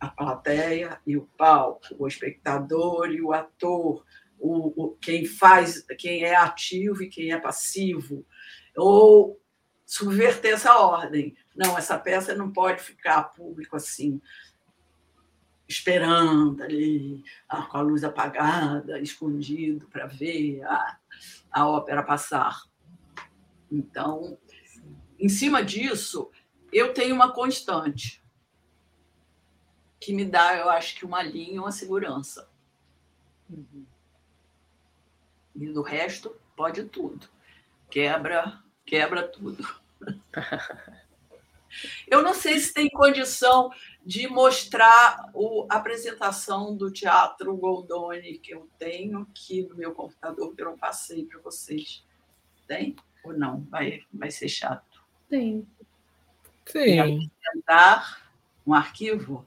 a 0.00 0.08
plateia 0.08 1.00
e 1.06 1.16
o 1.16 1.28
palco, 1.36 1.94
o 1.98 2.06
espectador 2.06 3.10
e 3.10 3.20
o 3.20 3.32
ator, 3.32 4.04
o, 4.38 4.84
o, 4.84 4.96
quem 4.96 5.26
faz, 5.26 5.84
quem 5.98 6.24
é 6.24 6.36
ativo 6.36 7.02
e 7.02 7.08
quem 7.08 7.32
é 7.32 7.38
passivo, 7.38 8.24
ou 8.76 9.40
subverter 9.84 10.54
essa 10.54 10.78
ordem. 10.78 11.36
Não, 11.56 11.76
essa 11.76 11.98
peça 11.98 12.34
não 12.34 12.52
pode 12.52 12.80
ficar 12.80 13.24
público 13.24 13.74
assim, 13.74 14.20
esperando 15.66 16.62
ali, 16.62 17.24
ah, 17.48 17.62
com 17.62 17.78
a 17.78 17.82
luz 17.82 18.04
apagada, 18.04 19.00
escondido 19.00 19.86
para 19.88 20.06
ver 20.06 20.62
a, 20.64 20.98
a 21.50 21.68
ópera 21.68 22.02
passar. 22.02 22.62
Então, 23.70 24.38
em 25.18 25.28
cima 25.28 25.62
disso, 25.64 26.30
eu 26.72 26.94
tenho 26.94 27.14
uma 27.14 27.32
constante 27.32 28.17
que 30.08 30.14
me 30.14 30.24
dá, 30.24 30.56
eu 30.56 30.70
acho 30.70 30.96
que 30.96 31.04
uma 31.04 31.22
linha, 31.22 31.60
uma 31.60 31.70
segurança. 31.70 32.48
Uhum. 33.50 33.84
E 35.54 35.68
do 35.68 35.82
resto, 35.82 36.34
pode 36.56 36.84
tudo. 36.84 37.28
Quebra, 37.90 38.58
quebra 38.86 39.28
tudo. 39.28 39.62
Eu 42.08 42.22
não 42.22 42.32
sei 42.32 42.58
se 42.58 42.72
tem 42.72 42.88
condição 42.88 43.70
de 44.02 44.26
mostrar 44.26 45.30
o, 45.34 45.66
a 45.70 45.76
apresentação 45.76 46.74
do 46.74 46.90
Teatro 46.90 47.54
Goldoni 47.54 48.38
que 48.38 48.54
eu 48.54 48.66
tenho 48.78 49.20
aqui 49.20 49.64
no 49.64 49.76
meu 49.76 49.92
computador, 49.92 50.56
que 50.56 50.62
eu 50.62 50.70
não 50.70 50.78
passei 50.78 51.26
para 51.26 51.38
vocês. 51.40 52.02
Tem 52.66 52.96
ou 53.22 53.34
não? 53.34 53.60
Vai, 53.64 54.02
vai 54.10 54.30
ser 54.30 54.48
chato. 54.48 55.04
Tem. 55.28 55.68
Tem. 56.64 57.30
Tentar 57.52 58.32
um 58.66 58.72
arquivo? 58.72 59.46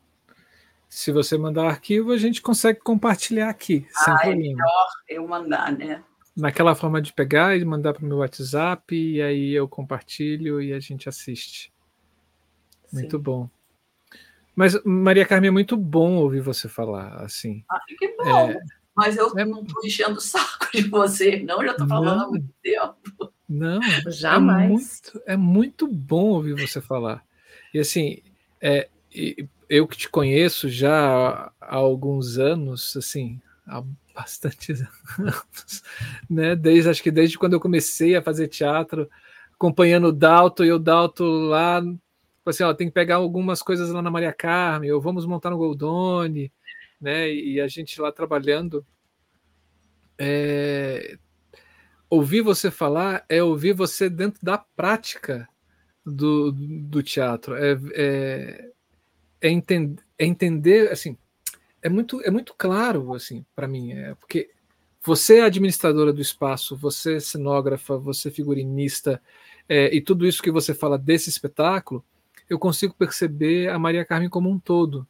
Se 0.93 1.09
você 1.09 1.37
mandar 1.37 1.63
o 1.63 1.67
arquivo, 1.69 2.11
a 2.11 2.17
gente 2.17 2.41
consegue 2.41 2.81
compartilhar 2.81 3.49
aqui, 3.49 3.87
ah, 3.95 4.03
sem 4.03 4.13
é 4.13 4.17
problema. 4.17 4.43
É 4.43 4.49
melhor 4.49 4.87
eu 5.07 5.25
mandar, 5.25 5.71
né? 5.71 6.03
Naquela 6.35 6.75
forma 6.75 7.01
de 7.01 7.13
pegar 7.13 7.55
e 7.55 7.63
mandar 7.63 7.93
para 7.93 8.03
o 8.03 8.05
meu 8.05 8.17
WhatsApp, 8.17 8.93
e 8.93 9.21
aí 9.21 9.53
eu 9.53 9.69
compartilho 9.69 10.61
e 10.61 10.73
a 10.73 10.81
gente 10.81 11.07
assiste. 11.07 11.71
Sim. 12.87 12.97
Muito 12.97 13.17
bom. 13.17 13.49
Mas, 14.53 14.83
Maria 14.83 15.25
Carmen, 15.25 15.47
é 15.47 15.51
muito 15.51 15.77
bom 15.77 16.17
ouvir 16.17 16.41
você 16.41 16.67
falar 16.67 17.21
assim. 17.21 17.63
Ah, 17.71 17.79
que 17.87 18.13
bom. 18.17 18.49
É... 18.49 18.59
Mas 18.93 19.15
eu 19.15 19.31
é... 19.37 19.45
não 19.45 19.61
estou 19.61 19.85
enchendo 19.85 20.17
o 20.17 20.21
saco 20.21 20.69
de 20.73 20.81
você, 20.89 21.39
não, 21.39 21.63
já 21.63 21.71
estou 21.71 21.87
falando 21.87 22.17
não, 22.17 22.25
há 22.25 22.27
muito 22.27 22.53
tempo. 22.61 23.33
Não, 23.47 23.79
jamais. 24.07 24.65
É 24.65 24.67
muito, 24.67 25.23
é 25.27 25.37
muito 25.37 25.87
bom 25.87 26.31
ouvir 26.31 26.53
você 26.53 26.81
falar. 26.81 27.23
E 27.73 27.79
assim, 27.79 28.21
é, 28.59 28.89
eu 29.71 29.87
que 29.87 29.95
te 29.95 30.09
conheço 30.09 30.67
já 30.67 31.49
há 31.61 31.75
alguns 31.75 32.37
anos, 32.37 32.97
assim, 32.97 33.39
há 33.65 33.81
bastantes 34.13 34.83
anos, 35.17 35.83
né? 36.29 36.57
Desde 36.57 36.89
acho 36.89 37.01
que 37.01 37.09
desde 37.09 37.39
quando 37.39 37.53
eu 37.53 37.59
comecei 37.59 38.13
a 38.17 38.21
fazer 38.21 38.49
teatro, 38.49 39.09
acompanhando 39.53 40.09
o 40.09 40.11
Dalto 40.11 40.65
e 40.65 40.73
o 40.73 40.77
Dalto 40.77 41.23
lá, 41.23 41.81
assim, 42.45 42.63
ó, 42.63 42.73
tem 42.73 42.87
que 42.87 42.93
pegar 42.93 43.15
algumas 43.15 43.61
coisas 43.61 43.89
lá 43.91 44.01
na 44.01 44.11
Maria 44.11 44.33
Carmen, 44.33 44.91
ou 44.91 44.99
vamos 44.99 45.25
montar 45.25 45.49
no 45.49 45.57
Goldoni, 45.57 46.51
né? 46.99 47.33
E 47.33 47.61
a 47.61 47.67
gente 47.69 48.01
lá 48.01 48.11
trabalhando. 48.11 48.85
É... 50.19 51.17
Ouvir 52.09 52.41
você 52.41 52.69
falar 52.69 53.23
é 53.29 53.41
ouvir 53.41 53.71
você 53.71 54.09
dentro 54.09 54.43
da 54.43 54.57
prática 54.57 55.47
do, 56.05 56.51
do 56.51 57.01
teatro. 57.01 57.55
É, 57.55 57.79
é, 57.93 58.71
é, 59.41 59.49
é 59.49 60.25
entender, 60.25 60.91
assim, 60.91 61.17
é 61.81 61.89
muito, 61.89 62.21
é 62.21 62.29
muito 62.29 62.53
claro, 62.57 63.13
assim, 63.13 63.45
para 63.55 63.67
mim, 63.67 63.93
é, 63.93 64.15
porque 64.15 64.49
você 65.03 65.39
é 65.39 65.43
administradora 65.43 66.13
do 66.13 66.21
espaço, 66.21 66.77
você 66.77 67.15
é 67.15 67.19
cenógrafa, 67.19 67.97
você 67.97 68.27
é 68.27 68.31
figurinista, 68.31 69.21
é, 69.67 69.93
e 69.95 69.99
tudo 69.99 70.27
isso 70.27 70.43
que 70.43 70.51
você 70.51 70.73
fala 70.73 70.97
desse 70.97 71.29
espetáculo, 71.29 72.05
eu 72.49 72.59
consigo 72.59 72.93
perceber 72.93 73.69
a 73.69 73.79
Maria 73.79 74.05
Carmen 74.05 74.29
como 74.29 74.49
um 74.49 74.59
todo, 74.59 75.07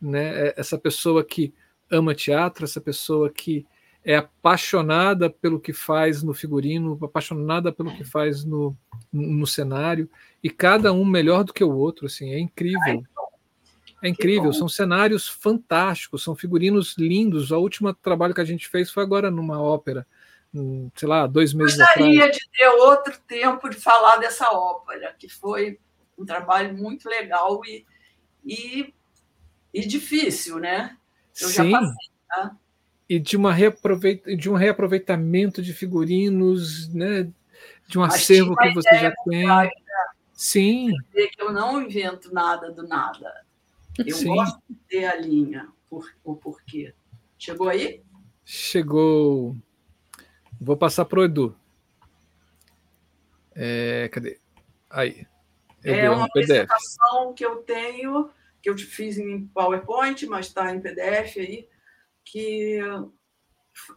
né? 0.00 0.48
É, 0.48 0.54
essa 0.56 0.78
pessoa 0.78 1.24
que 1.24 1.52
ama 1.90 2.14
teatro, 2.14 2.64
essa 2.64 2.80
pessoa 2.80 3.28
que 3.28 3.66
é 4.04 4.16
apaixonada 4.16 5.28
pelo 5.28 5.58
que 5.58 5.72
faz 5.72 6.22
no 6.22 6.32
figurino, 6.32 6.96
apaixonada 7.02 7.72
pelo 7.72 7.92
que 7.92 8.04
faz 8.04 8.44
no, 8.44 8.76
no 9.12 9.46
cenário, 9.46 10.08
e 10.42 10.48
cada 10.48 10.92
um 10.92 11.04
melhor 11.04 11.42
do 11.42 11.52
que 11.52 11.64
o 11.64 11.76
outro, 11.76 12.06
assim, 12.06 12.32
é 12.32 12.38
incrível. 12.38 13.02
É 14.02 14.08
incrível, 14.08 14.52
são 14.52 14.68
cenários 14.68 15.28
fantásticos, 15.28 16.22
são 16.22 16.36
figurinos 16.36 16.96
lindos. 16.98 17.50
O 17.50 17.58
último 17.58 17.92
trabalho 17.94 18.34
que 18.34 18.40
a 18.40 18.44
gente 18.44 18.68
fez 18.68 18.90
foi 18.90 19.02
agora 19.02 19.30
numa 19.30 19.60
ópera, 19.60 20.06
sei 20.94 21.08
lá, 21.08 21.26
dois 21.26 21.54
meses 21.54 21.78
Gostaria 21.78 22.24
atrás. 22.24 22.36
de 22.36 22.48
ter 22.50 22.68
outro 22.68 23.18
tempo 23.26 23.68
de 23.68 23.76
falar 23.76 24.18
dessa 24.18 24.50
ópera, 24.50 25.14
que 25.18 25.28
foi 25.28 25.78
um 26.18 26.24
trabalho 26.24 26.76
muito 26.76 27.08
legal 27.08 27.60
e, 27.64 27.86
e, 28.44 28.94
e 29.72 29.86
difícil, 29.86 30.58
né? 30.58 30.96
Eu 31.40 31.48
Sim. 31.48 31.70
já 31.70 31.78
passei, 31.78 32.10
tá? 32.28 32.56
E 33.08 33.18
de, 33.18 33.36
uma 33.36 33.52
reaproveita, 33.52 34.36
de 34.36 34.50
um 34.50 34.54
reaproveitamento 34.54 35.62
de 35.62 35.72
figurinos, 35.72 36.92
né? 36.92 37.30
De 37.86 37.98
um 37.98 38.02
Mas 38.02 38.14
acervo 38.14 38.56
que 38.56 38.74
você 38.74 38.98
já 38.98 39.12
tem. 39.24 39.46
Sim. 40.32 40.92
Que 41.12 41.30
eu 41.38 41.52
não 41.52 41.80
invento 41.80 42.32
nada 42.32 42.70
do 42.70 42.86
nada. 42.86 43.45
Eu 43.98 44.14
Sim. 44.14 44.34
gosto 44.34 44.60
de 44.68 44.76
ter 44.88 45.04
a 45.04 45.16
linha, 45.16 45.68
por, 45.88 46.10
o 46.24 46.36
porquê. 46.36 46.94
Chegou 47.38 47.68
aí? 47.68 48.02
Chegou. 48.44 49.56
Vou 50.60 50.76
passar 50.76 51.04
para 51.04 51.20
o 51.20 51.24
Edu. 51.24 51.56
É, 53.54 54.08
cadê? 54.12 54.38
Aí. 54.90 55.26
Edu, 55.82 55.98
é 55.98 56.10
uma 56.10 56.26
apresentação 56.26 57.32
que 57.34 57.44
eu 57.44 57.56
tenho, 57.62 58.30
que 58.60 58.68
eu 58.68 58.74
te 58.74 58.84
fiz 58.84 59.18
em 59.18 59.46
PowerPoint, 59.46 60.26
mas 60.26 60.46
está 60.46 60.74
em 60.74 60.80
PDF 60.80 61.36
aí, 61.38 61.68
que 62.24 62.80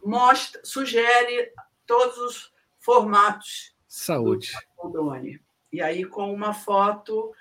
mostra, 0.04 0.60
sugere 0.64 1.52
todos 1.86 2.18
os 2.18 2.52
formatos 2.78 3.74
Saúde. 3.86 4.52
do 4.82 5.16
E 5.72 5.82
aí, 5.82 6.04
com 6.04 6.32
uma 6.32 6.54
foto 6.54 7.32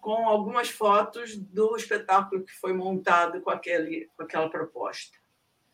com 0.00 0.28
algumas 0.28 0.68
fotos 0.68 1.36
do 1.36 1.76
espetáculo 1.76 2.44
que 2.44 2.52
foi 2.52 2.72
montado 2.72 3.40
com, 3.40 3.50
aquele, 3.50 4.08
com 4.16 4.22
aquela 4.22 4.48
proposta. 4.48 5.16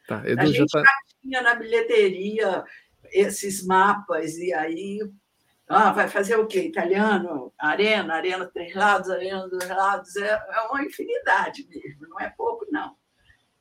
Tá, 0.06 0.22
Edu 0.26 0.40
a 0.40 0.46
gente 0.46 0.70
já, 0.70 0.82
tá... 0.82 0.98
tinha 1.20 1.42
na 1.42 1.54
bilheteria 1.54 2.64
esses 3.12 3.64
mapas, 3.64 4.36
e 4.36 4.52
aí 4.52 5.00
ah, 5.68 5.92
vai 5.92 6.08
fazer 6.08 6.36
o 6.36 6.46
quê? 6.46 6.60
Italiano, 6.60 7.52
arena, 7.58 8.14
arena 8.14 8.46
três 8.46 8.74
lados, 8.74 9.10
arena 9.10 9.48
dois 9.48 9.68
lados, 9.68 10.14
é, 10.16 10.30
é 10.30 10.60
uma 10.70 10.84
infinidade 10.84 11.66
mesmo, 11.68 12.06
não 12.08 12.20
é 12.20 12.28
pouco, 12.30 12.66
não. 12.70 12.96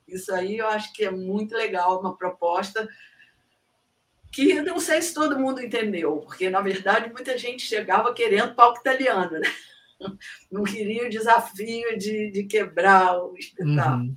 Isso 0.06 0.34
aí 0.34 0.58
eu 0.58 0.68
acho 0.68 0.92
que 0.92 1.04
é 1.04 1.10
muito 1.10 1.54
legal, 1.54 2.00
uma 2.00 2.16
proposta 2.16 2.86
que 4.30 4.60
não 4.60 4.80
sei 4.80 5.00
se 5.00 5.14
todo 5.14 5.38
mundo 5.38 5.62
entendeu, 5.62 6.18
porque, 6.18 6.50
na 6.50 6.60
verdade, 6.60 7.12
muita 7.12 7.38
gente 7.38 7.62
chegava 7.62 8.12
querendo 8.12 8.54
palco 8.54 8.80
italiano, 8.80 9.30
né? 9.30 9.48
não 10.50 10.64
queria 10.64 11.06
o 11.06 11.10
desafio 11.10 11.98
de, 11.98 12.30
de 12.30 12.44
quebrar 12.44 13.18
o 13.18 13.36
espetáculo. 13.36 14.04
Uhum. 14.04 14.16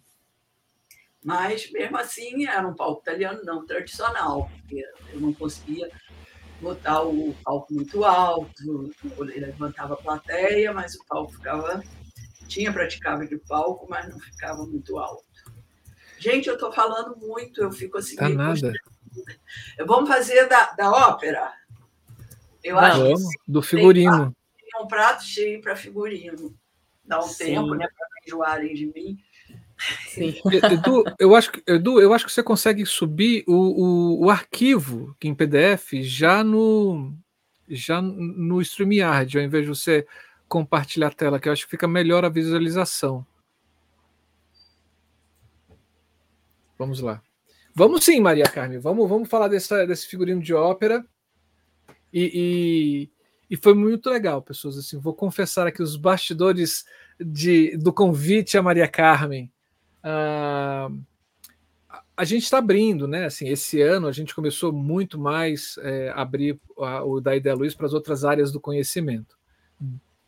Mas, 1.24 1.70
mesmo 1.72 1.98
assim, 1.98 2.46
era 2.46 2.66
um 2.66 2.74
palco 2.74 3.02
italiano 3.02 3.42
não 3.44 3.66
tradicional, 3.66 4.50
porque 4.62 4.82
eu 5.14 5.20
não 5.20 5.34
conseguia 5.34 5.90
botar 6.62 7.04
o 7.04 7.36
palco 7.44 7.74
muito 7.74 8.04
alto, 8.06 8.94
ele 9.20 9.46
levantava 9.46 9.96
a 9.96 9.98
plateia, 9.98 10.74
mas 10.74 10.96
o 10.96 11.06
palco 11.06 11.34
ficava. 11.34 11.84
Tinha 12.48 12.72
praticável 12.72 13.28
de 13.28 13.38
palco, 13.40 13.86
mas 13.90 14.08
não 14.08 14.18
ficava 14.20 14.66
muito 14.66 14.98
alto. 14.98 15.26
Gente, 16.18 16.48
eu 16.48 16.54
estou 16.54 16.72
falando 16.72 17.18
muito, 17.18 17.62
eu 17.62 17.72
fico 17.72 17.98
assim. 17.98 18.16
Tá 18.16 18.30
nada. 18.30 18.72
Vamos 19.86 20.10
fazer 20.10 20.48
da, 20.48 20.72
da 20.74 20.90
ópera? 20.90 21.54
Eu 22.64 22.78
acho 22.80 23.00
Vamos, 23.02 23.36
que 23.36 23.52
do 23.52 23.62
figurino. 23.62 24.36
Um 24.82 24.88
prato 24.88 25.24
cheio 25.24 25.62
para 25.62 25.76
figurino. 25.76 26.58
Dá 27.04 27.20
um 27.20 27.24
Sim. 27.24 27.46
tempo, 27.46 27.74
né, 27.74 27.88
para 27.88 28.08
enjoarem 28.26 28.74
de 28.74 28.88
mim. 28.88 29.18
Sim. 30.08 30.36
Edu, 30.72 31.04
eu 31.20 31.36
acho 31.36 31.52
que, 31.52 31.64
Edu, 31.68 32.02
eu 32.02 32.14
acho 32.14 32.26
que 32.26 32.32
você 32.32 32.44
consegue 32.44 32.86
subir 32.86 33.44
o, 33.48 33.54
o, 33.54 34.26
o 34.26 34.30
arquivo 34.30 35.16
em 35.24 35.36
PDF 35.36 35.94
já 36.02 36.44
no 36.44 37.14
já 37.70 38.02
no 38.02 38.62
StreamYard, 38.62 39.38
ao 39.38 39.44
invés 39.44 39.64
de 39.64 39.70
você 39.70 40.08
compartilhar 40.48 41.08
a 41.08 41.14
tela, 41.14 41.40
que 41.40 41.50
eu 41.50 41.54
acho 41.54 41.66
que 41.66 41.72
fica 41.72 41.88
melhor 41.88 42.24
a 42.24 42.30
visualização. 42.30 43.26
Vamos 46.78 47.02
lá. 47.02 47.22
Vamos 47.76 48.06
sim, 48.06 48.22
Maria 48.22 48.46
Carmen. 48.46 48.80
Vamos, 48.80 49.10
vamos 49.10 49.30
falar 49.30 49.48
dessa, 49.48 49.86
desse 49.86 50.08
figurino 50.08 50.42
de 50.42 50.54
ópera. 50.54 51.06
E, 52.14 53.10
e, 53.50 53.54
e 53.54 53.58
foi 53.58 53.74
muito 53.74 54.10
legal, 54.10 54.42
pessoas. 54.42 54.78
Assim, 54.78 54.98
vou 54.98 55.14
confessar 55.14 55.68
aqui 55.68 55.82
os 55.82 55.96
bastidores 55.96 56.86
de, 57.20 57.78
do 57.78 57.92
convite 57.94 58.58
a 58.58 58.62
Maria 58.62 58.88
Carmen. 58.88 59.52
Ah, 60.04 60.90
a 62.16 62.24
gente 62.24 62.44
está 62.44 62.58
abrindo, 62.58 63.08
né? 63.08 63.26
Assim, 63.26 63.48
esse 63.48 63.80
ano 63.82 64.08
a 64.08 64.12
gente 64.12 64.34
começou 64.34 64.74
muito 64.74 65.20
mais 65.20 65.78
é, 65.84 66.12
abrir 66.16 66.60
a, 66.80 67.04
o 67.04 67.22
da 67.22 67.36
Ideia 67.36 67.56
Luz 67.56 67.76
para 67.76 67.86
as 67.86 67.94
outras 67.94 68.26
áreas 68.26 68.52
do 68.52 68.60
conhecimento 68.60 69.38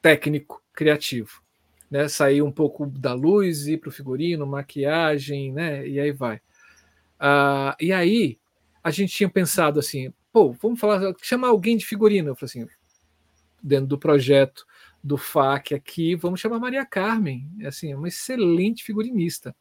técnico, 0.01 0.61
criativo. 0.73 1.41
Né? 1.89 2.07
Sair 2.07 2.43
um 2.43 2.51
pouco 2.51 2.85
da 2.85 3.13
luz, 3.13 3.67
ir 3.67 3.77
para 3.77 3.89
o 3.89 3.91
figurino, 3.91 4.45
maquiagem, 4.45 5.51
né? 5.51 5.87
E 5.87 5.99
aí 5.99 6.11
vai. 6.11 6.39
Ah, 7.19 7.75
e 7.79 7.91
aí 7.91 8.37
a 8.83 8.91
gente 8.91 9.13
tinha 9.13 9.29
pensado 9.29 9.79
assim, 9.79 10.13
pô, 10.31 10.51
vamos 10.53 10.79
falar, 10.79 11.13
chamar 11.21 11.49
alguém 11.49 11.75
de 11.75 11.85
figurino. 11.85 12.29
Eu 12.29 12.35
falei 12.35 12.49
assim, 12.49 12.78
dentro 13.61 13.88
do 13.88 13.98
projeto 13.98 14.65
do 15.03 15.18
FAC 15.18 15.73
aqui, 15.73 16.15
vamos 16.15 16.40
chamar 16.40 16.60
Maria 16.60 16.86
Carmen, 16.86 17.49
é 17.60 17.68
assim, 17.68 17.94
uma 17.94 18.07
excelente 18.07 18.84
figurinista. 18.84 19.56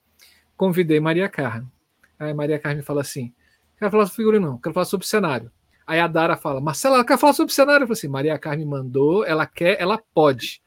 Convidei 0.57 0.99
Maria 0.99 1.29
Carmen. 1.29 1.71
Aí 2.19 2.35
Maria 2.35 2.59
Carmen 2.59 2.83
fala 2.83 3.03
assim: 3.03 3.33
quero 3.79 3.91
falar 3.91 4.07
sobre 4.07 4.17
figurino, 4.17 4.47
não, 4.51 4.59
quero 4.59 4.75
falar 4.75 4.87
sobre 4.87 5.07
cenário. 5.07 5.51
Aí 5.87 6.01
a 6.01 6.07
Dara 6.07 6.37
fala, 6.37 6.61
Marcela, 6.61 6.97
ela 6.97 7.05
quer 7.05 7.17
falar 7.17 7.33
sobre 7.33 7.55
cenário. 7.55 7.85
Eu 7.85 7.87
falei 7.87 7.99
assim, 7.99 8.09
Maria 8.09 8.39
Carmen 8.39 8.67
mandou, 8.67 9.25
ela 9.25 9.47
quer, 9.47 9.81
ela 9.81 9.99
pode. 10.13 10.61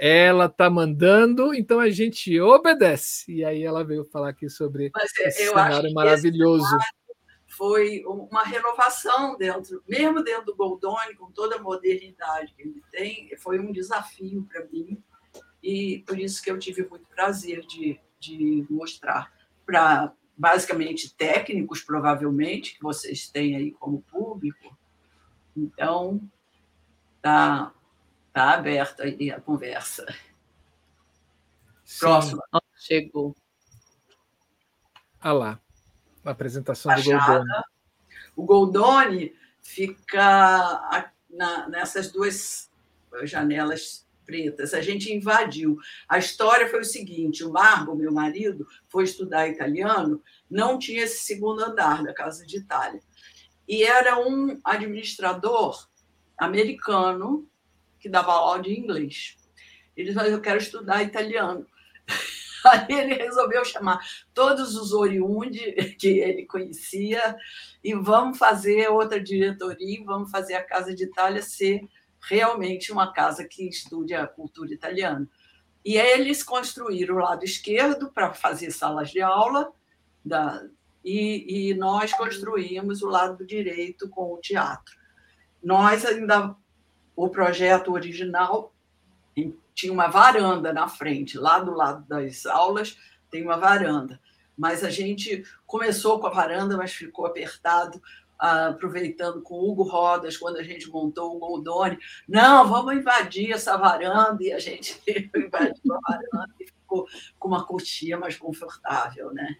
Ela 0.00 0.48
tá 0.48 0.70
mandando, 0.70 1.54
então 1.54 1.78
a 1.78 1.90
gente 1.90 2.38
obedece. 2.40 3.30
E 3.30 3.44
aí 3.44 3.62
ela 3.62 3.84
veio 3.84 4.04
falar 4.04 4.30
aqui 4.30 4.48
sobre 4.48 4.90
Mas 4.94 5.10
esse 5.18 5.48
cenário 5.48 5.92
maravilhoso. 5.92 6.76
Foi 7.56 8.04
uma 8.06 8.42
renovação 8.42 9.36
dentro, 9.36 9.82
mesmo 9.88 10.22
dentro 10.22 10.46
do 10.46 10.56
Goldoni, 10.56 11.14
com 11.14 11.30
toda 11.30 11.56
a 11.56 11.62
modernidade 11.62 12.52
que 12.54 12.62
ele 12.62 12.82
tem, 12.90 13.36
foi 13.38 13.58
um 13.58 13.72
desafio 13.72 14.46
para 14.50 14.64
mim 14.66 15.02
e 15.62 16.00
por 16.06 16.18
isso 16.18 16.42
que 16.42 16.50
eu 16.50 16.58
tive 16.58 16.86
muito 16.86 17.06
prazer 17.06 17.64
de, 17.66 17.98
de 18.20 18.66
mostrar 18.68 19.32
para 19.64 20.12
basicamente 20.36 21.14
técnicos, 21.14 21.80
provavelmente, 21.80 22.74
que 22.74 22.82
vocês 22.82 23.28
têm 23.28 23.56
aí 23.56 23.70
como 23.72 24.02
público. 24.02 24.76
Então, 25.56 26.20
tá, 27.22 27.72
tá 28.30 28.50
aberta 28.50 29.04
aí 29.04 29.30
a 29.30 29.40
conversa. 29.40 30.04
Sim. 31.84 32.00
Próxima. 32.00 32.42
Chegou. 32.76 33.34
Ah 35.18 35.32
lá, 35.32 35.60
a 36.24 36.30
apresentação 36.32 36.94
do 36.94 37.02
Fachada. 37.02 37.38
Goldoni. 37.38 37.64
O 38.36 38.42
Goldoni 38.44 39.34
fica 39.62 41.04
na- 41.30 41.68
nessas 41.68 42.10
duas 42.10 42.70
janelas 43.22 44.04
pretas. 44.24 44.74
A 44.74 44.80
gente 44.80 45.12
invadiu. 45.12 45.78
A 46.08 46.18
história 46.18 46.68
foi 46.68 46.80
o 46.80 46.84
seguinte: 46.84 47.44
o 47.44 47.52
Margo, 47.52 47.94
meu 47.94 48.12
marido, 48.12 48.66
foi 48.88 49.04
estudar 49.04 49.48
italiano, 49.48 50.22
não 50.50 50.78
tinha 50.78 51.02
esse 51.04 51.24
segundo 51.24 51.62
andar 51.62 52.02
da 52.02 52.14
Casa 52.14 52.46
de 52.46 52.58
Itália. 52.58 53.00
E 53.68 53.82
era 53.82 54.18
um 54.18 54.60
administrador 54.64 55.88
americano 56.36 57.48
que 57.98 58.08
dava 58.08 58.32
aula 58.32 58.62
de 58.62 58.78
inglês. 58.78 59.36
Ele 59.96 60.12
disse: 60.12 60.26
eu 60.30 60.40
quero 60.40 60.58
estudar 60.58 61.02
italiano. 61.02 61.66
Aí 62.66 62.86
ele 62.88 63.14
resolveu 63.14 63.64
chamar 63.64 64.00
todos 64.32 64.74
os 64.74 64.92
oriundi 64.92 65.94
que 65.98 66.20
ele 66.20 66.46
conhecia 66.46 67.36
e 67.82 67.94
vamos 67.94 68.38
fazer 68.38 68.88
outra 68.88 69.20
diretoria, 69.20 70.04
vamos 70.04 70.30
fazer 70.30 70.54
a 70.54 70.64
Casa 70.64 70.94
de 70.94 71.04
Itália 71.04 71.42
ser 71.42 71.86
realmente 72.20 72.90
uma 72.90 73.12
casa 73.12 73.44
que 73.44 73.68
estude 73.68 74.14
a 74.14 74.26
cultura 74.26 74.72
italiana. 74.72 75.28
E 75.84 76.00
aí 76.00 76.18
eles 76.18 76.42
construíram 76.42 77.16
o 77.16 77.18
lado 77.18 77.44
esquerdo 77.44 78.10
para 78.10 78.32
fazer 78.32 78.70
salas 78.70 79.10
de 79.10 79.20
aula, 79.20 79.70
da, 80.24 80.66
e, 81.04 81.68
e 81.68 81.74
nós 81.74 82.14
construímos 82.14 83.02
o 83.02 83.08
lado 83.08 83.44
direito 83.44 84.08
com 84.08 84.32
o 84.32 84.38
teatro. 84.38 84.96
Nós 85.62 86.06
ainda, 86.06 86.56
o 87.14 87.28
projeto 87.28 87.92
original 87.92 88.72
tinha 89.74 89.92
uma 89.92 90.06
varanda 90.08 90.72
na 90.72 90.88
frente, 90.88 91.36
lá 91.38 91.58
do 91.58 91.72
lado 91.74 92.06
das 92.08 92.46
aulas 92.46 92.96
tem 93.30 93.42
uma 93.42 93.56
varanda. 93.56 94.20
Mas 94.56 94.84
a 94.84 94.90
gente 94.90 95.44
começou 95.66 96.20
com 96.20 96.28
a 96.28 96.30
varanda, 96.30 96.76
mas 96.76 96.92
ficou 96.92 97.26
apertado, 97.26 98.00
ah, 98.38 98.68
aproveitando 98.68 99.42
com 99.42 99.54
o 99.54 99.70
Hugo 99.70 99.82
Rodas, 99.82 100.36
quando 100.36 100.56
a 100.58 100.62
gente 100.62 100.88
montou 100.88 101.34
o 101.34 101.38
Goldoni. 101.40 101.98
Não, 102.28 102.68
vamos 102.68 102.94
invadir 102.94 103.50
essa 103.52 103.76
varanda, 103.76 104.42
e 104.44 104.52
a 104.52 104.58
gente 104.60 105.00
invadiu 105.34 105.94
a 105.94 105.98
varanda 106.08 106.54
e 106.60 106.66
ficou 106.66 107.08
com 107.38 107.48
uma 107.48 107.66
coxinha 107.66 108.16
mais 108.16 108.36
confortável, 108.36 109.32
né? 109.32 109.56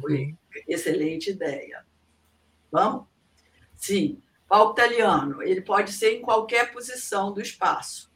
Foi 0.00 0.22
Uhum. 0.24 0.36
excelente 0.66 1.30
ideia. 1.30 1.84
Vamos? 2.70 3.06
Sim. 3.76 4.20
Palco 4.48 4.72
italiano, 4.72 5.42
ele 5.42 5.60
pode 5.60 5.92
ser 5.92 6.14
em 6.16 6.22
qualquer 6.22 6.72
posição 6.72 7.32
do 7.32 7.40
espaço. 7.40 8.07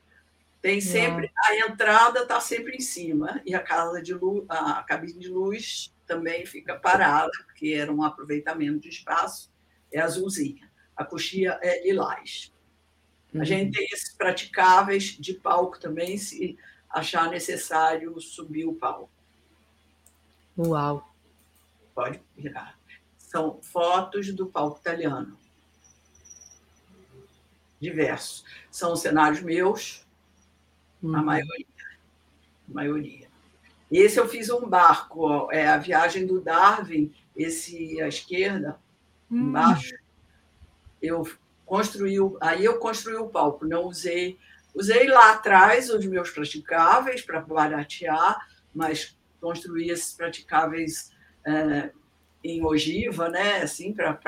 Tem 0.62 0.80
sempre 0.80 1.28
a 1.36 1.56
entrada 1.56 2.20
está 2.20 2.40
sempre 2.40 2.76
em 2.76 2.80
cima 2.80 3.42
e 3.44 3.52
a 3.52 3.60
casa 3.60 4.00
de 4.00 4.14
luz, 4.14 4.44
a 4.48 4.80
cabine 4.84 5.18
de 5.18 5.28
luz 5.28 5.92
também 6.06 6.46
fica 6.46 6.78
parada 6.78 7.32
porque 7.44 7.74
era 7.74 7.92
um 7.92 8.04
aproveitamento 8.04 8.78
de 8.78 8.88
espaço. 8.88 9.52
É 9.90 10.00
azulzinha. 10.00 10.70
A 10.96 11.04
coxia 11.04 11.58
é 11.60 11.82
lilás. 11.82 12.52
A 13.34 13.44
gente 13.44 13.76
tem 13.76 13.88
esses 13.90 14.14
praticáveis 14.14 15.16
de 15.18 15.34
palco 15.34 15.80
também, 15.80 16.16
se 16.16 16.56
achar 16.88 17.28
necessário 17.28 18.20
subir 18.20 18.66
o 18.66 18.74
palco. 18.74 19.10
Uau. 20.56 21.12
Pode 21.94 22.20
virar. 22.36 22.78
São 23.18 23.60
fotos 23.62 24.32
do 24.32 24.46
palco 24.46 24.78
italiano. 24.78 25.36
Diversos. 27.80 28.44
São 28.70 28.94
cenários 28.94 29.40
meus, 29.40 30.06
a 31.02 31.06
Uhum. 31.06 31.24
maioria. 31.24 31.66
A 32.70 32.74
maioria. 32.74 33.28
Esse 33.90 34.18
eu 34.18 34.28
fiz 34.28 34.48
um 34.50 34.66
barco, 34.66 35.26
ó, 35.28 35.48
é 35.50 35.66
a 35.68 35.76
viagem 35.76 36.26
do 36.26 36.40
Darwin, 36.40 37.12
esse 37.36 38.00
à 38.00 38.08
esquerda, 38.08 38.78
Hum. 39.30 39.48
embaixo. 39.48 39.94
Eu 41.00 41.28
construí, 41.66 42.16
aí 42.40 42.64
eu 42.64 42.78
construí 42.78 43.16
o 43.16 43.28
palco, 43.28 43.66
não 43.66 43.84
usei, 43.84 44.38
usei 44.74 45.06
lá 45.08 45.32
atrás 45.32 45.90
os 45.90 46.04
meus 46.06 46.30
praticáveis 46.30 47.22
para 47.22 47.40
baratear, 47.40 48.46
mas 48.74 49.18
construí 49.40 49.90
esses 49.90 50.12
praticáveis 50.12 51.10
é, 51.44 51.90
em 52.44 52.64
ogiva, 52.64 53.28
né, 53.28 53.62
assim, 53.62 53.92
para 53.92 54.18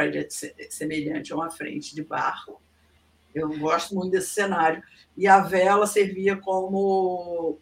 semelhante 0.69 1.33
a 1.33 1.37
uma 1.37 1.51
frente 1.51 1.95
de 1.95 2.03
barro. 2.03 2.61
Eu 3.35 3.49
gosto 3.59 3.95
muito 3.95 4.13
desse 4.13 4.31
cenário. 4.31 4.83
E 5.17 5.27
a 5.27 5.41
vela 5.41 5.87
servia 5.87 6.37
como, 6.37 7.59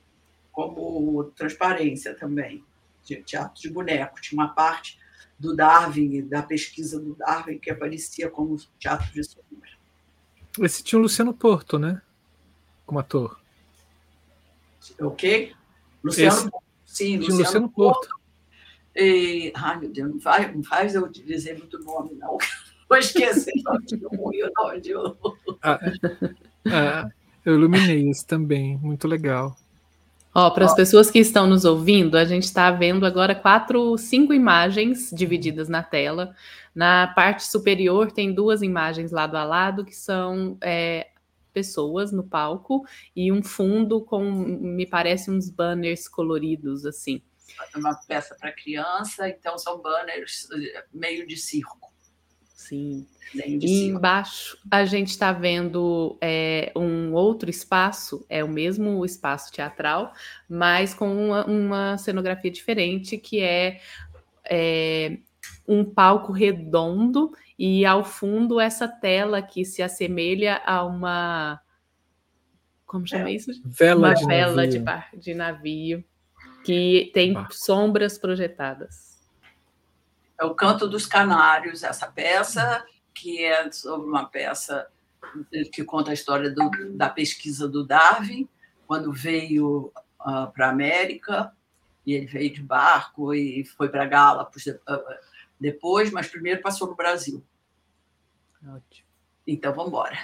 como 0.50 1.24
transparência 1.36 2.14
também, 2.14 2.64
de 3.04 3.16
teatro 3.22 3.60
de 3.60 3.70
boneco. 3.70 4.20
Tinha 4.20 4.42
uma 4.42 4.52
parte 4.54 4.98
do 5.38 5.56
Darwin, 5.56 6.26
da 6.28 6.42
pesquisa 6.42 7.00
do 7.00 7.14
Darwin, 7.14 7.58
que 7.58 7.70
aparecia 7.70 8.30
como 8.30 8.56
teatro 8.78 9.12
de 9.12 9.24
sombra. 9.24 9.70
Esse 10.60 10.82
tinha 10.84 10.98
o 10.98 11.02
Luciano 11.02 11.32
Porto, 11.32 11.78
né? 11.78 12.00
Como 12.86 12.98
ator. 12.98 13.40
Ok? 15.00 15.54
Luciano 16.02 16.36
Esse- 16.36 16.50
Porto. 16.50 16.64
Sim, 16.84 17.18
Tinha 17.20 17.34
o 17.34 17.38
Luciano 17.38 17.68
Porto. 17.70 18.08
E, 18.94 19.50
ai, 19.56 19.78
meu 19.80 19.88
Deus, 19.90 20.10
não 20.12 20.20
faz, 20.20 20.54
não 20.54 20.62
faz 20.62 20.94
eu 20.94 21.08
dizer 21.08 21.56
muito 21.56 21.78
nome, 21.78 22.14
não. 22.16 22.36
Vou 22.88 22.98
esquecer 22.98 23.52
o 23.66 23.72
nome 23.72 23.86
de 23.86 24.06
um 24.06 24.32
e 24.32 24.42
o 24.44 24.52
nome 24.56 24.80
de 24.80 24.94
outro. 24.94 25.58
Ah, 25.62 27.08
eu 27.44 27.54
iluminei 27.54 28.08
esse 28.08 28.26
também, 28.26 28.76
muito 28.78 29.08
legal. 29.08 29.56
Ó, 30.34 30.48
para 30.50 30.64
as 30.64 30.74
pessoas 30.74 31.10
que 31.10 31.18
estão 31.18 31.46
nos 31.46 31.64
ouvindo, 31.64 32.16
a 32.16 32.24
gente 32.24 32.44
está 32.44 32.70
vendo 32.70 33.04
agora 33.04 33.34
quatro, 33.34 33.98
cinco 33.98 34.32
imagens 34.32 35.10
divididas 35.12 35.68
na 35.68 35.82
tela. 35.82 36.34
Na 36.74 37.06
parte 37.08 37.46
superior 37.46 38.10
tem 38.10 38.32
duas 38.32 38.62
imagens 38.62 39.12
lado 39.12 39.36
a 39.36 39.44
lado 39.44 39.84
que 39.84 39.94
são 39.94 40.56
é, 40.62 41.08
pessoas 41.52 42.12
no 42.12 42.24
palco 42.24 42.82
e 43.14 43.30
um 43.30 43.42
fundo 43.42 44.00
com, 44.00 44.24
me 44.24 44.86
parece, 44.86 45.30
uns 45.30 45.50
banners 45.50 46.08
coloridos 46.08 46.86
assim. 46.86 47.20
Uma 47.76 47.94
peça 47.94 48.34
para 48.34 48.50
criança, 48.52 49.28
então 49.28 49.58
são 49.58 49.80
banners 49.80 50.48
eh, 50.50 50.84
meio 50.92 51.26
de 51.26 51.36
circo. 51.36 51.91
Sim. 52.62 53.06
E 53.34 53.88
embaixo 53.88 54.56
a 54.70 54.84
gente 54.84 55.08
está 55.08 55.32
vendo 55.32 56.16
é, 56.20 56.70
um 56.76 57.12
outro 57.12 57.50
espaço, 57.50 58.24
é 58.28 58.44
o 58.44 58.48
mesmo 58.48 59.04
espaço 59.04 59.52
teatral, 59.52 60.12
mas 60.48 60.94
com 60.94 61.12
uma, 61.28 61.44
uma 61.46 61.98
cenografia 61.98 62.50
diferente, 62.50 63.18
que 63.18 63.40
é, 63.40 63.80
é, 64.44 65.18
um 65.66 65.84
palco 65.84 66.30
redondo 66.30 67.32
e 67.58 67.84
ao 67.84 68.04
fundo 68.04 68.60
essa 68.60 68.86
tela 68.86 69.42
que 69.42 69.64
se 69.64 69.82
assemelha 69.82 70.62
a 70.64 70.84
uma. 70.84 71.60
Como 72.86 73.06
chama 73.06 73.28
é. 73.28 73.32
isso? 73.32 73.50
Vela 73.64 74.08
uma 74.08 74.14
de 74.14 74.26
vela 74.26 74.66
navio. 74.66 74.84
De, 75.12 75.18
de 75.18 75.34
navio 75.34 76.04
que 76.64 77.10
tem 77.12 77.34
sombras 77.50 78.18
projetadas. 78.18 79.11
É 80.42 80.44
o 80.44 80.56
Canto 80.56 80.88
dos 80.88 81.06
Canários, 81.06 81.84
essa 81.84 82.10
peça, 82.10 82.84
que 83.14 83.44
é 83.44 83.70
sobre 83.70 84.08
uma 84.08 84.24
peça 84.24 84.88
que 85.72 85.84
conta 85.84 86.10
a 86.10 86.14
história 86.14 86.50
do, 86.50 86.68
da 86.96 87.08
pesquisa 87.08 87.68
do 87.68 87.86
Darwin, 87.86 88.48
quando 88.84 89.12
veio 89.12 89.92
uh, 90.20 90.50
para 90.52 90.66
a 90.66 90.70
América, 90.70 91.52
e 92.04 92.12
ele 92.12 92.26
veio 92.26 92.52
de 92.52 92.60
barco 92.60 93.32
e 93.32 93.64
foi 93.64 93.88
para 93.88 94.04
Galápagos 94.04 94.64
depois, 95.60 96.10
mas 96.10 96.26
primeiro 96.26 96.60
passou 96.60 96.88
no 96.88 96.96
Brasil. 96.96 97.40
Ótimo. 98.66 99.06
Então, 99.46 99.72
vamos 99.72 99.90
embora 99.90 100.18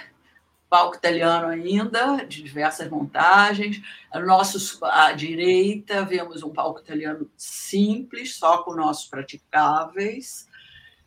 palco 0.69 0.95
italiano 0.95 1.47
ainda, 1.47 2.23
de 2.25 2.43
diversas 2.43 2.89
montagens. 2.89 3.81
Nossos, 4.13 4.81
à 4.83 5.11
direita, 5.11 6.05
vemos 6.05 6.43
um 6.43 6.51
palco 6.51 6.79
italiano 6.79 7.29
simples, 7.35 8.35
só 8.35 8.63
com 8.63 8.75
nossos 8.75 9.07
praticáveis, 9.07 10.47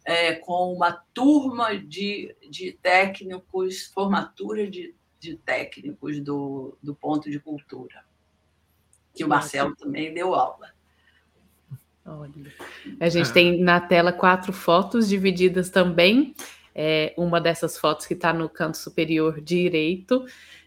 é, 0.05 0.35
com 0.35 0.73
uma 0.73 0.93
turma 1.15 1.77
de, 1.77 2.35
de 2.51 2.73
técnicos, 2.83 3.87
formatura 3.87 4.69
de, 4.69 4.95
de 5.21 5.37
técnicos 5.37 6.19
do, 6.21 6.77
do 6.83 6.95
ponto 6.95 7.31
de 7.31 7.39
cultura, 7.39 8.05
que 9.15 9.25
o 9.25 9.29
Marcelo 9.29 9.77
também 9.77 10.13
deu 10.13 10.35
aula. 10.35 10.73
Olha. 12.05 12.53
A 12.99 13.09
gente 13.09 13.31
ah. 13.31 13.33
tem 13.33 13.61
na 13.61 13.81
tela 13.81 14.13
quatro 14.13 14.53
fotos 14.53 15.09
divididas 15.09 15.71
também 15.71 16.35
é, 16.75 17.15
uma 17.17 17.41
dessas 17.41 17.77
fotos 17.77 18.07
que 18.07 18.15
está 18.15 18.33
no 18.33 18.49
canto 18.49 18.77
superior 18.77 19.41
direito, 19.41 20.25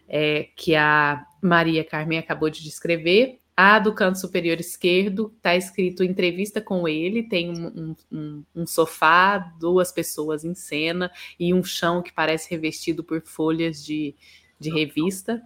é, 0.08 0.48
que 0.56 0.74
a 0.74 1.24
Maria 1.42 1.84
Carmen 1.84 2.18
acabou 2.18 2.50
de 2.50 2.62
descrever. 2.62 3.40
A 3.56 3.78
do 3.78 3.94
canto 3.94 4.18
superior 4.18 4.60
esquerdo 4.60 5.32
está 5.34 5.56
escrito 5.56 6.04
entrevista 6.04 6.60
com 6.60 6.86
ele, 6.86 7.22
tem 7.22 7.50
um, 7.50 7.96
um, 8.12 8.44
um, 8.54 8.66
sofá, 8.66 9.38
duas 9.58 9.90
pessoas 9.90 10.44
em 10.44 10.54
cena 10.54 11.10
e 11.40 11.54
um 11.54 11.64
chão 11.64 12.02
que 12.02 12.12
parece 12.12 12.50
revestido 12.50 13.02
por 13.02 13.22
folhas 13.22 13.82
de, 13.82 14.14
de 14.60 14.70
revista. 14.70 15.42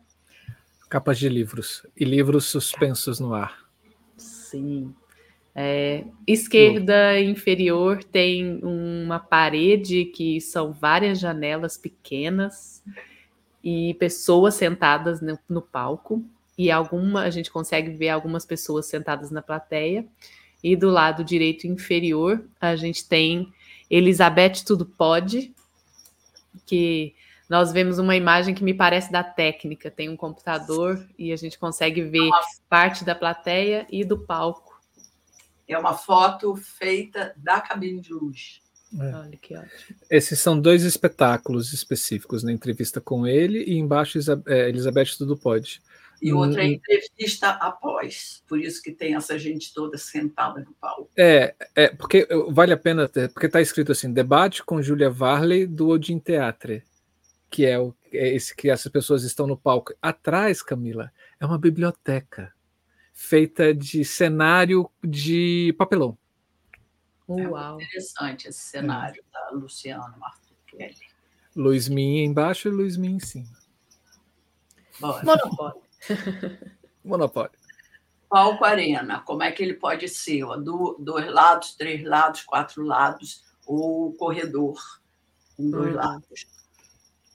Capas 0.89 1.21
de 1.21 1.29
livros 1.29 1.87
e 1.97 2.05
livros 2.05 2.47
suspensos 2.47 3.21
no 3.21 3.33
ar. 3.33 3.65
Sim. 4.17 4.93
É, 5.55 6.05
esquerda 6.27 7.21
inferior 7.21 8.05
tem 8.05 8.61
uma 8.63 9.19
parede 9.19 10.05
que 10.05 10.41
são 10.41 10.73
várias 10.73 11.19
janelas 11.19 11.77
pequenas 11.77 12.83
e 13.63 13.95
pessoas 13.95 14.55
sentadas 14.55 15.21
no, 15.21 15.39
no, 15.49 15.61
palco. 15.61 16.25
E 16.57 16.71
alguma 16.71 17.23
a 17.23 17.31
gente 17.31 17.51
consegue 17.51 17.91
ver 17.91 18.11
algumas 18.11 18.47
pessoas 18.47 18.87
sentadas 18.87 19.31
na 19.31 19.43
plateia. 19.43 20.07
E 20.63 20.77
do 20.77 20.91
lado 20.91 21.25
direito 21.25 21.67
inferior 21.67 22.45
a 22.61 22.77
gente 22.77 23.09
tem 23.09 23.53
Elizabeth 23.89 24.63
tudo 24.65 24.87
pode 24.87 25.53
que 26.67 27.15
nós 27.49 27.73
vemos 27.73 27.99
uma 27.99 28.15
imagem 28.15 28.55
que 28.55 28.63
me 28.63 28.73
parece 28.73 29.11
da 29.11 29.25
técnica. 29.25 29.91
Tem 29.91 30.09
um 30.09 30.17
computador 30.17 31.05
e 31.19 31.33
a 31.33 31.37
gente 31.37 31.59
consegue 31.59 32.03
ver 32.03 32.31
parte 32.69 33.05
da 33.05 33.15
plateia 33.15 33.87
e 33.91 34.05
do 34.05 34.17
palco 34.17 34.70
é 35.73 35.79
uma 35.79 35.95
foto 35.95 36.57
feita 36.57 37.33
da 37.37 37.61
cabine 37.61 38.01
de 38.01 38.13
luz. 38.13 38.61
É. 38.99 39.15
Olha 39.15 39.37
que 39.37 39.57
ótimo. 39.57 39.99
Esses 40.11 40.39
são 40.41 40.61
dois 40.61 40.83
espetáculos 40.83 41.73
específicos 41.73 42.43
na 42.43 42.53
entrevista 42.53 43.01
com 43.01 43.27
ele 43.27 43.63
e 43.65 43.79
embaixo 43.79 44.19
é, 44.47 44.69
Elizabeth 44.69 45.17
Tudo 45.17 45.37
Pode. 45.37 45.81
E 46.21 46.33
outra 46.35 46.63
hum, 46.63 46.67
entrevista 46.67 47.49
após, 47.49 48.43
por 48.47 48.61
isso 48.61 48.83
que 48.83 48.93
tem 48.93 49.15
essa 49.15 49.39
gente 49.39 49.73
toda 49.73 49.97
sentada 49.97 50.61
no 50.61 50.75
palco. 50.75 51.11
É, 51.17 51.55
é 51.75 51.89
porque 51.89 52.29
vale 52.51 52.75
a 52.75 52.77
pena, 52.77 53.09
porque 53.09 53.47
está 53.47 53.61
escrito 53.61 53.93
assim: 53.93 54.13
debate 54.13 54.63
com 54.63 54.83
Julia 54.83 55.09
Varley 55.09 55.67
do 55.67 55.89
Odin 55.89 56.19
Teatre, 56.19 56.83
que 57.49 57.65
é, 57.65 57.79
o, 57.79 57.95
é 58.13 58.35
esse 58.35 58.55
que 58.55 58.69
essas 58.69 58.93
pessoas 58.93 59.23
estão 59.25 59.47
no 59.47 59.57
palco. 59.57 59.95
Atrás, 60.03 60.63
Camila, 60.63 61.11
é 61.41 61.47
uma 61.47 61.57
biblioteca 61.59 62.53
feita 63.21 63.75
de 63.75 64.03
cenário 64.03 64.91
de 65.05 65.75
papelão. 65.77 66.17
Uau. 67.29 67.79
É 67.79 67.85
interessante 67.85 68.49
esse 68.49 68.59
cenário 68.61 69.23
é. 69.29 69.33
da 69.33 69.51
Luciano 69.51 70.17
Martelli. 70.19 70.97
Luiz 71.55 71.87
Min 71.87 72.25
embaixo 72.25 72.69
e 72.69 72.71
Luiz 72.71 72.97
Min 72.97 73.17
em 73.17 73.21
cima. 73.21 73.51
Bora. 74.99 75.23
Monopólio. 75.23 75.83
Monopólio. 77.05 77.61
Palco 78.29 78.65
Arena, 78.65 79.21
como 79.21 79.43
é 79.43 79.53
que 79.53 79.63
ele 79.63 79.75
pode 79.75 80.09
ser? 80.09 80.47
Do, 80.63 80.97
dois 80.99 81.31
lados, 81.31 81.75
três 81.75 82.03
lados, 82.03 82.43
quatro 82.43 82.83
lados, 82.83 83.45
ou 83.67 84.15
corredor 84.15 84.81
com 85.57 85.71
dois 85.71 85.93
hum. 85.93 85.97
lados. 85.97 86.47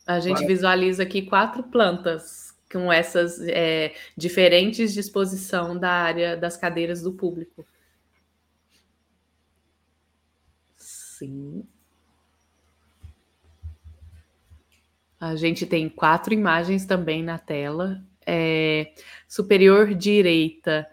A 0.07 0.19
gente 0.19 0.37
Agora... 0.37 0.47
visualiza 0.47 1.03
aqui 1.03 1.21
quatro 1.21 1.63
plantas 1.63 2.44
com 2.71 2.91
essas 2.91 3.39
é, 3.47 3.93
diferentes 4.17 4.93
disposição 4.93 5.77
da 5.77 5.91
área 5.91 6.35
das 6.35 6.57
cadeiras 6.57 7.01
do 7.01 7.13
público. 7.13 7.65
Sim. 10.77 11.65
A 15.19 15.35
gente 15.35 15.65
tem 15.65 15.87
quatro 15.87 16.33
imagens 16.33 16.85
também 16.85 17.23
na 17.23 17.39
tela. 17.39 18.03
É, 18.25 18.93
superior 19.27 19.93
direita 19.93 20.87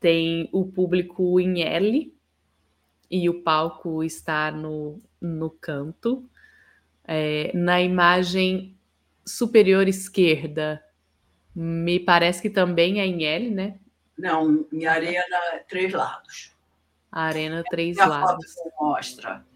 tem 0.00 0.48
o 0.52 0.66
público 0.66 1.38
em 1.38 1.62
L 1.62 2.12
e 3.10 3.28
o 3.28 3.42
palco 3.42 4.02
está 4.02 4.50
no, 4.50 5.00
no 5.20 5.50
canto. 5.50 6.28
É, 7.06 7.52
na 7.54 7.80
imagem 7.80 8.76
superior 9.24 9.86
esquerda 9.88 10.82
me 11.54 12.00
parece 12.00 12.42
que 12.42 12.50
também 12.50 13.00
é 13.00 13.06
em 13.06 13.24
L, 13.24 13.50
né? 13.50 13.78
Não, 14.18 14.66
em 14.72 14.86
arena, 14.86 15.36
três 15.68 15.92
lados. 15.92 16.52
Arena, 17.10 17.62
três 17.70 17.98
a 17.98 18.06
lados. 18.06 18.58
A 18.58 18.62
foto 18.62 18.72
mostra 18.80 19.46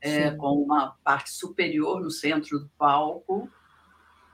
é, 0.00 0.30
com 0.30 0.62
uma 0.62 0.96
parte 1.02 1.30
superior 1.30 2.00
no 2.00 2.10
centro 2.10 2.58
do 2.58 2.68
palco 2.78 3.48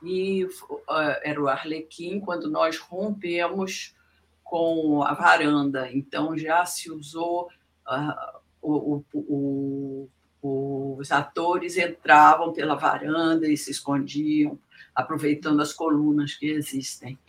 e 0.01 0.45
uh, 0.45 0.83
era 1.23 1.41
o 1.41 1.47
Arlequim 1.47 2.19
quando 2.19 2.49
nós 2.49 2.77
rompemos 2.77 3.95
com 4.43 5.03
a 5.03 5.13
varanda. 5.13 5.91
Então 5.91 6.37
já 6.37 6.65
se 6.65 6.91
usou 6.91 7.49
uh, 7.87 8.39
o, 8.61 9.03
o, 9.13 10.09
o, 10.41 10.97
os 10.99 11.11
atores 11.11 11.77
entravam 11.77 12.53
pela 12.53 12.75
varanda 12.75 13.47
e 13.47 13.57
se 13.57 13.71
escondiam 13.71 14.57
aproveitando 14.97 15.61
as 15.61 15.71
colunas 15.71 16.33
que 16.33 16.47
existem. 16.47 17.19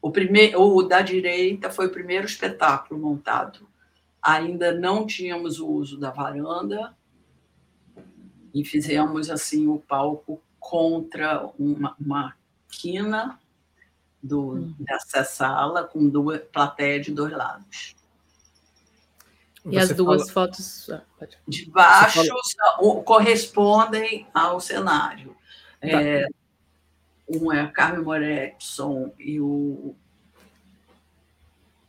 O, 0.00 0.12
primeiro, 0.12 0.62
o 0.62 0.80
da 0.80 1.02
direita 1.02 1.68
foi 1.68 1.88
o 1.88 1.90
primeiro 1.90 2.24
espetáculo 2.24 3.00
montado. 3.00 3.68
Ainda 4.22 4.72
não 4.72 5.04
tínhamos 5.04 5.58
o 5.58 5.66
uso 5.66 5.98
da 5.98 6.12
varanda 6.12 6.96
e 8.54 8.64
fizemos 8.64 9.28
assim 9.28 9.66
o 9.66 9.80
palco 9.80 10.40
contra 10.60 11.50
uma, 11.58 11.96
uma 12.00 12.36
quina 12.68 13.40
do, 14.22 14.52
hum. 14.52 14.74
dessa 14.78 15.24
sala 15.24 15.82
com 15.82 16.08
duas 16.08 16.40
plateia 16.52 17.00
de 17.00 17.10
dois 17.10 17.32
lados. 17.32 17.96
E 19.64 19.70
Você 19.70 19.78
as 19.78 19.96
duas 19.96 20.30
fala... 20.30 20.46
fotos 20.46 20.90
ah, 20.90 21.02
de 21.48 21.68
baixo 21.68 22.22
fala... 22.56 23.02
correspondem 23.02 24.28
ao 24.32 24.60
cenário. 24.60 25.39
Tá. 25.80 25.88
É, 25.88 26.26
um 27.28 27.52
é 27.52 27.66
Carmen 27.68 28.04
Moretson 28.04 29.12
e 29.18 29.40
o, 29.40 29.94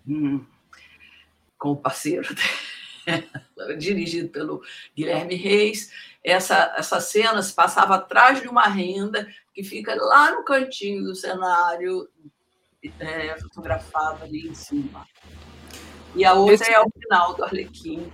hum, 0.08 0.46
com 1.58 1.72
o 1.72 1.78
parceiro 1.78 2.28
dirigido 3.78 4.30
pelo 4.30 4.62
Guilherme 4.96 5.36
Reis. 5.36 5.92
Essa, 6.24 6.76
essa 6.78 7.02
cena 7.02 7.42
se 7.42 7.54
passava 7.54 7.96
atrás 7.96 8.42
de 8.42 8.48
uma 8.48 8.68
renda 8.68 9.28
que 9.54 9.64
fica 9.64 9.96
lá 9.96 10.32
no 10.32 10.44
cantinho 10.44 11.04
do 11.04 11.16
cenário, 11.16 12.08
é, 13.00 13.38
fotografado 13.40 14.24
ali 14.24 14.48
em 14.48 14.56
cima. 14.56 15.08
E 16.16 16.24
a 16.24 16.34
outra 16.34 16.56
Esse... 16.56 16.72
é 16.72 16.80
o 16.80 16.90
final 16.90 17.34
do 17.34 17.44
Arlequim, 17.44 18.12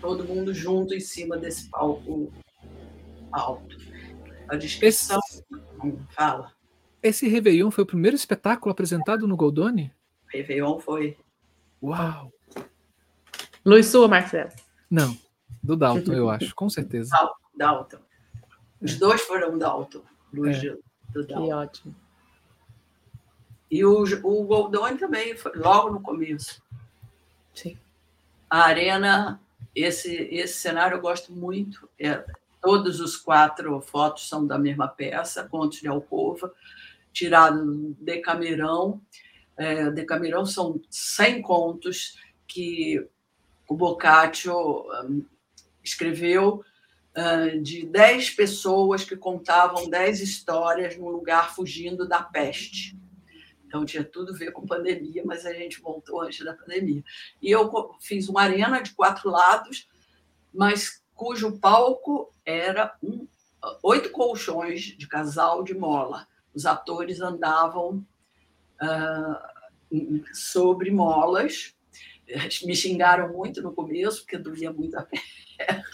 todo 0.00 0.24
mundo 0.24 0.52
junto 0.52 0.94
em 0.94 1.00
cima 1.00 1.36
desse 1.36 1.70
palco 1.70 2.32
alto. 3.32 3.87
A 4.48 4.56
descrição. 4.56 5.20
Esse... 5.30 5.44
Fala. 6.10 6.52
Esse 7.02 7.28
Réveillon 7.28 7.70
foi 7.70 7.84
o 7.84 7.86
primeiro 7.86 8.16
espetáculo 8.16 8.72
apresentado 8.72 9.26
no 9.26 9.36
Goldoni? 9.36 9.92
Réveillon 10.26 10.78
foi. 10.80 11.16
Uau! 11.82 12.32
Luiz 13.64 13.86
Sua, 13.86 14.08
Marcelo? 14.08 14.50
Não, 14.90 15.16
do 15.62 15.76
Dalton, 15.76 16.12
eu 16.12 16.30
acho, 16.30 16.54
com 16.54 16.68
certeza. 16.68 17.10
Dalton. 17.54 17.98
Os 18.80 18.96
dois 18.96 19.20
foram 19.22 19.58
Dalton. 19.58 20.02
Luiz 20.32 20.56
é. 20.64 20.76
do 21.12 21.26
Dalton. 21.26 21.46
Que 21.46 21.52
ótimo. 21.52 21.96
E 23.70 23.84
o, 23.84 24.02
o 24.02 24.44
Goldoni 24.44 24.98
também, 24.98 25.36
foi 25.36 25.52
logo 25.54 25.90
no 25.90 26.00
começo. 26.00 26.62
Sim. 27.54 27.78
A 28.48 28.62
Arena, 28.62 29.40
esse, 29.74 30.14
esse 30.14 30.54
cenário 30.54 30.96
eu 30.96 31.00
gosto 31.00 31.32
muito. 31.32 31.88
É, 31.98 32.24
todos 32.60 33.00
os 33.00 33.16
quatro 33.16 33.80
fotos 33.80 34.28
são 34.28 34.46
da 34.46 34.58
mesma 34.58 34.88
peça, 34.88 35.48
Contos 35.48 35.80
de 35.80 35.88
Alcova, 35.88 36.52
tirado 37.12 37.64
do 37.64 37.96
Decamerão. 38.00 39.00
É, 39.56 39.90
Decamerão 39.90 40.46
são 40.46 40.80
100 40.90 41.42
contos 41.42 42.18
que 42.46 43.04
o 43.68 43.76
Boccaccio 43.76 44.54
um, 45.04 45.24
escreveu 45.82 46.64
de 47.62 47.86
10 47.86 48.30
pessoas 48.30 49.04
que 49.04 49.16
contavam 49.16 49.88
10 49.88 50.20
histórias 50.20 50.96
num 50.96 51.08
lugar 51.08 51.54
fugindo 51.54 52.06
da 52.06 52.22
peste. 52.22 52.96
Então 53.66 53.84
tinha 53.84 54.04
tudo 54.04 54.32
a 54.32 54.36
ver 54.36 54.52
com 54.52 54.66
pandemia, 54.66 55.22
mas 55.26 55.44
a 55.44 55.52
gente 55.52 55.80
voltou 55.80 56.22
antes 56.22 56.44
da 56.44 56.54
pandemia. 56.54 57.02
E 57.42 57.50
eu 57.50 57.70
fiz 58.00 58.28
uma 58.28 58.42
arena 58.42 58.80
de 58.80 58.92
quatro 58.92 59.30
lados, 59.30 59.88
mas 60.54 61.02
cujo 61.14 61.58
palco 61.58 62.32
era 62.48 62.96
um, 63.02 63.28
oito 63.82 64.10
colchões 64.10 64.80
de 64.96 65.06
casal 65.06 65.62
de 65.62 65.74
mola. 65.74 66.26
Os 66.54 66.64
atores 66.64 67.20
andavam 67.20 68.06
uh, 68.82 70.24
sobre 70.32 70.90
molas. 70.90 71.74
Me 72.64 72.74
xingaram 72.74 73.34
muito 73.34 73.60
no 73.60 73.74
começo, 73.74 74.22
porque 74.22 74.38
doía 74.38 74.72
muito 74.72 74.96
a 74.96 75.02
perna. 75.02 75.84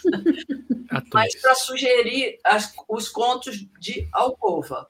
Mas 1.13 1.35
para 1.41 1.55
sugerir 1.55 2.39
as, 2.43 2.73
os 2.87 3.09
contos 3.09 3.57
de 3.79 4.07
Alcova 4.13 4.89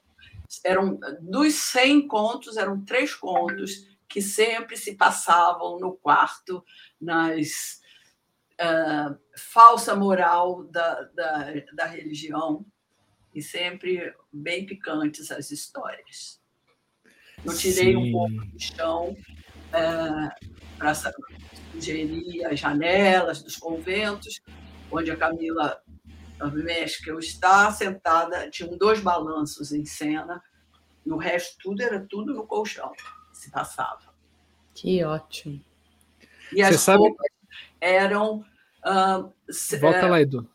eram 0.64 1.00
dos 1.20 1.54
100 1.54 2.06
contos, 2.06 2.56
eram 2.56 2.84
três 2.84 3.12
contos 3.12 3.88
que 4.08 4.22
sempre 4.22 4.76
se 4.76 4.94
passavam 4.94 5.80
no 5.80 5.96
quarto, 5.96 6.64
nas 7.00 7.80
uh, 8.60 9.18
falsa 9.36 9.94
moral 9.94 10.64
da, 10.64 11.02
da, 11.14 11.52
da, 11.74 11.86
religião, 11.86 12.64
e 13.34 13.42
sempre 13.42 14.14
bem 14.32 14.64
picantes 14.64 15.30
as 15.30 15.50
histórias. 15.50 16.40
Eu 17.44 17.56
tirei 17.56 17.92
Sim. 17.92 17.96
um 17.96 18.12
pouco 18.12 18.46
do 18.46 18.60
chão 18.60 19.16
uh, 19.68 20.48
para 20.78 20.94
sugerir 20.94 22.44
as 22.46 22.58
janelas 22.58 23.42
dos 23.42 23.56
conventos, 23.56 24.40
onde 24.90 25.10
a 25.10 25.16
Camila 25.16 25.82
eu 27.06 27.18
estava 27.18 27.72
sentada, 27.72 28.50
tinham 28.50 28.76
dois 28.76 29.00
balanços 29.00 29.72
em 29.72 29.84
cena, 29.84 30.42
no 31.04 31.16
resto 31.16 31.56
tudo 31.62 31.82
era 31.82 32.04
tudo 32.08 32.34
no 32.34 32.46
colchão, 32.46 32.92
se 33.32 33.50
passava. 33.50 34.14
Que 34.74 35.02
ótimo. 35.04 35.64
E 36.52 36.62
as 36.62 36.76
Você 36.76 36.92
roupas 36.92 37.26
sabe... 37.26 37.35
eram. 37.80 38.44
Uh, 38.84 39.32
Volta 39.80 40.06
lá, 40.06 40.20
Edu. 40.20 40.48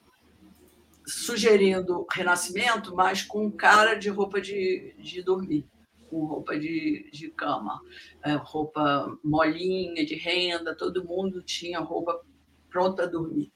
Sugerindo 1.06 2.06
renascimento, 2.12 2.96
mas 2.96 3.24
com 3.24 3.52
cara 3.52 3.96
de 3.96 4.10
roupa 4.10 4.40
de, 4.40 4.96
de 4.98 5.22
dormir, 5.22 5.68
com 6.10 6.26
roupa 6.26 6.58
de, 6.58 7.10
de 7.12 7.30
cama, 7.30 7.82
é, 8.24 8.34
roupa 8.34 9.18
molinha, 9.24 10.06
de 10.06 10.16
renda, 10.16 10.76
todo 10.76 11.04
mundo 11.04 11.42
tinha 11.42 11.80
roupa 11.80 12.22
pronta 12.70 13.04
a 13.04 13.08
dormir. 13.08 13.52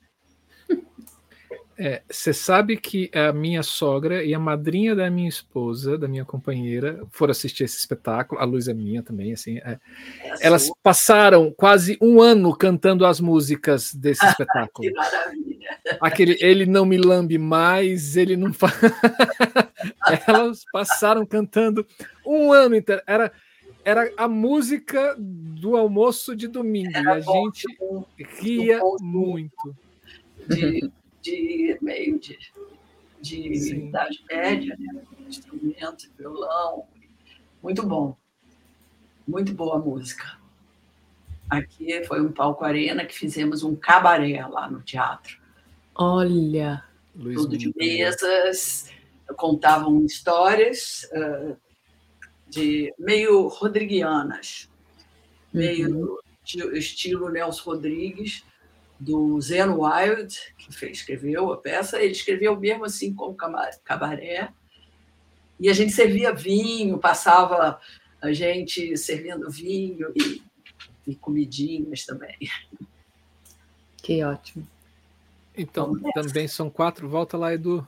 Você 2.10 2.30
é, 2.30 2.34
sabe 2.34 2.78
que 2.78 3.12
a 3.14 3.34
minha 3.34 3.62
sogra 3.62 4.24
e 4.24 4.34
a 4.34 4.40
madrinha 4.40 4.96
da 4.96 5.10
minha 5.10 5.28
esposa, 5.28 5.98
da 5.98 6.08
minha 6.08 6.24
companheira, 6.24 7.06
foram 7.10 7.32
assistir 7.32 7.66
esse 7.66 7.78
espetáculo. 7.78 8.40
A 8.40 8.46
luz 8.46 8.70
é 8.70 8.74
minha 8.74 9.04
também, 9.04 9.34
assim. 9.34 9.58
É. 9.58 9.78
É 10.24 10.36
elas 10.40 10.68
sua. 10.68 10.76
passaram 10.82 11.52
quase 11.52 11.98
um 12.02 12.22
ano 12.22 12.56
cantando 12.56 13.06
as 13.06 13.20
músicas 13.20 13.94
desse 13.94 14.24
espetáculo. 14.26 14.88
que 14.88 14.94
maravilha! 14.94 15.80
Aquele, 16.00 16.38
ele 16.40 16.66
não 16.66 16.86
me 16.86 16.98
lambe 16.98 17.38
mais, 17.38 18.16
ele 18.16 18.38
não 18.38 18.54
faz. 18.54 18.74
elas 20.28 20.64
passaram 20.72 21.26
cantando 21.26 21.86
um 22.26 22.54
ano 22.54 22.78
inteiro. 22.78 23.02
Era, 23.06 23.34
era 23.84 24.14
a 24.16 24.30
música 24.30 25.14
do 25.20 25.76
almoço 25.76 26.38
de 26.38 26.48
domingo. 26.48 26.96
Era 26.96 27.18
e 27.18 27.18
a 27.18 27.20
gente 27.20 27.66
bom, 27.78 28.06
ria 28.40 28.80
bom, 28.80 28.96
muito. 29.02 29.76
De 30.48 30.90
de 31.26 31.78
meio 31.82 32.20
de, 32.20 32.38
de 33.20 33.76
idade 33.76 34.24
média, 34.30 34.76
né? 34.80 35.02
instrumento, 35.28 36.08
violão. 36.18 36.86
Muito 37.64 37.82
bom. 37.82 38.16
Muito 39.28 39.52
boa 39.54 39.80
música. 39.80 40.38
Aqui 41.50 42.04
foi 42.06 42.22
um 42.22 42.32
palco 42.32 42.64
arena 42.64 43.06
que 43.06 43.18
fizemos 43.18 43.64
um 43.64 43.76
cabaré 43.76 44.46
lá 44.46 44.70
no 44.70 44.82
teatro. 44.82 45.40
Olha! 45.96 46.84
Luiz 47.16 47.42
Tudo 47.42 47.58
de 47.58 47.74
mesas, 47.76 48.92
contavam 49.38 50.06
histórias 50.06 51.10
uh, 51.14 51.56
de 52.50 52.94
meio 53.00 53.48
rodriguianas, 53.48 54.70
meio 55.54 56.20
uhum. 56.46 56.72
estilo 56.74 57.30
Nelson 57.30 57.64
Rodrigues, 57.72 58.44
do 59.00 59.40
Zen 59.42 59.70
Wild, 59.70 60.38
que 60.58 60.74
fez, 60.74 61.00
escreveu 61.00 61.52
a 61.52 61.58
peça, 61.58 62.02
ele 62.02 62.14
escreveu 62.14 62.58
mesmo 62.60 62.86
assim 62.86 63.14
como 63.14 63.36
cabaré. 63.84 64.50
E 65.60 65.70
a 65.70 65.74
gente 65.74 65.92
servia 65.92 66.34
vinho, 66.34 66.98
passava 66.98 67.80
a 68.22 68.34
gente 68.34 68.98
servindo 68.98 69.50
vinho 69.50 70.12
e, 70.16 70.42
e 71.08 71.16
comidinhas 71.16 72.06
também. 72.06 72.38
Que 73.98 74.24
ótimo. 74.24 74.68
Então, 75.58 75.94
também 76.14 76.48
são 76.48 76.70
quatro, 76.70 77.08
volta 77.08 77.38
lá, 77.38 77.54
Edu. 77.54 77.88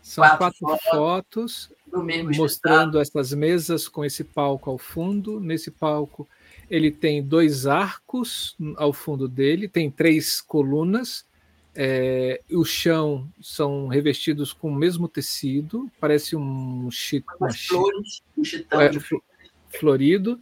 São 0.00 0.22
quatro, 0.36 0.58
quatro 0.60 0.90
fotos, 0.90 1.70
fotos 1.90 2.36
mostrando 2.36 3.00
essas 3.00 3.32
mesas 3.32 3.88
com 3.88 4.04
esse 4.04 4.22
palco 4.22 4.70
ao 4.70 4.78
fundo. 4.78 5.40
Nesse 5.40 5.70
palco 5.70 6.28
ele 6.70 6.90
tem 6.90 7.22
dois 7.22 7.66
arcos 7.66 8.56
ao 8.76 8.92
fundo 8.92 9.28
dele, 9.28 9.68
tem 9.68 9.90
três 9.90 10.40
colunas. 10.40 11.24
É, 11.76 12.40
o 12.52 12.64
chão 12.64 13.28
são 13.42 13.88
revestidos 13.88 14.52
com 14.52 14.68
o 14.68 14.74
mesmo 14.74 15.08
tecido, 15.08 15.90
parece 16.00 16.36
um 16.36 16.88
chit, 16.90 17.24
flores, 17.68 18.22
um 18.38 18.44
chitão 18.44 18.80
é, 18.80 18.90
florido, 19.68 20.40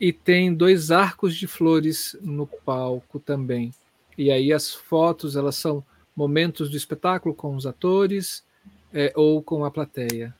e 0.00 0.12
tem 0.12 0.52
dois 0.52 0.90
arcos 0.90 1.36
de 1.36 1.46
flores 1.46 2.16
no 2.20 2.46
palco 2.46 3.20
também. 3.20 3.72
E 4.18 4.30
aí 4.30 4.52
as 4.52 4.74
fotos 4.74 5.36
elas 5.36 5.54
são 5.56 5.84
momentos 6.16 6.68
do 6.68 6.76
espetáculo 6.76 7.34
com 7.34 7.54
os 7.54 7.64
atores 7.64 8.44
é, 8.92 9.12
ou 9.14 9.42
com 9.42 9.64
a 9.64 9.70
plateia. 9.70 10.34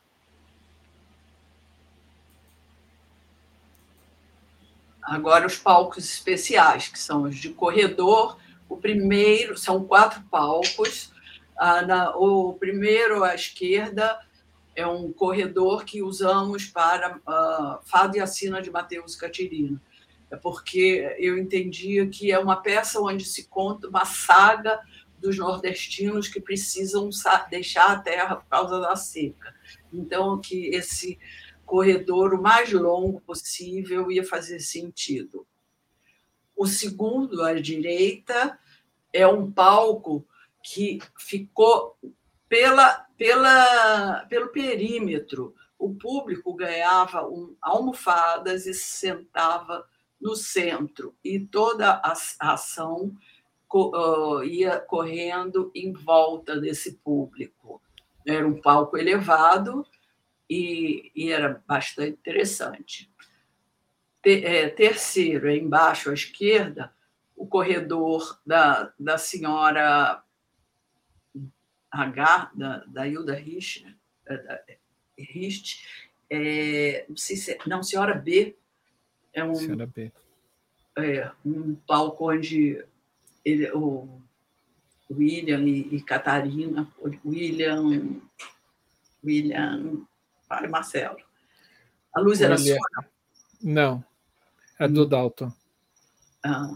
Agora, 5.02 5.46
os 5.46 5.56
palcos 5.56 6.04
especiais, 6.04 6.88
que 6.88 6.98
são 6.98 7.24
os 7.24 7.36
de 7.36 7.50
corredor. 7.50 8.38
O 8.68 8.76
primeiro, 8.76 9.58
são 9.58 9.84
quatro 9.84 10.22
palcos. 10.30 11.12
Ah, 11.56 11.82
na, 11.82 12.16
o 12.16 12.54
primeiro 12.54 13.24
à 13.24 13.34
esquerda 13.34 14.18
é 14.74 14.86
um 14.86 15.12
corredor 15.12 15.84
que 15.84 16.02
usamos 16.02 16.66
para 16.66 17.16
uh, 17.16 17.84
Fado 17.84 18.16
e 18.16 18.20
a 18.20 18.26
Sina 18.26 18.62
de 18.62 18.70
Mateus 18.70 19.16
Catirino. 19.16 19.80
É 20.30 20.36
porque 20.36 21.14
eu 21.18 21.36
entendia 21.36 22.06
que 22.06 22.32
é 22.32 22.38
uma 22.38 22.56
peça 22.56 22.98
onde 23.00 23.24
se 23.24 23.44
conta 23.44 23.88
uma 23.88 24.04
saga 24.06 24.80
dos 25.20 25.36
nordestinos 25.36 26.26
que 26.26 26.40
precisam 26.40 27.10
deixar 27.50 27.92
a 27.92 27.98
terra 27.98 28.36
por 28.36 28.46
causa 28.46 28.80
da 28.80 28.96
seca. 28.96 29.54
Então, 29.92 30.40
que 30.40 30.68
esse 30.68 31.18
corredor 31.72 32.34
o 32.34 32.42
mais 32.42 32.70
longo 32.70 33.18
possível 33.22 34.12
ia 34.12 34.22
fazer 34.22 34.60
sentido. 34.60 35.46
o 36.54 36.66
segundo 36.66 37.42
à 37.42 37.54
direita 37.54 38.58
é 39.10 39.26
um 39.26 39.50
palco 39.50 40.22
que 40.62 40.98
ficou 41.18 41.96
pela, 42.46 43.06
pela, 43.16 44.26
pelo 44.26 44.48
perímetro. 44.48 45.54
O 45.78 45.94
público 45.94 46.52
ganhava 46.52 47.26
um, 47.26 47.56
almofadas 47.62 48.66
e 48.66 48.74
se 48.74 49.06
sentava 49.06 49.88
no 50.20 50.36
centro, 50.36 51.16
e 51.24 51.40
toda 51.40 52.02
a 52.04 52.12
ação 52.38 53.16
ia 54.44 54.78
correndo 54.78 55.72
em 55.74 55.90
volta 55.94 56.60
desse 56.60 56.96
público. 56.96 57.80
Era 58.26 58.46
um 58.46 58.60
palco 58.60 58.98
elevado 58.98 59.86
e, 60.52 61.10
e 61.14 61.32
era 61.32 61.62
bastante 61.66 62.10
interessante. 62.10 63.10
Te, 64.22 64.44
é, 64.44 64.68
terceiro, 64.68 65.48
é 65.48 65.56
embaixo 65.56 66.10
à 66.10 66.14
esquerda, 66.14 66.92
o 67.34 67.46
corredor 67.46 68.38
da, 68.44 68.92
da 68.98 69.16
senhora 69.16 70.22
H, 71.90 72.50
da, 72.54 72.84
da 72.84 73.08
Hilda 73.08 73.34
Rich, 73.34 73.86
é, 74.26 74.78
Rist, 75.18 75.84
é, 76.28 77.06
não, 77.08 77.16
sei 77.16 77.36
se, 77.36 77.52
é, 77.52 77.58
não, 77.66 77.82
senhora 77.82 78.14
B, 78.14 78.56
é 79.32 79.42
um, 79.42 79.54
senhora 79.54 79.86
B. 79.86 80.12
É, 80.98 81.30
um 81.44 81.74
palco 81.74 82.30
onde 82.30 82.84
ele, 83.42 83.70
o 83.72 84.20
William 85.10 85.62
e, 85.66 85.96
e 85.96 86.02
Catarina, 86.02 86.86
William, 87.24 88.20
William, 89.24 90.06
Marcelo. 90.68 91.18
A 92.14 92.20
luz 92.20 92.40
era 92.40 92.56
sua? 92.58 92.76
Não, 93.62 94.04
é 94.78 94.86
do 94.86 95.04
hum. 95.04 95.08
Dalton. 95.08 95.52
Ah, 96.44 96.74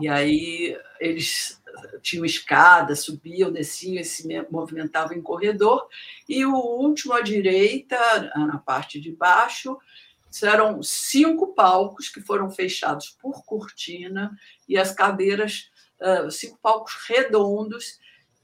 e 0.00 0.08
aí 0.08 0.78
eles 1.00 1.60
tinham 2.02 2.24
escada, 2.24 2.94
subiam, 2.94 3.50
desciam 3.50 4.00
e 4.00 4.04
se 4.04 4.26
movimentavam 4.50 5.16
em 5.16 5.22
corredor. 5.22 5.88
E 6.28 6.44
o 6.44 6.54
último 6.54 7.14
à 7.14 7.20
direita, 7.20 7.98
na 8.36 8.58
parte 8.58 9.00
de 9.00 9.12
baixo, 9.12 9.78
eram 10.42 10.82
cinco 10.82 11.54
palcos 11.54 12.08
que 12.08 12.20
foram 12.20 12.50
fechados 12.50 13.10
por 13.10 13.44
cortina 13.44 14.36
e 14.68 14.78
as 14.78 14.92
cadeiras, 14.92 15.70
cinco 16.30 16.58
palcos 16.62 16.94
redondos, 17.06 17.98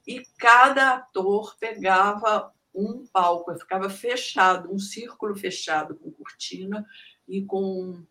e 0.05 0.23
cada 0.37 0.95
ator 0.95 1.55
pegava 1.59 2.51
um 2.73 3.05
palco, 3.07 3.53
ficava 3.57 3.89
fechado, 3.89 4.71
um 4.71 4.79
círculo 4.79 5.35
fechado 5.35 5.95
com 5.95 6.11
cortina 6.11 6.85
e 7.27 7.43
com, 7.43 8.03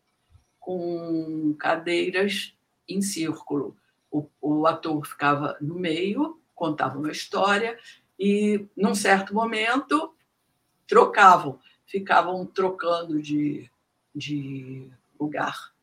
com 0.59 1.55
cadeiras 1.57 2.55
em 2.87 3.01
círculo. 3.01 3.75
O, 4.11 4.27
o 4.41 4.67
ator 4.67 5.05
ficava 5.05 5.57
no 5.61 5.75
meio, 5.75 6.41
contava 6.55 6.97
uma 6.97 7.11
história, 7.11 7.77
e, 8.19 8.67
num 8.75 8.93
certo 8.93 9.33
momento, 9.33 10.13
trocavam, 10.85 11.59
ficavam 11.85 12.45
trocando 12.45 13.21
de, 13.21 13.71
de 14.13 14.91
lugar. 15.17 15.73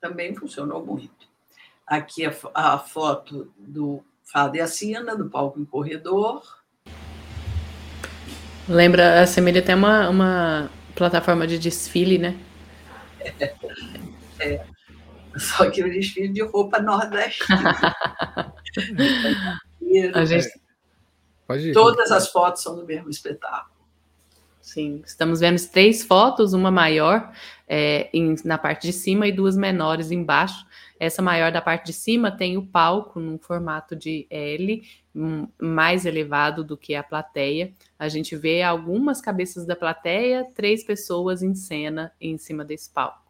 Também 0.00 0.34
funcionou 0.34 0.84
muito. 0.84 1.26
Aqui 1.86 2.26
a, 2.26 2.34
a 2.52 2.78
foto 2.78 3.52
do 3.56 4.04
Fada 4.22 4.58
e 4.58 4.60
a 4.60 4.66
Sina, 4.66 5.16
do 5.16 5.30
palco 5.30 5.58
em 5.58 5.64
corredor. 5.64 6.63
Lembra, 8.68 9.20
assemelha 9.20 9.60
até 9.60 9.74
uma, 9.74 10.08
uma 10.08 10.70
plataforma 10.94 11.46
de 11.46 11.58
desfile, 11.58 12.18
né? 12.18 12.36
É, 13.40 13.54
é. 14.40 14.64
Só 15.36 15.70
que 15.70 15.82
o 15.82 15.90
desfile 15.90 16.28
de 16.28 16.42
roupa 16.42 16.80
nordestina. 16.80 17.76
a 20.14 20.24
gente... 20.24 20.46
Ir, 20.46 20.64
Todas 21.74 22.10
as 22.10 22.28
fotos 22.28 22.62
são 22.62 22.74
do 22.74 22.86
mesmo 22.86 23.10
espetáculo. 23.10 23.74
Sim, 24.62 25.02
estamos 25.04 25.40
vendo 25.40 25.60
três 25.68 26.02
fotos, 26.02 26.54
uma 26.54 26.70
maior 26.70 27.30
é, 27.68 28.08
em, 28.14 28.34
na 28.46 28.56
parte 28.56 28.86
de 28.86 28.94
cima 28.94 29.26
e 29.26 29.32
duas 29.32 29.58
menores 29.58 30.10
embaixo. 30.10 30.64
Essa 30.98 31.20
maior 31.20 31.52
da 31.52 31.60
parte 31.60 31.86
de 31.86 31.92
cima 31.92 32.30
tem 32.30 32.56
o 32.56 32.66
palco 32.66 33.20
num 33.20 33.38
formato 33.38 33.94
de 33.94 34.26
L, 34.30 34.82
um, 35.14 35.46
mais 35.60 36.06
elevado 36.06 36.64
do 36.64 36.78
que 36.78 36.94
a 36.94 37.02
plateia. 37.02 37.74
A 38.04 38.08
gente 38.08 38.36
vê 38.36 38.62
algumas 38.62 39.20
cabeças 39.20 39.64
da 39.64 39.74
plateia, 39.74 40.46
três 40.54 40.84
pessoas 40.84 41.42
em 41.42 41.54
cena 41.54 42.12
em 42.20 42.36
cima 42.36 42.64
desse 42.64 42.90
palco. 42.90 43.24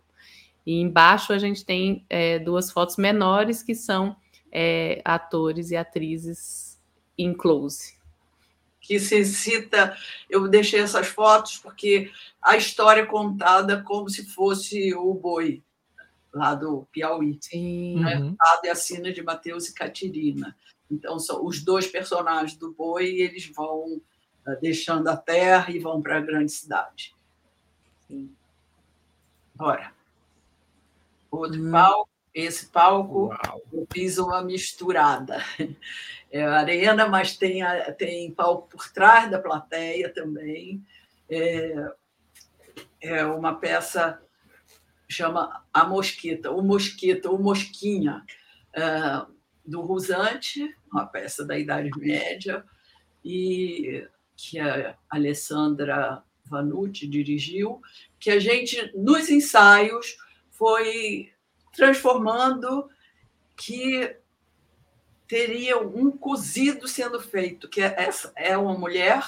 E 0.66 0.80
embaixo 0.80 1.32
a 1.32 1.38
gente 1.38 1.64
tem 1.64 2.04
é, 2.10 2.38
duas 2.38 2.72
fotos 2.72 2.96
menores 2.96 3.62
que 3.62 3.74
são 3.74 4.16
é, 4.50 5.00
atores 5.04 5.70
e 5.70 5.76
atrizes 5.76 6.76
em 7.16 7.32
close. 7.32 7.94
Que 8.80 8.98
se 8.98 9.24
cita, 9.24 9.96
eu 10.28 10.48
deixei 10.48 10.80
essas 10.80 11.06
fotos 11.06 11.56
porque 11.58 12.10
a 12.42 12.56
história 12.56 13.02
é 13.02 13.06
contada 13.06 13.82
como 13.82 14.10
se 14.10 14.26
fosse 14.26 14.92
o 14.94 15.14
boi 15.14 15.62
lá 16.32 16.54
do 16.54 16.86
Piauí. 16.90 17.38
Sim. 17.40 18.00
Né? 18.00 18.18
Uhum. 18.18 18.36
E 18.64 18.68
a 18.68 18.74
cena 18.74 19.12
de 19.12 19.22
Mateus 19.22 19.68
e 19.68 19.74
Catirina. 19.74 20.56
Então, 20.90 21.18
são 21.18 21.44
os 21.44 21.62
dois 21.62 21.86
personagens 21.86 22.58
do 22.58 22.72
boi, 22.72 23.20
eles 23.20 23.50
vão 23.54 24.02
deixando 24.60 25.08
a 25.08 25.16
terra 25.16 25.70
e 25.70 25.78
vão 25.78 26.02
para 26.02 26.18
a 26.18 26.20
grande 26.20 26.52
cidade. 26.52 27.14
Sim. 28.06 28.34
Bora 29.54 29.92
outro 31.36 31.62
hum. 31.62 31.70
palco. 31.70 32.10
Esse 32.32 32.66
palco 32.66 33.28
Uau. 33.28 33.62
eu 33.72 33.86
fiz 33.92 34.18
uma 34.18 34.42
misturada. 34.42 35.38
É 36.32 36.42
arena, 36.42 37.06
mas 37.06 37.36
tem, 37.36 37.60
tem 37.96 38.28
palco 38.32 38.66
por 38.66 38.90
trás 38.90 39.30
da 39.30 39.38
plateia 39.38 40.12
também. 40.12 40.84
É, 41.30 41.92
é 43.00 43.24
uma 43.24 43.54
peça 43.54 44.20
chama 45.08 45.64
A 45.72 45.84
Mosquita, 45.84 46.50
o 46.50 46.60
Mosquita, 46.60 47.30
o 47.30 47.38
Mosquinha, 47.38 48.24
é, 48.72 49.24
do 49.64 49.82
Rusante, 49.82 50.76
uma 50.90 51.06
peça 51.06 51.44
da 51.44 51.56
Idade 51.56 51.88
Média, 51.96 52.64
e 53.24 54.04
que 54.36 54.58
a 54.58 54.96
Alessandra 55.08 56.22
Vanucci 56.44 57.06
dirigiu, 57.06 57.80
que 58.18 58.30
a 58.30 58.38
gente, 58.38 58.92
nos 58.94 59.28
ensaios, 59.30 60.16
foi 60.50 61.32
transformando 61.72 62.88
que 63.56 64.16
teria 65.26 65.78
um 65.78 66.10
cozido 66.10 66.86
sendo 66.86 67.20
feito, 67.20 67.68
que 67.68 67.80
é 67.80 67.94
essa 67.96 68.32
é 68.36 68.56
uma 68.56 68.76
mulher 68.76 69.24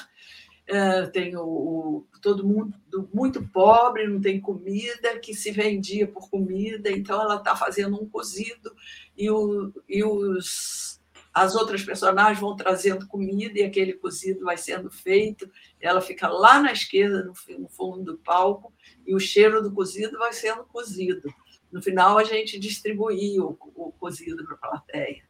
é, 0.67 1.07
tem 1.07 1.37
o, 1.37 1.45
o, 1.45 2.07
todo 2.21 2.47
mundo 2.47 2.75
muito 3.15 3.47
pobre, 3.49 4.09
não 4.09 4.21
tem 4.21 4.41
comida, 4.41 5.19
que 5.21 5.33
se 5.33 5.53
vendia 5.53 6.09
por 6.09 6.29
comida, 6.29 6.91
então 6.91 7.23
ela 7.23 7.37
está 7.37 7.55
fazendo 7.55 8.03
um 8.03 8.09
cozido 8.09 8.75
e, 9.17 9.31
o, 9.31 9.73
e 9.89 10.03
os, 10.03 11.01
as 11.37 11.55
outras 11.55 11.83
personagens 11.83 12.41
vão 12.41 12.57
trazendo 12.57 13.07
comida 13.07 13.59
e 13.59 13.63
aquele 13.63 13.93
cozido 13.93 14.47
vai 14.47 14.57
sendo 14.57 14.91
feito. 14.91 15.51
Ela 15.79 16.01
fica 16.01 16.29
lá 16.29 16.63
na 16.63 16.73
esquerda, 16.73 17.25
no, 17.25 17.69
fundo 17.69 18.03
do 18.13 18.19
palco, 18.19 18.73
e 19.07 19.15
o 19.15 19.21
cheiro 19.21 19.63
do 19.63 19.71
cozido 19.71 20.19
vai 20.19 20.33
sendo 20.33 20.65
cozido. 20.65 21.29
No 21.71 21.83
final, 21.83 22.17
a 22.17 22.25
gente 22.25 22.59
distribuía 22.59 23.43
o, 23.43 23.59
o 23.75 23.93
cozido 23.93 24.47
para 24.47 24.55
a 24.55 24.59
plateia. 24.59 25.23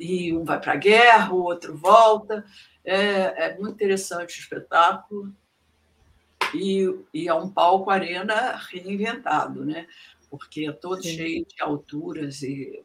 E 0.00 0.34
um 0.34 0.42
vai 0.42 0.58
para 0.58 0.72
a 0.72 0.76
guerra, 0.76 1.34
o 1.34 1.42
outro 1.42 1.76
volta. 1.76 2.42
É, 2.82 3.48
é 3.48 3.58
muito 3.58 3.74
interessante 3.74 4.38
o 4.38 4.40
espetáculo. 4.40 5.34
E, 6.54 6.88
e, 7.12 7.28
é 7.28 7.34
um 7.34 7.50
palco 7.50 7.90
arena 7.90 8.56
reinventado, 8.70 9.66
né? 9.66 9.86
porque 10.30 10.66
é 10.66 10.72
todo 10.72 11.02
Sim. 11.02 11.16
cheio 11.16 11.46
de 11.46 11.62
alturas 11.62 12.42
e, 12.42 12.82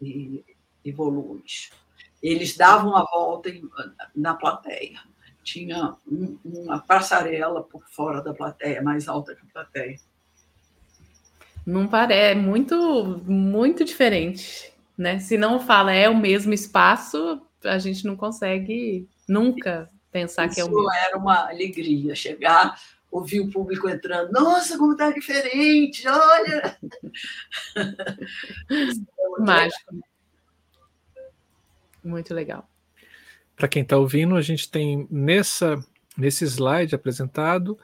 e, 0.00 0.44
e, 0.84 0.92
volumes. 0.92 1.70
Eles 2.22 2.56
davam 2.56 2.96
a 2.96 3.04
volta 3.04 3.48
em, 3.48 3.62
na 4.14 4.34
plateia. 4.34 5.00
Tinha 5.42 5.96
um, 6.06 6.38
uma 6.44 6.78
passarela 6.78 7.62
por 7.62 7.82
fora 7.88 8.22
da 8.22 8.32
plateia, 8.32 8.80
mais 8.80 9.08
alta 9.08 9.34
que 9.34 9.42
a 9.42 9.52
plateia. 9.52 9.98
Não 11.66 11.86
parece, 11.86 12.32
é 12.32 12.34
muito, 12.34 13.22
muito 13.24 13.84
diferente, 13.84 14.72
né? 14.96 15.18
Se 15.18 15.36
não 15.36 15.60
fala 15.60 15.92
é 15.92 16.08
o 16.08 16.16
mesmo 16.16 16.52
espaço, 16.52 17.40
a 17.64 17.78
gente 17.78 18.04
não 18.04 18.16
consegue 18.16 19.08
nunca 19.28 19.90
pensar 20.10 20.46
Isso 20.46 20.54
que 20.54 20.60
é 20.60 20.64
o 20.64 20.68
mesmo. 20.68 20.92
era 20.92 21.16
uma 21.16 21.48
alegria 21.48 22.14
chegar, 22.14 22.78
ouvir 23.10 23.40
o 23.40 23.50
público 23.50 23.88
entrando, 23.88 24.32
nossa, 24.32 24.76
como 24.76 24.96
tá 24.96 25.10
diferente, 25.10 26.06
olha! 26.08 26.78
Mágico. 29.38 30.11
Muito 32.02 32.34
legal. 32.34 32.68
Para 33.54 33.68
quem 33.68 33.82
está 33.82 33.96
ouvindo, 33.96 34.34
a 34.34 34.42
gente 34.42 34.70
tem 34.70 35.06
nessa, 35.10 35.82
nesse 36.16 36.44
slide 36.44 36.94
apresentado 36.94 37.78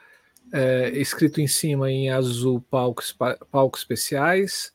é, 0.52 0.90
escrito 0.90 1.40
em 1.40 1.46
cima 1.46 1.90
em 1.90 2.10
azul 2.10 2.60
palcos, 2.70 3.16
palcos 3.50 3.80
especiais 3.80 4.72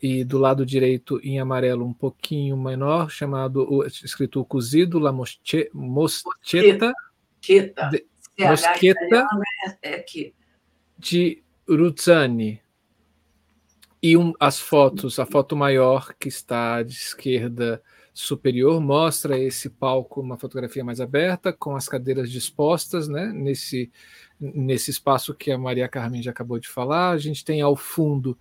e 0.00 0.24
do 0.24 0.38
lado 0.38 0.64
direito 0.64 1.18
em 1.22 1.40
amarelo 1.40 1.84
um 1.84 1.92
pouquinho 1.92 2.56
menor, 2.56 3.10
chamado 3.10 3.84
escrito 3.86 4.44
cozido 4.44 4.98
La 4.98 5.10
Moschetta, 5.12 5.70
Moschetta, 5.74 6.92
de, 7.40 7.74
Moschetta 8.38 9.26
é, 9.82 9.96
é 9.96 10.04
de 10.98 11.42
Ruzzani. 11.68 12.60
E 14.02 14.16
um, 14.16 14.32
as 14.38 14.60
fotos, 14.60 15.18
a 15.18 15.26
foto 15.26 15.56
maior 15.56 16.14
que 16.14 16.28
está 16.28 16.82
de 16.82 16.92
esquerda 16.92 17.82
superior 18.18 18.80
mostra 18.80 19.38
esse 19.38 19.68
palco, 19.68 20.22
uma 20.22 20.38
fotografia 20.38 20.82
mais 20.82 21.00
aberta, 21.02 21.52
com 21.52 21.76
as 21.76 21.86
cadeiras 21.86 22.30
dispostas, 22.30 23.08
né, 23.08 23.26
nesse 23.26 23.90
nesse 24.38 24.90
espaço 24.90 25.34
que 25.34 25.50
a 25.50 25.56
Maria 25.56 25.88
Carmen 25.88 26.22
já 26.22 26.30
acabou 26.30 26.58
de 26.58 26.68
falar. 26.68 27.10
A 27.10 27.18
gente 27.18 27.44
tem 27.44 27.62
ao 27.62 27.74
fundo 27.74 28.38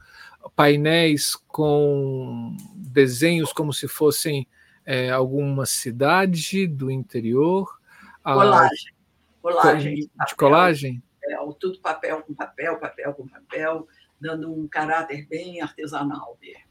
painéis 0.56 1.36
com 1.48 2.56
desenhos 2.76 3.54
como 3.54 3.72
se 3.72 3.88
fossem 3.88 4.48
é, 4.86 5.10
alguma 5.10 5.66
cidade 5.66 6.68
do 6.68 6.92
interior. 6.92 7.80
Colagem. 8.24 8.94
Colagem. 9.42 9.96
De, 9.96 10.02
de 10.02 10.36
colagem? 10.36 11.04
Papel, 11.22 11.54
tudo 11.54 11.80
papel 11.80 12.22
com 12.24 12.34
papel, 12.34 12.78
papel 12.78 13.14
com 13.14 13.28
papel, 13.28 13.88
dando 14.20 14.52
um 14.52 14.68
caráter 14.68 15.26
bem 15.28 15.62
artesanal 15.62 16.38
mesmo. 16.42 16.65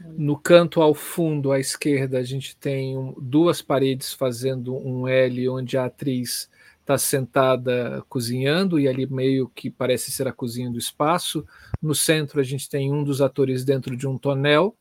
No 0.00 0.38
canto 0.38 0.80
ao 0.80 0.94
fundo, 0.94 1.50
à 1.50 1.58
esquerda, 1.58 2.18
a 2.18 2.22
gente 2.22 2.56
tem 2.56 3.14
duas 3.20 3.60
paredes 3.60 4.12
fazendo 4.12 4.76
um 4.76 5.08
L, 5.08 5.48
onde 5.48 5.76
a 5.76 5.86
atriz 5.86 6.48
está 6.80 6.96
sentada 6.96 8.02
cozinhando 8.08 8.80
e 8.80 8.88
ali 8.88 9.06
meio 9.06 9.48
que 9.48 9.70
parece 9.70 10.10
ser 10.10 10.26
a 10.26 10.32
cozinha 10.32 10.70
do 10.70 10.78
espaço. 10.78 11.44
No 11.82 11.94
centro 11.94 12.40
a 12.40 12.42
gente 12.42 12.68
tem 12.68 12.90
um 12.90 13.04
dos 13.04 13.20
atores 13.20 13.64
dentro 13.64 13.94
de 13.94 14.06
um 14.06 14.16
tonel 14.16 14.74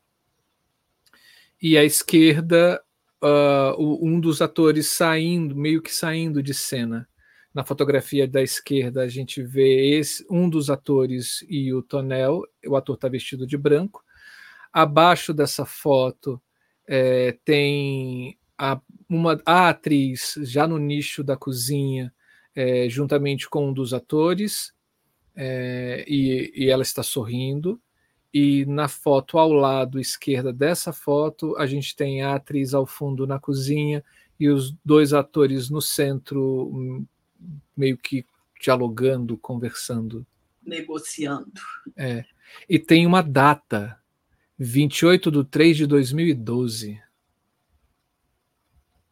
e 1.62 1.78
à 1.78 1.84
esquerda 1.84 2.82
uh, 3.22 4.06
um 4.06 4.20
dos 4.22 4.42
atores 4.42 4.88
saindo, 4.88 5.54
meio 5.56 5.82
que 5.82 5.94
saindo 5.94 6.42
de 6.42 6.54
cena. 6.54 7.10
Na 7.54 7.66
fotografia 7.66 8.28
da 8.28 8.42
esquerda 8.42 9.02
a 9.02 9.08
gente 9.08 9.42
vê 9.42 9.98
esse, 9.98 10.26
um 10.30 10.50
dos 10.50 10.70
atores 10.70 11.44
e 11.50 11.74
o 11.74 11.82
tonel. 11.82 12.44
O 12.66 12.78
ator 12.78 12.96
está 12.96 13.10
vestido 13.10 13.46
de 13.46 13.58
branco. 13.58 14.02
Abaixo 14.72 15.34
dessa 15.34 15.66
foto 15.66 16.42
é, 16.88 17.38
tem 17.44 18.38
a, 18.58 18.80
uma, 19.08 19.40
a 19.46 19.70
atriz 19.70 20.36
já 20.42 20.68
no 20.68 20.78
nicho 20.78 21.24
da 21.24 21.38
cozinha, 21.38 22.14
é, 22.56 22.90
juntamente 22.90 23.50
com 23.50 23.70
um 23.70 23.74
dos 23.74 23.94
atores, 23.94 24.74
é, 25.36 26.04
e, 26.08 26.52
e, 26.56 26.70
ela 26.70 26.82
está 26.82 27.04
sorrindo. 27.04 27.80
E 28.34 28.66
na 28.66 28.88
foto 28.88 29.38
ao 29.38 29.52
lado 29.52 30.00
esquerda 30.00 30.52
dessa 30.52 30.92
foto, 30.92 31.56
a 31.58 31.66
gente 31.66 31.96
tem 31.96 32.22
a 32.22 32.36
atriz 32.36 32.74
ao 32.74 32.86
fundo 32.86 33.26
na 33.26 33.40
cozinha 33.40 34.04
e 34.40 34.50
os 34.50 34.76
dois 34.84 35.14
atores 35.14 35.70
no 35.70 35.82
centro, 35.82 36.70
hum, 36.74 37.06
meio 37.76 37.98
que 37.98 38.26
dialogando, 38.60 39.38
conversando. 39.38 40.26
Negociando. 40.64 41.62
É. 41.96 42.26
E 42.68 42.78
tem 42.80 43.06
uma 43.06 43.22
data, 43.22 43.98
28 44.58 45.32
de 45.32 45.44
3 45.44 45.78
de 45.78 45.88
2012. 45.88 47.02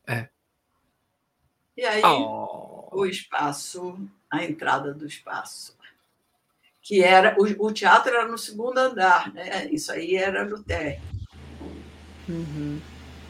É. 0.07 0.27
E 1.77 1.83
aí, 1.83 2.01
oh. 2.03 2.89
o 2.91 3.05
espaço, 3.05 3.99
a 4.31 4.43
entrada 4.43 4.93
do 4.93 5.05
espaço. 5.05 5.77
Que 6.81 7.03
era. 7.03 7.35
O, 7.39 7.67
o, 7.67 7.71
teatro 7.73 8.13
era 8.13 8.27
no 8.27 8.37
segundo 8.37 8.77
andar, 8.77 9.33
né? 9.33 9.67
Isso 9.71 9.91
aí 9.91 10.15
era 10.15 10.45
no 10.45 10.63
térreo. 10.63 11.01
Uhum. 12.27 12.79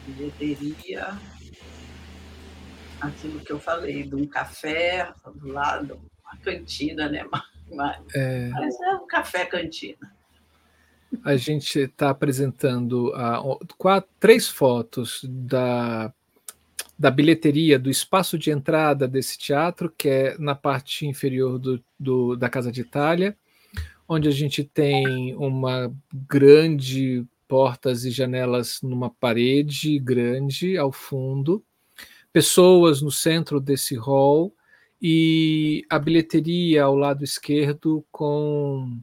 Bilheteria. 0.06 1.18
Aquilo 3.00 3.40
que 3.40 3.52
eu 3.52 3.60
falei, 3.60 4.04
de 4.04 4.14
um 4.14 4.26
café 4.26 5.12
do 5.34 5.48
lado, 5.48 6.00
uma 6.22 6.36
cantina, 6.38 7.08
né? 7.08 7.26
Mas, 7.68 8.00
é... 8.14 8.48
mas 8.50 8.80
é 8.80 8.92
um 8.92 9.08
café 9.08 9.44
cantina 9.44 10.15
a 11.24 11.36
gente 11.36 11.78
está 11.78 12.10
apresentando 12.10 13.12
quatro, 13.78 14.10
três 14.18 14.48
fotos 14.48 15.20
da 15.24 16.12
da 16.98 17.10
bilheteria, 17.10 17.78
do 17.78 17.90
espaço 17.90 18.38
de 18.38 18.50
entrada 18.50 19.06
desse 19.06 19.36
teatro, 19.36 19.92
que 19.98 20.08
é 20.08 20.38
na 20.38 20.54
parte 20.54 21.06
inferior 21.06 21.58
do, 21.58 21.84
do, 22.00 22.36
da 22.36 22.48
Casa 22.48 22.72
de 22.72 22.80
Itália, 22.80 23.36
onde 24.08 24.28
a 24.28 24.30
gente 24.30 24.64
tem 24.64 25.34
uma 25.36 25.94
grande 26.26 27.26
portas 27.46 28.04
e 28.04 28.10
janelas 28.10 28.80
numa 28.82 29.10
parede 29.10 29.98
grande 29.98 30.76
ao 30.76 30.90
fundo, 30.90 31.62
pessoas 32.32 33.00
no 33.00 33.10
centro 33.10 33.60
desse 33.60 33.94
hall 33.94 34.52
e 35.00 35.84
a 35.90 35.98
bilheteria 35.98 36.84
ao 36.84 36.96
lado 36.96 37.22
esquerdo 37.22 38.04
com 38.10 38.98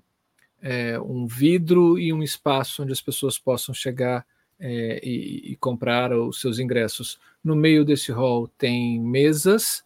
é, 0.64 0.98
um 0.98 1.28
vidro 1.28 2.00
e 2.00 2.14
um 2.14 2.24
espaço 2.24 2.82
onde 2.82 2.94
as 2.94 3.02
pessoas 3.02 3.38
possam 3.38 3.76
chegar 3.76 4.26
é, 4.58 5.02
e, 5.04 5.52
e, 5.52 5.56
comprar 5.58 6.18
os 6.18 6.40
seus 6.40 6.58
ingressos. 6.58 7.20
No 7.44 7.54
meio 7.54 7.84
desse 7.84 8.14
hall 8.14 8.48
tem 8.48 8.98
mesas 8.98 9.84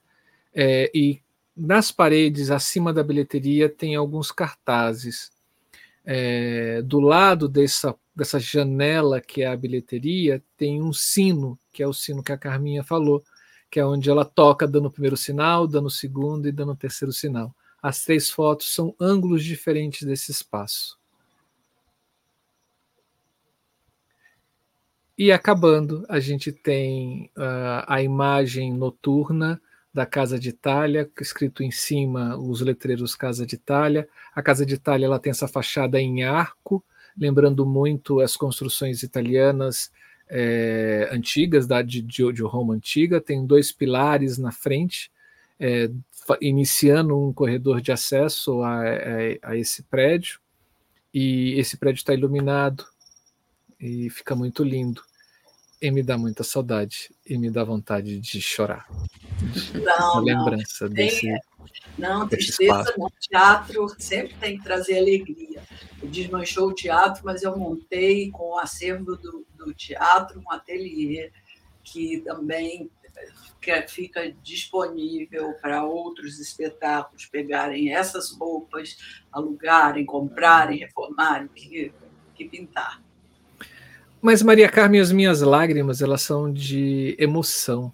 é, 0.53 0.91
e 0.93 1.19
nas 1.55 1.91
paredes, 1.91 2.51
acima 2.51 2.93
da 2.93 3.03
bilheteria, 3.03 3.67
tem 3.67 3.95
alguns 3.95 4.31
cartazes. 4.31 5.31
É, 6.05 6.83
do 6.83 6.99
lado 6.99 7.49
dessa, 7.49 7.95
dessa 8.15 8.39
janela 8.39 9.19
que 9.19 9.41
é 9.41 9.47
a 9.47 9.57
bilheteria, 9.57 10.41
tem 10.55 10.81
um 10.81 10.93
sino, 10.93 11.57
que 11.73 11.81
é 11.81 11.87
o 11.87 11.93
sino 11.93 12.21
que 12.21 12.31
a 12.31 12.37
Carminha 12.37 12.83
falou, 12.83 13.23
que 13.71 13.79
é 13.79 13.85
onde 13.85 14.09
ela 14.09 14.23
toca 14.23 14.67
dando 14.67 14.85
o 14.85 14.91
primeiro 14.91 15.17
sinal, 15.17 15.67
dando 15.67 15.87
o 15.87 15.91
segundo 15.91 16.47
e 16.47 16.51
dando 16.51 16.73
o 16.73 16.77
terceiro 16.77 17.11
sinal. 17.11 17.53
As 17.81 18.03
três 18.03 18.29
fotos 18.29 18.73
são 18.73 18.95
ângulos 18.99 19.43
diferentes 19.43 20.03
desse 20.03 20.31
espaço. 20.31 20.97
E 25.17 25.31
acabando, 25.31 26.05
a 26.07 26.19
gente 26.19 26.51
tem 26.51 27.31
uh, 27.35 27.83
a 27.87 28.03
imagem 28.03 28.71
noturna 28.71 29.59
da 29.91 30.05
Casa 30.05 30.39
de 30.39 30.49
Itália, 30.49 31.09
escrito 31.19 31.63
em 31.63 31.71
cima 31.71 32.37
os 32.37 32.61
letreiros 32.61 33.15
Casa 33.15 33.43
de 33.43 33.55
Itália. 33.55 34.07
A 34.35 34.43
Casa 34.43 34.63
de 34.63 34.75
Itália 34.75 35.07
ela 35.07 35.17
tem 35.17 35.31
essa 35.31 35.47
fachada 35.47 35.99
em 35.99 36.23
arco, 36.23 36.83
lembrando 37.17 37.65
muito 37.65 38.19
as 38.19 38.37
construções 38.37 39.01
italianas 39.01 39.91
é, 40.29 41.09
antigas, 41.11 41.65
da, 41.65 41.81
de, 41.81 42.03
de 42.03 42.43
Roma 42.43 42.75
antiga. 42.75 43.19
Tem 43.19 43.43
dois 43.43 43.71
pilares 43.71 44.37
na 44.37 44.51
frente, 44.51 45.11
é, 45.59 45.89
iniciando 46.41 47.17
um 47.17 47.34
corredor 47.34 47.81
de 47.81 47.91
acesso 47.91 48.61
a, 48.61 48.81
a, 48.81 49.51
a 49.51 49.57
esse 49.57 49.84
prédio. 49.84 50.39
E 51.13 51.53
esse 51.59 51.77
prédio 51.77 51.99
está 51.99 52.13
iluminado 52.13 52.85
e 53.79 54.09
fica 54.09 54.35
muito 54.35 54.63
lindo 54.63 55.01
e 55.81 55.91
me 55.91 56.01
dá 56.01 56.17
muita 56.17 56.43
saudade 56.43 57.13
e 57.25 57.38
me 57.38 57.49
dá 57.49 57.63
vontade 57.63 58.19
de 58.19 58.41
chorar. 58.41 58.88
Não, 59.73 60.23
lembrança 60.23 60.85
não, 60.85 60.93
desse. 60.93 61.21
Tem, 61.21 61.39
não, 61.97 62.27
tristeza 62.27 62.93
no 62.97 63.09
teatro 63.19 63.88
sempre 63.99 64.35
tem 64.35 64.57
que 64.57 64.63
trazer 64.63 64.97
alegria. 64.97 65.61
Eu 66.01 66.09
desmanchou 66.09 66.69
o 66.69 66.73
teatro, 66.73 67.21
mas 67.23 67.43
eu 67.43 67.55
montei 67.57 68.31
com 68.31 68.51
o 68.51 68.57
acervo 68.57 69.15
do, 69.15 69.45
do 69.55 69.73
teatro 69.73 70.41
um 70.41 70.51
ateliê 70.51 71.31
que 71.84 72.19
também 72.21 72.89
que 73.61 73.88
fica 73.88 74.31
disponível 74.41 75.53
para 75.61 75.84
outros 75.84 76.39
espetáculos 76.39 77.26
pegarem 77.26 77.94
essas 77.94 78.31
roupas, 78.31 78.98
alugarem, 79.31 80.06
comprarem, 80.06 80.80
reformarem, 80.80 81.49
que, 81.49 81.91
que 82.34 82.45
pintar. 82.48 83.02
Mas 84.22 84.41
Maria 84.41 84.69
Carmen, 84.69 85.02
as 85.02 85.11
minhas 85.11 85.41
lágrimas, 85.41 86.02
elas 86.02 86.22
são 86.22 86.52
de 86.52 87.15
emoção, 87.19 87.94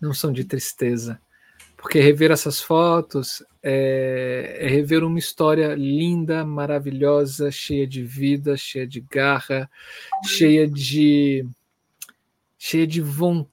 não 0.00 0.14
são 0.14 0.32
de 0.32 0.44
tristeza. 0.44 1.20
Porque 1.76 2.00
rever 2.00 2.30
essas 2.30 2.60
fotos 2.60 3.42
é, 3.62 4.58
é 4.60 4.68
rever 4.68 5.02
uma 5.02 5.18
história 5.18 5.74
linda, 5.74 6.44
maravilhosa, 6.44 7.50
cheia 7.50 7.86
de 7.86 8.02
vida, 8.02 8.56
cheia 8.56 8.86
de 8.86 9.00
garra, 9.00 9.68
cheia 10.24 10.66
de 10.66 11.44
cheia 12.56 12.86
de 12.86 13.00
vontade 13.00 13.51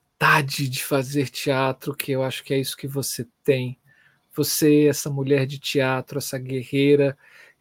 de 0.67 0.83
fazer 0.83 1.29
teatro, 1.29 1.95
que 1.95 2.11
eu 2.11 2.23
acho 2.23 2.43
que 2.43 2.53
é 2.53 2.59
isso 2.59 2.75
que 2.75 2.87
você 2.87 3.27
tem. 3.43 3.77
Você, 4.35 4.87
essa 4.87 5.09
mulher 5.09 5.45
de 5.45 5.57
teatro, 5.57 6.17
essa 6.17 6.37
guerreira 6.37 7.17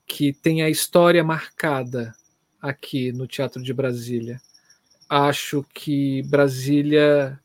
que 0.06 0.32
tem 0.32 0.62
a 0.62 0.70
história 0.70 1.22
marcada 1.22 2.14
aqui 2.60 3.12
no 3.12 3.26
Teatro 3.26 3.62
de 3.62 3.72
Brasília. 3.72 4.40
Acho 5.08 5.64
que 5.72 6.22
Brasília 6.24 7.38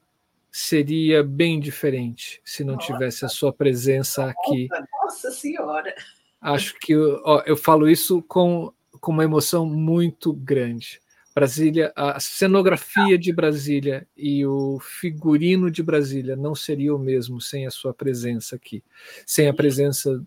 seria 0.51 1.23
bem 1.23 1.59
diferente 1.59 2.41
se 2.45 2.63
não 2.63 2.77
tivesse 2.77 3.25
a 3.25 3.27
sua 3.27 3.51
presença 3.51 4.29
aqui 4.29 4.67
Nossa 5.01 5.31
Senhora! 5.31 5.93
Acho 6.39 6.77
que 6.79 6.95
ó, 6.95 7.41
eu 7.45 7.57
falo 7.57 7.89
isso 7.89 8.21
com, 8.23 8.71
com 8.99 9.11
uma 9.11 9.23
emoção 9.23 9.65
muito 9.65 10.33
grande. 10.33 11.01
Brasília, 11.35 11.91
a 11.95 12.19
cenografia 12.19 13.17
de 13.17 13.33
Brasília 13.33 14.07
e 14.15 14.45
o 14.45 14.79
figurino 14.79 15.71
de 15.71 15.81
Brasília 15.81 16.35
não 16.35 16.53
seria 16.53 16.93
o 16.93 16.99
mesmo 16.99 17.41
sem 17.41 17.65
a 17.65 17.71
sua 17.71 17.93
presença 17.93 18.55
aqui, 18.55 18.83
sem 19.25 19.47
a 19.47 19.53
presença 19.53 20.23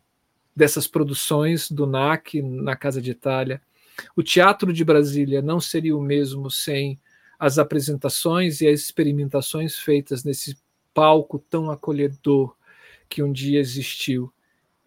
dessas 0.55 0.89
produções 0.89 1.71
do 1.71 1.87
NAC 1.87 2.43
na 2.43 2.75
Casa 2.75 3.01
de 3.01 3.13
Itália. 3.13 3.63
O 4.17 4.23
teatro 4.23 4.73
de 4.73 4.85
Brasília 4.85 5.41
não 5.41 5.61
seria 5.61 5.97
o 5.97 6.03
mesmo 6.03 6.51
sem 6.51 6.99
as 7.39 7.57
apresentações 7.57 8.61
e 8.61 8.67
as 8.67 8.81
experimentações 8.81 9.79
feitas 9.79 10.25
nesse 10.25 10.57
palco 10.93 11.39
tão 11.39 11.71
acolhedor 11.71 12.57
que 13.09 13.23
um 13.23 13.31
dia 13.31 13.61
existiu 13.61 14.33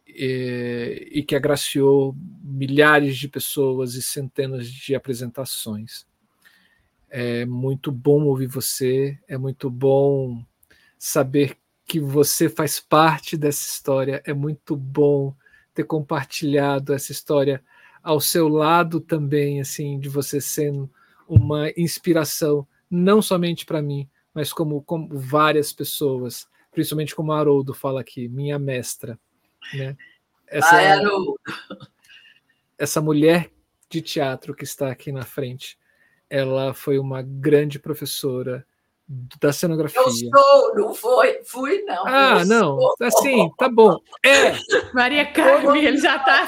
e, 0.06 1.08
e 1.12 1.24
que 1.24 1.36
agraciou 1.36 2.16
milhares 2.44 3.18
de 3.18 3.30
pessoas 3.30 3.94
e 3.94 4.02
centenas 4.02 4.68
de 4.68 4.96
apresentações. 4.96 6.09
É 7.10 7.46
muito 7.46 7.92
bom 7.92 8.26
ouvir 8.26 8.48
você, 8.48 9.18
é 9.28 9.38
muito 9.38 9.70
bom 9.70 10.44
saber 10.98 11.58
que 11.86 12.00
você 12.00 12.48
faz 12.48 12.80
parte 12.80 13.36
dessa 13.36 13.66
história, 13.66 14.22
é 14.26 14.34
muito 14.34 14.76
bom 14.76 15.34
ter 15.74 15.86
compartilhado 15.86 16.94
essa 16.94 17.12
história 17.12 17.64
ao 18.04 18.22
seu 18.22 18.48
lado 18.48 19.00
também, 19.00 19.60
assim, 19.60 20.00
de 20.00 20.08
você 20.08 20.40
sendo 20.40 20.90
uma 21.28 21.72
inspiração, 21.78 22.68
não 22.90 23.22
somente 23.22 23.66
para 23.66 23.82
mim, 23.82 24.08
mas 24.34 24.54
como, 24.54 24.82
como 24.84 25.18
várias 25.18 25.74
pessoas, 25.74 26.48
principalmente 26.72 27.16
como 27.16 27.32
a 27.32 27.40
Haroldo 27.40 27.74
fala 27.74 28.02
aqui, 28.02 28.28
minha 28.28 28.60
mestra. 28.60 29.20
Né? 29.74 29.98
Essa, 30.48 30.76
ah, 30.76 31.36
essa 32.78 33.02
mulher 33.02 33.52
de 33.90 34.02
teatro 34.02 34.54
que 34.54 34.64
está 34.64 34.92
aqui 34.92 35.12
na 35.12 35.24
frente, 35.24 35.78
ela 36.30 36.74
foi 36.74 37.00
uma 37.00 37.22
grande 37.22 37.80
professora 37.80 38.66
da 39.42 39.52
cenografia. 39.52 40.00
Eu 40.00 40.12
sou, 40.12 40.76
não 40.76 40.94
foi, 40.94 41.42
fui 41.44 41.82
não. 41.82 42.06
Ah, 42.06 42.46
não, 42.46 42.80
sou. 42.80 42.96
assim, 43.02 43.50
tá 43.58 43.68
bom. 43.68 43.98
É. 44.24 44.52
Maria 44.94 45.26
Carmen, 45.32 45.84
ele 45.84 45.98
já 45.98 46.18
está 46.18 46.48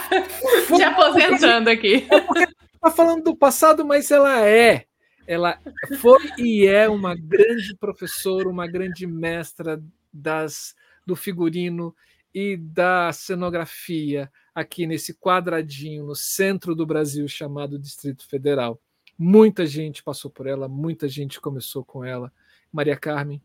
se 0.67 0.83
aposentando 0.83 1.69
aqui. 1.69 2.07
É 2.37 2.47
tá 2.79 2.91
falando 2.91 3.23
do 3.23 3.35
passado, 3.35 3.83
mas 3.85 4.11
ela 4.11 4.45
é. 4.45 4.85
Ela 5.25 5.59
foi 5.99 6.31
e 6.37 6.65
é 6.67 6.89
uma 6.89 7.15
grande 7.15 7.75
professora, 7.77 8.49
uma 8.49 8.67
grande 8.67 9.07
mestra 9.07 9.81
das 10.11 10.75
do 11.05 11.15
figurino 11.15 11.95
e 12.33 12.57
da 12.57 13.11
cenografia 13.11 14.31
aqui 14.53 14.85
nesse 14.85 15.13
quadradinho 15.13 16.05
no 16.05 16.15
centro 16.15 16.75
do 16.75 16.85
Brasil 16.85 17.27
chamado 17.27 17.79
Distrito 17.79 18.27
Federal. 18.27 18.79
Muita 19.23 19.67
gente 19.67 20.01
passou 20.01 20.31
por 20.31 20.47
ela, 20.47 20.67
muita 20.67 21.07
gente 21.07 21.39
começou 21.39 21.85
com 21.85 22.03
ela. 22.03 22.33
Maria 22.73 22.97
Carmen, 22.97 23.39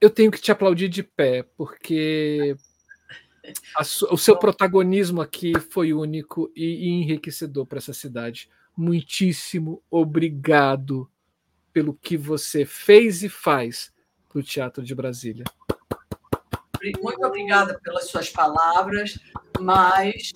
eu 0.00 0.10
tenho 0.10 0.32
que 0.32 0.40
te 0.40 0.50
aplaudir 0.50 0.88
de 0.88 1.00
pé, 1.00 1.44
porque 1.56 2.56
o 4.10 4.18
seu 4.18 4.36
protagonismo 4.36 5.20
aqui 5.20 5.52
foi 5.70 5.92
único 5.92 6.50
e 6.56 6.88
enriquecedor 6.88 7.64
para 7.66 7.78
essa 7.78 7.92
cidade. 7.92 8.50
Muitíssimo 8.76 9.80
obrigado 9.88 11.08
pelo 11.72 11.94
que 11.94 12.16
você 12.16 12.64
fez 12.64 13.22
e 13.22 13.28
faz 13.28 13.92
para 14.28 14.40
o 14.40 14.42
Teatro 14.42 14.82
de 14.82 14.92
Brasília. 14.92 15.44
Muito 17.00 17.24
obrigada 17.24 17.78
pelas 17.78 18.08
suas 18.08 18.28
palavras, 18.28 19.20
mas 19.60 20.32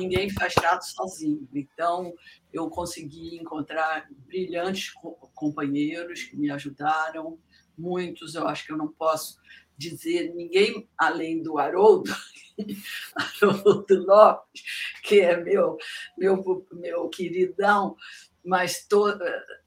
ninguém 0.00 0.30
faz 0.30 0.54
teatro 0.54 0.86
sozinho. 0.86 1.46
Então, 1.54 2.12
eu 2.52 2.68
consegui 2.70 3.36
encontrar 3.36 4.08
brilhantes 4.26 4.92
companheiros 5.34 6.22
que 6.24 6.36
me 6.36 6.50
ajudaram, 6.50 7.38
muitos, 7.76 8.34
eu 8.34 8.48
acho 8.48 8.66
que 8.66 8.72
eu 8.72 8.76
não 8.76 8.88
posso 8.88 9.38
dizer 9.76 10.34
ninguém 10.34 10.88
além 10.96 11.42
do 11.42 11.58
Haroldo, 11.58 12.10
Haroldo 13.16 14.04
Lopes, 14.04 14.62
que 15.02 15.20
é 15.20 15.42
meu, 15.42 15.78
meu, 16.18 16.66
meu 16.72 17.08
queridão, 17.08 17.96
mas 18.44 18.86
to, 18.86 19.04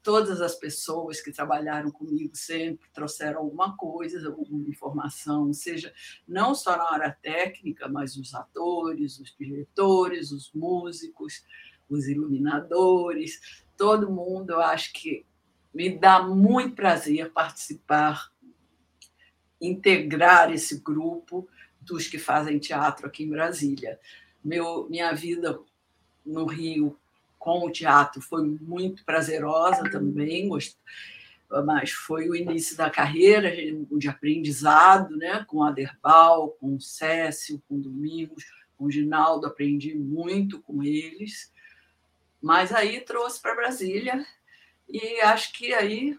todas 0.02 0.40
as 0.40 0.54
pessoas 0.56 1.20
que 1.20 1.32
trabalharam 1.32 1.90
comigo 1.90 2.34
sempre 2.34 2.88
trouxeram 2.92 3.40
alguma 3.40 3.76
coisa, 3.76 4.26
alguma 4.28 4.68
informação, 4.68 5.52
seja 5.52 5.92
não 6.26 6.54
só 6.54 6.76
na 6.76 6.92
área 6.92 7.16
técnica, 7.22 7.88
mas 7.88 8.16
os 8.16 8.34
atores, 8.34 9.18
os 9.18 9.34
diretores, 9.38 10.32
os 10.32 10.52
músicos, 10.52 11.44
os 11.88 12.08
iluminadores, 12.08 13.64
todo 13.76 14.10
mundo, 14.10 14.50
eu 14.50 14.60
acho 14.60 14.92
que 14.92 15.24
me 15.72 15.90
dá 15.90 16.22
muito 16.22 16.74
prazer 16.74 17.32
participar, 17.32 18.32
integrar 19.60 20.52
esse 20.52 20.80
grupo 20.80 21.48
dos 21.80 22.08
que 22.08 22.18
fazem 22.18 22.58
teatro 22.58 23.06
aqui 23.06 23.24
em 23.24 23.30
Brasília. 23.30 24.00
Meu, 24.42 24.88
minha 24.88 25.12
vida 25.12 25.60
no 26.24 26.46
Rio 26.46 26.98
com 27.44 27.66
o 27.66 27.70
teatro 27.70 28.22
foi 28.22 28.42
muito 28.42 29.04
prazerosa 29.04 29.84
também, 29.90 30.48
mas 31.66 31.90
foi 31.90 32.26
o 32.26 32.34
início 32.34 32.74
da 32.74 32.88
carreira 32.88 33.52
de 33.98 34.08
aprendizado, 34.08 35.14
né? 35.14 35.44
com 35.46 35.62
Aderbal, 35.62 36.52
com 36.52 36.80
Cécio, 36.80 37.62
com 37.68 37.78
Domingos, 37.78 38.46
com 38.78 38.90
Ginaldo, 38.90 39.46
aprendi 39.46 39.94
muito 39.94 40.62
com 40.62 40.82
eles. 40.82 41.52
Mas 42.40 42.72
aí 42.72 43.02
trouxe 43.02 43.42
para 43.42 43.54
Brasília 43.54 44.24
e 44.88 45.20
acho 45.20 45.52
que 45.52 45.74
aí 45.74 46.18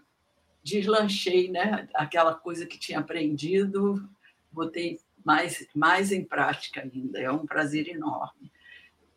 deslanchei, 0.62 1.50
né? 1.50 1.88
Aquela 1.92 2.34
coisa 2.34 2.66
que 2.66 2.78
tinha 2.78 3.00
aprendido, 3.00 4.08
botei 4.52 5.00
mais, 5.24 5.66
mais 5.74 6.12
em 6.12 6.24
prática 6.24 6.82
ainda. 6.82 7.18
É 7.18 7.32
um 7.32 7.46
prazer 7.46 7.88
enorme 7.88 8.52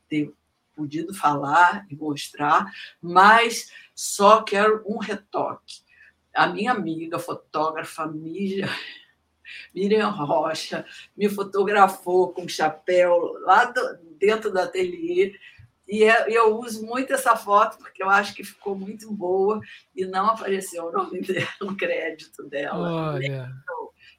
ter 0.08 0.34
podido 0.80 1.14
falar 1.14 1.86
e 1.90 1.96
mostrar, 1.96 2.66
mas 3.02 3.70
só 3.94 4.42
quero 4.42 4.82
um 4.88 4.98
retoque. 4.98 5.82
A 6.34 6.48
minha 6.48 6.72
amiga 6.72 7.20
fotógrafa 7.20 8.08
Miriam, 8.08 8.70
Miriam 9.76 10.08
Rocha 10.08 10.86
me 11.18 11.28
fotografou 11.28 12.32
com 12.32 12.48
chapéu 12.48 13.34
lá 13.42 13.66
do, 13.66 13.82
dentro 14.18 14.50
do 14.50 14.60
ateliê 14.60 15.36
e 15.86 16.04
é, 16.04 16.28
eu 16.30 16.58
uso 16.60 16.86
muito 16.86 17.12
essa 17.12 17.36
foto 17.36 17.78
porque 17.80 18.02
eu 18.02 18.10
acho 18.10 18.34
que 18.34 18.44
ficou 18.44 18.74
muito 18.74 19.12
boa 19.12 19.60
e 19.94 20.06
não 20.06 20.28
apareceu 20.28 20.86
o 20.86 20.92
nome 20.94 21.20
dela, 21.28 21.50
o 21.62 21.76
crédito 21.76 22.44
dela. 22.44 23.14
Olha. 23.16 23.52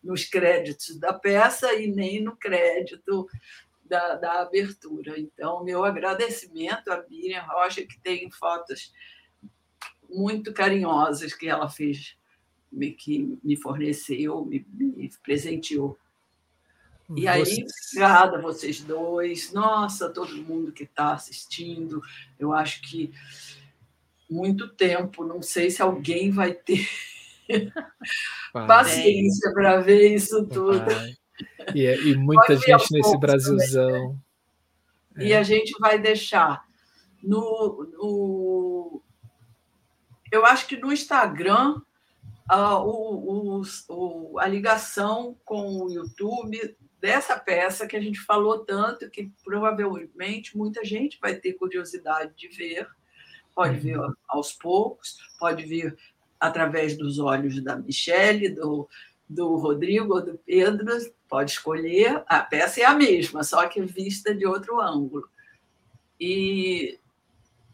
nos 0.03 0.25
créditos 0.25 0.99
da 0.99 1.13
peça 1.13 1.73
e 1.75 1.87
nem 1.87 2.21
no 2.21 2.37
crédito 2.37 3.29
da, 3.91 4.15
da 4.15 4.41
abertura. 4.41 5.19
Então, 5.19 5.65
meu 5.65 5.85
agradecimento 5.85 6.89
à 6.93 7.05
Miriam 7.11 7.43
Rocha, 7.43 7.83
que 7.83 8.01
tem 8.01 8.31
fotos 8.31 8.93
muito 10.09 10.53
carinhosas 10.53 11.35
que 11.35 11.49
ela 11.49 11.69
fez, 11.69 12.17
que 12.97 13.37
me 13.43 13.57
forneceu, 13.57 14.45
me, 14.45 14.65
me 14.73 15.11
presenteou. 15.23 15.99
E 17.17 17.27
aí, 17.27 17.43
obrigada 17.43 18.39
a 18.39 18.41
vocês 18.41 18.81
dois. 18.81 19.53
Nossa, 19.53 20.09
todo 20.09 20.37
mundo 20.37 20.71
que 20.71 20.85
está 20.85 21.13
assistindo. 21.13 22.01
Eu 22.39 22.53
acho 22.53 22.83
que 22.83 23.13
muito 24.31 24.69
tempo, 24.69 25.25
não 25.25 25.43
sei 25.43 25.73
se 25.73 25.83
alguém 25.83 26.31
vai 26.31 26.53
ter 26.55 26.89
paciência 28.53 29.53
para 29.53 29.81
ver 29.81 30.15
isso 30.15 30.47
tudo. 30.47 30.85
E, 31.75 31.87
é, 31.87 32.01
e 32.01 32.17
muita 32.17 32.57
gente 32.57 32.93
nesse 32.93 33.19
Brasilzão. 33.19 34.19
É. 35.17 35.27
E 35.27 35.35
a 35.35 35.43
gente 35.43 35.73
vai 35.79 35.99
deixar 35.99 36.65
no, 37.23 37.89
no. 37.93 39.03
Eu 40.31 40.47
acho 40.47 40.67
que 40.67 40.77
no 40.77 40.93
Instagram 40.93 41.81
uh, 42.51 42.81
o, 42.85 43.63
o, 43.89 44.39
a 44.39 44.47
ligação 44.47 45.37
com 45.45 45.85
o 45.85 45.91
YouTube 45.91 46.77
dessa 47.01 47.39
peça 47.39 47.87
que 47.87 47.97
a 47.97 48.01
gente 48.01 48.21
falou 48.21 48.59
tanto 48.59 49.09
que 49.09 49.33
provavelmente 49.43 50.57
muita 50.57 50.85
gente 50.85 51.19
vai 51.21 51.35
ter 51.35 51.55
curiosidade 51.55 52.33
de 52.37 52.49
ver, 52.49 52.87
pode 53.55 53.79
ver 53.79 53.99
uhum. 53.99 54.13
aos 54.29 54.53
poucos, 54.53 55.17
pode 55.39 55.65
ver 55.65 55.97
através 56.39 56.97
dos 56.97 57.19
olhos 57.19 57.63
da 57.63 57.77
Michelle, 57.77 58.49
do, 58.51 58.89
do 59.31 59.55
Rodrigo 59.55 60.15
ou 60.15 60.25
do 60.25 60.41
Pedro, 60.45 60.93
pode 61.29 61.53
escolher, 61.53 62.25
a 62.27 62.41
peça 62.41 62.81
é 62.81 62.85
a 62.85 62.95
mesma, 62.95 63.45
só 63.45 63.67
que 63.69 63.81
vista 63.81 64.35
de 64.35 64.45
outro 64.45 64.81
ângulo. 64.81 65.29
E, 66.19 66.99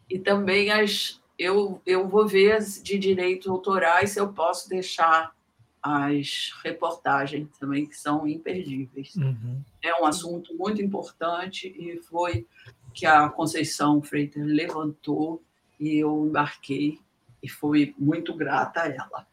e 0.07 0.19
também 0.19 0.69
as, 0.69 1.19
eu, 1.37 1.81
eu 1.83 2.07
vou 2.07 2.27
ver 2.27 2.53
as 2.53 2.81
de 2.81 2.99
direitos 2.99 3.47
autorais 3.47 4.11
se 4.11 4.19
eu 4.19 4.31
posso 4.31 4.69
deixar 4.69 5.35
as 5.81 6.51
reportagens 6.63 7.49
também, 7.57 7.87
que 7.87 7.97
são 7.97 8.27
imperdíveis. 8.27 9.15
Uhum. 9.15 9.59
É 9.81 9.99
um 9.99 10.05
assunto 10.05 10.55
muito 10.55 10.79
importante 10.79 11.67
e 11.67 11.97
foi 12.03 12.45
que 12.93 13.05
a 13.07 13.29
Conceição 13.29 13.99
Freitas 14.01 14.45
levantou 14.45 15.41
e 15.79 15.97
eu 15.97 16.27
embarquei 16.27 16.99
e 17.41 17.49
fui 17.49 17.95
muito 17.97 18.35
grata 18.35 18.81
a 18.81 18.87
ela. 18.87 19.27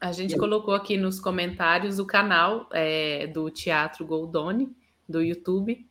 A 0.00 0.12
gente 0.12 0.38
colocou 0.38 0.72
aqui 0.72 0.96
nos 0.96 1.20
comentários 1.20 1.98
o 1.98 2.06
canal 2.06 2.66
é, 2.72 3.26
do 3.26 3.50
Teatro 3.50 4.06
Goldoni, 4.06 4.74
do 5.06 5.20
YouTube, 5.20 5.86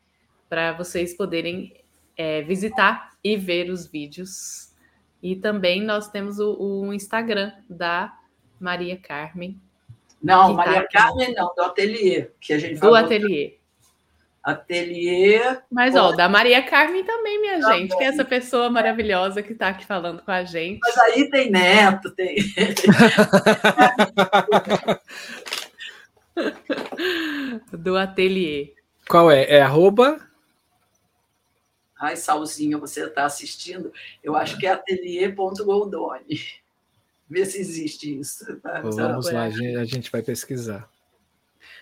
para 0.49 0.73
vocês 0.73 1.15
poderem 1.15 1.75
é, 2.17 2.41
visitar 2.41 3.11
e 3.23 3.37
ver 3.37 3.69
os 3.69 3.85
vídeos. 3.85 4.73
E 5.21 5.35
também 5.35 5.83
nós 5.83 6.09
temos 6.09 6.39
o, 6.39 6.57
o 6.59 6.91
Instagram 6.91 7.51
da 7.69 8.17
Maria 8.59 8.97
Carmen. 8.97 9.61
Não, 10.21 10.53
Maria 10.53 10.81
tá 10.81 10.87
Carmen 10.87 11.35
não, 11.35 11.53
do 11.55 11.61
ateliê, 11.61 12.31
que 12.41 12.53
a 12.53 12.57
gente 12.57 12.79
Do 12.79 12.95
ateliê. 12.95 13.58
Ateliê. 14.43 15.57
Mas, 15.71 15.95
ó, 15.95 16.11
da 16.11 16.29
Maria 16.29 16.61
Carmen 16.63 17.03
também, 17.03 17.41
minha 17.41 17.59
tá 17.59 17.73
gente, 17.73 17.89
bom. 17.89 17.97
que 17.97 18.03
é 18.03 18.07
essa 18.07 18.25
pessoa 18.25 18.69
maravilhosa 18.69 19.43
que 19.43 19.53
está 19.53 19.69
aqui 19.69 19.85
falando 19.85 20.21
com 20.21 20.31
a 20.31 20.43
gente. 20.43 20.79
Mas 20.81 20.97
aí 20.97 21.29
tem 21.29 21.51
neto, 21.51 22.11
tem. 22.11 22.37
do 27.73 27.97
ateliê. 27.97 28.73
Qual 29.07 29.29
é? 29.29 29.43
É 29.43 29.61
arroba? 29.61 30.19
Ai, 31.99 32.15
Salzinho, 32.15 32.79
você 32.79 33.05
está 33.05 33.25
assistindo? 33.25 33.91
Eu 34.23 34.35
acho 34.35 34.57
que 34.57 34.65
é 34.65 34.71
ateliê.goldoni. 34.71 36.39
Vê 37.29 37.45
se 37.45 37.59
existe 37.59 38.19
isso. 38.19 38.55
Tá? 38.61 38.81
Vamos 38.81 39.31
lá, 39.31 39.43
a 39.43 39.85
gente 39.85 40.09
vai 40.09 40.21
pesquisar. 40.21 40.89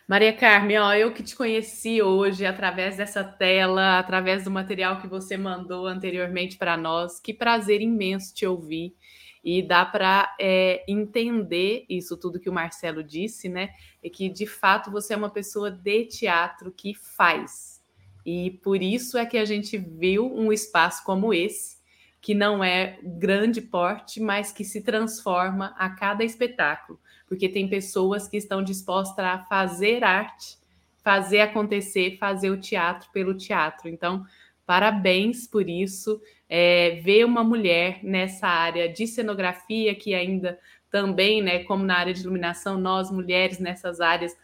Maria 0.07 0.31
Carmen, 0.31 0.77
ó, 0.77 0.93
eu 0.93 1.13
que 1.13 1.21
te 1.21 1.35
conheci 1.35 2.01
hoje 2.01 2.45
através 2.45 2.95
dessa 2.95 3.25
tela, 3.25 3.99
através 3.99 4.45
do 4.45 4.49
material 4.49 5.01
que 5.01 5.07
você 5.07 5.35
mandou 5.35 5.85
anteriormente 5.85 6.57
para 6.57 6.77
nós. 6.77 7.19
Que 7.19 7.34
prazer 7.34 7.81
imenso 7.81 8.34
te 8.34 8.45
ouvir. 8.45 8.95
E 9.43 9.61
dá 9.61 9.85
para 9.85 10.34
é, 10.39 10.85
entender 10.88 11.85
isso 11.89 12.15
tudo 12.15 12.39
que 12.39 12.49
o 12.49 12.53
Marcelo 12.53 13.03
disse, 13.03 13.49
né? 13.49 13.71
É 14.01 14.09
que 14.09 14.29
de 14.29 14.47
fato 14.47 14.89
você 14.89 15.13
é 15.13 15.17
uma 15.17 15.29
pessoa 15.29 15.69
de 15.69 16.05
teatro 16.05 16.71
que 16.71 16.93
faz. 16.95 17.84
E 18.25 18.51
por 18.63 18.81
isso 18.81 19.17
é 19.17 19.25
que 19.25 19.38
a 19.38 19.43
gente 19.43 19.77
viu 19.77 20.34
um 20.34 20.53
espaço 20.53 21.03
como 21.03 21.34
esse 21.34 21.77
que 22.21 22.34
não 22.34 22.63
é 22.63 22.99
grande 23.03 23.61
porte, 23.61 24.19
mas 24.19 24.51
que 24.51 24.63
se 24.63 24.81
transforma 24.81 25.73
a 25.77 25.89
cada 25.89 26.23
espetáculo, 26.23 26.99
porque 27.28 27.49
tem 27.49 27.68
pessoas 27.68 28.28
que 28.28 28.38
estão 28.38 28.64
dispostas 28.64 29.26
a 29.26 29.40
fazer 29.40 30.04
arte, 30.04 30.58
fazer 31.04 31.41
acontecer, 31.41 32.18
fazer 32.18 32.49
o 32.49 32.60
teatro 32.60 33.10
pelo 33.12 33.34
teatro. 33.34 33.90
Então, 33.90 34.26
parabéns 34.66 35.48
por 35.48 35.70
isso. 35.70 36.22
É, 36.49 36.99
ver 37.04 37.26
uma 37.26 37.44
mulher 37.44 37.99
nessa 38.04 38.48
área 38.48 38.91
de 38.91 39.06
cenografia, 39.06 39.94
que 39.94 40.14
ainda 40.16 40.58
também, 40.90 41.41
né, 41.41 41.64
como 41.64 41.84
na 41.84 41.98
área 41.98 42.14
de 42.14 42.22
iluminação, 42.22 42.78
nós 42.78 43.12
mulheres 43.12 43.60
nessas 43.60 43.99
áreas 43.99 44.36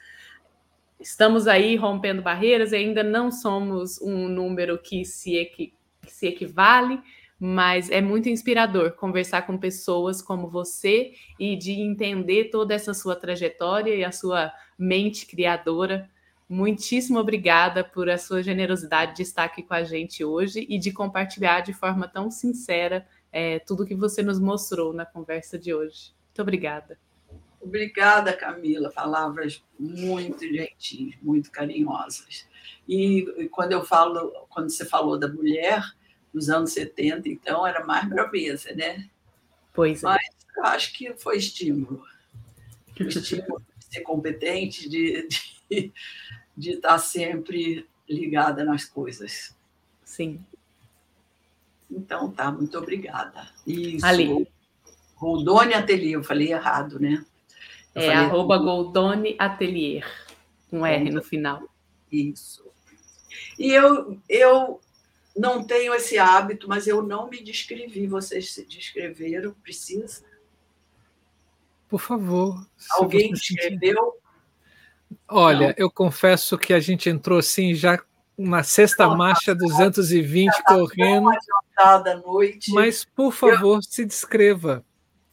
estamos 1.03 1.47
aí 1.47 1.75
rompendo 1.75 2.21
barreiras 2.21 2.71
e 2.71 2.77
ainda 2.77 3.03
não 3.03 3.29
somos 3.31 4.01
um 4.01 4.29
número 4.29 4.77
que 4.77 5.03
se, 5.03 5.35
equi 5.35 5.73
que 6.01 6.11
se 6.11 6.27
equivale, 6.27 6.99
mas 7.39 7.89
é 7.89 8.01
muito 8.01 8.29
inspirador 8.29 8.93
conversar 8.93 9.43
com 9.43 9.57
pessoas 9.57 10.21
como 10.21 10.49
você 10.49 11.13
e 11.39 11.55
de 11.55 11.71
entender 11.73 12.45
toda 12.45 12.73
essa 12.73 12.93
sua 12.93 13.15
trajetória 13.15 13.95
e 13.95 14.03
a 14.03 14.11
sua 14.11 14.51
mente 14.77 15.25
criadora. 15.25 16.09
Muitíssimo 16.47 17.19
obrigada 17.19 17.83
por 17.83 18.09
a 18.09 18.17
sua 18.17 18.43
generosidade 18.43 19.15
de 19.15 19.23
estar 19.23 19.43
aqui 19.45 19.63
com 19.63 19.73
a 19.73 19.83
gente 19.83 20.23
hoje 20.23 20.65
e 20.69 20.77
de 20.77 20.91
compartilhar 20.91 21.61
de 21.61 21.73
forma 21.73 22.07
tão 22.07 22.29
sincera 22.29 23.07
é, 23.31 23.59
tudo 23.59 23.85
que 23.85 23.95
você 23.95 24.21
nos 24.21 24.39
mostrou 24.39 24.93
na 24.93 25.05
conversa 25.05 25.57
de 25.57 25.73
hoje. 25.73 26.13
Muito 26.27 26.41
obrigada. 26.41 26.97
Obrigada, 27.59 28.33
Camila. 28.33 28.91
Palavras 28.91 29.63
muito 29.79 30.45
gentis, 30.45 31.15
muito 31.21 31.49
carinhosas. 31.49 32.47
E, 32.87 33.19
e 33.37 33.49
quando 33.49 33.71
eu 33.71 33.83
falo, 33.83 34.31
quando 34.49 34.69
você 34.69 34.85
falou 34.85 35.17
da 35.17 35.27
mulher, 35.27 35.81
nos 36.33 36.49
anos 36.49 36.73
70, 36.73 37.29
então 37.29 37.65
era 37.65 37.85
mais 37.85 38.07
braveza, 38.07 38.73
né? 38.73 39.07
Pois 39.73 40.03
é. 40.03 40.07
Mas 40.07 40.23
eu 40.57 40.65
acho 40.65 40.93
que 40.93 41.13
foi 41.13 41.37
estímulo. 41.37 42.03
O 42.99 43.03
estímulo 43.07 43.59
de 43.79 43.85
ser 43.85 44.01
competente, 44.01 44.87
de, 44.87 45.27
de, 45.27 45.91
de 46.55 46.71
estar 46.73 46.99
sempre 46.99 47.87
ligada 48.07 48.63
nas 48.63 48.85
coisas. 48.85 49.55
Sim. 50.03 50.45
Então 51.89 52.31
tá, 52.31 52.51
muito 52.51 52.77
obrigada. 52.77 53.49
Isso. 53.65 54.05
Ali. 54.05 54.47
Goldoni 55.17 55.73
Atelier, 55.73 56.13
eu 56.13 56.23
falei 56.23 56.51
errado, 56.51 56.99
né? 56.99 57.25
Eu 57.95 58.01
é 58.03 58.13
arroba 58.13 58.57
Goldoni 58.57 59.35
Atelier, 59.39 60.05
com 60.69 60.85
R 60.85 61.09
no 61.09 61.23
final. 61.23 61.63
Isso. 62.11 62.63
E 63.57 63.71
eu, 63.71 64.19
eu 64.27 64.81
não 65.35 65.63
tenho 65.63 65.93
esse 65.93 66.17
hábito, 66.17 66.67
mas 66.67 66.87
eu 66.87 67.01
não 67.01 67.29
me 67.29 67.43
descrevi. 67.43 68.07
Vocês 68.07 68.53
se 68.53 68.65
descreveram? 68.65 69.53
Precisa? 69.63 70.23
Por 71.89 71.99
favor. 71.99 72.65
Alguém 72.91 73.31
descreveu? 73.31 74.19
Olha, 75.27 75.67
não. 75.67 75.73
eu 75.77 75.91
confesso 75.91 76.57
que 76.57 76.73
a 76.73 76.79
gente 76.79 77.09
entrou 77.09 77.39
assim 77.39 77.73
já 77.73 77.99
uma 78.35 78.63
sexta 78.63 79.05
não, 79.05 79.15
marcha 79.15 79.53
220 79.53 80.51
tá 80.51 80.63
correndo. 80.75 81.29
À 81.77 82.15
noite. 82.25 82.71
Mas, 82.71 83.05
por 83.05 83.31
favor, 83.31 83.77
eu... 83.77 83.81
se 83.81 84.05
descreva. 84.05 84.83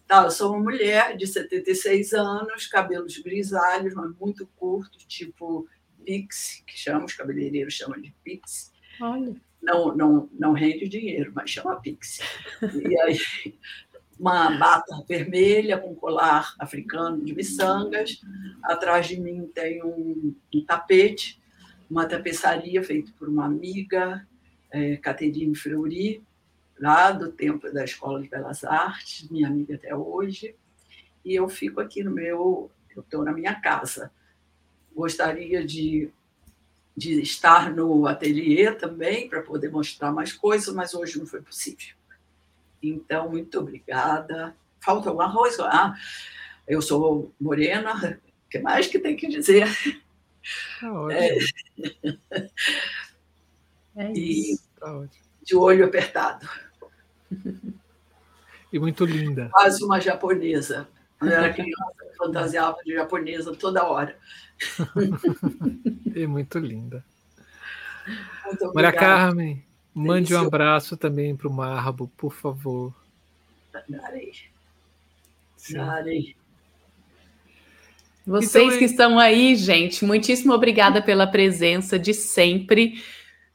Tá, 0.06 0.24
eu 0.24 0.30
sou 0.30 0.52
uma 0.52 0.60
mulher 0.60 1.16
de 1.16 1.26
76 1.26 2.12
anos, 2.12 2.66
cabelos 2.66 3.16
grisalhos, 3.18 3.94
mas 3.94 4.12
muito 4.18 4.46
curtos, 4.56 5.04
tipo 5.04 5.68
pix, 6.04 6.62
que 6.66 6.76
chamam, 6.76 7.04
os 7.04 7.14
cabeleireiros 7.14 7.74
chamam 7.74 8.00
de 8.00 8.12
pix. 8.24 8.72
Olha 9.00 9.34
não, 9.62 9.94
não, 9.94 10.30
não 10.32 10.52
rende 10.52 10.88
dinheiro, 10.88 11.32
mas 11.34 11.50
chama 11.50 11.80
Pix. 11.80 12.20
E 12.62 13.00
aí, 13.00 13.18
uma 14.18 14.50
bata 14.58 15.02
vermelha 15.08 15.78
com 15.78 15.94
colar 15.94 16.54
africano 16.58 17.24
de 17.24 17.34
miçangas. 17.34 18.20
Atrás 18.62 19.08
de 19.08 19.18
mim 19.18 19.50
tem 19.54 19.82
um, 19.82 20.34
um 20.54 20.64
tapete, 20.64 21.40
uma 21.90 22.06
tapeçaria 22.06 22.82
feita 22.82 23.12
por 23.18 23.28
uma 23.28 23.46
amiga, 23.46 24.26
é, 24.70 24.96
Caterine 24.96 25.54
Fleury, 25.54 26.22
lá 26.78 27.10
do 27.12 27.32
tempo 27.32 27.70
da 27.72 27.84
Escola 27.84 28.22
de 28.22 28.28
Belas 28.28 28.62
Artes, 28.64 29.28
minha 29.30 29.48
amiga 29.48 29.74
até 29.74 29.94
hoje. 29.94 30.54
E 31.24 31.34
eu 31.34 31.48
fico 31.48 31.80
aqui 31.80 32.02
no 32.02 32.10
meu, 32.10 32.70
eu 32.94 33.02
estou 33.02 33.24
na 33.24 33.32
minha 33.32 33.54
casa. 33.54 34.10
Gostaria 34.94 35.64
de 35.64 36.10
de 37.00 37.18
estar 37.22 37.74
no 37.74 38.06
ateliê 38.06 38.70
também 38.72 39.26
para 39.26 39.40
poder 39.40 39.70
mostrar 39.70 40.12
mais 40.12 40.34
coisas, 40.34 40.74
mas 40.74 40.92
hoje 40.92 41.18
não 41.18 41.24
foi 41.24 41.40
possível. 41.40 41.94
Então, 42.82 43.30
muito 43.30 43.58
obrigada. 43.58 44.54
Falta 44.80 45.08
alguma 45.08 45.32
coisa? 45.32 45.64
Ah, 45.64 45.94
eu 46.68 46.82
sou 46.82 47.32
morena, 47.40 48.20
o 48.46 48.50
que 48.50 48.58
mais 48.58 48.86
que 48.86 48.98
tem 48.98 49.16
que 49.16 49.28
dizer? 49.28 49.66
Tá 50.78 50.88
é, 51.10 51.38
é 53.96 54.12
isso. 54.12 54.62
E 54.76 54.78
tá 54.78 55.04
de 55.42 55.56
olho 55.56 55.86
apertado. 55.86 56.46
E 58.70 58.78
muito 58.78 59.06
linda. 59.06 59.48
Quase 59.50 59.82
uma 59.82 59.98
japonesa. 60.00 60.86
Quando 61.20 61.32
eu 61.32 61.36
era 61.36 61.52
criança, 61.52 61.92
eu 62.02 62.14
fantasiava 62.16 62.78
de 62.82 62.94
japonesa 62.94 63.54
toda 63.54 63.84
hora. 63.84 64.16
é 66.16 66.26
muito 66.26 66.58
linda. 66.58 67.04
Muito 68.46 68.72
Maria 68.74 68.90
Carmen, 68.90 69.62
mande 69.94 70.34
um 70.34 70.40
abraço 70.40 70.96
também 70.96 71.36
para 71.36 71.46
o 71.46 71.52
Marbo, 71.52 72.10
por 72.16 72.32
favor. 72.32 72.94
Darei. 73.86 74.32
Darei. 75.70 76.36
Vocês 78.26 78.66
então, 78.66 78.78
que 78.78 78.84
estão 78.86 79.18
aí, 79.18 79.54
gente, 79.56 80.04
muitíssimo 80.04 80.54
obrigada 80.54 81.02
pela 81.02 81.26
presença 81.26 81.98
de 81.98 82.14
sempre. 82.14 83.02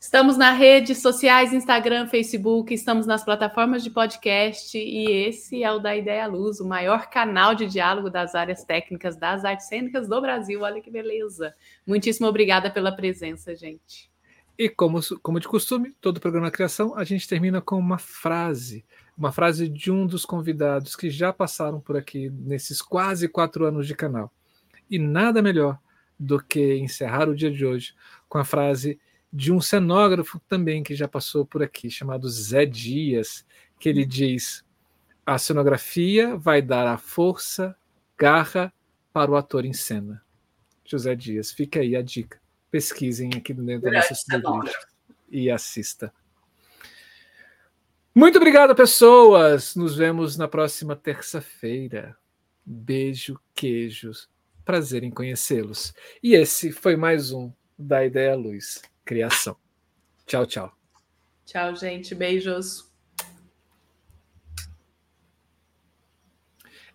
Estamos 0.05 0.37
nas 0.37 0.55
redes 0.55 0.99
sociais, 1.01 1.51
Instagram, 1.51 2.05
Facebook, 2.05 2.71
estamos 2.71 3.07
nas 3.07 3.25
plataformas 3.25 3.83
de 3.83 3.89
podcast 3.89 4.77
e 4.77 5.09
esse 5.09 5.63
é 5.63 5.71
o 5.71 5.79
da 5.79 5.95
Ideia 5.95 6.27
Luz, 6.27 6.59
o 6.59 6.67
maior 6.67 7.09
canal 7.09 7.55
de 7.55 7.65
diálogo 7.65 8.07
das 8.07 8.35
áreas 8.35 8.63
técnicas 8.63 9.17
das 9.17 9.43
artes 9.43 9.67
cênicas 9.67 10.07
do 10.07 10.21
Brasil. 10.21 10.61
Olha 10.61 10.79
que 10.79 10.91
beleza. 10.91 11.55
Muitíssimo 11.87 12.27
obrigada 12.27 12.69
pela 12.69 12.95
presença, 12.95 13.55
gente. 13.55 14.11
E 14.55 14.69
como, 14.69 14.99
como 15.23 15.39
de 15.39 15.47
costume, 15.47 15.95
todo 15.99 16.21
programa 16.21 16.51
criação, 16.51 16.95
a 16.95 17.03
gente 17.03 17.27
termina 17.27 17.59
com 17.59 17.75
uma 17.75 17.97
frase. 17.97 18.85
Uma 19.17 19.31
frase 19.31 19.67
de 19.67 19.91
um 19.91 20.05
dos 20.05 20.23
convidados 20.23 20.95
que 20.95 21.09
já 21.09 21.33
passaram 21.33 21.79
por 21.81 21.97
aqui 21.97 22.29
nesses 22.29 22.79
quase 22.79 23.27
quatro 23.27 23.65
anos 23.65 23.87
de 23.87 23.95
canal. 23.95 24.31
E 24.87 24.99
nada 24.99 25.41
melhor 25.41 25.79
do 26.17 26.39
que 26.39 26.75
encerrar 26.75 27.27
o 27.27 27.35
dia 27.35 27.49
de 27.49 27.65
hoje 27.65 27.95
com 28.29 28.37
a 28.37 28.45
frase 28.45 28.99
de 29.35 29.51
um 29.51 29.59
cenógrafo 29.59 30.39
também 30.47 30.81
que 30.81 30.95
já 30.95 31.09
passou 31.09 31.45
por 31.45 31.61
aqui, 31.61 31.91
chamado 31.91 32.29
Zé 32.29 32.65
Dias, 32.65 33.45
que 33.77 33.89
ele 33.89 34.05
diz: 34.05 34.63
a 35.25 35.37
cenografia 35.37 36.37
vai 36.37 36.61
dar 36.61 36.87
a 36.87 36.97
força, 36.97 37.75
garra 38.17 38.73
para 39.11 39.29
o 39.29 39.35
ator 39.35 39.65
em 39.65 39.73
cena. 39.73 40.23
José 40.85 41.15
Dias, 41.15 41.51
fica 41.51 41.81
aí 41.81 41.97
a 41.97 42.01
dica. 42.01 42.39
Pesquisem 42.71 43.29
aqui 43.35 43.53
dentro 43.53 43.91
da 43.91 43.97
nossa 43.97 44.15
e 45.29 45.51
assista. 45.51 46.13
Muito 48.13 48.37
obrigado, 48.37 48.73
pessoas. 48.73 49.75
Nos 49.75 49.97
vemos 49.97 50.37
na 50.37 50.47
próxima 50.47 50.95
terça-feira. 50.95 52.15
Beijo, 52.65 53.37
queijos. 53.53 54.29
Prazer 54.63 55.03
em 55.03 55.11
conhecê-los. 55.11 55.93
E 56.23 56.35
esse 56.35 56.71
foi 56.71 56.95
mais 56.95 57.33
um 57.33 57.51
da 57.77 58.05
Ideia 58.05 58.35
Luz 58.35 58.81
Criação. 59.05 59.55
Tchau, 60.25 60.45
tchau. 60.45 60.75
Tchau, 61.45 61.75
gente. 61.75 62.15
Beijos. 62.15 62.91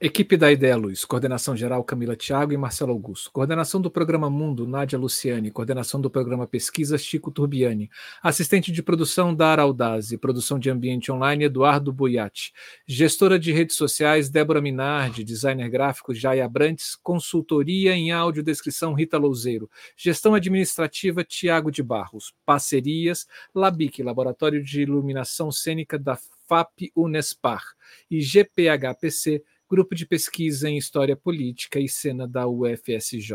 Equipe 0.03 0.35
da 0.35 0.51
Ideia 0.51 0.79
Luz, 0.79 1.05
coordenação 1.05 1.55
geral 1.55 1.85
Camila 1.85 2.17
Thiago 2.17 2.55
e 2.55 2.57
Marcelo 2.57 2.91
Augusto. 2.91 3.31
Coordenação 3.31 3.83
do 3.83 3.91
programa 3.91 4.31
Mundo, 4.31 4.67
Nádia 4.67 4.99
Luciane. 4.99 5.51
Coordenação 5.51 6.01
do 6.01 6.09
programa 6.09 6.47
Pesquisa, 6.47 6.97
Chico 6.97 7.31
Turbiani. 7.31 7.91
Assistente 8.23 8.73
de 8.73 8.83
produção, 8.83 9.35
Dara 9.35 9.61
Aldazzi. 9.61 10.17
Produção 10.17 10.59
de 10.59 10.71
ambiente 10.71 11.13
online, 11.13 11.45
Eduardo 11.45 11.93
Boiati. 11.93 12.51
Gestora 12.87 13.39
de 13.39 13.53
redes 13.53 13.77
sociais, 13.77 14.31
Débora 14.31 14.63
Minardi. 14.63 15.23
Designer 15.23 15.69
gráfico, 15.69 16.15
Jaya 16.15 16.49
Brantes. 16.49 16.97
Consultoria 16.97 17.93
em 17.93 18.11
áudio 18.11 18.43
descrição, 18.43 18.95
Rita 18.95 19.19
Louzeiro. 19.19 19.71
Gestão 19.99 20.33
administrativa, 20.33 21.23
Tiago 21.23 21.71
de 21.71 21.83
Barros. 21.83 22.33
Parcerias, 22.47 23.27
Labic, 23.55 24.03
Laboratório 24.03 24.65
de 24.65 24.81
Iluminação 24.81 25.53
Cênica 25.53 25.99
da 25.99 26.17
FAP 26.49 26.91
Unespar. 26.97 27.63
E 28.11 28.23
GPHPC, 28.23 29.43
Grupo 29.71 29.95
de 29.95 30.05
Pesquisa 30.05 30.69
em 30.69 30.77
História 30.77 31.17
Política 31.17 31.79
e 31.79 31.89
Cena 31.89 32.27
da 32.27 32.45
UFSJ. 32.45 33.35